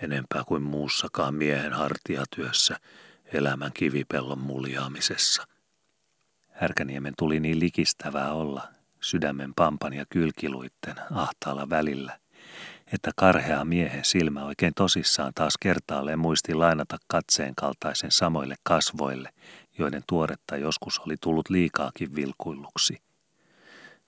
enempää 0.02 0.44
kuin 0.48 0.64
muussakaan 0.64 1.36
miehen 1.36 1.74
hartiatyössä, 1.74 2.78
elämän 3.34 3.72
kivipellon 3.74 4.40
muljaamisessa. 4.40 5.48
Härkäniemen 6.52 7.14
tuli 7.18 7.40
niin 7.40 7.60
likistävää 7.60 8.34
olla, 8.34 8.68
sydämen 9.04 9.54
pampan 9.56 9.94
ja 9.94 10.06
kylkiluitten 10.10 10.96
ahtaalla 11.12 11.70
välillä, 11.70 12.20
että 12.94 13.12
karhea 13.16 13.66
miehen 13.66 14.06
silmä 14.06 14.46
oikein 14.46 14.74
tosissaan 14.74 15.34
taas 15.36 15.54
kertaalleen 15.60 16.20
muisti 16.20 16.54
lainata 16.54 16.98
katseen 17.08 17.56
kaltaisen 17.56 18.12
samoille 18.12 18.56
kasvoille, 18.64 19.30
joiden 19.78 20.04
tuoretta 20.08 20.58
joskus 20.58 21.00
oli 21.00 21.16
tullut 21.22 21.50
liikaakin 21.50 22.16
vilkuilluksi. 22.16 23.02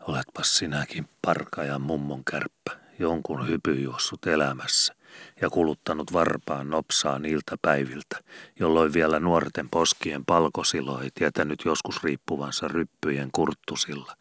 Oletpas 0.08 0.58
sinäkin 0.58 1.10
parka 1.22 1.64
ja 1.64 1.80
mummon 1.80 2.24
kärppä, 2.32 2.72
jonkun 3.00 3.48
hypyjuossut 3.48 4.28
elämässä 4.28 4.96
ja 5.42 5.50
kuluttanut 5.50 6.14
varpaan 6.14 6.70
nopsaa 6.70 7.20
niiltä 7.20 7.56
päiviltä, 7.62 8.18
jolloin 8.60 8.94
vielä 8.94 9.20
nuorten 9.20 9.70
poskien 9.70 10.26
palkosilo 10.26 11.02
ei 11.02 11.10
tietänyt 11.14 11.66
joskus 11.66 12.04
riippuvansa 12.04 12.68
ryppyjen 12.68 13.30
kurttusilla, 13.32 14.16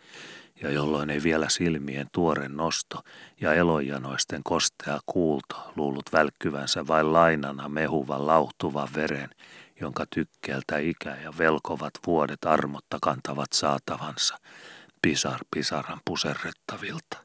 ja 0.63 0.71
jolloin 0.71 1.11
ei 1.11 1.23
vielä 1.23 1.49
silmien 1.49 2.07
tuore 2.13 2.49
nosto 2.49 3.03
ja 3.41 3.55
elojanoisten 3.55 4.41
kostea 4.45 5.01
kuulto 5.07 5.73
luullut 5.77 6.13
välkkyvänsä 6.13 6.87
vain 6.87 7.13
lainana 7.13 7.69
mehuvan 7.69 8.27
lauhtuvan 8.27 8.89
veren, 8.95 9.31
jonka 9.81 10.07
tykkeeltä 10.15 10.79
ikä 10.79 11.17
ja 11.17 11.33
velkovat 11.39 11.93
vuodet 12.07 12.45
armotta 12.45 12.99
kantavat 13.03 13.53
saatavansa, 13.53 14.39
pisar 15.03 15.41
pisaran 15.51 16.01
puserrettavilta. 16.05 17.19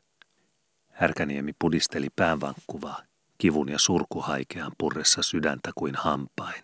Härkäniemi 0.92 1.54
pudisteli 1.60 2.08
päänvankkuvaa, 2.16 3.02
kivun 3.38 3.70
ja 3.70 3.80
surkuhaikean 3.80 4.72
purressa 4.78 5.24
sydäntä 5.24 5.72
kuin 5.76 5.96
hampain. 5.96 6.64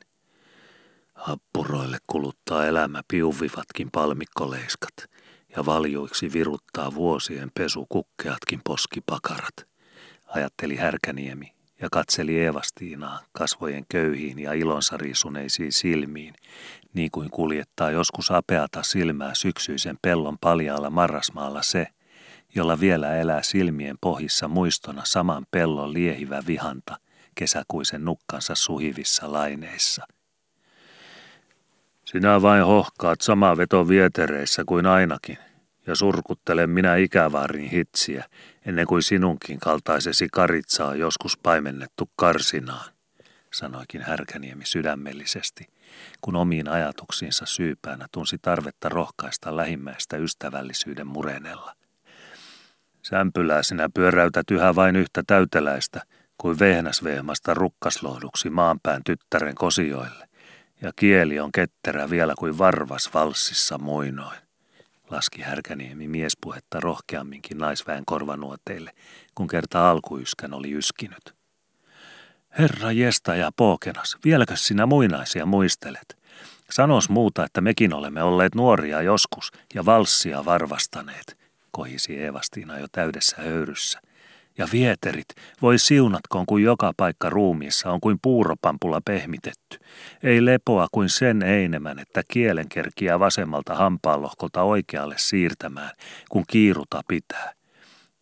Happuroille 1.14 1.98
kuluttaa 2.08 2.66
elämä 2.66 3.02
piuvivatkin 3.08 3.90
palmikkoleiskat– 3.92 4.94
ja 5.56 5.66
valjuiksi 5.66 6.34
viruttaa 6.34 6.96
vuosien 6.96 7.52
pesukukkeatkin 7.54 8.62
poskipakarat, 8.64 9.68
ajatteli 10.28 10.76
Härkäniemi 10.76 11.54
ja 11.82 11.88
katseli 11.92 12.40
Eevastiinaa 12.40 13.20
kasvojen 13.32 13.86
köyhiin 13.90 14.40
ja 14.40 14.54
ilonsa 14.54 14.98
riisuneisiin 14.98 15.72
silmiin, 15.72 16.34
niin 16.94 17.12
kuin 17.12 17.30
kuljettaa 17.30 17.92
joskus 17.92 18.32
apeata 18.32 18.84
silmää 18.84 19.34
syksyisen 19.34 19.98
pellon 20.02 20.38
paljaalla 20.42 20.90
marrasmaalla 20.90 21.62
se, 21.62 21.88
jolla 22.56 22.80
vielä 22.80 23.16
elää 23.16 23.44
silmien 23.44 23.98
pohjissa 24.02 24.48
muistona 24.48 25.02
saman 25.06 25.46
pellon 25.52 25.94
liehivä 25.94 26.44
vihanta 26.48 26.98
kesäkuisen 27.36 28.06
nukkansa 28.06 28.56
suhivissa 28.56 29.34
laineissa. 29.34 30.08
Sinä 32.16 32.42
vain 32.42 32.66
hohkaat 32.66 33.22
sama 33.22 33.58
veto 33.58 33.88
vietereissä 33.88 34.64
kuin 34.66 34.86
ainakin, 34.86 35.38
ja 35.88 35.96
surkuttelen 35.96 36.70
minä 36.70 36.96
ikävaarin 36.96 37.70
hitsiä, 37.70 38.26
ennen 38.66 38.88
kuin 38.88 39.04
sinunkin 39.04 39.60
kaltaisesi 39.60 40.28
karitsaa 40.32 40.96
joskus 40.96 41.38
paimennettu 41.38 42.10
karsinaan, 42.16 42.92
sanoikin 43.54 44.02
Härkäniemi 44.02 44.66
sydämellisesti, 44.66 45.68
kun 46.22 46.36
omiin 46.36 46.70
ajatuksiinsa 46.70 47.46
syypäänä 47.46 48.06
tunsi 48.12 48.38
tarvetta 48.42 48.90
rohkaista 48.90 49.58
lähimmäistä 49.58 50.18
ystävällisyyden 50.18 51.08
murenella. 51.08 51.74
Sämpylää 53.02 53.64
sinä 53.64 53.90
pyöräytät 53.94 54.52
yhä 54.52 54.76
vain 54.76 54.96
yhtä 54.96 55.24
täyteläistä 55.28 56.02
kuin 56.38 56.60
vehnäsvehmasta 56.60 57.54
rukkaslohduksi 57.54 58.50
maanpään 58.50 59.02
tyttären 59.06 59.56
kosioille, 59.56 60.28
ja 60.82 60.92
kieli 60.96 61.40
on 61.40 61.52
ketterä 61.52 62.10
vielä 62.10 62.34
kuin 62.38 62.58
varvas 62.58 63.10
valssissa 63.14 63.78
muinoin 63.78 64.38
laski 65.10 65.42
Härkäniemi 65.42 66.08
miespuhetta 66.08 66.80
rohkeamminkin 66.80 67.58
naisväen 67.58 68.04
korvanuoteille, 68.06 68.92
kun 69.36 69.48
kerta 69.48 69.90
alkuyskän 69.90 70.54
oli 70.54 70.72
yskinyt. 70.72 71.36
Herra 72.60 72.92
jesta 72.92 73.36
ja 73.36 73.52
pookenas, 73.56 74.18
vieläkö 74.26 74.56
sinä 74.56 74.86
muinaisia 74.86 75.46
muistelet? 75.46 76.18
Sanos 76.72 77.10
muuta, 77.10 77.46
että 77.46 77.62
mekin 77.62 77.94
olemme 77.94 78.24
olleet 78.24 78.56
nuoria 78.56 79.02
joskus 79.02 79.52
ja 79.74 79.86
valssia 79.86 80.46
varvastaneet, 80.46 81.38
kohisi 81.72 82.20
Eevastiina 82.20 82.80
jo 82.80 82.88
täydessä 82.92 83.36
höyryssä– 83.42 84.00
ja 84.58 84.68
vieterit, 84.72 85.26
voi 85.62 85.80
siunatkoon, 85.80 86.46
kun 86.46 86.64
joka 86.64 86.94
paikka 86.98 87.30
ruumiissa 87.30 87.92
on 87.92 88.02
kuin 88.02 88.18
puuropampula 88.22 89.02
pehmitetty. 89.06 89.80
Ei 90.24 90.46
lepoa 90.46 90.88
kuin 90.92 91.10
sen 91.10 91.44
einemän, 91.44 92.00
että 92.00 92.22
kielen 92.32 92.70
kerkiä 92.70 93.20
vasemmalta 93.20 93.76
hampaanlohkolta 93.76 94.62
oikealle 94.62 95.16
siirtämään, 95.18 95.92
kun 96.30 96.44
kiiruta 96.48 97.02
pitää. 97.08 97.54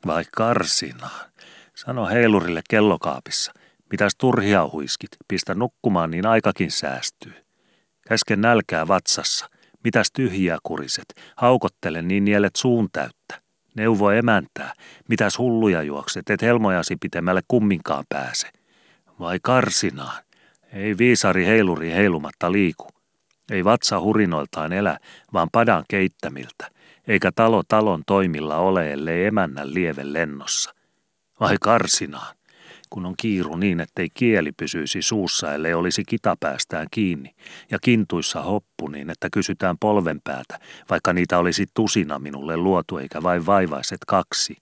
Vai 0.06 0.24
karsinaan? 0.32 1.30
Sano 1.76 2.08
heilurille 2.08 2.62
kellokaapissa. 2.70 3.54
Mitäs 3.92 4.12
turhia 4.18 4.70
huiskit, 4.72 5.12
pistä 5.28 5.56
nukkumaan, 5.56 6.12
niin 6.12 6.26
aikakin 6.26 6.72
säästyy. 6.72 7.34
Käsken 8.08 8.42
nälkää 8.42 8.88
vatsassa. 8.88 9.50
Mitäs 9.84 10.08
tyhjiä 10.14 10.58
kuriset, 10.64 11.06
haukottele 11.36 12.02
niin 12.02 12.26
nielet 12.26 12.56
suun 12.56 12.90
täyttä. 12.92 13.23
Neuvo 13.76 14.12
emäntää, 14.12 14.74
mitäs 15.10 15.38
hulluja 15.38 15.82
juokset, 15.84 16.30
et 16.30 16.42
helmojasi 16.42 16.96
pitemmälle 16.96 17.42
kumminkaan 17.48 18.06
pääse. 18.10 18.50
Vai 19.20 19.40
karsinaan? 19.42 20.24
Ei 20.74 20.98
viisari 20.98 21.46
heiluri 21.46 21.92
heilumatta 21.92 22.52
liiku. 22.52 22.88
Ei 23.52 23.64
vatsa 23.64 24.00
hurinoiltaan 24.00 24.74
elä, 24.74 24.98
vaan 25.34 25.48
padan 25.52 25.84
keittämiltä, 25.90 26.72
eikä 27.08 27.32
talo 27.36 27.64
talon 27.68 28.04
toimilla 28.08 28.58
ole, 28.58 28.94
ellei 28.94 29.26
emännän 29.26 29.74
lieve 29.74 30.14
lennossa. 30.14 30.74
Vai 31.40 31.56
karsinaan? 31.62 32.36
Kun 32.94 33.06
on 33.06 33.14
kiiru 33.18 33.56
niin, 33.56 33.80
ettei 33.80 34.10
kieli 34.14 34.52
pysyisi 34.52 35.02
suussa, 35.02 35.54
ellei 35.54 35.74
olisi 35.74 36.04
kitapäästään 36.08 36.88
kiinni, 36.92 37.36
ja 37.72 37.80
kintuissa 37.80 38.42
hoppu 38.42 38.88
niin, 38.88 39.10
että 39.10 39.30
kysytään 39.34 39.78
polven 39.78 40.22
päätä, 40.24 40.60
vaikka 40.90 41.14
niitä 41.14 41.38
olisi 41.38 41.66
tusina 41.74 42.20
minulle 42.20 42.58
luotu 42.58 42.98
eikä 42.98 43.24
vain 43.24 43.46
vaivaiset 43.46 44.00
kaksi. 44.08 44.58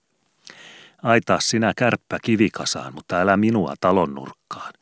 Aitaa 1.02 1.40
sinä 1.40 1.72
kärppä 1.76 2.18
kivikasaan, 2.22 2.94
mutta 2.94 3.20
älä 3.20 3.36
minua 3.36 3.74
talon 3.80 4.14
nurkkaan. 4.14 4.72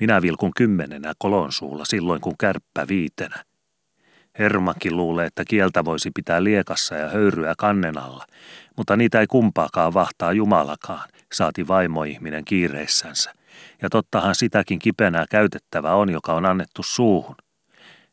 Minä 0.00 0.22
vilkun 0.22 0.52
kymmenenä 0.56 1.12
kolon 1.18 1.52
suulla 1.52 1.84
silloin, 1.84 2.20
kun 2.20 2.34
kärppä 2.38 2.88
viitenä. 2.88 3.44
Hermakin 4.38 4.96
luulee, 4.96 5.26
että 5.26 5.44
kieltä 5.48 5.84
voisi 5.84 6.10
pitää 6.14 6.44
liekassa 6.44 6.94
ja 6.94 7.08
höyryä 7.08 7.54
kannen 7.58 7.98
alla, 7.98 8.26
mutta 8.76 8.96
niitä 8.96 9.20
ei 9.20 9.26
kumpaakaan 9.26 9.94
vahtaa 9.94 10.32
Jumalakaan, 10.32 11.08
saati 11.32 11.68
vaimoihminen 11.68 12.44
kiireissänsä. 12.44 13.32
Ja 13.82 13.90
tottahan 13.90 14.34
sitäkin 14.34 14.78
kipenää 14.78 15.24
käytettävä 15.30 15.94
on, 15.94 16.10
joka 16.10 16.34
on 16.34 16.46
annettu 16.46 16.82
suuhun. 16.82 17.36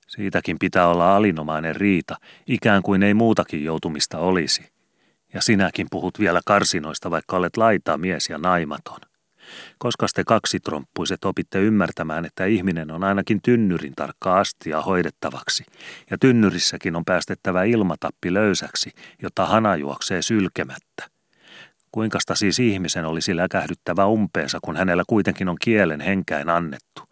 Siitäkin 0.07 0.59
pitää 0.59 0.87
olla 0.87 1.15
alinomainen 1.15 1.75
riita, 1.75 2.15
ikään 2.47 2.83
kuin 2.83 3.03
ei 3.03 3.13
muutakin 3.13 3.63
joutumista 3.63 4.17
olisi. 4.17 4.69
Ja 5.33 5.41
sinäkin 5.41 5.87
puhut 5.91 6.19
vielä 6.19 6.41
karsinoista, 6.45 7.11
vaikka 7.11 7.37
olet 7.37 7.57
laita 7.57 7.97
mies 7.97 8.29
ja 8.29 8.37
naimaton. 8.37 8.99
Koska 9.77 10.07
te 10.15 10.23
kaksitromppuiset 10.23 11.25
opitte 11.25 11.59
ymmärtämään, 11.59 12.25
että 12.25 12.45
ihminen 12.45 12.91
on 12.91 13.03
ainakin 13.03 13.41
tynnyrin 13.41 13.93
tarkka 13.95 14.39
astia 14.39 14.81
hoidettavaksi, 14.81 15.65
ja 16.11 16.17
tynnyrissäkin 16.17 16.95
on 16.95 17.05
päästettävä 17.05 17.63
ilmatappi 17.63 18.33
löysäksi, 18.33 18.91
jotta 19.21 19.45
hana 19.45 19.75
juoksee 19.75 20.21
sylkemättä. 20.21 21.09
Kuinkasta 21.91 22.35
siis 22.35 22.59
ihmisen 22.59 23.05
olisi 23.05 23.35
läkähdyttävä 23.35 24.05
umpeensa, 24.05 24.59
kun 24.61 24.77
hänellä 24.77 25.03
kuitenkin 25.07 25.49
on 25.49 25.57
kielen 25.61 26.01
henkäin 26.01 26.49
annettu? 26.49 27.03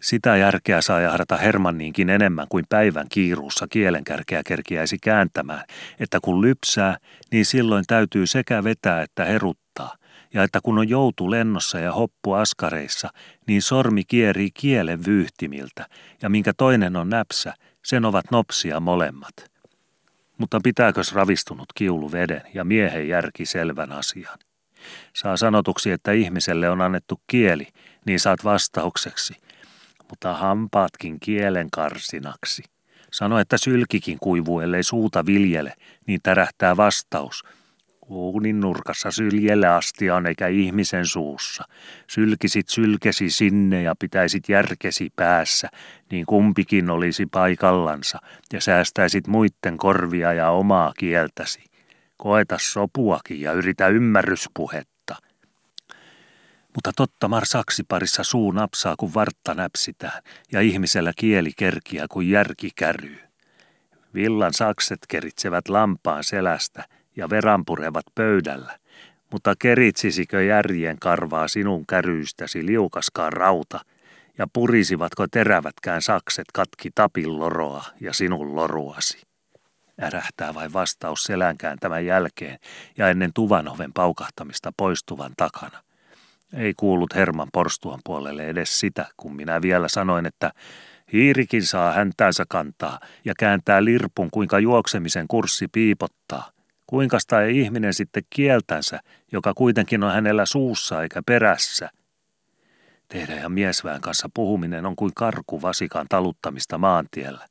Sitä 0.00 0.36
järkeä 0.36 0.80
saa 0.80 1.00
jahdata 1.00 1.36
Hermanniinkin 1.36 2.10
enemmän 2.10 2.46
kuin 2.48 2.64
päivän 2.68 3.06
kiiruussa 3.08 3.66
kielenkärkeä 3.70 4.42
kerkiäisi 4.46 4.98
kääntämään, 5.02 5.64
että 6.00 6.18
kun 6.22 6.40
lypsää, 6.40 6.96
niin 7.32 7.46
silloin 7.46 7.84
täytyy 7.86 8.26
sekä 8.26 8.64
vetää 8.64 9.02
että 9.02 9.24
heruttaa, 9.24 9.96
ja 10.34 10.42
että 10.42 10.60
kun 10.62 10.78
on 10.78 10.88
joutu 10.88 11.30
lennossa 11.30 11.78
ja 11.78 11.92
hoppu 11.92 12.32
askareissa, 12.32 13.10
niin 13.46 13.62
sormi 13.62 14.04
kierii 14.04 14.50
kielen 14.54 15.04
vyyhtimiltä, 15.06 15.86
ja 16.22 16.28
minkä 16.28 16.52
toinen 16.56 16.96
on 16.96 17.10
näpsä, 17.10 17.54
sen 17.84 18.04
ovat 18.04 18.30
nopsia 18.30 18.80
molemmat. 18.80 19.34
Mutta 20.38 20.60
pitääkös 20.64 21.12
ravistunut 21.12 21.66
kiulu 21.74 22.12
veden 22.12 22.42
ja 22.54 22.64
miehen 22.64 23.08
järki 23.08 23.46
selvän 23.46 23.92
asian? 23.92 24.38
Saa 25.16 25.36
sanotuksi, 25.36 25.90
että 25.90 26.12
ihmiselle 26.12 26.70
on 26.70 26.80
annettu 26.80 27.20
kieli, 27.26 27.68
niin 28.06 28.20
saat 28.20 28.44
vastaukseksi. 28.44 29.34
Mutta 30.10 30.34
hampaatkin 30.34 31.20
kielen 31.20 31.70
karsinaksi. 31.70 32.62
Sano, 33.12 33.38
että 33.38 33.58
sylkikin 33.58 34.18
kuivuu, 34.18 34.60
ellei 34.60 34.82
suuta 34.82 35.26
viljele, 35.26 35.74
niin 36.06 36.20
tärähtää 36.22 36.76
vastaus– 36.76 37.42
Uunin 38.08 38.60
nurkassa 38.60 39.10
syljelle 39.10 39.66
asti 39.66 40.10
on 40.10 40.26
eikä 40.26 40.48
ihmisen 40.48 41.06
suussa. 41.06 41.64
Sylkisit 42.10 42.68
sylkesi 42.68 43.30
sinne 43.30 43.82
ja 43.82 43.94
pitäisit 43.98 44.48
järkesi 44.48 45.10
päässä, 45.16 45.68
niin 46.10 46.26
kumpikin 46.26 46.90
olisi 46.90 47.26
paikallansa 47.26 48.18
ja 48.52 48.60
säästäisit 48.60 49.26
muitten 49.26 49.76
korvia 49.76 50.32
ja 50.32 50.50
omaa 50.50 50.92
kieltäsi. 50.98 51.64
Koeta 52.16 52.56
sopuakin 52.60 53.40
ja 53.40 53.52
yritä 53.52 53.88
ymmärryspuhetta. 53.88 55.16
Mutta 56.74 56.92
totta 56.96 57.28
mar 57.28 57.46
saksiparissa 57.46 58.24
suu 58.24 58.50
napsaa, 58.52 58.94
kun 58.98 59.14
vartta 59.14 59.54
näpsitään, 59.54 60.22
ja 60.52 60.60
ihmisellä 60.60 61.12
kieli 61.16 61.50
kerkiä, 61.56 62.06
kuin 62.10 62.30
järki 62.30 62.70
käryy. 62.76 63.18
Villan 64.14 64.54
sakset 64.54 64.98
keritsevät 65.08 65.68
lampaan 65.68 66.24
selästä, 66.24 66.84
ja 67.16 67.30
veranpurevat 67.30 68.04
pöydällä, 68.14 68.78
mutta 69.32 69.54
keritsisikö 69.58 70.42
järjen 70.42 70.98
karvaa 70.98 71.48
sinun 71.48 71.86
käryystäsi 71.86 72.66
liukaskaan 72.66 73.32
rauta, 73.32 73.80
ja 74.38 74.46
purisivatko 74.52 75.26
terävätkään 75.26 76.02
sakset 76.02 76.44
katki 76.52 76.90
tapin 76.94 77.38
loroa 77.38 77.84
ja 78.00 78.12
sinun 78.12 78.56
loruasi? 78.56 79.22
Ärähtää 80.02 80.54
vain 80.54 80.72
vastaus 80.72 81.24
selänkään 81.24 81.78
tämän 81.78 82.06
jälkeen 82.06 82.58
ja 82.98 83.08
ennen 83.08 83.30
tuvanoven 83.34 83.92
paukahtamista 83.92 84.72
poistuvan 84.76 85.32
takana. 85.36 85.82
Ei 86.56 86.74
kuullut 86.76 87.14
Herman 87.14 87.48
porstuan 87.52 88.00
puolelle 88.04 88.46
edes 88.46 88.80
sitä, 88.80 89.06
kun 89.16 89.36
minä 89.36 89.62
vielä 89.62 89.88
sanoin, 89.88 90.26
että 90.26 90.52
hiirikin 91.12 91.66
saa 91.66 91.92
häntäänsä 91.92 92.44
kantaa 92.48 93.00
ja 93.24 93.34
kääntää 93.38 93.84
lirpun, 93.84 94.30
kuinka 94.30 94.58
juoksemisen 94.58 95.28
kurssi 95.28 95.68
piipottaa. 95.68 96.50
Kuinka 96.86 97.18
ei 97.44 97.60
ihminen 97.60 97.94
sitten 97.94 98.22
kieltänsä, 98.30 99.00
joka 99.32 99.54
kuitenkin 99.54 100.02
on 100.02 100.12
hänellä 100.12 100.46
suussa 100.46 101.02
eikä 101.02 101.22
perässä? 101.26 101.90
Tehdä 103.08 103.34
ja 103.34 103.48
miesvään 103.48 104.00
kanssa 104.00 104.28
puhuminen 104.34 104.86
on 104.86 104.96
kuin 104.96 105.12
karku 105.14 105.62
vasikan 105.62 106.06
taluttamista 106.08 106.78
maantiellä. 106.78 107.46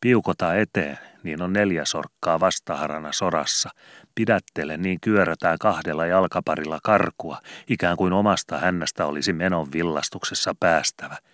Piukota 0.00 0.54
eteen, 0.54 0.98
niin 1.22 1.42
on 1.42 1.52
neljä 1.52 1.84
sorkkaa 1.84 2.40
vastaharana 2.40 3.12
sorassa. 3.12 3.70
Pidättele, 4.14 4.76
niin 4.76 5.00
kyörätään 5.00 5.58
kahdella 5.60 6.06
jalkaparilla 6.06 6.78
karkua, 6.82 7.40
ikään 7.68 7.96
kuin 7.96 8.12
omasta 8.12 8.58
hännästä 8.58 9.06
olisi 9.06 9.32
menon 9.32 9.72
villastuksessa 9.72 10.54
päästävä– 10.60 11.16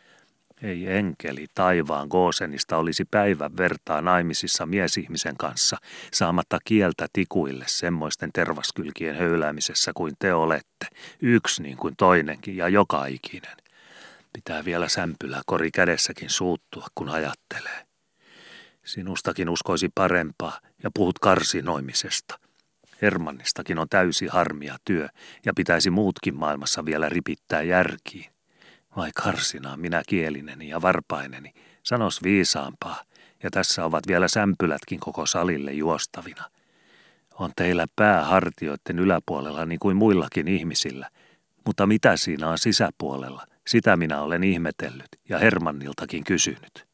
ei 0.65 0.97
enkeli 0.97 1.47
taivaan 1.55 2.09
Goosenista 2.11 2.77
olisi 2.77 3.05
päivän 3.05 3.57
vertaa 3.57 4.03
naimisissa 4.03 4.67
miesihmisen 4.67 5.37
kanssa, 5.37 5.77
saamatta 6.13 6.59
kieltä 6.65 7.07
tikuille 7.13 7.65
semmoisten 7.69 8.31
tervaskylkien 8.33 9.17
höyläämisessä 9.17 9.93
kuin 9.95 10.15
te 10.19 10.35
olette, 10.35 10.87
yksi 11.23 11.63
niin 11.63 11.77
kuin 11.77 11.95
toinenkin 11.97 12.57
ja 12.57 12.69
joka 12.69 13.07
ikinen. 13.07 13.57
Pitää 14.33 14.65
vielä 14.65 14.89
sämpylä 14.89 15.43
kori 15.47 15.71
kädessäkin 15.71 16.31
suuttua, 16.31 16.87
kun 16.95 17.09
ajattelee. 17.09 17.87
Sinustakin 18.85 19.49
uskoisi 19.49 19.89
parempaa 19.95 20.61
ja 20.83 20.91
puhut 20.95 21.19
karsinoimisesta. 21.19 22.39
Hermannistakin 23.03 23.79
on 23.79 23.89
täysi 23.89 24.27
harmia 24.27 24.77
työ 24.85 25.09
ja 25.45 25.53
pitäisi 25.57 25.91
muutkin 25.91 26.37
maailmassa 26.37 26.85
vielä 26.85 27.09
ripittää 27.09 27.63
järkiin. 27.63 28.34
Vai 28.97 29.11
karsinaa 29.15 29.77
minä 29.77 30.03
kielineni 30.09 30.69
ja 30.69 30.83
varpaineni, 30.83 31.53
sanos 31.83 32.23
viisaampaa, 32.23 33.03
ja 33.43 33.51
tässä 33.51 33.85
ovat 33.85 34.05
vielä 34.09 34.29
sämpylätkin 34.29 35.01
koko 35.01 35.27
salille 35.27 35.73
juostavina. 35.73 36.45
On 37.35 37.51
teillä 37.57 37.87
pää 37.97 38.25
hartioiden 38.25 38.99
yläpuolella 38.99 39.67
niin 39.67 39.79
kuin 39.79 39.97
muillakin 39.97 40.49
ihmisillä, 40.49 41.11
mutta 41.67 41.87
mitä 41.87 42.17
siinä 42.17 42.49
on 42.49 42.59
sisäpuolella, 42.59 43.47
sitä 43.67 43.97
minä 43.97 44.23
olen 44.23 44.45
ihmetellyt 44.45 45.09
ja 45.29 45.39
Hermanniltakin 45.39 46.25
kysynyt. 46.25 46.87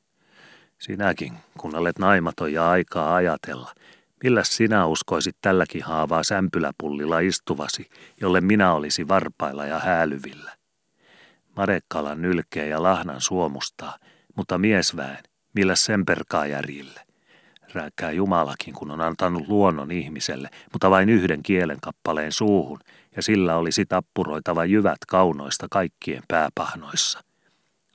Sinäkin, 0.78 1.32
kun 1.58 1.76
olet 1.76 1.98
naimaton 1.98 2.52
ja 2.52 2.70
aikaa 2.70 3.14
ajatella, 3.14 3.74
millä 4.22 4.44
sinä 4.44 4.86
uskoisit 4.86 5.36
tälläkin 5.42 5.82
haavaa 5.82 6.22
sämpyläpullilla 6.22 7.18
istuvasi, 7.18 7.90
jolle 8.20 8.40
minä 8.40 8.72
olisi 8.72 9.08
varpailla 9.08 9.66
ja 9.66 9.78
häälyvillä? 9.78 10.59
Madekkalan 11.56 12.22
nylkeä 12.22 12.66
ja 12.66 12.82
lahnan 12.82 13.20
suomustaa, 13.20 13.98
mutta 14.36 14.58
miesväen, 14.58 15.18
millä 15.54 15.74
sen 15.74 16.06
perkaa 16.06 16.46
järjille. 16.46 17.00
Rääkkää 17.72 18.10
Jumalakin, 18.10 18.74
kun 18.74 18.90
on 18.90 19.00
antanut 19.00 19.48
luonnon 19.48 19.90
ihmiselle, 19.90 20.48
mutta 20.72 20.90
vain 20.90 21.08
yhden 21.08 21.42
kielen 21.42 21.78
kappaleen 21.82 22.32
suuhun, 22.32 22.80
ja 23.16 23.22
sillä 23.22 23.56
olisi 23.56 23.86
tappuroitava 23.86 24.64
jyvät 24.64 24.98
kaunoista 25.08 25.66
kaikkien 25.70 26.22
pääpahnoissa. 26.28 27.20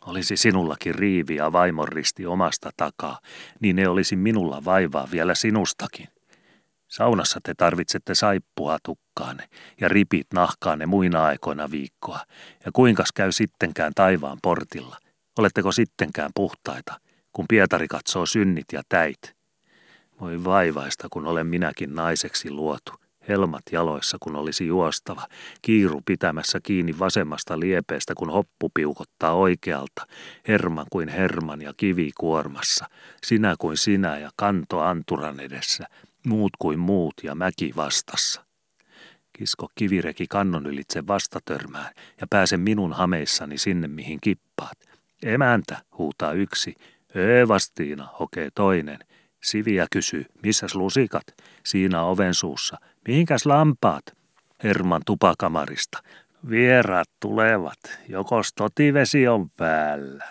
Olisi 0.05 0.37
sinullakin 0.37 0.95
riivi 0.95 1.35
ja 1.35 1.51
vaimorristi 1.51 2.25
omasta 2.25 2.69
takaa, 2.77 3.19
niin 3.59 3.75
ne 3.75 3.87
olisi 3.87 4.15
minulla 4.15 4.65
vaivaa 4.65 5.07
vielä 5.11 5.35
sinustakin. 5.35 6.07
Saunassa 6.87 7.39
te 7.43 7.53
tarvitsette 7.53 8.15
saippua 8.15 8.77
tukkaanne 8.83 9.49
ja 9.81 9.87
ripit 9.87 10.27
nahkaanne 10.33 10.85
muina 10.85 11.25
aikoina 11.25 11.71
viikkoa. 11.71 12.19
Ja 12.65 12.71
kuinkas 12.71 13.11
käy 13.11 13.31
sittenkään 13.31 13.91
taivaan 13.95 14.37
portilla? 14.41 14.97
Oletteko 15.37 15.71
sittenkään 15.71 16.31
puhtaita, 16.35 16.99
kun 17.33 17.45
Pietari 17.49 17.87
katsoo 17.87 18.25
synnit 18.25 18.65
ja 18.73 18.81
täit? 18.89 19.35
Voi 20.21 20.43
vaivaista, 20.43 21.07
kun 21.11 21.27
olen 21.27 21.47
minäkin 21.47 21.95
naiseksi 21.95 22.51
luotu. 22.51 22.91
Helmat 23.27 23.63
jaloissa, 23.71 24.17
kun 24.19 24.35
olisi 24.35 24.67
juostava. 24.67 25.27
Kiiru 25.61 26.01
pitämässä 26.05 26.59
kiinni 26.63 26.99
vasemmasta 26.99 27.59
liepeestä, 27.59 28.13
kun 28.15 28.29
hoppu 28.29 28.71
piukottaa 28.73 29.33
oikealta. 29.33 30.07
Herman 30.47 30.85
kuin 30.91 31.09
Herman 31.09 31.61
ja 31.61 31.73
kivi 31.77 32.11
kuormassa. 32.17 32.85
Sinä 33.23 33.55
kuin 33.59 33.77
sinä 33.77 34.17
ja 34.17 34.29
kanto 34.35 34.79
anturan 34.79 35.39
edessä 35.39 35.87
muut 36.25 36.51
kuin 36.59 36.79
muut 36.79 37.13
ja 37.23 37.35
mäki 37.35 37.73
vastassa. 37.75 38.45
Kisko 39.33 39.69
kivireki 39.75 40.25
kannon 40.29 40.65
ylitse 40.65 41.07
vastatörmään 41.07 41.93
ja 42.21 42.27
pääse 42.29 42.57
minun 42.57 42.93
hameissani 42.93 43.57
sinne, 43.57 43.87
mihin 43.87 44.19
kippaat. 44.21 44.77
Emäntä, 45.23 45.77
huutaa 45.97 46.31
yksi. 46.31 46.75
Eevastiina, 47.15 48.09
hokee 48.19 48.49
toinen. 48.55 48.99
Siviä 49.43 49.87
kysyy, 49.91 50.25
missäs 50.43 50.75
lusikat? 50.75 51.23
Siinä 51.65 52.03
oven 52.03 52.33
suussa. 52.33 52.77
Mihinkäs 53.07 53.45
lampaat? 53.45 54.05
Herman 54.63 55.01
tupakamarista. 55.05 56.03
Vieraat 56.49 57.09
tulevat, 57.19 57.79
jokos 58.09 58.53
totivesi 58.53 59.27
on 59.27 59.49
päällä. 59.49 60.25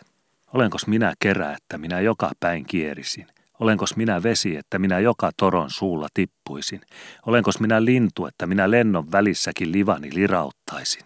Olenkos 0.52 0.86
minä 0.86 1.14
kerä, 1.18 1.52
että 1.52 1.78
minä 1.78 2.00
joka 2.00 2.30
päin 2.40 2.64
kierisin? 2.64 3.26
Olenkos 3.60 3.97
minä 3.97 4.22
vesi, 4.22 4.56
että 4.56 4.78
minä 4.78 4.98
joka 4.98 5.31
toron 5.36 5.70
suulla 5.70 6.09
tippuisin? 6.14 6.81
Olenkos 7.26 7.60
minä 7.60 7.85
lintu, 7.85 8.26
että 8.26 8.47
minä 8.47 8.70
lennon 8.70 9.12
välissäkin 9.12 9.72
livani 9.72 10.10
lirauttaisin? 10.14 11.02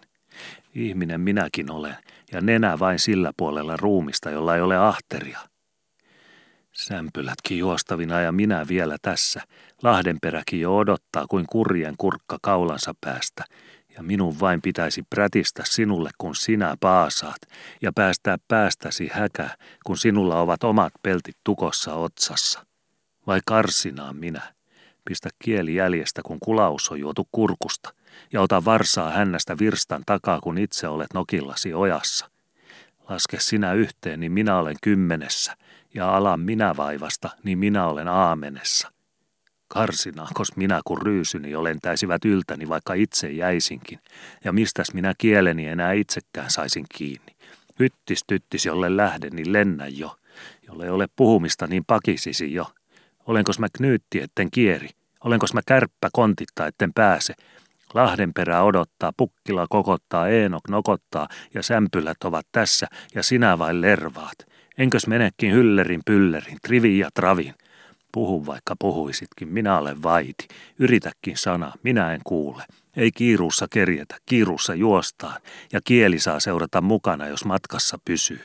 Ihminen 0.75 1.21
minäkin 1.21 1.71
olen, 1.71 1.95
ja 2.31 2.41
nenä 2.41 2.79
vain 2.79 2.99
sillä 2.99 3.31
puolella 3.37 3.77
ruumista, 3.77 4.29
jolla 4.29 4.55
ei 4.55 4.61
ole 4.61 4.77
ahteria. 4.77 5.39
Sämpylätkin 6.71 7.57
juostavina 7.57 8.21
ja 8.21 8.31
minä 8.31 8.65
vielä 8.67 8.97
tässä. 9.01 9.41
Lahdenperäkin 9.83 10.61
jo 10.61 10.77
odottaa 10.77 11.27
kuin 11.29 11.45
kurjen 11.49 11.95
kurkka 11.97 12.37
kaulansa 12.41 12.93
päästä– 13.01 13.43
ja 13.99 14.03
minun 14.03 14.39
vain 14.39 14.61
pitäisi 14.61 15.03
prätistä 15.09 15.63
sinulle, 15.65 16.09
kun 16.17 16.35
sinä 16.35 16.75
paasaat, 16.79 17.41
ja 17.81 17.91
päästää 17.95 18.37
päästäsi 18.47 19.09
häkä, 19.13 19.49
kun 19.85 19.97
sinulla 19.97 20.39
ovat 20.39 20.63
omat 20.63 20.93
peltit 21.03 21.35
tukossa 21.43 21.93
otsassa. 21.93 22.65
Vai 23.27 23.39
karsinaan 23.45 24.15
minä? 24.15 24.53
Pistä 25.05 25.29
kieli 25.39 25.75
jäljestä, 25.75 26.21
kun 26.25 26.37
kulaus 26.39 26.91
on 26.91 26.99
juotu 26.99 27.27
kurkusta, 27.31 27.93
ja 28.33 28.41
ota 28.41 28.65
varsaa 28.65 29.11
hännästä 29.11 29.57
virstan 29.59 30.03
takaa, 30.05 30.39
kun 30.41 30.57
itse 30.57 30.87
olet 30.87 31.13
nokillasi 31.13 31.73
ojassa. 31.73 32.29
Laske 33.09 33.39
sinä 33.39 33.73
yhteen, 33.73 34.19
niin 34.19 34.31
minä 34.31 34.57
olen 34.57 34.75
kymmenessä, 34.83 35.57
ja 35.93 36.15
alan 36.15 36.39
minä 36.39 36.77
vaivasta, 36.77 37.29
niin 37.43 37.59
minä 37.59 37.87
olen 37.87 38.07
aamenessa. 38.07 38.91
Karsinaakos 39.69 40.55
minä 40.55 40.81
kun 40.85 41.01
ryysyni 41.01 41.51
jo 41.51 41.63
lentäisivät 41.63 42.25
yltäni, 42.25 42.69
vaikka 42.69 42.93
itse 42.93 43.31
jäisinkin, 43.31 43.99
ja 44.43 44.51
mistäs 44.53 44.93
minä 44.93 45.13
kieleni 45.17 45.67
enää 45.67 45.91
itsekään 45.91 46.51
saisin 46.51 46.85
kiinni. 46.95 47.35
Hyttis 47.79 48.23
tyttis, 48.27 48.65
jolle 48.65 48.97
lähden, 48.97 49.31
niin 49.33 49.53
lennä 49.53 49.87
jo. 49.87 50.15
Jolle 50.67 50.91
ole 50.91 51.07
puhumista, 51.15 51.67
niin 51.67 51.85
pakisisi 51.87 52.53
jo. 52.53 52.65
Olenkos 53.25 53.59
mä 53.59 53.67
knyytti, 53.73 54.21
etten 54.21 54.51
kieri? 54.51 54.89
Olenkos 55.23 55.53
mä 55.53 55.61
kärppä 55.65 56.09
kontitta, 56.13 56.67
etten 56.67 56.93
pääse? 56.93 57.33
Lahdenperä 57.93 58.63
odottaa, 58.63 59.13
pukkila 59.17 59.65
kokottaa, 59.69 60.27
Eenok 60.27 60.69
nokottaa 60.69 61.27
ja 61.53 61.63
sämpylät 61.63 62.23
ovat 62.23 62.45
tässä 62.51 62.87
ja 63.15 63.23
sinä 63.23 63.59
vain 63.59 63.81
lervaat. 63.81 64.37
Enkös 64.77 65.07
menekin 65.07 65.53
hyllerin 65.53 66.01
pyllerin, 66.05 66.57
trivin 66.61 66.99
ja 66.99 67.09
travin? 67.13 67.55
Puhu 68.11 68.45
vaikka 68.45 68.75
puhuisitkin, 68.79 69.47
minä 69.47 69.77
olen 69.77 70.03
vaiti. 70.03 70.47
Yritäkin 70.79 71.37
sana, 71.37 71.71
minä 71.83 72.13
en 72.13 72.21
kuule. 72.23 72.63
Ei 72.95 73.11
kiiruussa 73.11 73.67
kerjetä, 73.69 74.17
kiiruussa 74.25 74.73
juostaan, 74.75 75.41
ja 75.73 75.79
kieli 75.83 76.19
saa 76.19 76.39
seurata 76.39 76.81
mukana, 76.81 77.27
jos 77.27 77.45
matkassa 77.45 77.97
pysyy. 78.05 78.41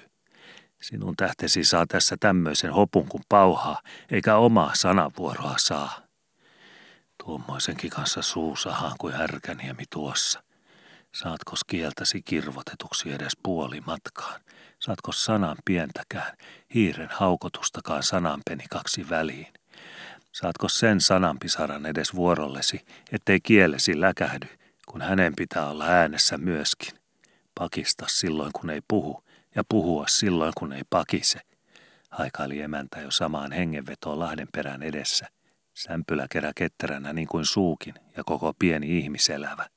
Sinun 0.83 1.17
tähtesi 1.17 1.65
saa 1.65 1.87
tässä 1.87 2.17
tämmöisen 2.21 2.73
hopun 2.73 3.09
kuin 3.09 3.23
pauhaa, 3.29 3.81
eikä 4.11 4.37
omaa 4.37 4.71
sanavuoroa 4.75 5.55
saa. 5.59 5.99
Tuommoisenkin 7.25 7.91
kanssa 7.91 8.23
suusahaan 8.23 8.95
kuin 8.99 9.15
härkäniemi 9.15 9.85
tuossa. 9.91 10.43
Saatko 11.15 11.57
kieltäsi 11.67 12.23
kirvotetuksi 12.23 13.13
edes 13.13 13.33
puoli 13.43 13.81
matkaan? 13.81 14.41
Saatko 14.85 15.13
sanan 15.13 15.57
pientäkään, 15.65 16.37
hiiren 16.75 17.09
haukotustakaan 17.13 18.03
sananpenikaksi 18.03 19.09
väliin? 19.11 19.47
Saatko 20.33 20.69
sen 20.69 21.01
sananpisaran 21.01 21.87
edes 21.87 22.15
vuorollesi, 22.15 22.81
ettei 23.13 23.41
kielesi 23.41 24.01
läkähdy, 24.01 24.49
kun 24.87 25.03
hänen 25.03 25.33
pitää 25.37 25.69
olla 25.69 25.85
äänessä 25.85 26.39
myöskin? 26.39 26.99
Pakista 27.55 28.05
silloin, 28.09 28.51
kun 28.53 28.71
ei 28.71 28.81
puhu, 28.89 29.25
ja 29.55 29.63
puhua 29.69 30.05
silloin, 30.09 30.53
kun 30.57 30.73
ei 30.73 30.83
pakise. 30.91 31.41
Haikaili 32.11 32.61
emäntä 32.61 33.01
jo 33.01 33.11
samaan 33.11 33.53
hengenvetoon 33.53 34.19
Lahden 34.19 34.49
perän 34.53 34.83
edessä. 34.83 35.27
Sämpyläkerä 35.75 36.53
ketteränä 36.57 37.13
niin 37.13 37.29
kuin 37.29 37.47
suukin 37.47 37.95
ja 38.17 38.25
koko 38.25 38.53
pieni 38.59 38.99
ihmiselävä. 38.99 39.69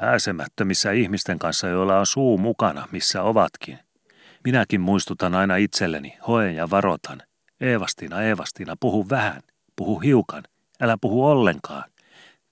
Pääsemättömissä 0.00 0.92
ihmisten 0.92 1.38
kanssa, 1.38 1.68
joilla 1.68 1.98
on 1.98 2.06
suu 2.06 2.38
mukana, 2.38 2.88
missä 2.92 3.22
ovatkin. 3.22 3.87
Minäkin 4.48 4.80
muistutan 4.80 5.34
aina 5.34 5.56
itselleni, 5.56 6.16
hoen 6.26 6.56
ja 6.56 6.70
varotan. 6.70 7.22
Eevastina, 7.60 8.22
Eevastina, 8.22 8.76
puhu 8.80 9.06
vähän, 9.10 9.42
puhu 9.76 10.00
hiukan, 10.00 10.42
älä 10.80 10.96
puhu 11.00 11.26
ollenkaan. 11.26 11.84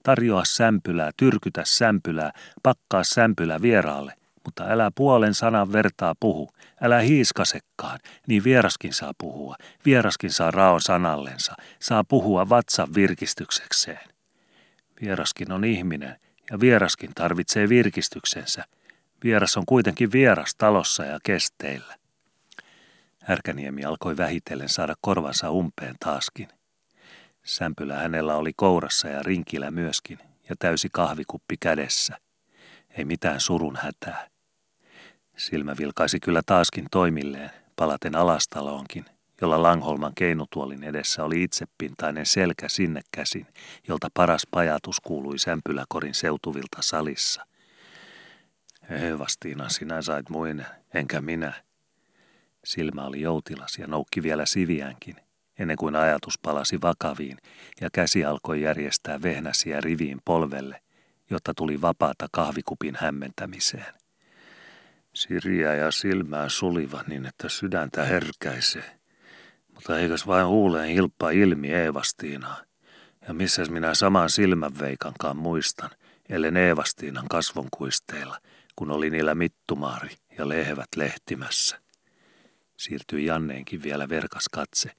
Tarjoa 0.03 0.45
sämpylää, 0.45 1.11
tyrkytä 1.17 1.61
sämpylää, 1.65 2.31
pakkaa 2.63 3.03
sämpylä 3.03 3.61
vieraalle, 3.61 4.13
mutta 4.45 4.63
älä 4.67 4.91
puolen 4.95 5.33
sanan 5.33 5.73
vertaa 5.73 6.15
puhu, 6.19 6.49
älä 6.81 6.99
hiiskasekkaan, 6.99 7.99
niin 8.27 8.43
vieraskin 8.43 8.93
saa 8.93 9.13
puhua, 9.17 9.55
vieraskin 9.85 10.31
saa 10.31 10.51
raon 10.51 10.81
sanallensa, 10.81 11.53
saa 11.79 12.03
puhua 12.03 12.49
vatsan 12.49 12.87
virkistyksekseen. 12.95 14.09
Vieraskin 15.01 15.51
on 15.51 15.65
ihminen, 15.65 16.19
ja 16.51 16.59
vieraskin 16.59 17.11
tarvitsee 17.15 17.69
virkistyksensä. 17.69 18.65
Vieras 19.23 19.57
on 19.57 19.65
kuitenkin 19.65 20.11
vieras 20.11 20.55
talossa 20.55 21.05
ja 21.05 21.19
kesteillä. 21.23 21.95
Härkäniemi 23.23 23.85
alkoi 23.85 24.17
vähitellen 24.17 24.69
saada 24.69 24.95
korvansa 25.01 25.51
umpeen 25.51 25.95
taaskin. 25.99 26.47
Sämpylä 27.43 27.97
hänellä 27.97 28.35
oli 28.35 28.53
kourassa 28.55 29.07
ja 29.07 29.23
rinkillä 29.23 29.71
myöskin, 29.71 30.19
ja 30.49 30.55
täysi 30.59 30.89
kahvikuppi 30.91 31.57
kädessä. 31.59 32.17
Ei 32.89 33.05
mitään 33.05 33.39
surun 33.39 33.75
hätää. 33.75 34.27
Silmä 35.37 35.75
vilkaisi 35.79 36.19
kyllä 36.19 36.41
taaskin 36.45 36.87
toimilleen, 36.91 37.51
palaten 37.75 38.15
alastaloonkin, 38.15 39.05
jolla 39.41 39.61
Langholman 39.63 40.15
keinutuolin 40.15 40.83
edessä 40.83 41.23
oli 41.23 41.43
itsepintainen 41.43 42.25
selkä 42.25 42.69
sinne 42.69 43.01
käsin, 43.11 43.47
jolta 43.87 44.07
paras 44.13 44.47
pajatus 44.51 44.99
kuului 44.99 45.39
sämpyläkorin 45.39 46.13
seutuvilta 46.13 46.77
salissa. 46.81 47.45
Eevastiina, 48.89 49.69
sinä 49.69 50.01
sait 50.01 50.29
muinen, 50.29 50.65
enkä 50.93 51.21
minä. 51.21 51.53
Silmä 52.63 53.05
oli 53.05 53.21
joutilas 53.21 53.77
ja 53.77 53.87
noukki 53.87 54.23
vielä 54.23 54.45
siviänkin, 54.45 55.15
ennen 55.59 55.77
kuin 55.77 55.95
ajatus 55.95 56.39
palasi 56.41 56.81
vakaviin 56.81 57.37
ja 57.81 57.89
käsi 57.93 58.25
alkoi 58.25 58.61
järjestää 58.61 59.21
vehnäsiä 59.21 59.81
riviin 59.81 60.21
polvelle, 60.25 60.81
jotta 61.29 61.53
tuli 61.53 61.81
vapaata 61.81 62.27
kahvikupin 62.31 62.97
hämmentämiseen. 62.99 63.93
Sirjä 65.13 65.75
ja 65.75 65.91
silmää 65.91 66.49
suliva 66.49 67.03
niin, 67.07 67.25
että 67.25 67.49
sydäntä 67.49 68.03
herkäisee. 68.03 68.99
Mutta 69.73 69.99
eikös 69.99 70.27
vain 70.27 70.47
huuleen 70.47 70.89
hilppa 70.89 71.29
ilmi 71.29 71.73
Eevastiinaa? 71.73 72.57
Ja 73.27 73.33
missäs 73.33 73.69
minä 73.69 73.93
saman 73.93 74.29
silmänveikankaan 74.29 75.37
muistan, 75.37 75.89
ellen 76.29 76.57
Eevastiinan 76.57 77.27
kasvonkuisteilla, 77.29 78.37
kun 78.77 78.91
oli 78.91 79.09
niillä 79.09 79.35
mittumaari 79.35 80.09
ja 80.37 80.49
lehvät 80.49 80.87
lehtimässä. 80.95 81.81
Siirtyi 82.77 83.25
Janneenkin 83.25 83.83
vielä 83.83 84.09
verkas 84.09 84.49
katse. 84.51 84.91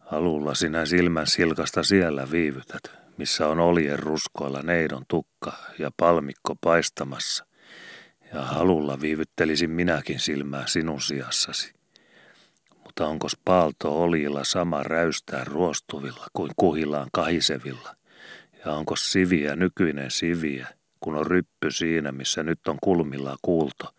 Alulla 0.00 0.54
sinä 0.54 0.86
silmän 0.86 1.26
silkasta 1.26 1.82
siellä 1.82 2.30
viivytät, 2.30 2.82
missä 3.16 3.48
on 3.48 3.60
oljen 3.60 3.98
ruskoilla 3.98 4.62
neidon 4.62 5.04
tukka 5.08 5.52
ja 5.78 5.90
palmikko 5.96 6.54
paistamassa. 6.60 7.46
Ja 8.34 8.42
halulla 8.42 9.00
viivyttelisin 9.00 9.70
minäkin 9.70 10.20
silmää 10.20 10.66
sinun 10.66 11.00
sijassasi 11.00 11.74
mutta 12.94 13.06
onko 13.06 13.28
paalto 13.44 14.02
olilla 14.02 14.44
sama 14.44 14.82
räystää 14.82 15.44
ruostuvilla 15.44 16.26
kuin 16.32 16.50
kuhilaan 16.56 17.08
kahisevilla? 17.12 17.96
Ja 18.64 18.72
onko 18.72 18.96
siviä 18.96 19.56
nykyinen 19.56 20.10
siviä, 20.10 20.68
kun 21.04 21.16
on 21.16 21.26
ryppy 21.26 21.70
siinä, 21.70 22.12
missä 22.12 22.42
nyt 22.42 22.68
on 22.68 22.78
kulmilla 22.82 23.36
kuulto, 23.42 23.94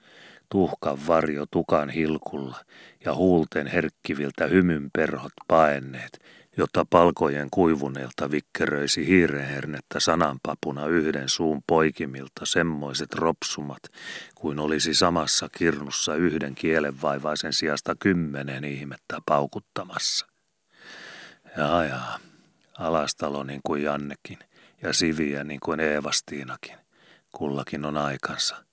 tuhkan 0.51 0.97
varjo 1.07 1.45
tukan 1.51 1.89
hilkulla 1.89 2.57
ja 3.05 3.15
huulten 3.15 3.67
herkkiviltä 3.67 4.47
hymyn 4.47 4.89
perhot 4.93 5.33
paenneet, 5.47 6.19
jotta 6.57 6.85
palkojen 6.89 7.47
kuivuneelta 7.51 8.31
vikkeröisi 8.31 9.07
hiirenhernettä 9.07 9.99
sananpapuna 9.99 10.87
yhden 10.87 11.29
suun 11.29 11.61
poikimilta 11.67 12.45
semmoiset 12.45 13.13
ropsumat, 13.13 13.83
kuin 14.35 14.59
olisi 14.59 14.93
samassa 14.93 15.49
kirnussa 15.57 16.15
yhden 16.15 16.55
kielenvaivaisen 16.55 17.53
sijasta 17.53 17.95
kymmenen 17.99 18.63
ihmettä 18.63 19.21
paukuttamassa. 19.25 20.27
Ja 21.57 21.83
jaa, 21.83 22.19
alastalo 22.77 23.43
niin 23.43 23.61
kuin 23.63 23.83
Jannekin 23.83 24.39
ja 24.81 24.93
Siviä 24.93 25.43
niin 25.43 25.59
kuin 25.59 25.79
Eevastiinakin, 25.79 26.84
kullakin 27.37 27.85
on 27.85 27.97
aikansa. 27.97 28.65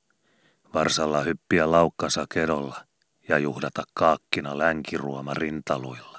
Varsalla 0.74 1.20
hyppiä 1.20 1.70
laukkansa 1.70 2.26
kedolla 2.34 2.84
ja 3.28 3.38
juhdata 3.38 3.82
kaakkina 3.94 4.58
länkiruoma 4.58 5.34
rintaluilla 5.34 6.12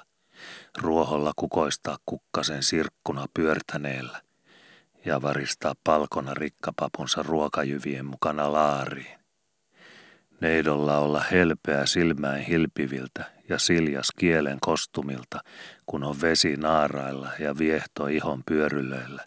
ruoholla 0.78 1.32
kukoistaa 1.36 1.98
kukkasen 2.06 2.62
sirkkuna 2.62 3.26
pyörtäneellä 3.34 4.22
ja 5.04 5.22
varistaa 5.22 5.74
palkona 5.84 6.34
rikkapapunsa 6.34 7.22
ruokajyvien 7.22 8.06
mukana 8.06 8.52
laariin. 8.52 9.18
Neidolla 10.40 10.98
olla 10.98 11.20
helpeä 11.30 11.86
silmäin 11.86 12.44
hilpiviltä 12.44 13.24
ja 13.48 13.58
siljas 13.58 14.08
kielen 14.18 14.58
kostumilta, 14.60 15.40
kun 15.86 16.04
on 16.04 16.20
vesi 16.20 16.56
naarailla 16.56 17.30
ja 17.38 17.58
viehto 17.58 18.06
ihon 18.06 18.42
pyörylöillä. 18.46 19.24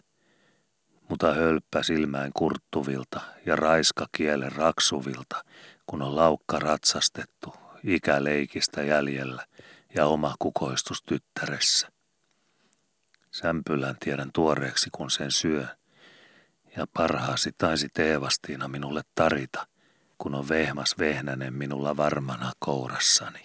Mutta 1.08 1.34
hölppä 1.34 1.82
silmäin 1.82 2.32
kurttuvilta 2.34 3.20
ja 3.46 3.56
raiska 3.56 4.06
kielen 4.12 4.52
raksuvilta, 4.52 5.44
kun 5.86 6.02
on 6.02 6.16
laukka 6.16 6.58
ratsastettu, 6.58 7.54
ikäleikistä 7.84 8.82
jäljellä– 8.82 9.46
ja 9.94 10.06
oma 10.06 10.34
kukoistus 10.38 11.02
tyttäressä. 11.02 11.88
Sämpylän 13.30 13.96
tiedän 14.00 14.30
tuoreeksi, 14.32 14.90
kun 14.92 15.10
sen 15.10 15.30
syö, 15.30 15.66
ja 16.76 16.86
parhaasi 16.92 17.50
taisi 17.58 17.88
Teevastiina 17.88 18.68
minulle 18.68 19.02
tarita, 19.14 19.66
kun 20.18 20.34
on 20.34 20.48
vehmas 20.48 20.94
vehnänen 20.98 21.54
minulla 21.54 21.96
varmana 21.96 22.52
kourassani. 22.58 23.42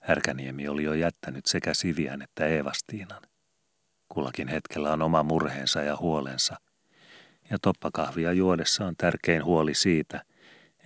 Härkäniemi 0.00 0.68
oli 0.68 0.84
jo 0.84 0.94
jättänyt 0.94 1.46
sekä 1.46 1.74
Siviän 1.74 2.22
että 2.22 2.46
Eevastiinan. 2.46 3.22
Kullakin 4.14 4.48
hetkellä 4.48 4.92
on 4.92 5.02
oma 5.02 5.22
murheensa 5.22 5.82
ja 5.82 5.96
huolensa, 5.96 6.56
ja 7.50 7.58
toppakahvia 7.62 8.32
juodessa 8.32 8.86
on 8.86 8.94
tärkein 8.96 9.44
huoli 9.44 9.74
siitä, 9.74 10.24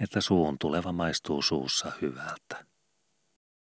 että 0.01 0.21
suun 0.21 0.59
tuleva 0.59 0.93
maistuu 0.93 1.43
suussa 1.43 1.93
hyvältä. 2.03 2.68